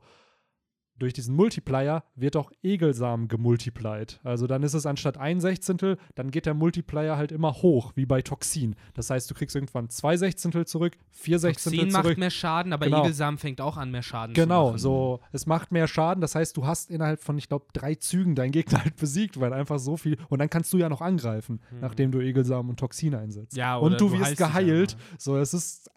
Durch 0.98 1.12
diesen 1.12 1.34
Multiplier 1.36 2.02
wird 2.16 2.36
auch 2.36 2.50
Egelsamen 2.62 3.28
gemultiplied. 3.28 4.20
Also 4.24 4.46
dann 4.46 4.62
ist 4.62 4.74
es 4.74 4.86
anstatt 4.86 5.18
ein 5.18 5.40
Sechzehntel, 5.40 5.98
dann 6.14 6.30
geht 6.30 6.46
der 6.46 6.54
Multiplier 6.54 7.16
halt 7.16 7.32
immer 7.32 7.52
hoch, 7.54 7.92
wie 7.94 8.06
bei 8.06 8.22
Toxin. 8.22 8.74
Das 8.94 9.10
heißt, 9.10 9.30
du 9.30 9.34
kriegst 9.34 9.54
irgendwann 9.56 9.90
zwei 9.90 10.16
Sechzehntel 10.16 10.66
zurück, 10.66 10.96
vier 11.10 11.38
Sechzehntel 11.38 11.80
Toxin 11.80 11.92
macht 11.92 12.04
zurück. 12.04 12.18
mehr 12.18 12.30
Schaden, 12.30 12.72
aber 12.72 12.86
Genau. 12.86 13.02
Egelsamen 13.04 13.38
fängt 13.38 13.60
auch 13.60 13.76
an, 13.76 13.90
mehr 13.90 14.02
Schaden 14.02 14.34
zu 14.34 14.40
Genau, 14.40 14.66
machen. 14.68 14.78
so, 14.78 15.20
es 15.32 15.46
macht 15.46 15.72
mehr 15.72 15.86
Schaden. 15.88 16.20
Das 16.20 16.34
heißt, 16.34 16.56
du 16.56 16.66
hast 16.66 16.90
innerhalb 16.90 17.22
von, 17.22 17.36
ich 17.38 17.48
glaube, 17.48 17.66
drei 17.72 17.94
Zügen 17.94 18.34
deinen 18.34 18.52
Gegner 18.52 18.82
halt 18.84 18.96
besiegt, 18.96 19.38
weil 19.40 19.52
einfach 19.52 19.78
so 19.78 19.96
viel. 19.96 20.16
Und 20.28 20.38
dann 20.40 20.50
kannst 20.50 20.72
du 20.72 20.78
ja 20.78 20.88
noch 20.88 21.00
angreifen, 21.00 21.60
nachdem 21.80 22.10
du 22.10 22.20
Egelsamen 22.20 22.70
und 22.70 22.78
Toxin 22.80 23.14
einsetzt. 23.14 23.56
Ja, 23.56 23.76
oder 23.78 23.86
und 23.92 24.00
du 24.00 24.08
du 24.08 24.18
wirst 24.18 24.36
geheilt. 24.36 24.94
einfach. 24.94 25.18
So, 25.18 25.36
es 25.36 25.54
ist, 25.54 25.90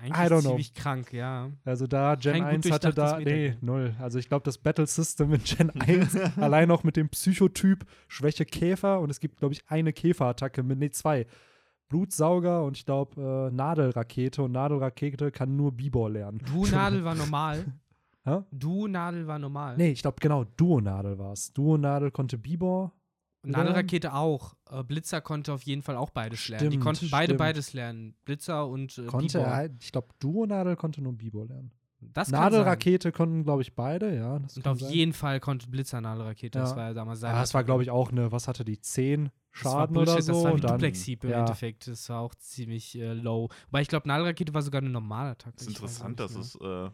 Eigentlich 0.00 0.16
don't 0.16 0.40
know. 0.40 0.50
ziemlich 0.50 0.74
krank, 0.74 1.12
ja. 1.12 1.50
also 1.64 1.86
da, 1.86 2.14
Gen 2.14 2.32
Kein 2.32 2.56
gut 2.56 2.66
1 2.66 2.70
hatte 2.70 2.94
da, 2.94 3.18
nee, 3.18 3.56
null. 3.60 3.94
Also 3.98 4.18
ich 4.18 4.28
glaube, 4.28 4.44
das 4.44 4.58
Battle 4.58 4.86
System 4.86 5.32
in 5.34 5.42
Gen 5.44 5.70
1, 5.80 6.16
allein 6.38 6.68
noch 6.68 6.84
mit 6.84 6.96
dem 6.96 7.08
Psychotyp 7.08 7.84
Schwäche 8.08 8.44
Käfer 8.44 9.00
und 9.00 9.10
es 9.10 9.20
gibt, 9.20 9.38
glaube 9.38 9.54
ich, 9.54 9.62
eine 9.68 9.92
Käferattacke 9.92 10.62
mit, 10.62 10.78
nee, 10.78 10.90
zwei. 10.90 11.26
Blutsauger 11.88 12.62
und 12.64 12.76
ich 12.76 12.86
glaube 12.86 13.50
äh, 13.50 13.54
Nadelrakete 13.54 14.42
und 14.44 14.52
Nadelrakete 14.52 15.30
kann 15.32 15.56
nur 15.56 15.72
Bibor 15.72 16.08
lernen. 16.08 16.40
Du-Nadel 16.46 17.04
war 17.04 17.16
normal. 17.16 17.64
Hä? 18.24 18.42
Du-Nadel 18.52 19.26
war 19.26 19.38
normal. 19.38 19.76
Nee, 19.76 19.90
ich 19.90 20.02
glaube 20.02 20.18
genau, 20.20 20.44
Duonadel 20.56 21.18
war 21.18 21.32
es. 21.32 21.52
Duonadel 21.52 22.10
konnte 22.10 22.38
Bibor. 22.38 22.92
Nadelrakete 23.42 24.14
auch. 24.14 24.54
Äh, 24.70 24.82
Blitzer 24.84 25.20
konnte 25.20 25.52
auf 25.52 25.62
jeden 25.62 25.82
Fall 25.82 25.96
auch 25.96 26.10
beides 26.10 26.48
lernen. 26.48 26.70
Die 26.70 26.74
Stimmt, 26.76 26.84
konnten 26.84 27.10
beide 27.10 27.24
stimmt. 27.30 27.38
beides 27.38 27.72
lernen. 27.72 28.14
Blitzer 28.24 28.66
und 28.66 28.98
äh, 28.98 29.06
Konnte 29.06 29.40
er, 29.40 29.70
ich 29.80 29.92
glaube, 29.92 30.08
Duonadel 30.18 30.76
konnte 30.76 31.02
nur 31.02 31.12
Bibor 31.14 31.46
lernen. 31.46 31.72
Das. 32.02 32.30
Nadelrakete 32.30 33.12
konnten, 33.12 33.44
glaube 33.44 33.60
ich, 33.60 33.74
beide, 33.74 34.14
ja. 34.16 34.38
Das 34.38 34.56
Und 34.56 34.66
auf 34.66 34.80
sein. 34.80 34.90
jeden 34.92 35.12
Fall 35.12 35.38
konnte 35.38 35.66
Blitzer 35.68 36.00
Nadelrakete. 36.00 36.58
Das 36.58 36.70
Ja. 36.70 36.76
war 36.76 36.84
ja 36.88 36.94
damals 36.94 37.20
sein. 37.20 37.34
Ah, 37.34 37.40
das 37.40 37.52
war, 37.52 37.62
glaube 37.62 37.82
ich, 37.82 37.90
auch 37.90 38.10
eine, 38.10 38.32
was 38.32 38.48
hatte 38.48 38.64
die, 38.64 38.80
10 38.80 39.24
Das 39.52 39.64
war 39.64 39.72
Schaden 39.72 39.94
Bullshit, 39.94 40.14
oder 40.14 40.22
so? 40.22 40.32
Das 40.32 40.62
war 40.62 40.70
Duplex-Heap 40.72 41.24
im 41.24 41.30
ja. 41.30 41.40
Endeffekt. 41.40 41.88
Das 41.88 42.08
war 42.08 42.20
auch 42.20 42.34
ziemlich 42.36 42.98
äh, 42.98 43.12
low. 43.12 43.48
Wobei 43.66 43.82
ich 43.82 43.88
glaube, 43.88 44.08
Nadelrakete 44.08 44.54
war 44.54 44.62
sogar 44.62 44.80
eine 44.80 44.88
normale 44.90 45.30
Attacke. 45.30 45.56
Das 45.56 45.66
ist 45.66 45.68
interessant, 45.68 46.20
dass 46.20 46.34
es 46.36 46.54
äh, 46.56 46.90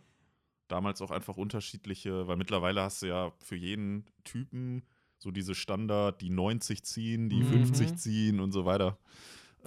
damals 0.67 1.01
auch 1.01 1.13
einfach 1.13 1.37
unterschiedliche, 1.37 2.27
weil 2.27 2.37
mittlerweile 2.37 2.83
hast 2.83 3.03
du 3.03 3.07
ja 3.07 3.33
für 3.39 3.55
jeden 3.57 4.07
Typen 4.25 4.83
so 5.19 5.31
diese 5.31 5.55
Standard, 5.55 6.21
die 6.21 6.31
90 6.31 6.83
ziehen, 6.85 7.29
die 7.29 7.43
Mhm. 7.43 7.65
50 7.65 7.97
ziehen 7.97 8.41
und 8.41 8.53
so 8.53 8.65
weiter. 8.65 8.99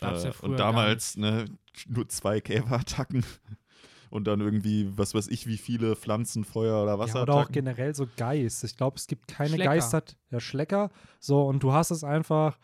Äh, 0.01 0.31
und 0.41 0.57
damals 0.57 1.17
ne, 1.17 1.45
nur 1.87 2.07
zwei 2.07 2.39
Käferattacken 2.39 3.25
und 4.09 4.25
dann 4.27 4.39
irgendwie, 4.39 4.87
was 4.97 5.13
weiß 5.13 5.27
ich, 5.27 5.45
wie 5.47 5.57
viele 5.57 5.95
Pflanzen, 5.95 6.43
Feuer 6.45 6.81
oder 6.83 6.91
Ja, 6.91 6.93
oder 6.93 7.03
auch 7.03 7.05
Wasserattacken. 7.15 7.53
generell 7.53 7.93
so 7.95 8.07
Geist. 8.15 8.63
Ich 8.63 8.77
glaube, 8.77 8.95
es 8.97 9.07
gibt 9.07 9.27
keine 9.27 9.49
Schlecker. 9.55 9.71
Geister, 9.71 10.03
ja, 10.31 10.39
Schlecker. 10.39 10.89
So, 11.19 11.43
und 11.45 11.61
du 11.63 11.73
hast 11.73 11.91
es 11.91 12.03
einfach 12.03 12.57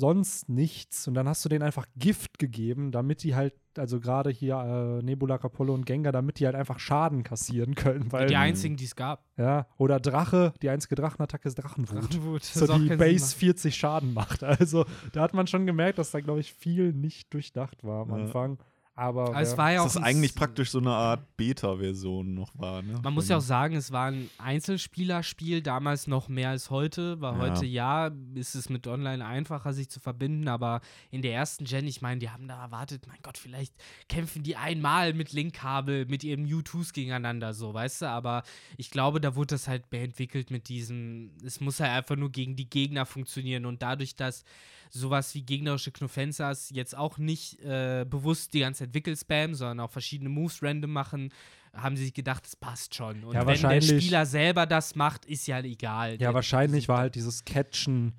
sonst 0.00 0.48
nichts. 0.48 1.06
Und 1.06 1.14
dann 1.14 1.28
hast 1.28 1.44
du 1.44 1.48
denen 1.48 1.62
einfach 1.62 1.86
Gift 1.96 2.38
gegeben, 2.38 2.90
damit 2.90 3.22
die 3.22 3.34
halt, 3.36 3.54
also 3.76 4.00
gerade 4.00 4.30
hier 4.30 4.56
äh, 5.00 5.04
Nebula, 5.04 5.38
Capollo 5.38 5.74
und 5.74 5.86
Gengar, 5.86 6.12
damit 6.12 6.40
die 6.40 6.46
halt 6.46 6.56
einfach 6.56 6.78
Schaden 6.80 7.22
kassieren 7.22 7.74
können. 7.76 8.10
Weil, 8.10 8.26
Die 8.26 8.36
einzigen, 8.36 8.76
die 8.76 8.84
es 8.86 8.96
gab. 8.96 9.24
ja, 9.36 9.66
oder 9.78 10.00
Drache, 10.00 10.52
die 10.62 10.70
einzige 10.70 10.94
Drachenattacke 10.96 11.46
ist 11.48 11.54
Drachenwut. 11.56 12.02
Drachenwut. 12.02 12.42
So 12.42 12.66
die 12.78 12.96
Base 12.96 13.26
Sinn 13.26 13.38
40 13.38 13.76
Schaden 13.76 14.12
macht. 14.14 14.42
Also 14.60 14.84
da 15.12 15.20
hat 15.22 15.34
man 15.34 15.46
schon 15.46 15.66
gemerkt, 15.66 15.98
dass 15.98 16.10
da, 16.10 16.20
glaube 16.20 16.40
ich, 16.40 16.52
viel 16.52 16.92
nicht 16.92 17.32
durchdacht 17.32 17.84
war 17.84 18.02
am 18.02 18.08
Ja. 18.10 18.14
Anfang. 18.16 18.58
Aber. 19.00 19.28
Aber 19.28 19.40
es 19.40 19.56
war 19.56 19.72
ja 19.72 19.80
auch 19.80 19.84
dass 19.84 19.94
das 19.94 20.02
eigentlich 20.02 20.34
praktisch 20.34 20.70
so 20.70 20.78
eine 20.78 20.90
Art 20.90 21.36
Beta-Version 21.38 22.34
noch 22.34 22.50
war. 22.58 22.82
Ne? 22.82 23.00
Man 23.02 23.14
muss 23.14 23.28
ja 23.28 23.38
auch 23.38 23.42
sagen, 23.42 23.74
es 23.74 23.92
war 23.92 24.08
ein 24.10 24.28
Einzelspielerspiel, 24.36 25.62
damals 25.62 26.06
noch 26.06 26.28
mehr 26.28 26.50
als 26.50 26.68
heute, 26.68 27.18
weil 27.20 27.32
Ja. 27.34 27.38
heute 27.38 27.64
ja 27.64 28.10
ist 28.34 28.54
es 28.54 28.68
mit 28.68 28.86
Online 28.86 29.24
einfacher, 29.24 29.72
sich 29.72 29.88
zu 29.88 30.00
verbinden, 30.00 30.48
aber 30.48 30.80
in 31.10 31.22
der 31.22 31.32
ersten 31.32 31.64
Gen, 31.64 31.86
ich 31.86 32.02
meine, 32.02 32.18
die 32.20 32.28
haben 32.30 32.46
da 32.46 32.60
erwartet, 32.62 33.06
mein 33.06 33.18
Gott, 33.22 33.38
vielleicht 33.38 33.74
kämpfen 34.08 34.42
die 34.42 34.56
einmal 34.56 35.14
mit 35.14 35.32
Linkkabel, 35.32 36.04
mit 36.06 36.22
ihren 36.22 36.42
Mewtwo's 36.44 36.92
gegeneinander, 36.92 37.54
so, 37.54 37.72
weißt 37.72 38.02
du, 38.02 38.06
aber 38.10 38.42
ich 38.76 38.90
glaube, 38.90 39.20
da 39.20 39.34
wurde 39.34 39.54
das 39.54 39.66
halt 39.66 39.90
mehr 39.92 40.02
entwickelt 40.02 40.50
mit 40.50 40.68
diesem, 40.68 41.30
es 41.42 41.60
muss 41.60 41.80
halt 41.80 41.92
einfach 41.92 42.16
nur 42.16 42.30
gegen 42.30 42.54
die 42.54 42.68
Gegner 42.68 43.06
funktionieren 43.06 43.64
und 43.64 43.80
dadurch, 43.82 44.14
dass 44.14 44.44
sowas 44.90 45.34
wie 45.34 45.42
gegnerische 45.42 45.92
Knofensas 45.92 46.70
jetzt 46.70 46.96
auch 46.96 47.18
nicht 47.18 47.60
äh, 47.60 48.04
bewusst 48.08 48.54
die 48.54 48.60
ganze 48.60 48.84
Zeit 48.84 48.94
Wickel-Spam, 48.94 49.54
sondern 49.54 49.80
auch 49.80 49.90
verschiedene 49.90 50.28
Moves 50.30 50.62
random 50.62 50.92
machen, 50.92 51.32
haben 51.72 51.96
sie 51.96 52.04
sich 52.04 52.14
gedacht, 52.14 52.46
es 52.46 52.56
passt 52.56 52.94
schon. 52.94 53.24
Und 53.24 53.34
Ja, 53.34 53.46
wenn 53.46 53.60
der 53.60 53.80
Spieler 53.80 54.26
selber 54.26 54.66
das 54.66 54.94
macht, 54.96 55.24
ist 55.24 55.46
ja 55.46 55.60
egal. 55.60 56.20
Ja, 56.20 56.34
wahrscheinlich 56.34 56.88
war 56.88 56.98
halt 56.98 57.14
dieses 57.14 57.44
Catchen 57.44 58.14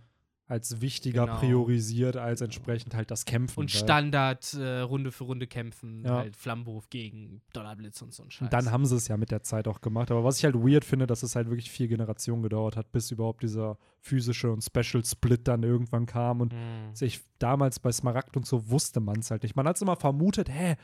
als 0.52 0.82
wichtiger 0.82 1.26
Genau. 1.26 1.40
priorisiert 1.40 2.18
als 2.18 2.42
entsprechend 2.42 2.94
halt 2.94 3.10
das 3.10 3.26
Kämpfen. 3.26 3.60
und 3.62 3.72
Standard 3.72 4.54
äh, 4.54 4.80
Runde 4.82 5.12
für 5.12 5.24
Runde 5.24 5.48
kämpfen, 5.48 6.04
Ja. 6.06 6.18
halt 6.18 6.36
Flammenwurf 6.36 6.90
gegen 6.90 7.42
Donnerblitz 7.54 8.02
und 8.02 8.14
so 8.14 8.24
ein 8.24 8.30
Scheiß. 8.32 8.42
Und 8.48 8.54
dann 8.54 8.70
haben 8.72 8.86
sie 8.86 8.96
es 8.98 9.08
ja 9.08 9.16
mit 9.18 9.32
der 9.32 9.44
Zeit 9.44 9.68
auch 9.68 9.82
gemacht. 9.82 10.12
Aber 10.12 10.24
was 10.24 10.38
ich 10.38 10.44
halt 10.44 10.56
weird 10.56 10.84
finde, 10.86 11.08
dass 11.08 11.24
es 11.24 11.36
halt 11.36 11.48
wirklich 11.50 11.72
vier 11.72 11.88
Generationen 11.88 12.44
gedauert 12.44 12.76
hat, 12.76 12.92
bis 12.92 13.10
überhaupt 13.12 13.44
dieser 13.44 13.78
physische 14.02 14.52
und 14.52 14.62
Special 14.62 15.04
Split 15.06 15.48
dann 15.48 15.64
irgendwann 15.64 16.06
kam. 16.06 16.42
Und 16.42 16.54
Mhm. 16.54 16.94
ich 17.00 17.22
damals 17.40 17.80
bei 17.80 17.92
Smaragd 17.92 18.36
und 18.38 18.46
so 18.46 18.70
wusste 18.70 19.00
man 19.00 19.20
es 19.20 19.32
halt 19.32 19.44
nicht. 19.44 19.56
Man 19.56 19.68
hat 19.68 19.78
es 19.78 19.82
immer 19.82 19.96
vermutet, 19.96 20.50
hä, 20.50 20.76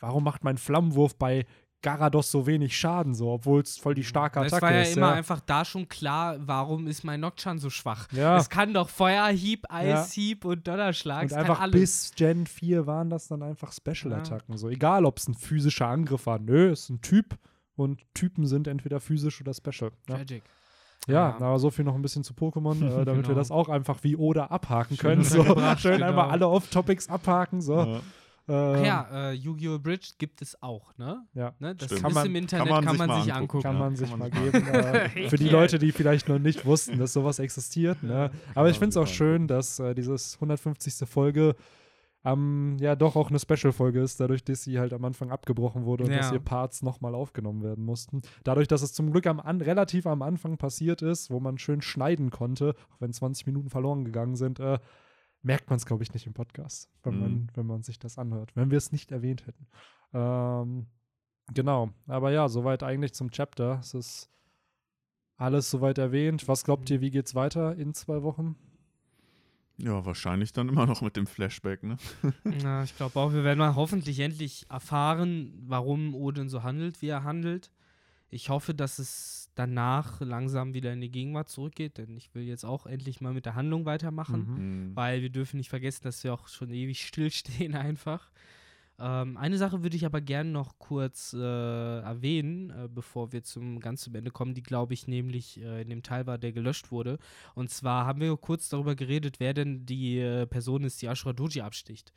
warum 0.00 0.22
macht 0.22 0.44
mein 0.44 0.58
Flammenwurf 0.58 1.16
bei 1.16 1.44
Garados 1.80 2.30
so 2.32 2.46
wenig 2.46 2.76
Schaden, 2.76 3.14
so, 3.14 3.30
obwohl 3.30 3.60
es 3.60 3.78
voll 3.78 3.94
die 3.94 4.02
starke 4.02 4.40
Es 4.40 4.46
Attacke 4.52 4.62
war 4.66 4.72
ja 4.74 4.82
ist. 4.82 4.96
immer 4.96 5.10
ja. 5.10 5.14
einfach 5.14 5.38
da 5.40 5.64
schon 5.64 5.88
klar, 5.88 6.36
warum 6.40 6.88
ist 6.88 7.04
mein 7.04 7.20
Nocturne 7.20 7.60
so 7.60 7.70
schwach. 7.70 8.08
Ja. 8.12 8.36
Es 8.36 8.50
kann 8.50 8.74
doch 8.74 8.88
Feuerhieb, 8.88 9.64
Eishieb 9.68 10.44
und 10.44 10.66
Donnerschlag. 10.66 11.22
Und 11.22 11.26
es 11.30 11.32
einfach 11.34 11.60
alles. 11.60 11.80
bis 11.80 12.12
Gen 12.16 12.46
4 12.46 12.86
waren 12.88 13.10
das 13.10 13.28
dann 13.28 13.42
einfach 13.44 13.72
Special-Attacken. 13.72 14.56
So, 14.56 14.68
egal, 14.68 15.04
ob 15.04 15.18
es 15.18 15.28
ein 15.28 15.34
physischer 15.34 15.86
Angriff 15.86 16.26
war. 16.26 16.40
Nö, 16.40 16.70
es 16.72 16.80
ist 16.84 16.90
ein 16.90 17.00
Typ 17.00 17.38
und 17.76 18.00
Typen 18.12 18.46
sind 18.46 18.66
entweder 18.66 18.98
physisch 18.98 19.40
oder 19.40 19.54
Special. 19.54 19.92
Ja, 20.08 20.16
Tragic. 20.16 20.42
ja 21.06 21.14
Ja. 21.14 21.36
aber 21.36 21.60
so 21.60 21.70
viel 21.70 21.84
noch 21.84 21.94
ein 21.94 22.02
bisschen 22.02 22.24
zu 22.24 22.34
Pokémon, 22.34 22.76
äh, 22.84 22.88
damit 23.04 23.06
wir 23.06 23.22
Genau. 23.22 23.34
das 23.34 23.52
auch 23.52 23.68
einfach 23.68 24.02
wie 24.02 24.16
Oder 24.16 24.50
abhaken 24.50 24.96
Schön 24.96 25.10
können. 25.10 25.22
So, 25.24 25.38
untergebracht, 25.42 25.80
schön 25.80 25.92
genau. 25.92 26.06
einmal 26.08 26.30
alle 26.30 26.48
Off-Topics 26.48 27.08
abhaken. 27.08 27.60
So. 27.60 28.00
Ja. 28.48 28.74
Ähm, 28.74 28.76
Ach 28.80 28.84
ja, 28.84 29.30
äh, 29.30 29.32
Yu-Gi-Oh! 29.34 29.78
Bridge 29.78 30.08
gibt 30.18 30.40
es 30.42 30.60
auch, 30.62 30.96
ne? 30.96 31.22
ja. 31.34 31.52
ne? 31.58 31.74
Das 31.74 31.86
Stimmt. 31.86 31.92
ist 31.98 32.02
Kann 32.02 32.12
man- 32.14 32.26
im 32.26 32.36
Internet, 32.36 32.66
kann 32.66 32.74
man 32.74 32.84
kann 32.84 32.96
sich 32.98 33.06
man 33.06 33.22
sich 33.22 33.34
angucken. 33.34 33.42
angucken. 33.58 33.62
Kann 33.62 33.72
Ja, 33.74 33.78
man 33.78 33.88
kann 33.88 33.96
sich 33.96 34.10
man 34.10 34.18
mal 34.18 34.30
geben. 35.10 35.22
Äh, 35.24 35.28
für 35.28 35.36
die 35.36 35.48
Leute, 35.48 35.78
die 35.78 35.92
vielleicht 35.92 36.28
noch 36.28 36.38
nicht 36.38 36.64
wussten, 36.66 36.98
dass 36.98 37.12
sowas 37.12 37.38
existiert. 37.38 38.02
Ne? 38.02 38.30
Aber 38.54 38.68
ich 38.70 38.76
man 38.76 38.78
finde 38.80 38.88
es 38.90 38.96
auch 38.96 39.06
sich 39.06 39.16
schön, 39.16 39.48
dass 39.48 39.78
äh, 39.78 39.94
dieses 39.94 40.34
150. 40.36 41.08
Folge 41.08 41.54
am, 42.24 42.76
ja 42.80 42.96
doch 42.96 43.14
auch 43.16 43.30
eine 43.30 43.38
Special-Folge 43.38 44.00
ist, 44.00 44.18
dadurch, 44.20 44.42
dass 44.44 44.64
sie 44.64 44.78
halt 44.78 44.92
am 44.92 45.04
Anfang 45.04 45.30
abgebrochen 45.30 45.84
wurde 45.84 46.04
und 46.04 46.10
Ja. 46.10 46.18
dass 46.18 46.32
ihr 46.32 46.40
Parts 46.40 46.82
nochmal 46.82 47.14
aufgenommen 47.14 47.62
werden 47.62 47.84
mussten. 47.84 48.22
Dadurch, 48.44 48.66
dass 48.66 48.82
es 48.82 48.92
zum 48.92 49.12
Glück 49.12 49.26
am 49.26 49.38
an, 49.40 49.60
relativ 49.60 50.06
am 50.06 50.22
Anfang 50.22 50.56
passiert 50.58 51.00
ist, 51.00 51.30
wo 51.30 51.38
man 51.38 51.58
schön 51.58 51.80
schneiden 51.80 52.30
konnte, 52.30 52.74
auch 52.92 53.00
wenn 53.00 53.12
20 53.12 53.46
Minuten 53.46 53.70
verloren 53.70 54.04
gegangen 54.04 54.34
sind, 54.36 54.58
äh, 54.58 54.78
merkt 55.42 55.70
man 55.70 55.76
es, 55.76 55.86
glaube 55.86 56.02
ich, 56.02 56.12
nicht 56.12 56.26
im 56.26 56.34
Podcast, 56.34 56.90
wenn, 57.02 57.14
Mhm. 57.14 57.20
man, 57.20 57.50
wenn 57.54 57.66
man 57.66 57.82
sich 57.82 57.98
das 57.98 58.18
anhört, 58.18 58.54
wenn 58.56 58.70
wir 58.70 58.78
es 58.78 58.92
nicht 58.92 59.12
erwähnt 59.12 59.46
hätten. 59.46 59.66
Ähm, 60.12 60.86
genau, 61.54 61.90
aber 62.06 62.30
ja, 62.32 62.48
soweit 62.48 62.82
eigentlich 62.82 63.14
zum 63.14 63.30
Chapter. 63.30 63.78
Es 63.80 63.94
ist 63.94 64.30
alles 65.36 65.70
soweit 65.70 65.98
erwähnt. 65.98 66.48
Was 66.48 66.64
glaubt 66.64 66.90
ihr, 66.90 67.00
wie 67.00 67.10
geht's 67.10 67.34
weiter 67.34 67.76
in 67.76 67.94
zwei 67.94 68.22
Wochen? 68.22 68.56
ja, 69.80 70.04
wahrscheinlich 70.04 70.52
dann 70.52 70.68
immer 70.68 70.86
noch 70.86 71.02
mit 71.02 71.16
dem 71.16 71.28
Flashback, 71.28 71.84
ne? 71.84 71.98
Ja, 72.64 72.82
ich 72.82 72.96
glaube 72.96 73.16
auch, 73.20 73.32
wir 73.32 73.44
werden 73.44 73.60
mal 73.60 73.76
hoffentlich 73.76 74.18
endlich 74.18 74.66
erfahren, 74.68 75.52
warum 75.68 76.16
Odin 76.16 76.48
so 76.48 76.64
handelt, 76.64 77.00
wie 77.00 77.06
er 77.06 77.22
handelt. 77.22 77.70
Ich 78.28 78.50
hoffe, 78.50 78.74
dass 78.74 78.98
es 78.98 79.47
danach 79.58 80.20
langsam 80.20 80.72
wieder 80.72 80.92
in 80.92 81.00
die 81.00 81.10
Gegenwart 81.10 81.48
zurückgeht, 81.48 81.98
denn 81.98 82.16
ich 82.16 82.34
will 82.34 82.44
jetzt 82.44 82.64
auch 82.64 82.86
endlich 82.86 83.20
mal 83.20 83.34
mit 83.34 83.44
der 83.44 83.56
Handlung 83.56 83.84
weitermachen. 83.84 84.46
Mhm. 84.48 84.68
Mhm. 84.88 84.96
weil 84.96 85.22
wir 85.22 85.30
dürfen 85.30 85.56
nicht 85.56 85.70
vergessen, 85.70 86.04
dass 86.04 86.22
wir 86.24 86.32
auch 86.32 86.48
schon 86.48 86.70
ewig 86.70 87.04
stillstehen 87.04 87.74
einfach. 87.74 88.30
Ähm, 89.00 89.36
eine 89.36 89.58
Sache 89.58 89.82
würde 89.82 89.96
ich 89.96 90.04
aber 90.04 90.20
gerne 90.20 90.50
noch 90.50 90.78
kurz 90.78 91.32
äh, 91.32 91.38
erwähnen, 91.38 92.70
äh, 92.70 92.88
bevor 92.88 93.32
wir 93.32 93.44
zum 93.44 93.78
ganz 93.78 94.02
zum 94.02 94.14
Ende 94.14 94.30
kommen, 94.30 94.54
die 94.54 94.62
glaube 94.62 94.94
ich 94.94 95.06
nämlich 95.06 95.60
äh, 95.60 95.82
in 95.82 95.90
dem 95.90 96.02
Teil 96.02 96.26
war, 96.26 96.38
der 96.38 96.52
gelöscht 96.52 96.90
wurde. 96.90 97.18
Und 97.54 97.70
zwar 97.70 98.06
haben 98.06 98.20
wir 98.20 98.36
kurz 98.36 98.68
darüber 98.68 98.96
geredet, 98.96 99.38
wer 99.38 99.54
denn 99.54 99.86
die 99.86 100.18
äh, 100.18 100.46
Person 100.46 100.82
ist, 100.82 101.00
die 101.00 101.08
Ashura 101.08 101.32
Doji 101.32 101.60
absticht. 101.60 102.12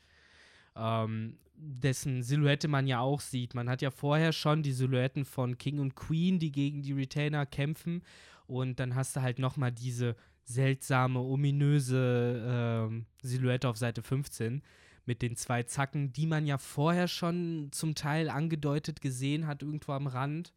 Ähm, 0.76 1.38
dessen 1.54 2.22
Silhouette 2.22 2.68
man 2.68 2.86
ja 2.86 3.00
auch 3.00 3.20
sieht. 3.20 3.54
Man 3.54 3.68
hat 3.68 3.82
ja 3.82 3.90
vorher 3.90 4.32
schon 4.32 4.62
die 4.62 4.72
Silhouetten 4.72 5.24
von 5.24 5.58
King 5.58 5.78
und 5.78 5.94
Queen, 5.94 6.38
die 6.38 6.52
gegen 6.52 6.82
die 6.82 6.92
Retainer 6.92 7.46
kämpfen. 7.46 8.02
Und 8.46 8.80
dann 8.80 8.94
hast 8.94 9.16
du 9.16 9.22
halt 9.22 9.38
nochmal 9.38 9.72
diese 9.72 10.16
seltsame, 10.44 11.20
ominöse 11.20 12.42
ähm, 12.44 13.06
Silhouette 13.22 13.68
auf 13.68 13.76
Seite 13.76 14.02
15 14.02 14.62
mit 15.04 15.22
den 15.22 15.36
zwei 15.36 15.62
Zacken, 15.62 16.12
die 16.12 16.26
man 16.26 16.46
ja 16.46 16.58
vorher 16.58 17.08
schon 17.08 17.68
zum 17.72 17.94
Teil 17.94 18.28
angedeutet 18.28 19.00
gesehen 19.00 19.46
hat, 19.46 19.62
irgendwo 19.62 19.92
am 19.92 20.06
Rand. 20.06 20.52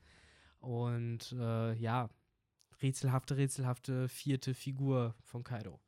Und 0.60 1.36
äh, 1.40 1.74
ja, 1.76 2.10
rätselhafte, 2.82 3.38
rätselhafte 3.38 4.08
vierte 4.08 4.54
Figur 4.54 5.16
von 5.22 5.44
Kaido. 5.44 5.80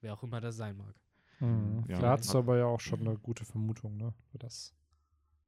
Wer 0.00 0.14
auch 0.14 0.22
immer 0.22 0.40
das 0.40 0.56
sein 0.56 0.76
mag. 0.76 0.94
Mhm. 1.40 1.84
Ja. 1.88 1.98
Da 1.98 2.10
hast 2.12 2.32
du 2.32 2.38
aber 2.38 2.58
ja 2.58 2.66
auch 2.66 2.80
schon 2.80 3.00
eine 3.00 3.16
gute 3.16 3.44
Vermutung, 3.44 3.96
ne? 3.96 4.12
Für 4.30 4.38
das. 4.38 4.74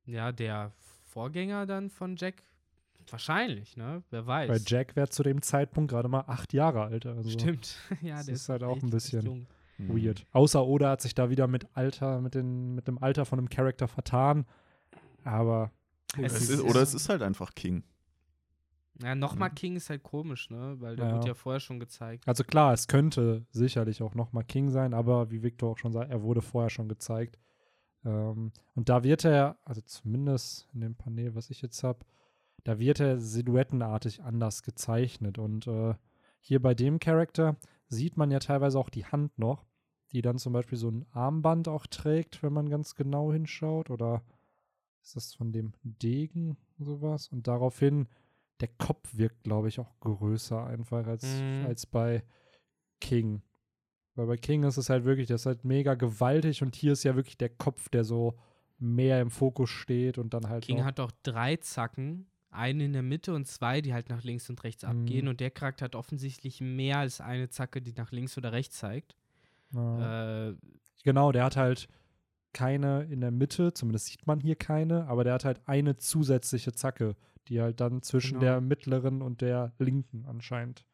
Ja, 0.04 0.32
der 0.32 0.72
Vorgänger 1.04 1.66
dann 1.66 1.90
von 1.90 2.16
Jack, 2.16 2.42
wahrscheinlich, 3.10 3.76
ne? 3.76 4.02
Wer 4.10 4.26
weiß. 4.26 4.50
Weil 4.50 4.60
Jack 4.66 4.96
wäre 4.96 5.08
zu 5.08 5.22
dem 5.22 5.42
Zeitpunkt 5.42 5.90
gerade 5.90 6.08
mal 6.08 6.24
acht 6.26 6.52
Jahre 6.52 6.82
alt. 6.84 7.06
Also 7.06 7.28
Stimmt. 7.30 7.76
ja, 8.02 8.16
das 8.16 8.26
der 8.26 8.34
ist 8.34 8.48
halt 8.48 8.62
auch 8.62 8.76
echt- 8.76 8.84
ein 8.84 8.90
bisschen-. 8.90 9.46
Mhm. 9.78 9.94
weird. 10.02 10.26
Außer 10.32 10.64
Oda 10.64 10.90
hat 10.90 11.00
sich 11.00 11.14
da 11.14 11.30
wieder 11.30 11.46
mit 11.46 11.66
Alter, 11.74 12.20
mit, 12.20 12.34
den, 12.34 12.74
mit 12.74 12.86
dem 12.88 12.98
Alter 13.02 13.24
von 13.24 13.38
einem 13.38 13.48
Charakter 13.48 13.88
vertan. 13.88 14.44
Aber 15.24 15.70
Es 16.20 16.48
ist, 16.50 16.60
oder 16.62 16.82
es 16.82 16.94
ist 16.94 17.08
halt 17.08 17.22
einfach 17.22 17.54
King. 17.54 17.82
Ja, 19.00 19.14
nochmal 19.14 19.48
Mhm. 19.50 19.54
King 19.54 19.76
ist 19.76 19.90
halt 19.90 20.02
komisch, 20.02 20.50
ne? 20.50 20.76
Weil 20.78 20.96
der 20.96 21.06
Ja. 21.06 21.14
wurde 21.16 21.28
ja 21.28 21.34
vorher 21.34 21.60
schon 21.60 21.80
gezeigt. 21.80 22.26
Also 22.28 22.44
klar, 22.44 22.72
es 22.72 22.88
könnte 22.88 23.46
sicherlich 23.50 24.02
auch 24.02 24.14
nochmal 24.14 24.44
King 24.44 24.70
sein, 24.70 24.92
aber 24.94 25.30
wie 25.30 25.42
Victor 25.42 25.70
auch 25.70 25.78
schon 25.78 25.92
sagt, 25.92 26.10
er 26.10 26.22
wurde 26.22 26.42
vorher 26.42 26.70
schon 26.70 26.88
gezeigt. 26.88 27.38
Ähm, 28.04 28.52
und 28.74 28.88
da 28.88 29.02
wird 29.02 29.24
er, 29.24 29.56
also 29.64 29.80
zumindest 29.80 30.68
in 30.74 30.80
dem 30.82 30.94
Panel, 30.94 31.34
was 31.34 31.50
ich 31.50 31.62
jetzt 31.62 31.82
habe, 31.82 32.00
da 32.64 32.78
wird 32.78 33.00
er 33.00 33.18
silhouettenartig 33.18 34.22
anders 34.22 34.62
gezeichnet. 34.62 35.38
Und 35.38 35.66
äh, 35.66 35.94
hier 36.40 36.60
bei 36.60 36.74
dem 36.74 36.98
Charakter 36.98 37.56
sieht 37.88 38.16
man 38.16 38.30
ja 38.30 38.38
teilweise 38.40 38.78
auch 38.78 38.90
die 38.90 39.06
Hand 39.06 39.38
noch, 39.38 39.64
die 40.12 40.22
dann 40.22 40.38
zum 40.38 40.52
Beispiel 40.52 40.78
so 40.78 40.90
ein 40.90 41.06
Armband 41.12 41.66
auch 41.68 41.86
trägt, 41.86 42.42
wenn 42.42 42.52
man 42.52 42.68
ganz 42.68 42.94
genau 42.94 43.32
hinschaut. 43.32 43.90
Oder 43.90 44.22
ist 45.02 45.16
das 45.16 45.34
von 45.34 45.50
dem 45.52 45.72
Degen 45.82 46.56
sowas? 46.78 47.28
Und 47.28 47.46
daraufhin, 47.48 48.06
der 48.62 48.70
Kopf 48.78 49.08
wirkt, 49.12 49.42
glaube 49.44 49.68
ich, 49.68 49.78
auch 49.78 49.98
größer 50.00 50.64
einfach 50.66 51.06
als, 51.06 51.24
Mhm. 51.42 51.66
als 51.66 51.84
bei 51.86 52.22
King. 53.00 53.42
Weil 54.14 54.26
bei 54.26 54.36
King 54.36 54.62
ist 54.64 54.76
es 54.76 54.90
halt 54.90 55.04
wirklich, 55.04 55.28
das 55.28 55.42
ist 55.42 55.46
halt 55.46 55.64
mega 55.64 55.94
gewaltig 55.94 56.62
und 56.62 56.74
hier 56.74 56.92
ist 56.92 57.02
ja 57.04 57.16
wirklich 57.16 57.36
der 57.38 57.48
Kopf, 57.48 57.88
der 57.88 58.04
so 58.04 58.38
mehr 58.78 59.20
im 59.20 59.30
Fokus 59.30 59.70
steht 59.70 60.18
und 60.18 60.34
dann 60.34 60.48
halt 60.48 60.64
King 60.64 60.84
hat 60.84 61.00
auch 61.00 61.12
drei 61.22 61.56
Zacken, 61.56 62.26
eine 62.50 62.84
in 62.84 62.92
der 62.92 63.02
Mitte 63.02 63.32
und 63.34 63.46
zwei, 63.46 63.80
die 63.80 63.94
halt 63.94 64.08
nach 64.10 64.22
links 64.22 64.50
und 64.50 64.62
rechts 64.64 64.82
Mhm. 64.82 64.88
abgehen. 64.90 65.28
Und 65.28 65.40
der 65.40 65.50
Charakter 65.50 65.86
hat 65.86 65.94
offensichtlich 65.94 66.60
mehr 66.60 66.98
als 66.98 67.20
eine 67.20 67.48
Zacke, 67.48 67.80
die 67.80 67.92
nach 67.94 68.12
links 68.12 68.36
oder 68.36 68.52
rechts 68.52 68.78
zeigt. 68.78 69.16
Ja. 69.72 70.48
Äh, 70.50 70.56
Genau, 71.04 71.32
der 71.32 71.44
hat 71.44 71.56
halt 71.56 71.88
keine 72.52 73.04
in 73.04 73.20
der 73.22 73.30
Mitte, 73.32 73.72
zumindest 73.72 74.06
sieht 74.06 74.26
man 74.26 74.38
hier 74.40 74.54
keine, 74.56 75.06
aber 75.08 75.24
der 75.24 75.32
hat 75.34 75.44
halt 75.44 75.60
eine 75.66 75.96
zusätzliche 75.96 76.72
Zacke, 76.72 77.16
die 77.48 77.60
halt 77.60 77.80
dann 77.80 78.02
zwischen 78.02 78.34
Genau. 78.38 78.40
der 78.40 78.60
mittleren 78.60 79.22
und 79.22 79.40
der 79.40 79.72
linken 79.78 80.24
anscheinend 80.26 80.84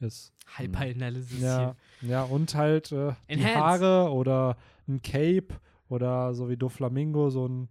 ist. 0.00 0.32
Hyper-Analysis 0.56 1.40
Ja, 1.40 1.76
ja 2.02 2.22
und 2.24 2.54
halt 2.54 2.92
äh, 2.92 3.12
die. 3.28 3.44
Haare 3.44 4.10
oder 4.12 4.56
ein 4.88 5.00
Cape 5.02 5.48
oder 5.88 6.34
so 6.34 6.48
wie 6.48 6.56
Doflamingo, 6.56 7.30
so 7.30 7.46
ein, 7.46 7.68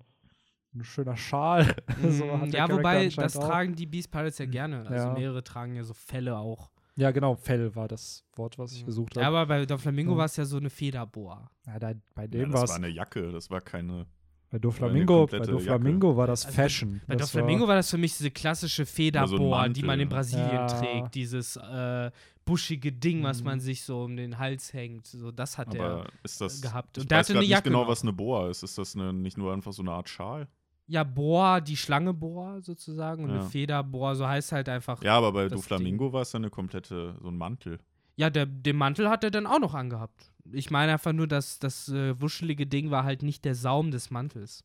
ein 0.73 0.83
schöner 0.83 1.17
Schal. 1.17 1.75
hier. 1.99 2.11
so 2.11 2.31
hat 2.39 2.53
der 2.53 2.59
ja, 2.59 2.69
wobei, 2.71 3.09
das 3.09 3.37
auch. 3.37 3.47
tragen 3.47 3.75
die 3.75 3.85
Beast 3.85 4.09
Pirates 4.11 4.37
ja 4.39 4.45
gerne. 4.45 4.79
Also 4.87 5.07
Ja. 5.09 5.13
mehrere 5.13 5.43
tragen 5.43 5.75
ja 5.75 5.83
so 5.83 5.93
Felle 5.93 6.37
auch. 6.37 6.71
Ja, 6.95 7.09
genau, 7.11 7.35
Fell 7.35 7.75
war 7.75 7.87
das 7.87 8.23
Wort, 8.35 8.57
was 8.59 8.71
ich 8.73 8.85
gesucht 8.85 9.15
Ja, 9.15 9.25
habe. 9.25 9.37
aber 9.39 9.47
bei 9.47 9.65
Doflamingo 9.65 10.11
Ja. 10.13 10.17
war 10.19 10.25
es 10.25 10.35
ja 10.37 10.45
so 10.45 10.57
eine 10.57 10.69
Federboa. 10.69 11.49
Ja, 11.65 11.79
da, 11.79 11.93
bei 12.13 12.23
Ja, 12.23 12.27
dem 12.27 12.51
das 12.51 12.53
war 12.53 12.59
war 12.61 12.65
es, 12.65 12.71
eine 12.71 12.87
Jacke, 12.87 13.31
das 13.31 13.49
war 13.49 13.61
keine. 13.61 14.05
Bei 14.53 14.59
Doflamingo, 14.59 15.25
bei 15.25 15.39
Doflamingo 15.39 16.15
war 16.15 16.27
das 16.27 16.45
Also 16.45 16.55
bei- 16.55 16.63
Fashion. 16.63 17.01
Bei 17.07 17.15
das 17.15 17.31
Doflamingo 17.31 17.67
war 17.67 17.73
das 17.75 17.89
für 17.89 17.97
mich 17.97 18.15
diese 18.15 18.29
klassische 18.29 18.85
Federboa, 18.85 19.63
die 19.63 19.81
Mantel. 19.81 19.85
man 19.85 19.99
in 19.99 20.09
Brasilien 20.09 20.47
Ja. 20.51 20.67
trägt. 20.67 21.15
Dieses 21.15 21.55
äh, 21.55 22.11
buschige 22.45 22.91
Ding, 22.91 23.23
was 23.23 23.39
Mhm. 23.39 23.45
man 23.45 23.59
sich 23.59 23.81
so 23.81 24.03
um 24.03 24.15
den 24.15 24.37
Hals 24.37 24.71
hängt. 24.73 25.07
So, 25.07 25.31
das 25.31 25.57
hat 25.57 25.73
er. 25.73 25.85
Aber 25.85 26.05
ist 26.21 26.39
das. 26.39 26.61
gehabt. 26.61 26.97
Ich 26.97 27.03
Und 27.03 27.09
der 27.09 27.17
weiß 27.19 27.29
Jacke 27.29 27.39
nicht 27.47 27.63
genau, 27.63 27.81
noch. 27.81 27.87
was 27.87 28.03
eine 28.03 28.13
Boa 28.13 28.49
ist. 28.51 28.61
Ist 28.61 28.77
das 28.77 28.95
eine, 28.95 29.11
nicht 29.11 29.39
nur 29.39 29.51
einfach 29.51 29.73
so 29.73 29.81
eine 29.81 29.91
Art 29.91 30.07
Schal? 30.07 30.47
Ja, 30.85 31.03
Boa, 31.03 31.59
die 31.59 31.75
Schlange 31.77 32.13
Boa 32.13 32.61
sozusagen. 32.61 33.23
Und 33.23 33.31
Ja. 33.31 33.39
eine 33.39 33.49
Federboa, 33.49 34.13
so 34.13 34.27
heißt 34.27 34.51
halt 34.51 34.69
einfach. 34.69 35.01
Ja, 35.01 35.17
aber 35.17 35.31
bei 35.31 35.47
Doflamingo 35.47 36.13
war 36.13 36.21
es 36.21 36.31
ja 36.33 36.37
eine 36.37 36.51
komplette, 36.51 37.15
so 37.23 37.29
ein 37.29 37.37
Mantel. 37.37 37.79
Ja, 38.17 38.29
der, 38.29 38.45
den 38.45 38.75
Mantel 38.75 39.09
hat 39.09 39.23
er 39.23 39.31
dann 39.31 39.47
auch 39.47 39.59
noch 39.59 39.73
angehabt. 39.73 40.29
Ich 40.51 40.71
meine 40.71 40.93
einfach 40.93 41.13
nur, 41.13 41.27
dass 41.27 41.59
das 41.59 41.89
äh, 41.89 42.19
wuschelige 42.19 42.67
Ding 42.67 42.91
war 42.91 43.03
halt 43.03 43.23
nicht 43.23 43.45
der 43.45 43.55
Saum 43.55 43.91
des 43.91 44.11
Mantels, 44.11 44.63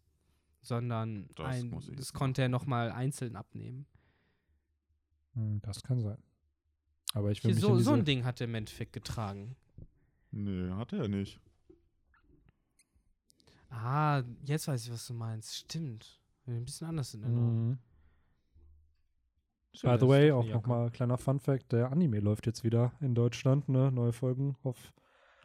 sondern 0.60 1.28
Das 1.36 1.46
ein, 1.46 1.74
das 1.96 2.12
konnte 2.12 2.42
er 2.42 2.48
nochmal 2.48 2.90
einzeln 2.90 3.36
abnehmen. 3.36 3.86
Hm, 5.34 5.60
das 5.62 5.82
kann 5.82 6.00
sein. 6.00 6.18
Aber 7.14 7.30
ich 7.30 7.42
will 7.42 7.50
Hier, 7.50 7.54
mich 7.54 7.64
so, 7.64 7.76
in 7.76 7.82
so 7.82 7.92
ein 7.92 8.04
Ding 8.04 8.24
hat 8.24 8.40
er 8.40 8.46
im 8.46 8.54
Endeffekt 8.54 8.92
getragen. 8.92 9.56
Nee, 10.30 10.70
hat 10.72 10.92
er 10.92 11.08
nicht. 11.08 11.40
Ah, 13.70 14.22
jetzt 14.44 14.68
weiß 14.68 14.84
ich, 14.84 14.92
was 14.92 15.06
du 15.06 15.14
meinst. 15.14 15.56
Stimmt. 15.56 16.20
Ein 16.46 16.64
bisschen 16.64 16.86
anders 16.88 17.14
in 17.14 17.22
Erinnerung. 17.22 17.68
Mhm. 17.68 17.78
By 19.82 19.96
the 20.00 20.08
way, 20.08 20.32
auch 20.32 20.46
nochmal 20.46 20.90
kleiner 20.90 21.18
Fun 21.18 21.38
Fact: 21.38 21.72
Der 21.72 21.92
Anime 21.92 22.20
läuft 22.20 22.46
jetzt 22.46 22.64
wieder 22.64 22.92
in 23.00 23.14
Deutschland, 23.14 23.68
ne? 23.68 23.92
Neue 23.92 24.12
Folgen 24.12 24.56
auf 24.62 24.92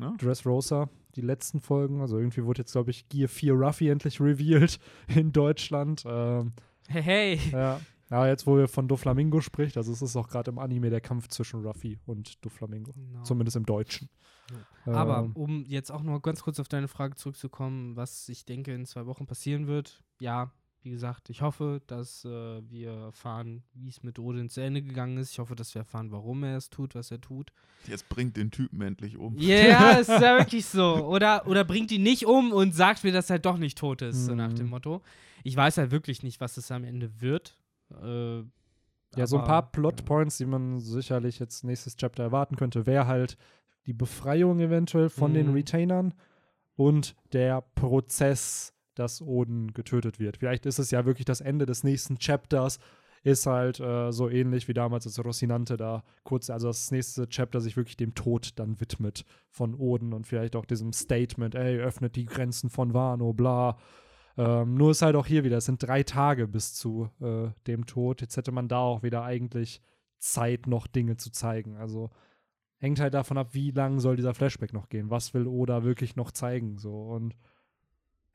Ja. 0.04 0.14
Dressrosa. 0.18 0.90
Die 1.16 1.22
letzten 1.22 1.60
Folgen, 1.62 2.02
also 2.02 2.18
irgendwie 2.18 2.44
wurde 2.44 2.62
jetzt, 2.62 2.72
glaube 2.72 2.92
ich, 2.92 3.08
Gear 3.08 3.28
4 3.30 3.54
Ruffy 3.54 3.90
endlich 3.90 4.20
revealed 4.20 4.80
in 5.08 5.32
Deutschland. 5.32 6.04
Ähm, 6.06 6.54
Hey, 6.88 7.02
hey. 7.02 7.40
ja. 7.52 7.80
ja, 8.10 8.28
jetzt 8.28 8.46
wo 8.46 8.58
wir 8.58 8.68
von 8.68 8.88
Doflamingo 8.90 9.40
spricht, 9.40 9.78
also 9.78 9.94
es 9.94 10.02
ist 10.02 10.18
auch 10.18 10.28
gerade 10.28 10.52
im 10.52 10.60
Anime 10.60 10.90
der 10.90 11.00
Kampf 11.00 11.30
zwischen 11.30 11.66
Ruffy 11.66 11.98
und 12.06 12.44
Doflamingo. 12.44 12.92
Genau. 12.92 13.24
Zumindest 13.24 13.56
im 13.56 13.66
Deutschen. 13.66 14.10
Aber 14.86 15.20
Ähm, 15.20 15.32
um 15.34 15.66
jetzt 15.66 15.92
auch 15.92 16.04
noch 16.04 16.20
ganz 16.22 16.44
kurz 16.44 16.60
auf 16.60 16.68
deine 16.68 16.90
Frage 16.90 17.16
zurückzukommen, 17.16 17.96
was 17.96 18.28
ich 18.28 18.46
denke 18.46 18.74
in 18.74 18.86
zwei 18.86 19.06
Wochen 19.06 19.26
passieren 19.26 19.68
wird. 19.68 20.04
Ja, 20.20 20.52
wie 20.84 20.90
gesagt, 20.92 21.30
ich 21.30 21.42
hoffe, 21.42 21.82
dass 21.88 22.26
äh, 22.26 22.62
wir 22.70 22.92
erfahren, 22.92 23.64
wie 23.74 23.90
es 23.90 24.04
mit 24.04 24.20
Odin 24.20 24.50
zu 24.50 24.62
Ende 24.62 24.82
gegangen 24.82 25.18
ist. 25.18 25.32
Ich 25.32 25.40
hoffe, 25.40 25.56
dass 25.56 25.74
wir 25.74 25.80
erfahren, 25.82 26.12
warum 26.12 26.44
er 26.44 26.58
es 26.58 26.70
tut, 26.70 26.94
was 26.96 27.10
er 27.12 27.22
tut. 27.22 27.52
Jetzt 27.88 28.10
bringt 28.10 28.36
den 28.38 28.52
Typen 28.52 28.82
endlich 28.82 29.18
um. 29.18 29.38
Ja, 29.38 29.92
ist 30.00 30.10
ja 30.10 30.38
wirklich 30.38 30.66
so. 30.66 30.96
Oder, 31.08 31.48
oder 31.48 31.64
bringt 31.64 31.92
ihn 31.92 32.04
nicht 32.04 32.26
um 32.26 32.52
und 32.52 32.76
sagt 32.76 33.04
mir, 33.04 33.12
dass 33.12 33.30
er 33.30 33.40
doch 33.40 33.58
nicht 33.58 33.78
tot 33.78 34.02
ist, 34.02 34.26
so 34.26 34.36
nach 34.36 34.50
Mhm. 34.52 34.56
dem 34.56 34.70
Motto. 34.70 35.02
Ich 35.44 35.56
weiß 35.56 35.78
halt 35.78 35.92
wirklich 35.92 36.24
nicht, 36.24 36.40
was 36.42 36.58
es 36.58 36.72
am 36.72 36.84
Ende 36.84 37.22
wird. 37.22 37.58
Äh, 38.02 38.44
Ja, 39.16 39.28
so 39.28 39.36
ein 39.38 39.42
aber, 39.42 39.48
paar 39.48 39.62
ja. 39.64 39.70
Plotpoints, 39.72 40.38
die 40.38 40.46
man 40.46 40.80
sicherlich 40.80 41.40
jetzt 41.40 41.64
nächstes 41.64 41.96
Chapter 41.98 42.24
erwarten 42.24 42.56
könnte, 42.56 42.86
wäre 42.86 43.06
halt 43.08 43.38
die 43.86 43.94
Befreiung 43.94 44.60
eventuell 44.60 45.10
von 45.10 45.34
den 45.34 45.48
Mhm. 45.50 45.54
Retainern 45.54 46.14
und 46.76 47.16
der 47.34 47.62
Prozess, 47.76 48.74
dass 48.96 49.22
Oden 49.22 49.74
getötet 49.74 50.20
wird. 50.20 50.38
Vielleicht 50.38 50.66
ist 50.66 50.80
es 50.80 50.92
ja 50.92 51.06
wirklich 51.06 51.26
das 51.26 51.42
Ende 51.42 51.66
des 51.66 51.84
nächsten 51.84 52.18
Chapters, 52.18 52.80
ist 53.24 53.46
halt 53.46 53.80
äh, 53.80 54.12
so 54.12 54.30
ähnlich 54.30 54.68
wie 54.68 54.74
damals, 54.74 55.08
als 55.08 55.24
Rocinante 55.24 55.78
da 55.78 56.04
kurz, 56.24 56.50
also 56.50 56.68
das 56.68 56.92
nächste 56.92 57.28
Chapter 57.30 57.62
sich 57.62 57.78
wirklich 57.78 57.96
dem 57.96 58.16
Tod 58.16 58.60
dann 58.60 58.80
widmet 58.82 59.26
von 59.50 59.76
Oden 59.76 60.14
und 60.14 60.28
vielleicht 60.28 60.56
auch 60.56 60.66
diesem 60.66 60.92
Statement, 60.92 61.56
ey, 61.56 61.80
öffnet 61.80 62.18
die 62.18 62.26
Grenzen 62.26 62.70
von 62.70 62.94
Wano, 62.94 63.34
bla. 63.34 63.78
Ähm, 64.36 64.76
nur 64.76 64.92
ist 64.92 65.02
halt 65.02 65.16
auch 65.16 65.26
hier 65.26 65.44
wieder, 65.44 65.58
es 65.58 65.66
sind 65.66 65.82
drei 65.82 66.04
Tage 66.04 66.48
bis 66.48 66.74
zu 66.74 67.10
äh, 67.22 67.50
dem 67.68 67.86
Tod. 67.86 68.20
Jetzt 68.20 68.36
hätte 68.36 68.52
man 68.52 68.68
da 68.68 68.80
auch 68.80 69.04
wieder 69.04 69.24
eigentlich 69.24 69.82
Zeit, 70.18 70.68
noch 70.68 70.88
Dinge 70.88 71.16
zu 71.18 71.32
zeigen. 71.32 71.78
Also 71.78 72.10
hängt 72.78 73.00
halt 73.00 73.14
davon 73.14 73.38
ab, 73.38 73.50
wie 73.54 73.72
lang 73.72 74.00
soll 74.00 74.18
dieser 74.18 74.34
Flashback 74.34 74.74
noch 74.74 74.90
gehen. 74.90 75.10
Was 75.10 75.34
will 75.34 75.48
Oda 75.48 75.84
wirklich 75.84 76.16
noch 76.16 76.32
zeigen? 76.32 76.78
So 76.78 77.04
und 77.04 77.36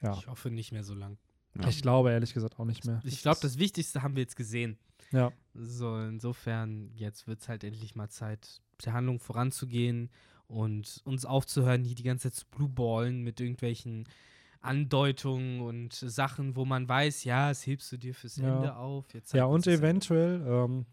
ja, 0.03 0.13
Ich 0.19 0.27
hoffe 0.27 0.51
nicht 0.51 0.73
mehr 0.73 0.85
so 0.85 0.95
lang. 0.95 1.19
Ja. 1.59 1.69
ich 1.69 1.83
glaube 1.83 2.11
ehrlich 2.11 2.35
gesagt 2.35 2.59
auch 2.61 2.65
nicht 2.65 2.85
mehr. 2.85 3.01
Ich 3.05 3.23
glaube, 3.23 3.39
das 3.43 3.59
Wichtigste 3.59 4.03
haben 4.03 4.15
wir 4.17 4.23
jetzt 4.23 4.37
gesehen. 4.37 4.79
Ja, 5.11 5.33
So, 5.55 5.97
insofern, 5.99 6.91
jetzt 6.95 7.27
wird 7.27 7.41
es 7.41 7.49
halt 7.49 7.65
endlich 7.65 7.95
mal 7.97 8.09
Zeit, 8.11 8.61
der 8.85 8.93
Handlung 8.93 9.19
voranzugehen 9.19 10.11
und 10.47 11.01
uns 11.05 11.25
aufzuhören, 11.25 11.85
hier 11.85 11.95
die 11.95 12.03
ganze 12.03 12.31
Zeit 12.31 12.35
zu 12.41 12.47
blueballen 12.47 13.23
mit 13.23 13.41
irgendwelchen 13.41 14.07
Andeutungen 14.61 15.61
und 15.63 15.95
Sachen, 15.95 16.57
wo 16.57 16.65
man 16.65 16.89
weiß, 16.89 17.25
ja, 17.25 17.49
das 17.49 17.67
hebst 17.67 17.91
du 17.93 17.97
dir 17.97 18.15
fürs 18.15 18.37
Ja. 18.37 18.55
Ende 18.57 18.77
auf. 18.77 19.07
Ja 19.33 19.45
und 19.47 19.67
eventuell, 19.67 20.45
ähm, 20.47 20.85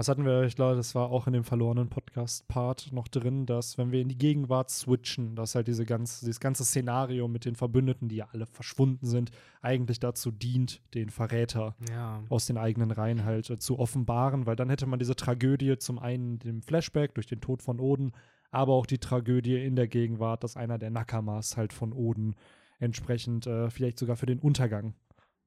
Das 0.00 0.08
hatten 0.08 0.24
wir, 0.24 0.44
ich 0.44 0.56
glaube, 0.56 0.76
das 0.76 0.94
war 0.94 1.10
auch 1.10 1.26
in 1.26 1.34
dem 1.34 1.44
verlorenen 1.44 1.90
Podcast-Part 1.90 2.90
noch 2.90 3.06
drin, 3.06 3.44
dass, 3.44 3.76
wenn 3.76 3.92
wir 3.92 4.00
in 4.00 4.08
die 4.08 4.16
Gegenwart 4.16 4.70
switchen, 4.70 5.36
dass 5.36 5.54
halt 5.54 5.68
diese 5.68 5.84
ganze, 5.84 6.24
dieses 6.24 6.40
ganze 6.40 6.64
Szenario 6.64 7.28
mit 7.28 7.44
den 7.44 7.54
Verbündeten, 7.54 8.08
die 8.08 8.16
ja 8.16 8.28
alle 8.32 8.46
verschwunden 8.46 9.04
sind, 9.04 9.30
eigentlich 9.60 10.00
dazu 10.00 10.30
dient, 10.30 10.80
den 10.94 11.10
Verräter 11.10 11.76
Ja. 11.90 12.22
aus 12.30 12.46
den 12.46 12.56
eigenen 12.56 12.92
Reihen 12.92 13.26
halt 13.26 13.50
äh, 13.50 13.58
zu 13.58 13.78
offenbaren, 13.78 14.46
weil 14.46 14.56
dann 14.56 14.70
hätte 14.70 14.86
man 14.86 14.98
diese 14.98 15.16
Tragödie 15.16 15.76
zum 15.76 15.98
einen 15.98 16.38
im 16.46 16.62
Flashback 16.62 17.14
durch 17.14 17.26
den 17.26 17.42
Tod 17.42 17.62
von 17.62 17.78
Oden, 17.78 18.12
aber 18.50 18.72
auch 18.72 18.86
die 18.86 19.00
Tragödie 19.00 19.62
in 19.62 19.76
der 19.76 19.86
Gegenwart, 19.86 20.44
dass 20.44 20.56
einer 20.56 20.78
der 20.78 20.88
Nakamas 20.88 21.58
halt 21.58 21.74
von 21.74 21.92
Oden 21.92 22.36
entsprechend 22.78 23.46
äh, 23.46 23.68
vielleicht 23.68 23.98
sogar 23.98 24.16
für 24.16 24.24
den 24.24 24.38
Untergang 24.38 24.94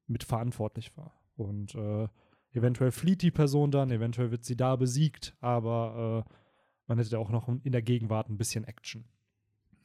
mitverantwortlich 0.05 0.95
war. 0.95 1.11
Und 1.38 1.73
äh, 1.73 2.07
eventuell 2.53 2.91
flieht 2.91 3.21
die 3.21 3.31
Person 3.31 3.71
dann, 3.71 3.91
eventuell 3.91 4.31
wird 4.31 4.45
sie 4.45 4.55
da 4.55 4.75
besiegt, 4.75 5.35
aber 5.41 6.25
äh, 6.27 6.34
man 6.88 6.97
hätte 6.97 7.19
auch 7.19 7.30
noch 7.30 7.47
in 7.47 7.71
der 7.71 7.81
Gegenwart 7.81 8.30
ein 8.30 8.38
bisschen 8.38 8.63
Action. 8.63 9.05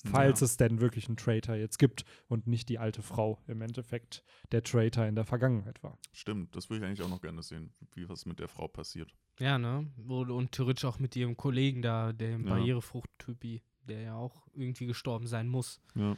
Falls 0.05 0.41
Ja. 0.41 0.45
es 0.45 0.57
denn 0.57 0.81
wirklich 0.81 1.09
einen 1.09 1.17
Traitor 1.17 1.57
jetzt 1.57 1.79
gibt 1.79 2.05
und 2.29 2.47
nicht 2.47 2.69
die 2.69 2.79
alte 2.79 3.03
Frau 3.03 3.43
im 3.49 3.61
Endeffekt 3.63 4.23
der 4.53 4.63
Traitor 4.63 5.07
in 5.07 5.17
der 5.17 5.25
Vergangenheit 5.25 5.83
war. 5.83 5.99
Stimmt, 6.13 6.55
das 6.55 6.71
würde 6.71 6.85
ich 6.85 6.89
eigentlich 6.89 7.03
auch 7.05 7.11
noch 7.11 7.21
gerne 7.21 7.43
sehen, 7.43 7.73
wie 7.95 8.09
was 8.09 8.25
mit 8.25 8.39
der 8.39 8.47
Frau 8.49 8.69
passiert. 8.69 9.13
Ja, 9.41 9.59
ne? 9.59 9.91
Und, 10.07 10.31
und 10.31 10.53
theoretisch 10.53 10.85
auch 10.85 11.01
mit 11.01 11.17
ihrem 11.17 11.37
Kollegen 11.37 11.83
da, 11.83 12.13
dem 12.13 12.45
Ja. 12.47 12.51
Barrierefrucht-Typi, 12.55 13.63
der 13.89 14.01
ja 14.03 14.15
auch 14.15 14.47
irgendwie 14.55 14.87
gestorben 14.87 15.27
sein 15.27 15.49
muss. 15.49 15.81
Ja. 15.97 16.17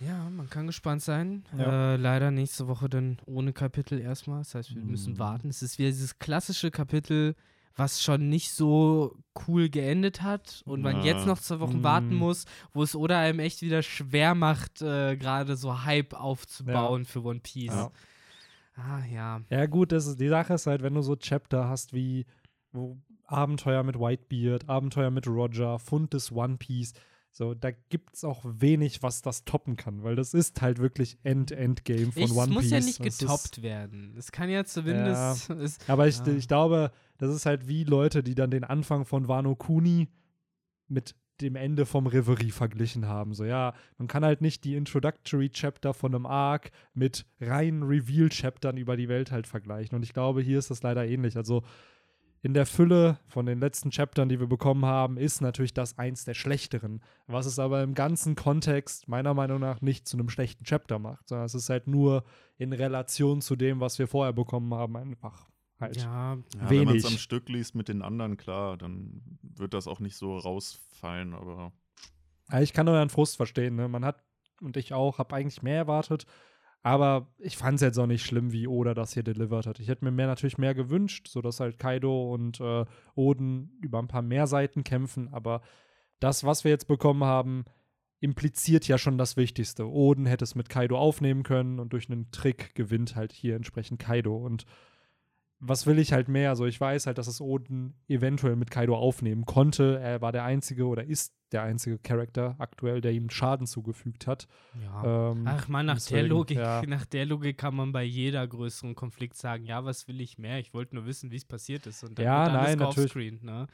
Ja, 0.00 0.30
man 0.30 0.48
kann 0.48 0.66
gespannt 0.66 1.02
sein. 1.02 1.44
Ja. 1.56 1.94
Äh, 1.94 1.96
leider 1.96 2.30
nächste 2.30 2.68
Woche 2.68 2.88
dann 2.88 3.18
ohne 3.26 3.52
Kapitel 3.52 4.00
erstmal. 4.00 4.38
Das 4.38 4.54
heißt, 4.54 4.74
wir 4.74 4.82
müssen 4.82 5.14
Mhm. 5.14 5.18
warten. 5.18 5.48
Es 5.48 5.62
ist 5.62 5.78
wieder 5.78 5.90
dieses 5.90 6.18
klassische 6.18 6.70
Kapitel, 6.70 7.34
was 7.76 8.02
schon 8.02 8.28
nicht 8.30 8.50
so 8.52 9.16
cool 9.46 9.68
geendet 9.68 10.22
hat 10.22 10.62
und 10.64 10.80
man 10.80 10.98
Ja. 10.98 11.04
jetzt 11.04 11.26
noch 11.26 11.38
zwei 11.38 11.60
Wochen 11.60 11.82
warten 11.82 12.10
Mhm. 12.14 12.16
muss, 12.16 12.44
wo 12.72 12.82
es 12.82 12.94
oder 12.96 13.18
einem 13.18 13.40
echt 13.40 13.60
wieder 13.62 13.82
schwer 13.82 14.34
macht, 14.34 14.80
äh, 14.82 15.16
gerade 15.16 15.56
so 15.56 15.84
Hype 15.84 16.14
aufzubauen 16.14 17.04
für 17.04 17.22
One 17.22 17.40
Piece. 17.40 17.72
Ja. 17.72 17.90
Ah, 18.76 19.04
ja. 19.04 19.40
Ja, 19.50 19.66
gut, 19.66 19.92
das 19.92 20.06
ist, 20.06 20.18
die 20.20 20.28
Sache 20.28 20.54
ist 20.54 20.66
halt, 20.66 20.82
wenn 20.82 20.94
du 20.94 21.02
so 21.02 21.14
Chapter 21.16 21.68
hast 21.68 21.92
wie 21.92 22.24
Abenteuer 23.26 23.82
mit 23.82 23.98
Whitebeard, 23.98 24.68
Abenteuer 24.68 25.10
mit 25.10 25.26
Roger, 25.26 25.78
Fund 25.78 26.14
des 26.14 26.32
One 26.32 26.56
Piece, 26.56 26.94
so, 27.32 27.54
da 27.54 27.70
gibt 27.70 28.14
es 28.16 28.24
auch 28.24 28.44
wenig, 28.44 29.02
was 29.02 29.22
das 29.22 29.44
toppen 29.44 29.76
kann, 29.76 30.02
weil 30.02 30.16
das 30.16 30.34
ist 30.34 30.60
halt 30.62 30.78
wirklich 30.78 31.18
End-Endgame 31.22 32.10
von 32.12 32.22
Ich, 32.22 32.30
es 32.30 32.36
One 32.36 32.52
muss 32.52 32.62
Piece. 32.64 32.70
ja 32.72 32.80
nicht 32.80 33.00
Das 33.00 33.06
ist- 33.06 33.18
getoppt 33.20 33.62
werden. 33.62 34.14
Es 34.18 34.32
kann 34.32 34.50
ja 34.50 34.64
zumindest. 34.64 35.48
Es, 35.50 35.78
Aber 35.88 36.08
ich, 36.08 36.18
Ja. 36.18 36.26
ich 36.28 36.48
glaube, 36.48 36.90
das 37.18 37.34
ist 37.34 37.46
halt 37.46 37.68
wie 37.68 37.84
Leute, 37.84 38.22
die 38.22 38.34
dann 38.34 38.50
den 38.50 38.64
Anfang 38.64 39.04
von 39.04 39.28
Wano 39.28 39.54
Kuni 39.54 40.08
mit 40.88 41.14
dem 41.40 41.56
Ende 41.56 41.86
vom 41.86 42.06
Reverie 42.06 42.50
verglichen 42.50 43.06
haben. 43.06 43.32
So, 43.32 43.44
ja, 43.44 43.72
man 43.96 44.08
kann 44.08 44.24
halt 44.24 44.42
nicht 44.42 44.64
die 44.64 44.74
Introductory 44.74 45.48
Chapter 45.50 45.94
von 45.94 46.14
einem 46.14 46.26
Arc 46.26 46.70
mit 46.92 47.24
reinen 47.40 47.82
Reveal-Chaptern 47.84 48.76
über 48.76 48.96
die 48.98 49.08
Welt 49.08 49.30
halt 49.30 49.46
vergleichen. 49.46 49.96
Und 49.96 50.02
ich 50.02 50.12
glaube, 50.12 50.42
hier 50.42 50.58
ist 50.58 50.70
das 50.70 50.82
leider 50.82 51.06
ähnlich. 51.06 51.36
Also 51.38 51.62
in 52.42 52.54
der 52.54 52.64
Fülle 52.64 53.18
von 53.26 53.44
den 53.44 53.60
letzten 53.60 53.90
Chaptern, 53.90 54.28
die 54.28 54.40
wir 54.40 54.46
bekommen 54.46 54.86
haben, 54.86 55.18
ist 55.18 55.42
natürlich 55.42 55.74
das 55.74 55.98
eins 55.98 56.24
der 56.24 56.34
schlechteren. 56.34 57.02
Was 57.26 57.44
es 57.44 57.58
aber 57.58 57.82
im 57.82 57.94
ganzen 57.94 58.34
Kontext 58.34 59.08
meiner 59.08 59.34
Meinung 59.34 59.60
nach 59.60 59.82
nicht 59.82 60.08
zu 60.08 60.16
einem 60.16 60.30
schlechten 60.30 60.64
Chapter 60.64 60.98
macht, 60.98 61.28
sondern 61.28 61.44
es 61.44 61.54
ist 61.54 61.68
halt 61.68 61.86
nur 61.86 62.24
in 62.56 62.72
Relation 62.72 63.42
zu 63.42 63.56
dem, 63.56 63.80
was 63.80 63.98
wir 63.98 64.06
vorher 64.06 64.32
bekommen 64.32 64.72
haben, 64.72 64.96
einfach 64.96 65.50
halt. 65.78 65.96
ja, 65.96 66.34
Ja, 66.34 66.70
Wenn 66.70 66.84
man 66.84 66.96
es 66.96 67.04
am 67.04 67.18
Stück 67.18 67.48
liest 67.50 67.74
mit 67.74 67.88
den 67.88 68.00
anderen, 68.00 68.38
klar, 68.38 68.78
dann 68.78 69.38
wird 69.42 69.74
das 69.74 69.86
auch 69.86 70.00
nicht 70.00 70.16
so 70.16 70.38
rausfallen, 70.38 71.34
aber 71.34 71.72
Ja, 72.50 72.60
ich 72.62 72.72
kann 72.72 72.88
euren 72.88 73.10
Frust 73.10 73.36
verstehen. 73.36 73.76
Ne? 73.76 73.86
Man 73.88 74.04
hat, 74.04 74.24
und 74.62 74.78
ich 74.78 74.94
auch, 74.94 75.18
habe 75.18 75.36
eigentlich 75.36 75.62
mehr 75.62 75.76
erwartet. 75.76 76.26
Aber 76.82 77.28
ich 77.38 77.56
fand 77.56 77.76
es 77.76 77.82
jetzt 77.82 77.98
auch 77.98 78.06
nicht 78.06 78.24
schlimm, 78.24 78.52
wie 78.52 78.66
Oda 78.66 78.94
das 78.94 79.12
hier 79.12 79.22
delivered 79.22 79.66
hat. 79.66 79.80
Ich 79.80 79.88
hätte 79.88 80.04
mir 80.04 80.10
mehr 80.10 80.26
natürlich 80.26 80.56
mehr 80.56 80.74
gewünscht, 80.74 81.28
sodass 81.28 81.60
halt 81.60 81.78
Kaido 81.78 82.32
und 82.32 82.58
äh, 82.60 82.86
Oden 83.14 83.78
über 83.82 83.98
ein 83.98 84.08
paar 84.08 84.22
mehr 84.22 84.46
Seiten 84.46 84.82
kämpfen. 84.82 85.28
Aber 85.32 85.60
das, 86.20 86.44
was 86.44 86.64
wir 86.64 86.70
jetzt 86.70 86.88
bekommen 86.88 87.24
haben, 87.24 87.64
impliziert 88.20 88.88
ja 88.88 88.96
schon 88.96 89.18
das 89.18 89.36
Wichtigste. 89.36 89.90
Oden 89.90 90.24
hätte 90.24 90.44
es 90.44 90.54
mit 90.54 90.70
Kaido 90.70 90.98
aufnehmen 90.98 91.42
können 91.42 91.80
und 91.80 91.92
durch 91.92 92.10
einen 92.10 92.30
Trick 92.30 92.74
gewinnt 92.74 93.14
halt 93.14 93.32
hier 93.32 93.56
entsprechend 93.56 93.98
Kaido. 93.98 94.36
Und 94.36 94.64
was 95.60 95.86
will 95.86 95.98
ich 95.98 96.12
halt 96.12 96.28
mehr? 96.28 96.48
Also 96.50 96.64
ich 96.64 96.80
weiß 96.80 97.06
halt, 97.06 97.18
dass 97.18 97.26
es 97.26 97.40
Oden 97.40 97.94
eventuell 98.08 98.56
mit 98.56 98.70
Kaido 98.70 98.96
aufnehmen 98.96 99.44
konnte. 99.44 99.98
Er 100.00 100.22
war 100.22 100.32
der 100.32 100.44
einzige 100.44 100.86
oder 100.86 101.04
ist 101.04 101.34
der 101.52 101.62
einzige 101.62 101.98
Charakter 101.98 102.54
aktuell, 102.58 103.00
der 103.00 103.12
ihm 103.12 103.28
Schaden 103.28 103.66
zugefügt 103.66 104.26
hat. 104.26 104.48
ja. 104.80 105.30
Ähm, 105.32 105.44
Ach 105.46 105.68
man, 105.68 105.86
nach 105.86 105.94
der 105.98 106.18
deswegen, 106.18 106.28
Logik, 106.28 106.58
ja. 106.58 106.82
nach 106.86 107.04
der 107.04 107.26
Logik 107.26 107.58
kann 107.58 107.74
man 107.74 107.92
bei 107.92 108.04
jeder 108.04 108.46
größeren 108.46 108.94
Konflikt 108.94 109.36
sagen, 109.36 109.64
ja, 109.66 109.84
was 109.84 110.08
will 110.08 110.20
ich 110.20 110.38
mehr? 110.38 110.58
Ich 110.60 110.72
wollte 110.72 110.94
nur 110.94 111.06
wissen, 111.06 111.30
wie 111.30 111.36
es 111.36 111.44
passiert 111.44 111.86
ist. 111.86 112.04
Und 112.04 112.18
dann 112.18 112.24
Ja, 112.24 112.48
nein, 112.48 112.78
natürlich. 112.78 113.42
ne? 113.42 113.66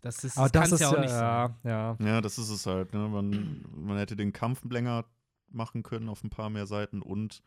Das 0.00 0.24
ist, 0.24 0.38
Aber 0.38 0.48
das 0.48 0.70
kann's 0.70 0.72
ist 0.72 0.80
ja 0.80 0.90
ja, 0.90 0.96
auch 0.96 1.00
nicht 1.00 1.10
sein. 1.10 1.54
ja, 1.64 1.96
ja. 1.98 2.06
ja, 2.06 2.20
das 2.20 2.38
ist 2.38 2.50
es 2.50 2.64
halt. 2.66 2.94
Ne? 2.94 3.08
Man, 3.08 3.64
man 3.74 3.98
hätte 3.98 4.14
den 4.16 4.32
Kampf 4.32 4.62
länger 4.70 5.04
machen 5.50 5.82
können 5.82 6.08
auf 6.08 6.22
ein 6.24 6.30
paar 6.30 6.48
mehr 6.48 6.66
Seiten 6.66 7.02
und 7.02 7.42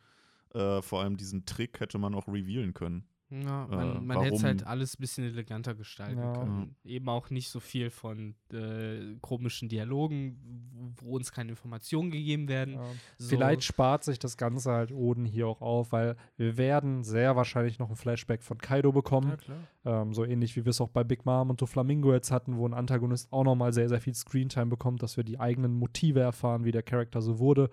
äh, 0.53 0.81
vor 0.81 1.01
allem 1.01 1.15
diesen 1.17 1.45
Trick 1.45 1.79
hätte 1.79 1.97
man 1.97 2.13
auch 2.15 2.27
revealen 2.27 2.73
können. 2.73 3.05
Ja, 3.31 3.65
Äh, 3.65 3.75
man, 3.75 4.05
man 4.07 4.21
hätte 4.21 4.35
es 4.37 4.43
halt 4.43 4.65
alles 4.65 4.95
ein 4.97 5.01
bisschen 5.01 5.23
eleganter 5.23 5.75
gestalten 5.75 6.17
Ja. 6.21 6.33
können. 6.33 6.75
Eben 6.83 7.07
auch 7.09 7.29
nicht 7.29 7.49
so 7.49 7.59
viel 7.59 7.91
von 7.91 8.33
äh, 8.51 9.15
komischen 9.21 9.69
Dialogen, 9.69 10.93
wo 10.99 11.15
uns 11.15 11.31
keine 11.31 11.51
Informationen 11.51 12.09
gegeben 12.09 12.47
werden. 12.47 12.73
ja. 12.75 12.83
So, 13.17 13.29
Vielleicht 13.29 13.63
spart 13.63 14.03
sich 14.03 14.17
das 14.17 14.35
Ganze 14.35 14.71
halt 14.71 14.91
Oden 14.91 15.25
hier 15.25 15.47
auch 15.47 15.61
auf, 15.61 15.91
weil 15.91 16.15
wir 16.37 16.57
werden 16.57 17.03
sehr 17.03 17.35
wahrscheinlich 17.35 17.77
noch 17.77 17.89
ein 17.89 17.95
Flashback 17.95 18.41
von 18.41 18.57
Kaido 18.57 18.91
bekommen. 18.91 19.29
Ja, 19.29 19.37
klar. 19.37 19.57
Ähm, 19.85 20.13
so 20.13 20.25
ähnlich 20.25 20.55
wie 20.55 20.65
wir 20.65 20.71
es 20.71 20.81
auch 20.81 20.89
bei 20.89 21.03
Big 21.03 21.25
Mom 21.25 21.51
und 21.51 21.61
Flamingo 21.69 22.11
jetzt 22.13 22.31
hatten, 22.31 22.57
wo 22.57 22.67
ein 22.67 22.73
Antagonist 22.73 23.31
auch 23.31 23.43
nochmal 23.43 23.73
sehr, 23.73 23.89
sehr 23.89 24.01
viel 24.01 24.15
Screentime 24.15 24.65
bekommt, 24.67 25.03
dass 25.03 25.17
wir 25.17 25.23
die 25.23 25.39
eigenen 25.39 25.73
Motive 25.73 26.19
erfahren, 26.19 26.63
wie 26.65 26.71
der 26.71 26.83
Charakter 26.83 27.21
so 27.21 27.37
wurde. 27.37 27.69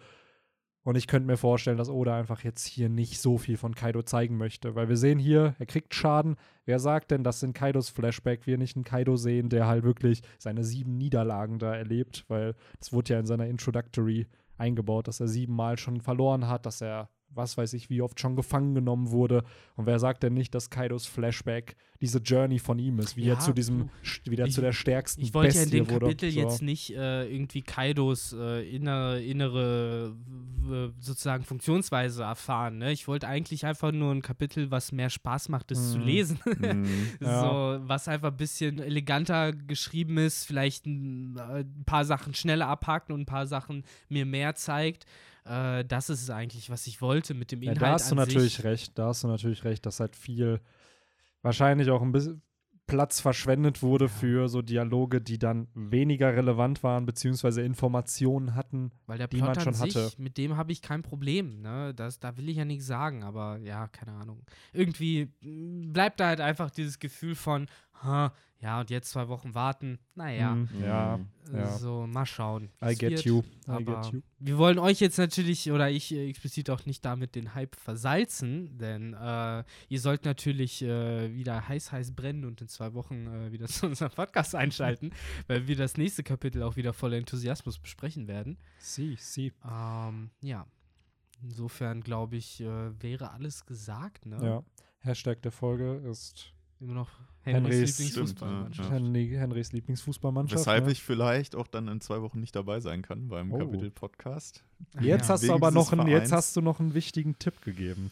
Und 0.86 0.94
ich 0.94 1.08
könnte 1.08 1.26
mir 1.26 1.36
vorstellen, 1.36 1.78
dass 1.78 1.90
Oda 1.90 2.16
einfach 2.16 2.44
jetzt 2.44 2.64
hier 2.64 2.88
nicht 2.88 3.20
so 3.20 3.38
viel 3.38 3.56
von 3.56 3.74
Kaido 3.74 4.02
zeigen 4.02 4.36
möchte. 4.36 4.76
Weil 4.76 4.88
wir 4.88 4.96
sehen 4.96 5.18
hier, 5.18 5.56
er 5.58 5.66
kriegt 5.66 5.92
Schaden. 5.96 6.36
Wer 6.64 6.78
sagt 6.78 7.10
denn, 7.10 7.24
dass 7.24 7.42
in 7.42 7.54
Kaidos 7.54 7.90
Flashback 7.90 8.46
wir 8.46 8.56
nicht 8.56 8.76
einen 8.76 8.84
Kaido 8.84 9.16
sehen, 9.16 9.48
der 9.48 9.66
halt 9.66 9.82
wirklich 9.82 10.22
seine 10.38 10.62
sieben 10.62 10.96
Niederlagen 10.96 11.58
da 11.58 11.74
erlebt? 11.74 12.24
Weil 12.28 12.54
es 12.80 12.92
wurde 12.92 13.14
ja 13.14 13.18
in 13.18 13.26
seiner 13.26 13.48
Introductory 13.48 14.28
eingebaut, 14.58 15.08
dass 15.08 15.18
er 15.18 15.26
siebenmal 15.26 15.76
schon 15.76 16.00
verloren 16.00 16.46
hat, 16.46 16.66
dass 16.66 16.80
er, 16.80 17.08
was 17.36 17.56
weiß 17.56 17.72
ich, 17.74 17.90
wie 17.90 18.02
oft 18.02 18.18
schon 18.18 18.34
gefangen 18.36 18.74
genommen 18.74 19.10
wurde. 19.10 19.44
Und 19.76 19.86
wer 19.86 19.98
sagt 19.98 20.22
denn 20.22 20.34
nicht, 20.34 20.54
dass 20.54 20.70
Kaidos 20.70 21.06
Flashback 21.06 21.76
diese 22.00 22.18
Journey 22.18 22.58
von 22.58 22.78
ihm 22.78 22.98
ist, 22.98 23.16
wie 23.16 23.24
Ja, 23.24 23.34
er 23.34 23.40
zu 23.40 23.52
diesem, 23.52 23.78
du, 23.78 23.88
st- 24.04 24.30
wie 24.30 24.36
er 24.36 24.46
ich- 24.46 24.54
zu 24.54 24.60
der 24.60 24.72
stärksten 24.72 25.22
Ich 25.22 25.32
wollte 25.34 25.56
ja 25.56 25.62
in 25.62 25.70
dem 25.70 25.88
wurde. 25.90 26.00
Kapitel 26.06 26.30
So. 26.30 26.40
jetzt 26.40 26.62
nicht 26.62 26.90
äh, 26.94 27.26
irgendwie 27.32 27.62
Kaidos 27.62 28.34
äh, 28.38 28.68
inner, 28.68 29.18
innere 29.18 30.14
w- 30.16 30.90
sozusagen 30.98 31.44
Funktionsweise 31.44 32.22
erfahren. 32.22 32.78
Ne? 32.78 32.92
Ich 32.92 33.08
wollte 33.08 33.28
eigentlich 33.28 33.64
einfach 33.64 33.92
nur 33.92 34.12
ein 34.12 34.22
Kapitel, 34.22 34.70
was 34.70 34.92
mehr 34.92 35.10
Spaß 35.10 35.48
macht, 35.48 35.70
es 35.70 35.92
zu 35.92 35.98
Mhm. 35.98 36.04
lesen. 36.04 36.38
Ja. 37.20 37.40
So, 37.40 37.88
was 37.88 38.08
einfach 38.08 38.30
ein 38.30 38.36
bisschen 38.36 38.78
eleganter 38.78 39.52
geschrieben 39.52 40.18
ist, 40.18 40.44
vielleicht 40.44 40.86
ein, 40.86 41.36
äh, 41.38 41.60
ein 41.60 41.84
paar 41.86 42.04
Sachen 42.04 42.34
schneller 42.34 42.68
abhakt 42.68 43.10
und 43.10 43.20
ein 43.20 43.26
paar 43.26 43.46
Sachen 43.46 43.84
mir 44.08 44.26
mehr 44.26 44.54
zeigt. 44.54 45.06
Äh, 45.47 45.85
das 45.85 46.10
ist 46.10 46.23
es 46.23 46.31
eigentlich, 46.31 46.70
was 46.70 46.86
ich 46.86 47.01
wollte 47.01 47.35
mit 47.35 47.52
dem 47.52 47.62
Ja, 47.62 47.73
Inhalt. 47.73 47.82
da 47.82 47.93
hast 47.94 48.10
du 48.10 48.14
natürlich 48.14 48.56
sich. 48.56 48.64
recht, 48.64 48.98
da 48.98 49.06
hast 49.09 49.24
du 49.24 49.28
natürlich 49.28 49.64
recht, 49.64 49.86
dass 49.86 50.01
halt 50.01 50.16
viel, 50.16 50.60
wahrscheinlich 51.43 51.90
auch 51.90 52.02
ein 52.02 52.12
bisschen 52.12 52.43
Platz 52.86 53.20
verschwendet 53.20 53.82
wurde 53.82 54.05
Ja. 54.05 54.10
für 54.10 54.48
so 54.48 54.62
Dialoge, 54.62 55.20
die 55.20 55.39
dann 55.40 55.66
weniger 55.74 56.36
relevant 56.36 56.85
waren, 56.85 57.05
beziehungsweise 57.05 57.62
Informationen 57.62 58.55
hatten. 58.55 58.93
Weil 59.06 59.18
der 59.18 59.27
die 59.27 59.39
Plot 59.39 59.48
man 59.48 59.59
an 59.59 59.64
schon 59.64 59.74
sich, 59.74 59.94
hatte. 59.97 60.12
mit 60.23 60.39
dem 60.39 60.56
habe 60.56 60.70
ich 60.70 60.82
kein 60.82 61.02
Problem. 61.02 61.60
Ne? 61.62 61.94
Das, 61.94 62.20
da 62.20 62.36
will 62.36 62.48
ich 62.48 62.56
ja 62.59 62.64
nichts 62.64 62.86
sagen, 62.86 63.24
aber 63.24 63.59
ja, 63.59 63.89
keine 63.89 64.12
Ahnung. 64.12 64.44
Irgendwie 64.73 65.32
mm, 65.40 65.93
bleibt 65.93 66.20
da 66.20 66.28
halt 66.28 66.40
einfach 66.40 66.70
dieses 66.70 67.01
Gefühl 67.01 67.35
von, 67.35 67.66
ha, 68.05 68.32
ja, 68.61 68.81
und 68.81 68.89
jetzt 68.91 69.11
zwei 69.11 69.28
Wochen 69.28 69.55
warten. 69.55 69.99
Naja, 70.15 70.53
Hm, 70.53 70.69
ja, 70.83 71.19
Mhm. 71.19 71.28
äh, 71.55 71.59
ja. 71.59 71.77
so, 71.78 72.07
mal 72.07 72.24
schauen. 72.27 72.70
I 72.83 72.95
get 72.95 73.11
wird, 73.11 73.24
you. 73.24 73.41
I 73.69 73.70
Aber 73.70 74.01
get 74.03 74.12
you. 74.12 74.20
wir 74.39 74.59
wollen 74.59 74.78
euch 74.78 74.99
jetzt 75.01 75.19
natürlich, 75.19 75.70
oder 75.70 75.91
ich 75.91 76.12
äh, 76.12 76.28
explizit 76.28 76.70
auch 76.70 76.87
nicht 76.87 77.05
damit 77.05 77.35
den 77.35 77.55
Hype 77.55 77.77
versalzen, 77.77 78.78
denn 78.78 79.12
äh, 79.15 79.62
ihr 79.89 80.01
sollt 80.01 80.24
natürlich 80.24 80.83
äh, 80.83 81.35
wieder 81.35 81.69
heiß, 81.69 81.93
heiß 81.93 82.12
brennen 82.12 82.45
und 82.45 82.61
in 82.62 82.69
zwei 82.69 82.95
Wochen 82.95 83.27
äh, 83.27 83.53
wieder 83.53 83.66
zu 83.69 83.87
unserem 83.87 84.12
Podcast 84.12 84.55
einschalten, 84.55 85.11
weil 85.49 85.69
wir 85.69 85.77
das 85.77 85.97
nächste 85.97 86.23
Kapitel 86.23 86.62
auch 86.62 86.77
wieder 86.77 86.93
voller 86.93 87.19
Enthusiasmus 87.19 87.78
besprechen 87.78 88.27
werden. 88.27 88.59
Sie, 88.78 89.16
sie. 89.19 89.53
Ähm, 89.70 90.31
ja. 90.41 90.66
Insofern 91.43 92.01
glaube 92.03 92.37
ich, 92.37 92.62
äh, 92.62 93.03
wäre 93.03 93.33
alles 93.33 93.66
gesagt, 93.66 94.24
ne? 94.24 94.39
Ja. 94.43 94.62
Hashtag 95.01 95.43
der 95.43 95.53
Folge 95.53 95.97
ist 96.11 96.53
Immer 96.81 96.94
noch 96.94 97.09
Henrys- 97.43 97.55
Henrys 97.65 97.94
Stimmt, 97.94 98.09
Lieblingsfußballmannschaft. 98.09 98.89
ja. 98.90 98.94
Henry, 98.97 99.28
Henrys 99.39 99.73
Lieblingsfußballmannschaft. 99.73 100.61
Weshalb 100.61 100.86
ne? 100.86 100.93
ich 100.93 101.03
vielleicht 101.03 101.55
auch 101.57 101.66
dann 101.69 101.89
in 101.89 102.01
zwei 102.01 102.20
Wochen 102.23 102.40
nicht 102.40 102.55
dabei 102.57 102.81
sein 102.81 103.03
kann 103.03 103.28
beim 103.28 103.53
Oh. 103.53 103.59
Kapitel-Podcast. 103.59 104.62
Jetzt 105.01 105.28
Ja. 105.28 105.35
hast 105.35 105.43
du 105.43 105.47
Wegen 105.48 105.55
aber 105.55 105.70
noch 105.70 105.93
einen, 105.93 106.07
jetzt 106.09 106.32
hast 106.32 106.57
du 106.57 106.61
noch 106.61 106.81
einen 106.81 106.93
wichtigen 106.94 107.39
Tipp 107.39 107.62
gegeben. 107.62 108.11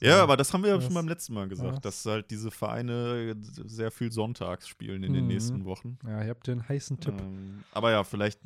Ja, 0.00 0.22
aber 0.22 0.36
das 0.36 0.52
haben 0.52 0.62
wir 0.64 0.70
ja 0.70 0.80
schon 0.80 0.92
beim 0.92 1.08
letzten 1.08 1.34
Mal 1.34 1.48
gesagt, 1.48 1.84
das- 1.84 2.02
dass 2.02 2.12
halt 2.12 2.30
diese 2.30 2.50
Vereine 2.50 3.36
sehr 3.40 3.90
viel 3.90 4.10
sonntags 4.12 4.68
spielen 4.68 5.02
in 5.04 5.12
den 5.14 5.22
Mhm. 5.22 5.28
nächsten 5.28 5.64
Wochen. 5.64 5.98
Ja, 6.06 6.22
ihr 6.22 6.30
habt 6.30 6.46
den 6.46 6.68
heißen 6.68 6.98
Tipp. 7.00 7.14
Ähm, 7.20 7.62
aber 7.72 7.92
ja, 7.92 8.02
vielleicht 8.04 8.40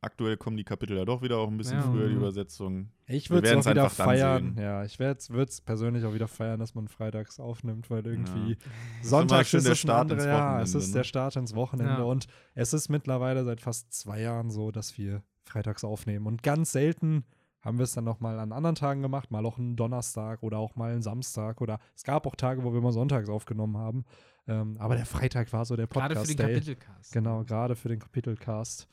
aktuell 0.00 0.36
kommen 0.36 0.56
die 0.56 0.64
Kapitel 0.64 0.96
ja 0.96 1.04
doch 1.04 1.22
wieder 1.22 1.38
auch 1.38 1.48
ein 1.48 1.56
bisschen 1.56 1.78
Ja. 1.78 1.82
früher, 1.82 2.08
die. 2.08 2.14
Übersetzung. 2.14 2.88
Ich 3.06 3.30
würde 3.30 3.48
es 3.48 3.66
auch 3.66 3.70
wieder 3.70 3.90
feiern. 3.90 4.56
Ja, 4.58 4.84
ich 4.84 4.98
würde 4.98 5.18
es 5.42 5.60
persönlich 5.60 6.04
auch 6.04 6.14
wieder 6.14 6.28
feiern, 6.28 6.58
dass 6.60 6.74
man 6.74 6.88
freitags 6.88 7.38
aufnimmt, 7.40 7.90
weil 7.90 8.04
irgendwie 8.06 8.52
Ja. 8.52 8.56
sonntags 9.02 9.50
schön 9.50 9.58
ist 9.58 9.68
der 9.68 9.74
Start 9.74 10.10
anderer, 10.12 10.18
ins 10.18 10.24
ja, 10.26 10.34
es 10.34 10.40
Wochenende, 10.74 10.78
ist 10.78 10.88
ne? 10.88 10.94
der 10.94 11.04
Start 11.04 11.36
ins 11.36 11.54
Wochenende 11.54 11.92
Ja. 11.98 12.02
und 12.02 12.26
es 12.54 12.72
ist 12.72 12.88
mittlerweile 12.88 13.44
seit 13.44 13.60
fast 13.60 13.92
zwei 13.92 14.20
Jahren 14.22 14.50
so, 14.50 14.70
dass 14.70 14.96
wir 14.98 15.22
freitags 15.44 15.84
aufnehmen 15.84 16.26
und 16.26 16.42
ganz 16.42 16.72
selten 16.72 17.24
haben 17.64 17.78
wir 17.78 17.84
es 17.84 17.92
dann 17.92 18.04
noch 18.04 18.20
mal 18.20 18.38
an 18.38 18.52
anderen 18.52 18.74
Tagen 18.74 19.02
gemacht, 19.02 19.30
mal 19.30 19.44
auch 19.46 19.58
einen 19.58 19.76
Donnerstag 19.76 20.42
oder 20.42 20.58
auch 20.58 20.76
mal 20.76 20.92
einen 20.92 21.02
Samstag 21.02 21.60
oder 21.60 21.80
es 21.96 22.04
gab 22.04 22.26
auch 22.26 22.36
Tage, 22.36 22.62
wo 22.62 22.74
wir 22.74 22.80
mal 22.80 22.92
sonntags 22.92 23.28
aufgenommen 23.28 23.78
haben, 23.78 24.04
ähm, 24.46 24.76
aber 24.78 24.96
der 24.96 25.06
Freitag 25.06 25.52
war 25.52 25.64
so 25.64 25.76
der 25.76 25.86
Gerade 25.86 26.14
für 26.14 26.26
den 26.26 26.36
Podcast-Day. 26.36 26.54
Kapitelcast. 26.54 27.12
Genau, 27.12 27.44
gerade 27.44 27.76
für 27.76 27.88
den 27.88 27.98
Kapitelcast. 27.98 28.88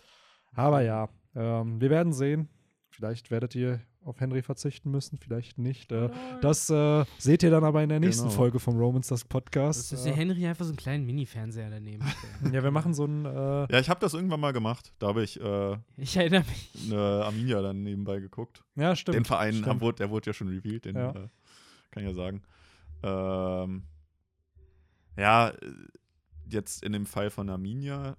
Aber 0.54 0.82
ja, 0.82 1.10
ähm, 1.36 1.82
wir 1.82 1.90
werden 1.90 2.14
sehen. 2.14 2.50
Vielleicht 2.90 3.32
werdet 3.32 3.56
ihr 3.56 3.82
auf 4.04 4.20
Henry 4.20 4.42
verzichten 4.42 4.90
müssen, 4.90 5.18
vielleicht 5.20 5.58
nicht. 5.60 5.92
Äh, 5.92 6.10
das 6.42 6.70
äh, 6.72 7.06
seht 7.20 7.44
ihr 7.44 7.52
dann 7.52 7.64
aber 7.64 7.84
in 7.84 7.90
der 7.90 8.00
nächsten 8.00 8.24
Genau. 8.24 8.36
Folge 8.36 8.60
vom 8.60 8.76
Romans 8.78 9.08
das 9.08 9.24
Podcast. 9.26 9.92
Das 9.92 10.00
ist 10.00 10.06
der 10.06 10.14
äh, 10.14 10.16
Henry 10.16 10.48
einfach 10.48 10.66
so 10.66 10.72
einen 10.72 10.78
kleinen 10.78 11.06
Mini-Fernseher 11.06 11.70
daneben. 11.70 12.04
ja, 12.52 12.64
wir 12.64 12.72
machen 12.72 12.94
so 12.96 13.06
ein. 13.06 13.26
Äh, 13.26 13.30
Ja, 13.72 13.80
ich 13.80 13.90
habe 13.90 14.00
das 14.00 14.14
irgendwann 14.16 14.40
mal 14.40 14.54
gemacht. 14.54 14.92
Da 15.00 15.08
habe 15.10 15.24
ich 15.24 15.40
äh, 15.40 15.78
ich 15.98 16.18
erinnere 16.18 16.44
mich. 16.50 16.92
eine 16.92 17.00
Arminia 17.26 17.62
dann 17.62 17.84
nebenbei 17.84 18.20
geguckt. 18.20 18.64
ja, 18.76 18.96
stimmt. 18.96 19.18
den 19.18 19.26
Verein, 19.26 19.54
stimmt. 19.54 19.68
haben, 19.68 19.82
wurde- 19.82 19.98
der 19.98 20.10
wurde 20.10 20.28
ja 20.32 20.34
schon 20.34 20.48
revealed, 20.48 20.86
den 20.86 20.96
Ja. 20.96 21.10
äh, 21.12 21.28
kann 21.92 22.04
ich 22.04 22.10
ja 22.10 22.14
sagen. 22.14 22.42
Ähm, 23.04 23.84
ja, 25.18 25.50
äh, 25.50 25.56
jetzt 26.50 26.84
in 26.84 26.94
dem 26.94 27.06
Fall 27.06 27.30
von 27.30 27.50
Arminia 27.50 28.18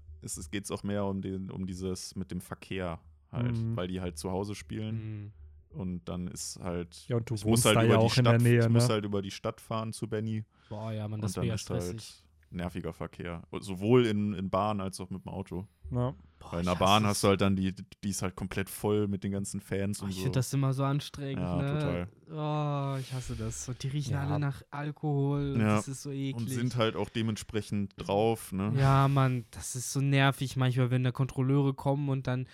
geht 0.53 0.65
es 0.65 0.71
auch 0.71 0.85
mehr 0.85 1.05
um 1.05 1.21
den 1.21 1.51
um 1.51 1.67
dieses 1.67 2.15
mit 2.15 2.31
dem 2.31 2.41
Verkehr 2.41 3.01
halt, 3.33 3.57
Mhm. 3.57 3.77
weil 3.77 3.89
die 3.89 4.01
halt 4.01 4.17
zu 4.19 4.31
Hause 4.31 4.55
spielen 4.55 4.95
Mhm. 5.25 5.33
Und 5.75 6.05
dann 6.07 6.29
ist 6.29 6.59
halt 6.63 7.05
Ja, 7.09 7.17
und 7.17 7.29
du 7.31 7.35
ich 7.35 7.45
muss 7.45 7.65
halt 7.65 7.77
da 7.77 7.85
über 7.85 7.95
ja 7.95 8.03
die 8.03 8.11
Stadt, 8.11 8.27
der 8.27 8.39
Nähe, 8.41 8.61
ich 8.61 8.69
muss 8.69 8.89
ne? 8.89 8.95
halt 8.95 9.05
über 9.05 9.23
die 9.23 9.31
Stadt 9.31 9.61
fahren 9.61 9.93
zu 9.93 10.07
Benny 10.09 10.45
Boah, 10.69 10.93
ja, 10.93 11.07
man, 11.09 11.21
das 11.21 11.33
und 11.33 11.37
dann 11.39 11.43
wäre 11.43 11.49
ja 11.51 11.55
ist 11.57 11.69
halt 11.71 11.83
stressig. 11.83 12.23
nerviger 12.51 12.93
Verkehr, 12.93 13.43
sowohl 13.61 14.07
in, 14.07 14.33
in 14.35 14.49
Bahn 14.51 14.81
als 14.81 15.01
auch 15.01 15.11
mit 15.11 15.25
dem 15.25 15.29
Auto. 15.33 15.67
Ja. 15.91 16.15
Boah, 16.39 16.53
Weil 16.53 16.61
in 16.61 16.67
ich 16.67 16.73
der 16.73 16.79
Bahn 16.79 17.05
hast 17.07 17.23
du 17.23 17.29
halt 17.29 17.41
dann 17.43 17.55
die, 17.57 17.75
die 18.03 18.09
ist 18.09 18.23
halt 18.23 18.35
komplett 18.35 18.71
voll 18.71 19.07
mit 19.09 19.23
den 19.25 19.33
ganzen 19.33 19.61
Fans 19.61 20.01
Oh, 20.01 20.05
und 20.05 20.11
ich 20.11 20.17
so. 20.17 20.23
finde 20.23 20.39
das 20.39 20.53
immer 20.55 20.73
so 20.73 20.83
anstrengend. 20.85 21.43
Ja, 21.43 21.57
ne? 21.57 22.09
Oh, 22.31 22.99
ich 22.99 23.13
hasse 23.13 23.37
das. 23.37 23.69
Und 23.69 23.83
die 23.83 23.89
riechen 23.89 24.15
Ja. 24.15 24.23
alle 24.27 24.39
nach 24.39 24.63
Alkohol. 24.71 25.57
Ja. 25.59 25.77
Das 25.77 25.89
ist 25.89 26.03
so 26.03 26.11
eklig. 26.11 26.35
und 26.37 26.49
sind 26.49 26.77
halt 26.77 26.97
auch 26.97 27.11
dementsprechend 27.11 27.93
drauf, 27.99 28.53
ne? 28.53 28.73
Ja, 28.77 29.07
Mann, 29.09 29.45
das 29.51 29.77
ist 29.77 29.93
so 29.93 30.01
nervig 30.01 30.57
manchmal, 30.57 30.91
wenn 30.91 31.05
da 31.05 31.13
Kontrolleure 31.13 31.75
kommen 31.75 32.09
und 32.09 32.27
dann. 32.27 32.47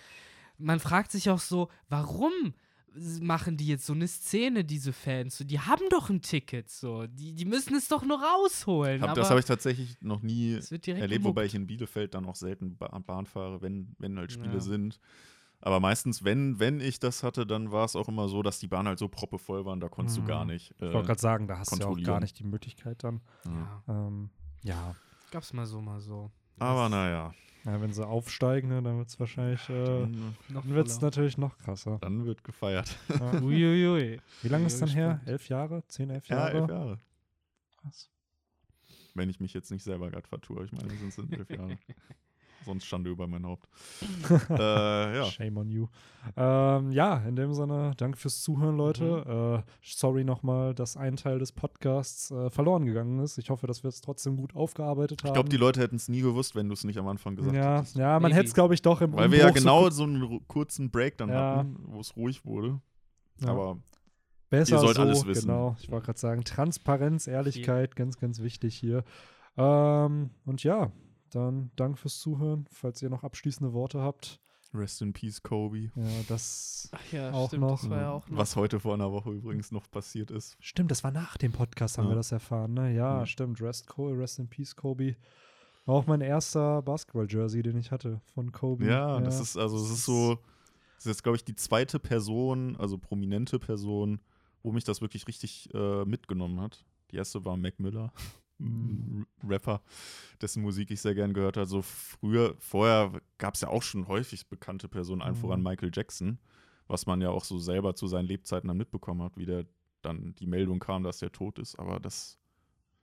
Man 0.57 0.81
fragt 0.81 1.11
sich 1.13 1.29
auch 1.29 1.39
so, 1.39 1.69
warum 1.87 2.33
machen 3.21 3.57
die 3.57 3.67
jetzt 3.67 3.85
so 3.85 3.93
eine 3.93 4.07
Szene, 4.07 4.63
diese 4.63 4.93
Fans? 4.93 5.37
So, 5.37 5.43
die 5.43 5.59
haben 5.59 5.83
doch 5.89 6.09
ein 6.09 6.21
Ticket, 6.21 6.69
so. 6.69 7.07
Die, 7.07 7.33
die 7.33 7.45
müssen 7.45 7.75
es 7.75 7.87
doch 7.87 8.03
nur 8.03 8.21
rausholen. 8.21 9.01
Hab, 9.01 9.09
aber 9.11 9.21
das 9.21 9.29
habe 9.29 9.39
ich 9.39 9.45
tatsächlich 9.45 9.97
noch 10.01 10.21
nie 10.21 10.59
erlebt, 10.85 11.23
wobei 11.23 11.41
gemobbt. 11.41 11.45
ich 11.47 11.55
in 11.55 11.67
Bielefeld 11.67 12.13
dann 12.13 12.25
auch 12.25 12.35
selten 12.35 12.77
ba 12.77 12.87
Bahn 12.99 13.25
fahre, 13.25 13.61
wenn, 13.61 13.95
wenn 13.99 14.17
halt 14.17 14.31
Spiele 14.31 14.55
Ja. 14.55 14.59
sind. 14.61 14.99
Aber 15.61 15.79
meistens, 15.81 16.23
wenn, 16.23 16.57
wenn 16.59 16.79
ich 16.79 16.99
das 16.99 17.21
hatte, 17.21 17.45
dann 17.45 17.71
war 17.73 17.83
es 17.83 17.95
auch 17.97 18.07
immer 18.07 18.29
so, 18.29 18.41
dass 18.41 18.59
die 18.59 18.67
Bahn 18.67 18.87
halt 18.87 18.97
so 18.97 19.09
proppevoll 19.09 19.65
waren, 19.65 19.79
da 19.81 19.89
konntest 19.89 20.17
Mhm. 20.17 20.21
du 20.21 20.27
gar 20.27 20.45
nicht. 20.45 20.71
Ich 20.77 20.81
Äh, 20.81 20.93
wollte 20.93 21.07
gerade 21.07 21.21
sagen, 21.21 21.47
da 21.47 21.57
hast 21.59 21.71
du 21.73 21.77
ja 21.77 21.87
auch 21.87 22.01
gar 22.01 22.19
nicht 22.21 22.39
die 22.39 22.45
Möglichkeit 22.45 23.03
dann. 23.03 23.19
ja. 23.45 23.83
Ähm, 23.87 24.29
ja. 24.63 24.95
gab's 25.31 25.51
mal 25.53 25.65
so, 25.65 25.81
mal 25.81 25.99
so. 25.99 26.31
Aber 26.59 26.87
naja, 26.89 27.33
ja, 27.65 27.81
wenn 27.81 27.91
sie 27.93 28.05
aufsteigen, 28.05 28.69
ne, 28.69 28.81
dann 28.81 28.97
wird 28.97 29.09
es 29.09 29.19
wahrscheinlich. 29.19 29.67
Äh, 29.69 29.83
dann, 29.85 30.35
Noch 30.49 30.63
dann 30.63 30.73
wird 30.75 30.87
es 30.87 30.93
voller. 30.95 31.05
natürlich 31.07 31.37
noch 31.37 31.57
krasser. 31.57 31.97
dann 32.01 32.25
wird 32.25 32.43
gefeiert. 32.43 32.97
Ja. 33.09 33.33
Uiuiui. 33.41 34.19
Wie 34.41 34.47
lange 34.47 34.65
ist 34.67 34.81
dann 34.81 34.89
her? 34.89 35.21
Elf 35.25 35.47
Jahre? 35.49 35.83
Zehn, 35.87 36.09
elf 36.09 36.27
Ja, 36.27 36.37
Jahre? 36.37 36.57
elf 36.59 36.69
Jahre. 36.69 36.99
Krass. 37.77 38.09
Wenn 39.15 39.29
ich 39.29 39.39
mich 39.39 39.53
jetzt 39.53 39.71
nicht 39.71 39.83
selber 39.83 40.09
gerade 40.09 40.27
vertue. 40.27 40.65
Ich 40.65 40.71
meine, 40.71 40.93
es 40.93 41.15
sind 41.15 41.33
elf 41.33 41.49
Jahre. 41.49 41.77
Sonst 42.65 42.85
Schande 42.85 43.09
über 43.09 43.27
mein 43.27 43.45
Haupt. 43.45 43.67
äh, 44.49 45.17
ja. 45.17 45.25
Shame 45.25 45.57
on 45.57 45.69
you. 45.69 45.87
Ähm, 46.35 46.91
ja, 46.91 47.17
in 47.27 47.35
dem 47.35 47.53
Sinne, 47.53 47.93
danke 47.97 48.17
fürs 48.17 48.41
Zuhören, 48.41 48.77
Leute. 48.77 49.63
Äh, 49.65 49.71
sorry 49.81 50.23
nochmal, 50.23 50.75
dass 50.75 50.97
ein 50.97 51.15
Teil 51.15 51.39
des 51.39 51.51
Podcasts 51.51 52.31
äh, 52.31 52.49
verloren 52.49 52.85
gegangen 52.85 53.19
ist. 53.19 53.37
Ich 53.37 53.49
hoffe, 53.49 53.67
dass 53.67 53.83
wir 53.83 53.87
es 53.87 54.01
trotzdem 54.01 54.37
gut 54.37 54.55
aufgearbeitet 54.55 55.23
haben. 55.23 55.29
Ich 55.29 55.33
glaube, 55.33 55.49
die 55.49 55.57
Leute 55.57 55.79
hätten 55.79 55.95
es 55.95 56.09
nie 56.09 56.21
gewusst, 56.21 56.55
wenn 56.55 56.67
du 56.67 56.73
es 56.73 56.83
nicht 56.83 56.97
am 56.99 57.07
Anfang 57.07 57.35
gesagt 57.35 57.55
ja, 57.55 57.77
hättest. 57.77 57.95
ja, 57.95 58.19
man 58.19 58.31
hätte 58.31 58.47
es, 58.47 58.53
glaube 58.53 58.73
ich, 58.73 58.81
doch 58.81 59.01
im 59.01 59.13
Weil 59.13 59.31
wir 59.31 59.39
ja 59.39 59.47
Umbruch 59.47 59.57
so 59.57 59.63
genau 59.63 59.89
so 59.89 60.03
einen 60.03 60.47
kurzen 60.47 60.91
Break 60.91 61.17
dann 61.17 61.29
Ja. 61.29 61.57
hatten, 61.57 61.77
wo 61.87 61.99
es 61.99 62.15
ruhig 62.15 62.45
wurde. 62.45 62.79
Ja. 63.41 63.49
Aber 63.49 63.77
besser 64.49 64.75
ihr 64.75 64.79
sollt 64.79 64.97
so, 64.97 65.01
alles 65.01 65.25
wissen. 65.25 65.47
Genau, 65.47 65.75
ich 65.79 65.89
wollte 65.89 66.07
gerade 66.07 66.19
sagen, 66.19 66.43
Transparenz, 66.43 67.27
Ehrlichkeit, 67.27 67.95
ganz, 67.95 68.19
ganz 68.19 68.41
wichtig 68.41 68.75
hier. 68.75 69.03
Ähm, 69.57 70.31
und 70.45 70.63
ja, 70.63 70.91
dann 71.29 71.71
danke 71.75 71.97
fürs 71.97 72.19
Zuhören. 72.19 72.65
Falls 72.71 73.01
ihr 73.01 73.09
noch 73.09 73.23
abschließende 73.23 73.73
Worte 73.73 74.01
habt, 74.01 74.39
Rest 74.73 75.01
in 75.01 75.13
Peace, 75.13 75.41
Kobe. 75.41 75.89
ja, 75.95 76.03
das 76.27 76.89
Ach 76.91 77.11
ja, 77.11 77.31
Auch 77.31 77.47
stimmt, 77.47 77.61
noch. 77.63 77.81
das 77.81 77.89
war 77.89 78.01
ja 78.01 78.11
auch 78.11 78.27
noch. 78.29 78.37
Was 78.37 78.55
heute 78.55 78.79
vor 78.79 78.93
einer 78.93 79.11
Woche 79.11 79.31
übrigens 79.31 79.71
noch 79.71 79.89
passiert 79.89 80.29
ist. 80.29 80.57
Stimmt, 80.59 80.91
das 80.91 81.03
war 81.03 81.09
nach 81.11 81.37
dem 81.37 81.51
Podcast, 81.51 81.97
haben 81.97 82.05
Ja. 82.05 82.11
wir 82.11 82.15
das 82.17 82.31
erfahren, 82.31 82.75
ne? 82.75 82.93
Ja, 82.93 83.19
Ja. 83.19 83.25
stimmt. 83.25 83.59
Rest, 83.61 83.87
Kobe, 83.87 84.15
Rest 84.19 84.37
in 84.37 84.47
Peace, 84.47 84.75
Kobe. 84.75 85.15
War 85.85 85.95
auch 85.95 86.05
mein 86.05 86.21
erster 86.21 86.83
Basketball-Jersey, 86.83 87.63
den 87.63 87.77
ich 87.77 87.89
hatte 87.89 88.21
von 88.35 88.51
Kobe. 88.51 88.85
Ja, 88.85 89.19
das 89.21 89.39
ist 89.39 89.57
also, 89.57 89.77
es 89.77 89.89
ist 89.89 90.05
so, 90.05 90.35
das 90.97 91.05
ist 91.05 91.05
jetzt, 91.07 91.23
glaube 91.23 91.37
ich, 91.37 91.43
die 91.45 91.55
zweite 91.55 91.97
Person, 91.97 92.75
also 92.77 92.99
prominente 92.99 93.57
Person, 93.57 94.19
wo 94.61 94.71
mich 94.71 94.83
das 94.83 95.01
wirklich 95.01 95.27
richtig 95.27 95.67
äh, 95.73 96.05
mitgenommen 96.05 96.61
hat. 96.61 96.85
Die 97.09 97.15
erste 97.15 97.43
war 97.43 97.57
Mac 97.57 97.79
Miller, 97.79 98.13
Mhm. 98.59 99.25
Rapper, 99.47 99.81
dessen 100.41 100.61
Musik 100.61 100.91
ich 100.91 101.01
sehr 101.01 101.15
gern 101.15 101.33
gehört 101.33 101.57
habe. 101.57 101.65
So 101.67 101.81
früher, 101.81 102.55
vorher 102.59 103.11
gab 103.37 103.55
es 103.55 103.61
ja 103.61 103.69
auch 103.69 103.83
schon 103.83 104.07
häufig 104.07 104.47
bekannte 104.47 104.87
Personen, 104.89 105.21
allen 105.21 105.35
Mhm. 105.35 105.39
voran 105.39 105.63
Michael 105.63 105.91
Jackson, 105.93 106.39
was 106.87 107.05
man 107.05 107.21
ja 107.21 107.29
auch 107.29 107.43
so 107.45 107.57
selber 107.59 107.95
zu 107.95 108.07
seinen 108.07 108.25
Lebzeiten 108.25 108.67
dann 108.67 108.77
mitbekommen 108.77 109.21
hat, 109.23 109.37
wie 109.37 109.45
der 109.45 109.65
dann 110.01 110.33
die 110.35 110.47
Meldung 110.47 110.79
kam, 110.79 111.03
dass 111.03 111.19
der 111.19 111.31
tot 111.31 111.59
ist. 111.59 111.77
Aber 111.79 111.99
das 111.99 112.37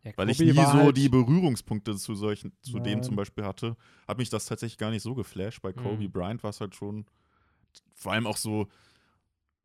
Ja, 0.02 0.12
weil 0.16 0.30
ich 0.30 0.38
nie 0.38 0.52
so 0.52 0.62
halt- 0.62 0.96
die 0.96 1.08
Berührungspunkte 1.08 1.96
zu 1.96 2.14
solchen, 2.14 2.52
zu 2.62 2.78
dem 2.78 2.98
Nein. 3.00 3.02
zum 3.02 3.16
Beispiel 3.16 3.44
hatte, 3.44 3.76
hat 4.06 4.18
mich 4.18 4.30
das 4.30 4.46
tatsächlich 4.46 4.78
gar 4.78 4.90
nicht 4.90 5.02
so 5.02 5.14
geflasht. 5.14 5.60
Bei 5.62 5.72
Kobe 5.72 6.04
Mhm. 6.04 6.12
Bryant 6.12 6.42
war 6.42 6.50
es 6.50 6.60
halt 6.60 6.74
schon, 6.74 7.06
vor 7.94 8.12
allem 8.12 8.26
auch 8.26 8.36
so, 8.36 8.68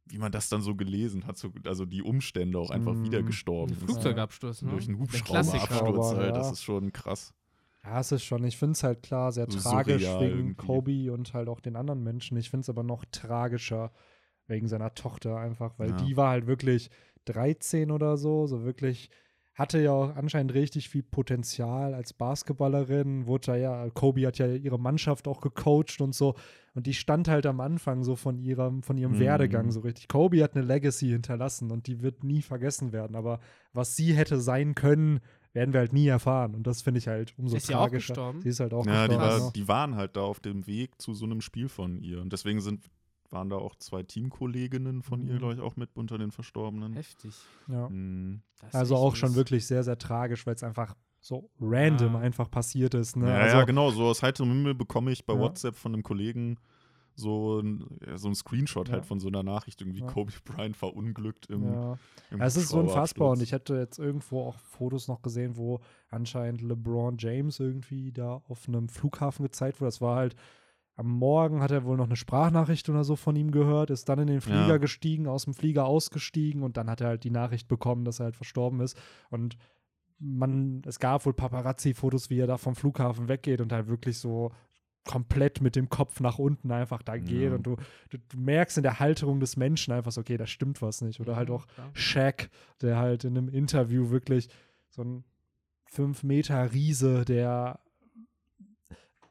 wie 0.05 0.17
man 0.17 0.31
das 0.31 0.49
dann 0.49 0.61
so 0.61 0.75
gelesen 0.75 1.25
hat, 1.25 1.37
so, 1.37 1.51
also 1.65 1.85
die 1.85 2.01
Umstände 2.01 2.57
auch 2.59 2.69
einfach 2.71 2.93
Mhm. 2.93 3.05
wieder 3.05 3.23
gestorben. 3.23 3.73
Ein 3.73 3.77
Flugzeugabsturz, 3.77 4.61
ne? 4.61 4.71
Durch 4.71 4.87
einen 4.87 4.99
Hubschrauberabsturz 4.99 6.13
halt, 6.15 6.27
Ja. 6.27 6.31
das 6.31 6.51
ist 6.51 6.63
schon 6.63 6.91
krass. 6.91 7.33
Ja, 7.83 7.99
es 7.99 8.11
ist 8.11 8.23
schon, 8.23 8.43
ich 8.43 8.57
finde 8.57 8.73
es 8.73 8.83
halt 8.83 9.01
klar 9.01 9.31
sehr 9.31 9.49
So 9.49 9.59
tragisch 9.59 10.03
wegen 10.03 10.21
irgendwie. 10.37 10.53
Kobe 10.55 11.13
und 11.13 11.33
halt 11.33 11.47
auch 11.49 11.59
den 11.59 11.75
anderen 11.75 12.03
Menschen. 12.03 12.37
Ich 12.37 12.49
finde 12.49 12.61
es 12.61 12.69
aber 12.69 12.83
noch 12.83 13.05
tragischer 13.11 13.91
wegen 14.47 14.67
seiner 14.67 14.93
Tochter 14.93 15.37
einfach, 15.37 15.79
weil 15.79 15.89
Ja. 15.91 15.95
die 15.95 16.15
war 16.17 16.29
halt 16.29 16.45
wirklich 16.45 16.89
13 17.25 17.89
oder 17.91 18.17
so, 18.17 18.45
so 18.47 18.63
wirklich 18.63 19.09
hatte 19.53 19.81
ja 19.81 19.91
auch 19.91 20.15
anscheinend 20.15 20.53
richtig 20.53 20.89
viel 20.89 21.03
Potenzial 21.03 21.93
als 21.93 22.13
Basketballerin, 22.13 23.25
wurde 23.25 23.45
da 23.47 23.55
ja, 23.55 23.89
Kobe 23.89 24.25
hat 24.25 24.37
ja 24.37 24.47
ihre 24.47 24.79
Mannschaft 24.79 25.27
auch 25.27 25.41
gecoacht 25.41 25.99
und 26.01 26.15
so 26.15 26.35
und 26.73 26.87
die 26.87 26.93
stand 26.93 27.27
halt 27.27 27.45
am 27.45 27.59
Anfang 27.59 28.03
so 28.03 28.15
von 28.15 28.37
ihrem, 28.39 28.81
von 28.81 28.97
ihrem 28.97 29.13
Mhm. 29.13 29.19
Werdegang 29.19 29.71
so 29.71 29.81
richtig. 29.81 30.07
Kobe 30.07 30.41
hat 30.43 30.55
eine 30.55 30.65
Legacy 30.65 31.09
hinterlassen 31.09 31.69
und 31.71 31.87
die 31.87 32.01
wird 32.01 32.23
nie 32.23 32.41
vergessen 32.41 32.91
werden, 32.93 33.15
aber 33.15 33.39
was 33.73 33.95
sie 33.95 34.13
hätte 34.13 34.39
sein 34.39 34.73
können, 34.73 35.19
werden 35.53 35.73
wir 35.73 35.81
halt 35.81 35.91
nie 35.91 36.07
erfahren 36.07 36.55
und 36.55 36.65
das 36.65 36.81
finde 36.81 36.99
ich 36.99 37.09
halt 37.09 37.33
umso 37.37 37.57
Ist 37.57 37.67
sie 37.67 37.75
auch 37.75 37.81
tragischer. 37.89 38.13
gestorben? 38.13 38.41
Sie 38.41 38.49
ist 38.49 38.59
halt 38.61 38.73
auch 38.73 38.85
Ja, 38.85 39.07
die, 39.09 39.15
gestorben. 39.15 39.21
war, 39.39 39.39
ja. 39.47 39.51
die 39.53 39.67
waren 39.67 39.95
halt 39.95 40.15
da 40.15 40.21
auf 40.21 40.39
dem 40.39 40.65
Weg 40.65 41.01
zu 41.01 41.13
so 41.13 41.25
einem 41.25 41.41
Spiel 41.41 41.67
von 41.67 41.99
ihr. 42.01 42.21
Und 42.21 42.31
deswegen 42.31 42.61
sind, 42.61 42.85
waren 43.31 43.49
da 43.49 43.55
auch 43.55 43.75
zwei 43.75 44.03
Teamkolleginnen 44.03 45.01
von 45.01 45.21
ihr, 45.21 45.33
Mhm. 45.33 45.37
glaube 45.39 45.53
ich, 45.55 45.59
auch 45.61 45.75
mit 45.75 45.89
unter 45.95 46.17
den 46.17 46.31
Verstorbenen. 46.31 46.93
Heftig. 46.93 47.33
Ja. 47.67 47.89
Mhm. 47.89 48.41
Also 48.71 48.95
auch 48.95 49.15
schon 49.15 49.35
wirklich 49.35 49.65
sehr, 49.65 49.83
sehr 49.83 49.97
tragisch, 49.97 50.45
weil 50.45 50.55
es 50.55 50.63
einfach 50.63 50.95
so 51.19 51.49
random 51.59 52.13
Ja. 52.13 52.19
einfach 52.19 52.49
passiert 52.51 52.93
ist. 52.93 53.15
Ne? 53.15 53.29
Ja, 53.29 53.35
also, 53.39 53.57
ja, 53.57 53.63
genau. 53.65 53.91
So 53.91 54.05
aus 54.05 54.21
heiterem 54.23 54.49
Himmel 54.49 54.75
bekomme 54.75 55.11
ich 55.11 55.25
bei 55.25 55.33
Ja. 55.33 55.39
WhatsApp 55.39 55.75
von 55.75 55.93
einem 55.93 56.03
Kollegen 56.03 56.57
so 57.13 57.59
ein, 57.59 57.85
so 58.15 58.29
ein 58.29 58.35
Screenshot 58.35 58.87
Ja. 58.87 58.95
halt 58.95 59.05
von 59.05 59.19
so 59.19 59.27
einer 59.27 59.43
Nachricht, 59.43 59.81
irgendwie 59.81 59.99
Ja. 59.99 60.07
Kobe 60.07 60.31
Bryant 60.45 60.75
verunglückt 60.77 61.45
im, 61.47 61.65
Ja. 61.71 61.97
im 62.31 62.41
es 62.41 62.55
ist 62.55 62.69
so 62.69 62.79
unfassbar 62.79 63.31
und 63.31 63.41
ich 63.43 63.51
hätte 63.51 63.75
jetzt 63.75 63.99
irgendwo 63.99 64.41
auch 64.41 64.57
Fotos 64.59 65.07
noch 65.07 65.21
gesehen, 65.21 65.57
wo 65.57 65.79
anscheinend 66.09 66.61
LeBron 66.61 67.17
James 67.19 67.59
irgendwie 67.59 68.11
da 68.11 68.41
auf 68.47 68.67
einem 68.67 68.87
Flughafen 68.89 69.43
gezeigt 69.43 69.79
wurde. 69.81 69.89
Das 69.89 70.01
war 70.01 70.15
halt 70.15 70.35
am 71.01 71.09
Morgen 71.09 71.61
hat 71.61 71.71
er 71.71 71.83
wohl 71.83 71.97
noch 71.97 72.05
eine 72.05 72.15
Sprachnachricht 72.15 72.87
oder 72.89 73.03
so 73.03 73.15
von 73.15 73.35
ihm 73.35 73.49
gehört, 73.51 73.89
ist 73.89 74.07
dann 74.07 74.19
in 74.19 74.27
den 74.27 74.39
Flieger 74.41 74.67
Ja. 74.67 74.77
gestiegen, 74.77 75.25
aus 75.27 75.45
dem 75.45 75.53
Flieger 75.55 75.85
ausgestiegen 75.85 76.61
und 76.61 76.77
dann 76.77 76.89
hat 76.89 77.01
er 77.01 77.07
halt 77.07 77.23
die 77.23 77.31
Nachricht 77.31 77.67
bekommen, 77.67 78.05
dass 78.05 78.19
er 78.19 78.25
halt 78.25 78.35
verstorben 78.35 78.79
ist 78.81 78.95
und 79.31 79.57
man, 80.19 80.83
es 80.85 80.99
gab 80.99 81.25
wohl 81.25 81.33
Paparazzi-Fotos, 81.33 82.29
wie 82.29 82.37
er 82.39 82.45
da 82.45 82.57
vom 82.57 82.75
Flughafen 82.75 83.27
weggeht 83.27 83.61
und 83.61 83.73
halt 83.73 83.87
wirklich 83.87 84.19
so 84.19 84.51
komplett 85.03 85.61
mit 85.61 85.75
dem 85.75 85.89
Kopf 85.89 86.19
nach 86.19 86.37
unten 86.37 86.71
einfach 86.71 87.01
da 87.01 87.17
geht 87.17 87.49
Ja. 87.49 87.55
und 87.55 87.63
du, 87.65 87.75
du, 88.11 88.19
du 88.19 88.37
merkst 88.39 88.77
in 88.77 88.83
der 88.83 88.99
Halterung 88.99 89.39
des 89.39 89.57
Menschen 89.57 89.91
einfach 89.93 90.11
so, 90.11 90.21
okay, 90.21 90.37
da 90.37 90.45
stimmt 90.45 90.79
was 90.83 91.01
nicht. 91.01 91.19
Oder 91.19 91.35
halt 91.35 91.49
auch 91.49 91.65
Klar. 91.65 91.89
Shaq, 91.93 92.49
der 92.81 92.97
halt 92.99 93.23
in 93.23 93.35
einem 93.35 93.49
Interview 93.49 94.11
wirklich 94.11 94.47
so 94.91 95.01
ein 95.03 95.23
5 95.87 96.21
Meter 96.21 96.71
Riese, 96.71 97.25
der 97.25 97.79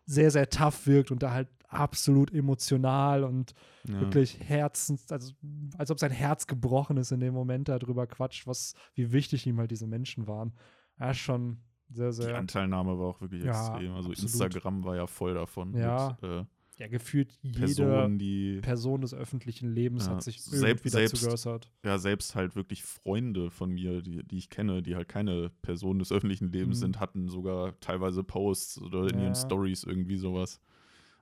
sehr, 0.06 0.32
sehr 0.32 0.48
tough 0.50 0.88
wirkt 0.88 1.12
und 1.12 1.22
da 1.22 1.30
halt 1.32 1.46
absolut 1.70 2.32
emotional 2.32 3.24
und 3.24 3.54
Ja. 3.88 4.00
wirklich 4.00 4.38
herzens, 4.40 5.10
also 5.10 5.32
als 5.78 5.90
ob 5.90 5.98
sein 5.98 6.10
Herz 6.10 6.46
gebrochen 6.46 6.96
ist 6.96 7.12
in 7.12 7.20
dem 7.20 7.32
Moment 7.34 7.68
darüber 7.68 8.06
quatscht, 8.06 8.46
was, 8.46 8.74
wie 8.94 9.12
wichtig 9.12 9.46
ihm 9.46 9.58
halt 9.58 9.70
diese 9.70 9.86
Menschen 9.86 10.26
waren. 10.26 10.52
Ja, 10.98 11.14
schon 11.14 11.58
sehr, 11.88 12.08
Die 12.10 12.14
sehr, 12.16 12.36
Anteilnahme 12.36 12.98
war 12.98 13.06
auch 13.06 13.20
wirklich 13.20 13.42
Ja, 13.44 13.50
extrem. 13.68 13.94
Also 13.94 14.10
absolut. 14.10 14.30
Instagram 14.32 14.84
war 14.84 14.96
ja 14.96 15.06
voll 15.06 15.34
davon. 15.34 15.74
Ja. 15.74 16.18
Mit, 16.20 16.30
äh, 16.30 16.44
ja, 16.78 16.88
gefühlt 16.88 17.32
jede 17.42 17.58
Personen, 17.58 18.18
die 18.18 18.58
Person 18.62 19.02
des 19.02 19.12
öffentlichen 19.12 19.70
Lebens 19.74 20.06
Ja, 20.06 20.12
hat 20.12 20.22
sich 20.22 20.42
selbst- 20.42 20.84
irgendwie 20.86 20.88
dazu 20.90 21.16
selbst- 21.16 21.24
geäußert. 21.44 21.70
ja 21.84 21.98
selbst 21.98 22.34
halt 22.34 22.56
wirklich 22.56 22.82
Freunde 22.84 23.50
von 23.50 23.70
mir, 23.70 24.00
die, 24.02 24.22
die 24.26 24.38
ich 24.38 24.48
kenne, 24.50 24.82
die 24.82 24.96
halt 24.96 25.08
keine 25.08 25.50
Personen 25.62 25.98
des 25.98 26.10
öffentlichen 26.10 26.50
Lebens 26.52 26.78
Mhm. 26.78 26.80
sind, 26.80 27.00
hatten 27.00 27.28
sogar 27.28 27.78
teilweise 27.80 28.24
Posts 28.24 28.80
oder 28.82 29.08
in 29.08 29.18
Ja. 29.18 29.24
ihren 29.24 29.34
Stories 29.34 29.84
irgendwie 29.84 30.16
sowas 30.16 30.60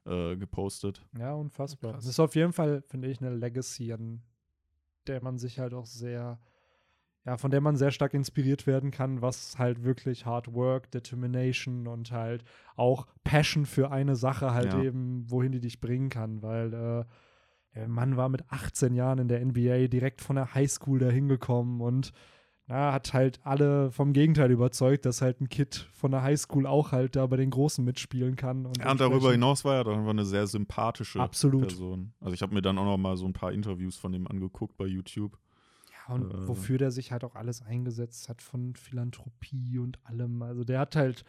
äh, 0.09 0.37
gepostet. 0.37 1.05
Ja, 1.19 1.35
unfassbar. 1.35 1.93
Krass. 1.93 2.05
Das 2.05 2.11
ist 2.11 2.21
auf 2.21 2.35
jeden 2.35 2.53
Fall, 2.53 2.83
finde 2.83 3.09
ich, 3.09 3.21
eine 3.21 3.35
Legacy, 3.35 3.93
an 3.93 4.23
der 5.07 5.23
man 5.23 5.39
sich 5.39 5.59
halt 5.59 5.75
auch 5.75 5.87
sehr, 5.87 6.39
ja, 7.25 7.37
von 7.37 7.51
der 7.51 7.61
man 7.61 7.77
sehr 7.77 7.91
stark 7.91 8.15
inspiriert 8.15 8.67
werden 8.67 8.91
kann, 8.91 9.23
was 9.23 9.59
halt 9.59 9.85
wirklich 9.85 10.27
Hard 10.27 10.53
Work, 10.53 10.91
Determination 10.91 11.87
und 11.87 12.11
halt 12.13 12.45
auch 12.77 13.07
Passion 13.25 13.67
für 13.67 13.91
eine 13.91 14.17
Sache 14.17 14.53
halt 14.53 14.73
Ja. 14.75 14.83
eben, 14.83 15.31
wohin 15.31 15.53
die 15.53 15.61
dich 15.61 15.81
bringen 15.81 16.09
kann, 16.11 16.43
weil 16.43 16.73
äh, 16.75 17.05
der 17.75 17.89
Mann 17.89 18.17
war 18.17 18.29
mit 18.29 18.45
18 18.51 18.95
Jahren 18.95 19.19
in 19.19 19.29
der 19.29 19.45
NBA 19.45 19.89
direkt 19.89 20.21
von 20.21 20.37
der 20.37 20.55
Highschool 20.55 20.99
da 20.99 21.09
hingekommen 21.09 21.81
und 21.81 22.13
ja, 22.69 22.93
hat 22.93 23.15
halt 23.15 23.41
alle 23.45 23.91
vom 23.91 24.13
Gegenteil 24.13 24.51
überzeugt, 24.51 25.07
dass 25.07 25.23
halt 25.23 25.41
ein 25.41 25.49
Kid 25.49 25.89
von 25.95 26.11
der 26.11 26.23
Highschool 26.23 26.67
auch 26.67 26.93
halt 26.93 27.17
da 27.17 27.27
bei 27.27 27.37
den 27.37 27.49
Großen 27.51 27.83
mitspielen 27.85 28.37
kann. 28.37 28.67
Und 28.67 28.77
Ja, 28.79 28.91
und 28.91 29.01
darüber 29.01 29.33
hinaus 29.33 29.65
war 29.65 29.77
er 29.77 29.85
dann 29.85 29.99
einfach 30.01 30.11
eine 30.11 30.27
sehr 30.27 30.47
sympathische 30.47 31.19
Absolut. 31.21 31.63
Person. 31.69 32.13
Also 32.21 32.35
ich 32.35 32.43
habe 32.43 32.55
mir 32.55 32.61
dann 32.63 32.77
auch 32.79 32.85
noch 32.85 32.99
mal 32.99 33.17
so 33.17 33.25
ein 33.27 33.33
paar 33.33 33.53
Interviews 33.53 33.97
von 33.97 34.13
ihm 34.13 34.27
angeguckt 34.27 34.77
bei 34.77 34.85
YouTube. 34.87 35.39
Ja, 36.09 36.15
und 36.15 36.31
Äh. 36.31 36.47
wofür 36.49 36.77
der 36.77 36.91
sich 36.91 37.11
halt 37.11 37.25
auch 37.25 37.35
alles 37.37 37.63
eingesetzt 37.63 38.29
hat 38.29 38.43
von 38.43 38.75
Philanthropie 38.77 39.79
und 39.79 39.99
allem. 40.05 40.43
Also 40.43 40.65
der 40.65 40.79
hat 40.81 40.95
halt 40.95 41.25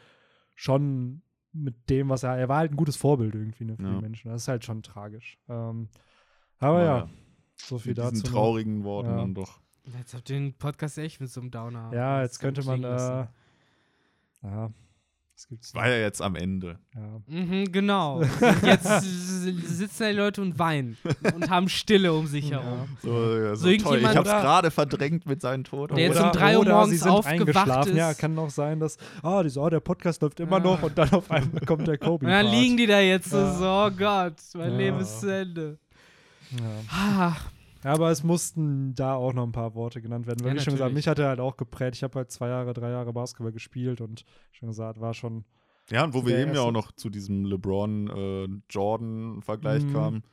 schon 0.55 1.21
mit 1.53 1.89
dem, 1.89 2.09
was 2.09 2.23
er, 2.23 2.37
er 2.37 2.49
war 2.49 2.57
halt 2.57 2.71
ein 2.73 2.77
gutes 2.77 2.97
Vorbild 2.97 3.33
irgendwie 3.33 3.63
ne, 3.65 3.77
für 3.77 3.83
Ja. 3.83 3.95
die 3.95 4.01
Menschen. 4.01 4.29
Das 4.29 4.41
ist 4.41 4.47
halt 4.49 4.65
schon 4.65 4.83
tragisch. 4.83 5.37
Ähm, 5.47 5.87
aber 6.59 6.83
ja, 6.83 7.09
so 7.55 7.77
viel 7.77 7.91
mit 7.91 7.97
diesen 7.97 8.09
dazu. 8.15 8.23
noch. 8.25 8.31
traurigen 8.33 8.83
Worten 8.83 9.09
Ja. 9.09 9.15
dann 9.17 9.33
doch. 9.33 9.61
Jetzt 9.97 10.13
habt 10.13 10.29
ihr 10.29 10.35
den 10.37 10.53
Podcast 10.53 10.97
echt 10.97 11.19
mit 11.19 11.31
so 11.31 11.41
einem 11.41 11.51
Downer. 11.51 11.91
Ja, 11.93 12.21
jetzt 12.21 12.39
könnte 12.39 12.63
man, 12.63 12.83
äh, 12.83 13.25
ja, 14.43 14.69
was 15.33 15.47
gibt's 15.47 15.73
War 15.73 15.87
ja 15.87 15.97
jetzt 15.97 16.21
am 16.21 16.35
Ende. 16.35 16.77
ja. 16.93 17.21
Mhm, 17.27 17.71
genau. 17.71 18.21
Jetzt 18.61 19.01
sitzen 19.01 20.03
die 20.09 20.11
Leute 20.13 20.41
und 20.41 20.59
weinen 20.59 20.97
und 21.33 21.49
haben 21.49 21.69
Stille 21.69 22.11
um 22.13 22.27
sich 22.27 22.49
Ja. 22.49 22.61
herum. 22.61 22.97
So, 23.01 23.35
ja, 23.37 23.55
So 23.55 23.55
so 23.55 23.63
toll. 23.63 23.71
Ich 23.71 23.83
irgendjemand- 23.85 24.15
habe 24.17 24.27
es 24.27 24.33
Oder- 24.33 24.41
gerade 24.41 24.71
verdrängt 24.71 25.25
mit 25.25 25.41
seinem 25.41 25.63
Tod. 25.63 25.91
Der 25.91 25.99
jetzt 25.99 26.19
um 26.21 26.31
drei 26.33 26.55
Uhr 26.55 26.61
oder 26.61 26.73
morgens 26.73 26.91
sie 26.91 26.97
sind 26.97 27.09
aufgewacht 27.11 27.87
ist. 27.87 27.95
Ja, 27.95 28.13
kann 28.13 28.37
auch 28.37 28.49
sein, 28.49 28.79
dass, 28.81 28.97
ah, 29.23 29.41
die 29.41 29.49
so, 29.49 29.63
oh, 29.63 29.69
der 29.69 29.79
Podcast 29.79 30.21
läuft 30.21 30.39
immer 30.41 30.57
Ah. 30.57 30.59
noch 30.59 30.83
und 30.83 30.97
dann 30.97 31.09
auf 31.11 31.31
einmal 31.31 31.61
kommt 31.65 31.87
der 31.87 31.97
Kobe. 31.97 32.25
Und 32.25 32.31
dann 32.31 32.45
liegen 32.47 32.75
die 32.77 32.85
da 32.87 32.99
jetzt 32.99 33.31
Ja. 33.31 33.53
so, 33.53 33.65
oh 33.65 33.91
Gott, 33.97 34.35
mein 34.55 34.71
Ja. 34.71 34.77
Leben 34.77 34.99
ist 34.99 35.21
zu 35.21 35.33
Ende. 35.33 35.77
Ja. 36.51 37.37
Ja, 37.83 37.93
aber 37.93 38.11
es 38.11 38.23
mussten 38.23 38.93
da 38.95 39.15
auch 39.15 39.31
noch 39.33 39.43
ein 39.43 39.51
paar 39.53 39.73
Worte 39.75 40.01
genannt 40.01 40.27
werden. 40.27 40.41
Weil, 40.43 40.49
Ja, 40.53 40.55
wie 40.59 40.63
schon 40.63 40.73
gesagt, 40.73 40.93
mich 40.93 41.07
hat 41.07 41.17
er 41.19 41.29
halt 41.29 41.39
auch 41.39 41.55
geprägt. 41.57 41.95
Ich 41.95 42.03
habe 42.03 42.15
halt 42.15 42.29
zwei 42.31 42.49
Jahre, 42.49 42.73
drei 42.73 42.89
Jahre 42.91 43.13
Basketball 43.13 43.51
gespielt 43.53 44.01
und 44.01 44.25
schon 44.51 44.67
gesagt, 44.69 44.99
war 44.99 45.13
schon. 45.13 45.45
Ja, 45.89 46.03
und 46.03 46.13
wo 46.13 46.25
wir 46.25 46.33
Der 46.35 46.41
eben 46.45 46.53
ja 46.53 46.61
auch 46.61 46.71
noch 46.71 46.91
zu 46.91 47.09
diesem 47.09 47.45
LeBron-Jordan-Vergleich 48.69 49.83
Mhm. 49.83 49.93
kamen. 49.93 50.23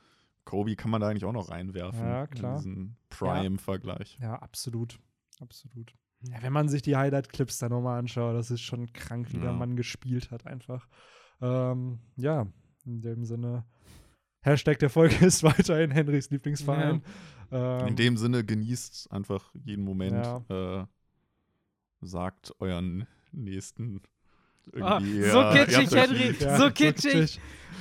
Kobe 0.45 0.77
kann 0.77 0.91
man 0.91 1.01
da 1.01 1.09
eigentlich 1.09 1.25
auch 1.25 1.33
noch 1.33 1.51
reinwerfen. 1.51 2.01
Ja, 2.01 2.27
klar. 2.27 2.53
In 2.53 2.57
diesen 2.59 2.97
Prime-Vergleich. 3.11 4.19
Ja, 4.21 4.35
absolut. 4.37 4.99
Absolut. 5.41 5.93
Ja, 6.23 6.43
wenn 6.43 6.53
man 6.53 6.69
sich 6.69 6.83
die 6.83 6.97
Highlight-Clips 6.97 7.59
da 7.59 7.69
nochmal 7.69 7.99
anschaut, 7.99 8.35
das 8.37 8.51
ist 8.51 8.61
schon 8.63 8.93
krank, 8.93 9.33
wie 9.33 9.39
der 9.39 9.51
Ja. 9.51 9.57
Mann 9.57 9.77
gespielt 9.77 10.31
hat, 10.31 10.47
einfach. 10.47 10.87
Ähm, 11.41 11.99
ja, 12.17 12.47
in 12.85 13.01
dem 13.03 13.25
Sinne. 13.25 13.65
Hashtag 14.43 14.79
der 14.79 14.91
Folge 14.91 15.15
ist 15.27 15.43
weiterhin 15.43 15.91
Henrys 15.91 16.31
Lieblingsverein. 16.31 17.03
Ähm, 17.53 17.87
In 17.89 17.97
dem 17.97 18.17
Sinne 18.17 18.45
genießt 18.45 19.11
einfach 19.13 19.51
jeden 19.65 19.85
Moment. 19.85 20.27
Ja. 20.49 20.81
Äh, 20.81 20.87
sagt 22.03 22.53
euren 22.61 23.07
Nächsten 23.33 24.01
Ah, 24.81 24.99
irgendwie. 24.99 25.23
so 25.31 25.41
ja, 25.41 25.55
ihr 25.55 25.65
kitschig, 25.67 25.93
euch 25.93 26.01
Henry. 26.11 26.37
ja, 26.41 26.57
so 26.59 26.71
kitschig. 26.71 27.41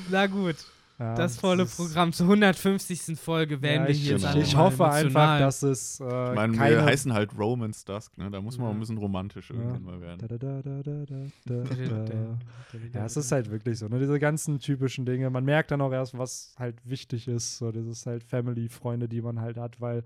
na 0.10 0.28
gut, 0.28 0.56
Ja, 0.98 1.14
das 1.16 1.38
volle 1.38 1.64
ist- 1.64 1.76
Programm 1.76 2.14
zur 2.14 2.28
150. 2.28 3.18
Folge 3.20 3.62
werden 3.62 3.82
Ja, 3.82 3.88
wir 3.88 3.96
ich, 3.96 4.02
hier 4.04 4.12
jetzt 4.14 4.22
genau. 4.32 4.38
ich 4.38 4.56
hoffe 4.56 4.90
einfach, 4.90 5.40
dass 5.40 5.62
es 5.62 6.00
äh, 6.00 6.04
Ich 6.30 6.36
meine, 6.36 6.56
keine 6.56 6.76
wir 6.78 6.86
heißen 6.86 7.12
halt 7.14 7.38
Romance 7.38 7.84
Dusk, 7.84 8.18
ne? 8.18 8.32
Da 8.32 8.40
muss 8.40 8.58
man 8.58 8.68
auch 8.68 8.70
Ja. 8.72 8.76
ein 8.78 8.80
bisschen 8.80 8.98
romantisch 8.98 9.50
irgendwann 9.52 9.84
mal 9.84 10.00
werden. 10.00 10.20
Da, 10.26 10.38
da, 10.38 10.38
da, 10.38 10.62
da, 10.62 10.82
da, 10.84 11.06
da, 11.46 11.64
da, 11.86 12.06
da. 12.06 12.38
Ja, 13.00 13.06
es 13.06 13.18
ist 13.18 13.32
halt 13.32 13.52
wirklich 13.52 13.78
so, 13.80 13.88
ne? 13.90 14.00
Diese 14.00 14.20
ganzen 14.20 14.60
typischen 14.60 15.06
Dinge. 15.06 15.30
Man 15.30 15.44
merkt 15.44 15.72
dann 15.72 15.82
auch 15.82 15.92
erst, 15.92 16.18
was 16.18 16.56
halt 16.58 16.76
wichtig 16.86 17.28
ist. 17.28 17.58
So, 17.58 17.72
das 17.72 17.86
ist 17.86 18.06
halt 18.06 18.24
Family, 18.24 18.70
Freunde, 18.70 19.10
die 19.10 19.22
man 19.22 19.42
halt 19.42 19.58
hat, 19.58 19.82
weil 19.82 20.04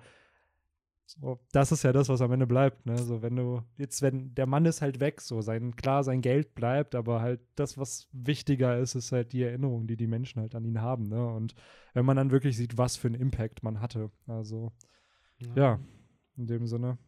so, 1.10 1.40
das 1.52 1.72
ist 1.72 1.84
ja 1.84 1.92
das, 1.92 2.08
was 2.08 2.22
am 2.22 2.32
Ende 2.32 2.46
bleibt, 2.46 2.86
ne? 2.86 2.96
So, 3.00 3.24
wenn 3.24 3.36
du, 3.36 3.64
jetzt, 3.78 4.04
wenn 4.04 4.36
der 4.36 4.46
Mann 4.46 4.66
ist 4.66 4.82
halt 4.84 5.00
weg, 5.00 5.22
so, 5.22 5.42
sein, 5.42 5.76
klar, 5.76 6.04
sein 6.04 6.22
Geld 6.22 6.54
bleibt, 6.54 6.94
aber 6.94 7.20
halt 7.20 7.42
das, 7.56 7.80
was 7.80 8.08
wichtiger 8.12 8.78
ist, 8.78 8.94
ist 8.94 9.12
halt 9.12 9.34
die 9.34 9.42
Erinnerung, 9.42 9.88
die 9.88 9.98
die 9.98 10.06
Menschen 10.06 10.40
halt 10.40 10.54
an 10.54 10.66
ihn 10.66 10.82
haben, 10.82 11.08
ne? 11.08 11.26
Und 11.28 11.56
wenn 11.96 12.06
man 12.06 12.16
dann 12.18 12.30
wirklich 12.30 12.58
sieht, 12.58 12.78
was 12.78 12.96
für 12.96 13.08
einen 13.08 13.20
Impact 13.20 13.64
man 13.64 13.82
hatte. 13.82 14.12
Also, 14.28 14.72
ja, 15.56 15.80
in 16.38 16.46
dem 16.46 16.68
Sinne. 16.68 17.00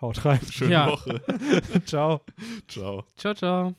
Haut 0.00 0.24
rein. 0.24 0.40
Schöne 0.50 0.72
Ja. 0.72 0.86
Woche. 0.90 1.20
Ciao. 1.86 2.20
Ciao. 2.68 3.04
Ciao, 3.16 3.34
ciao. 3.34 3.74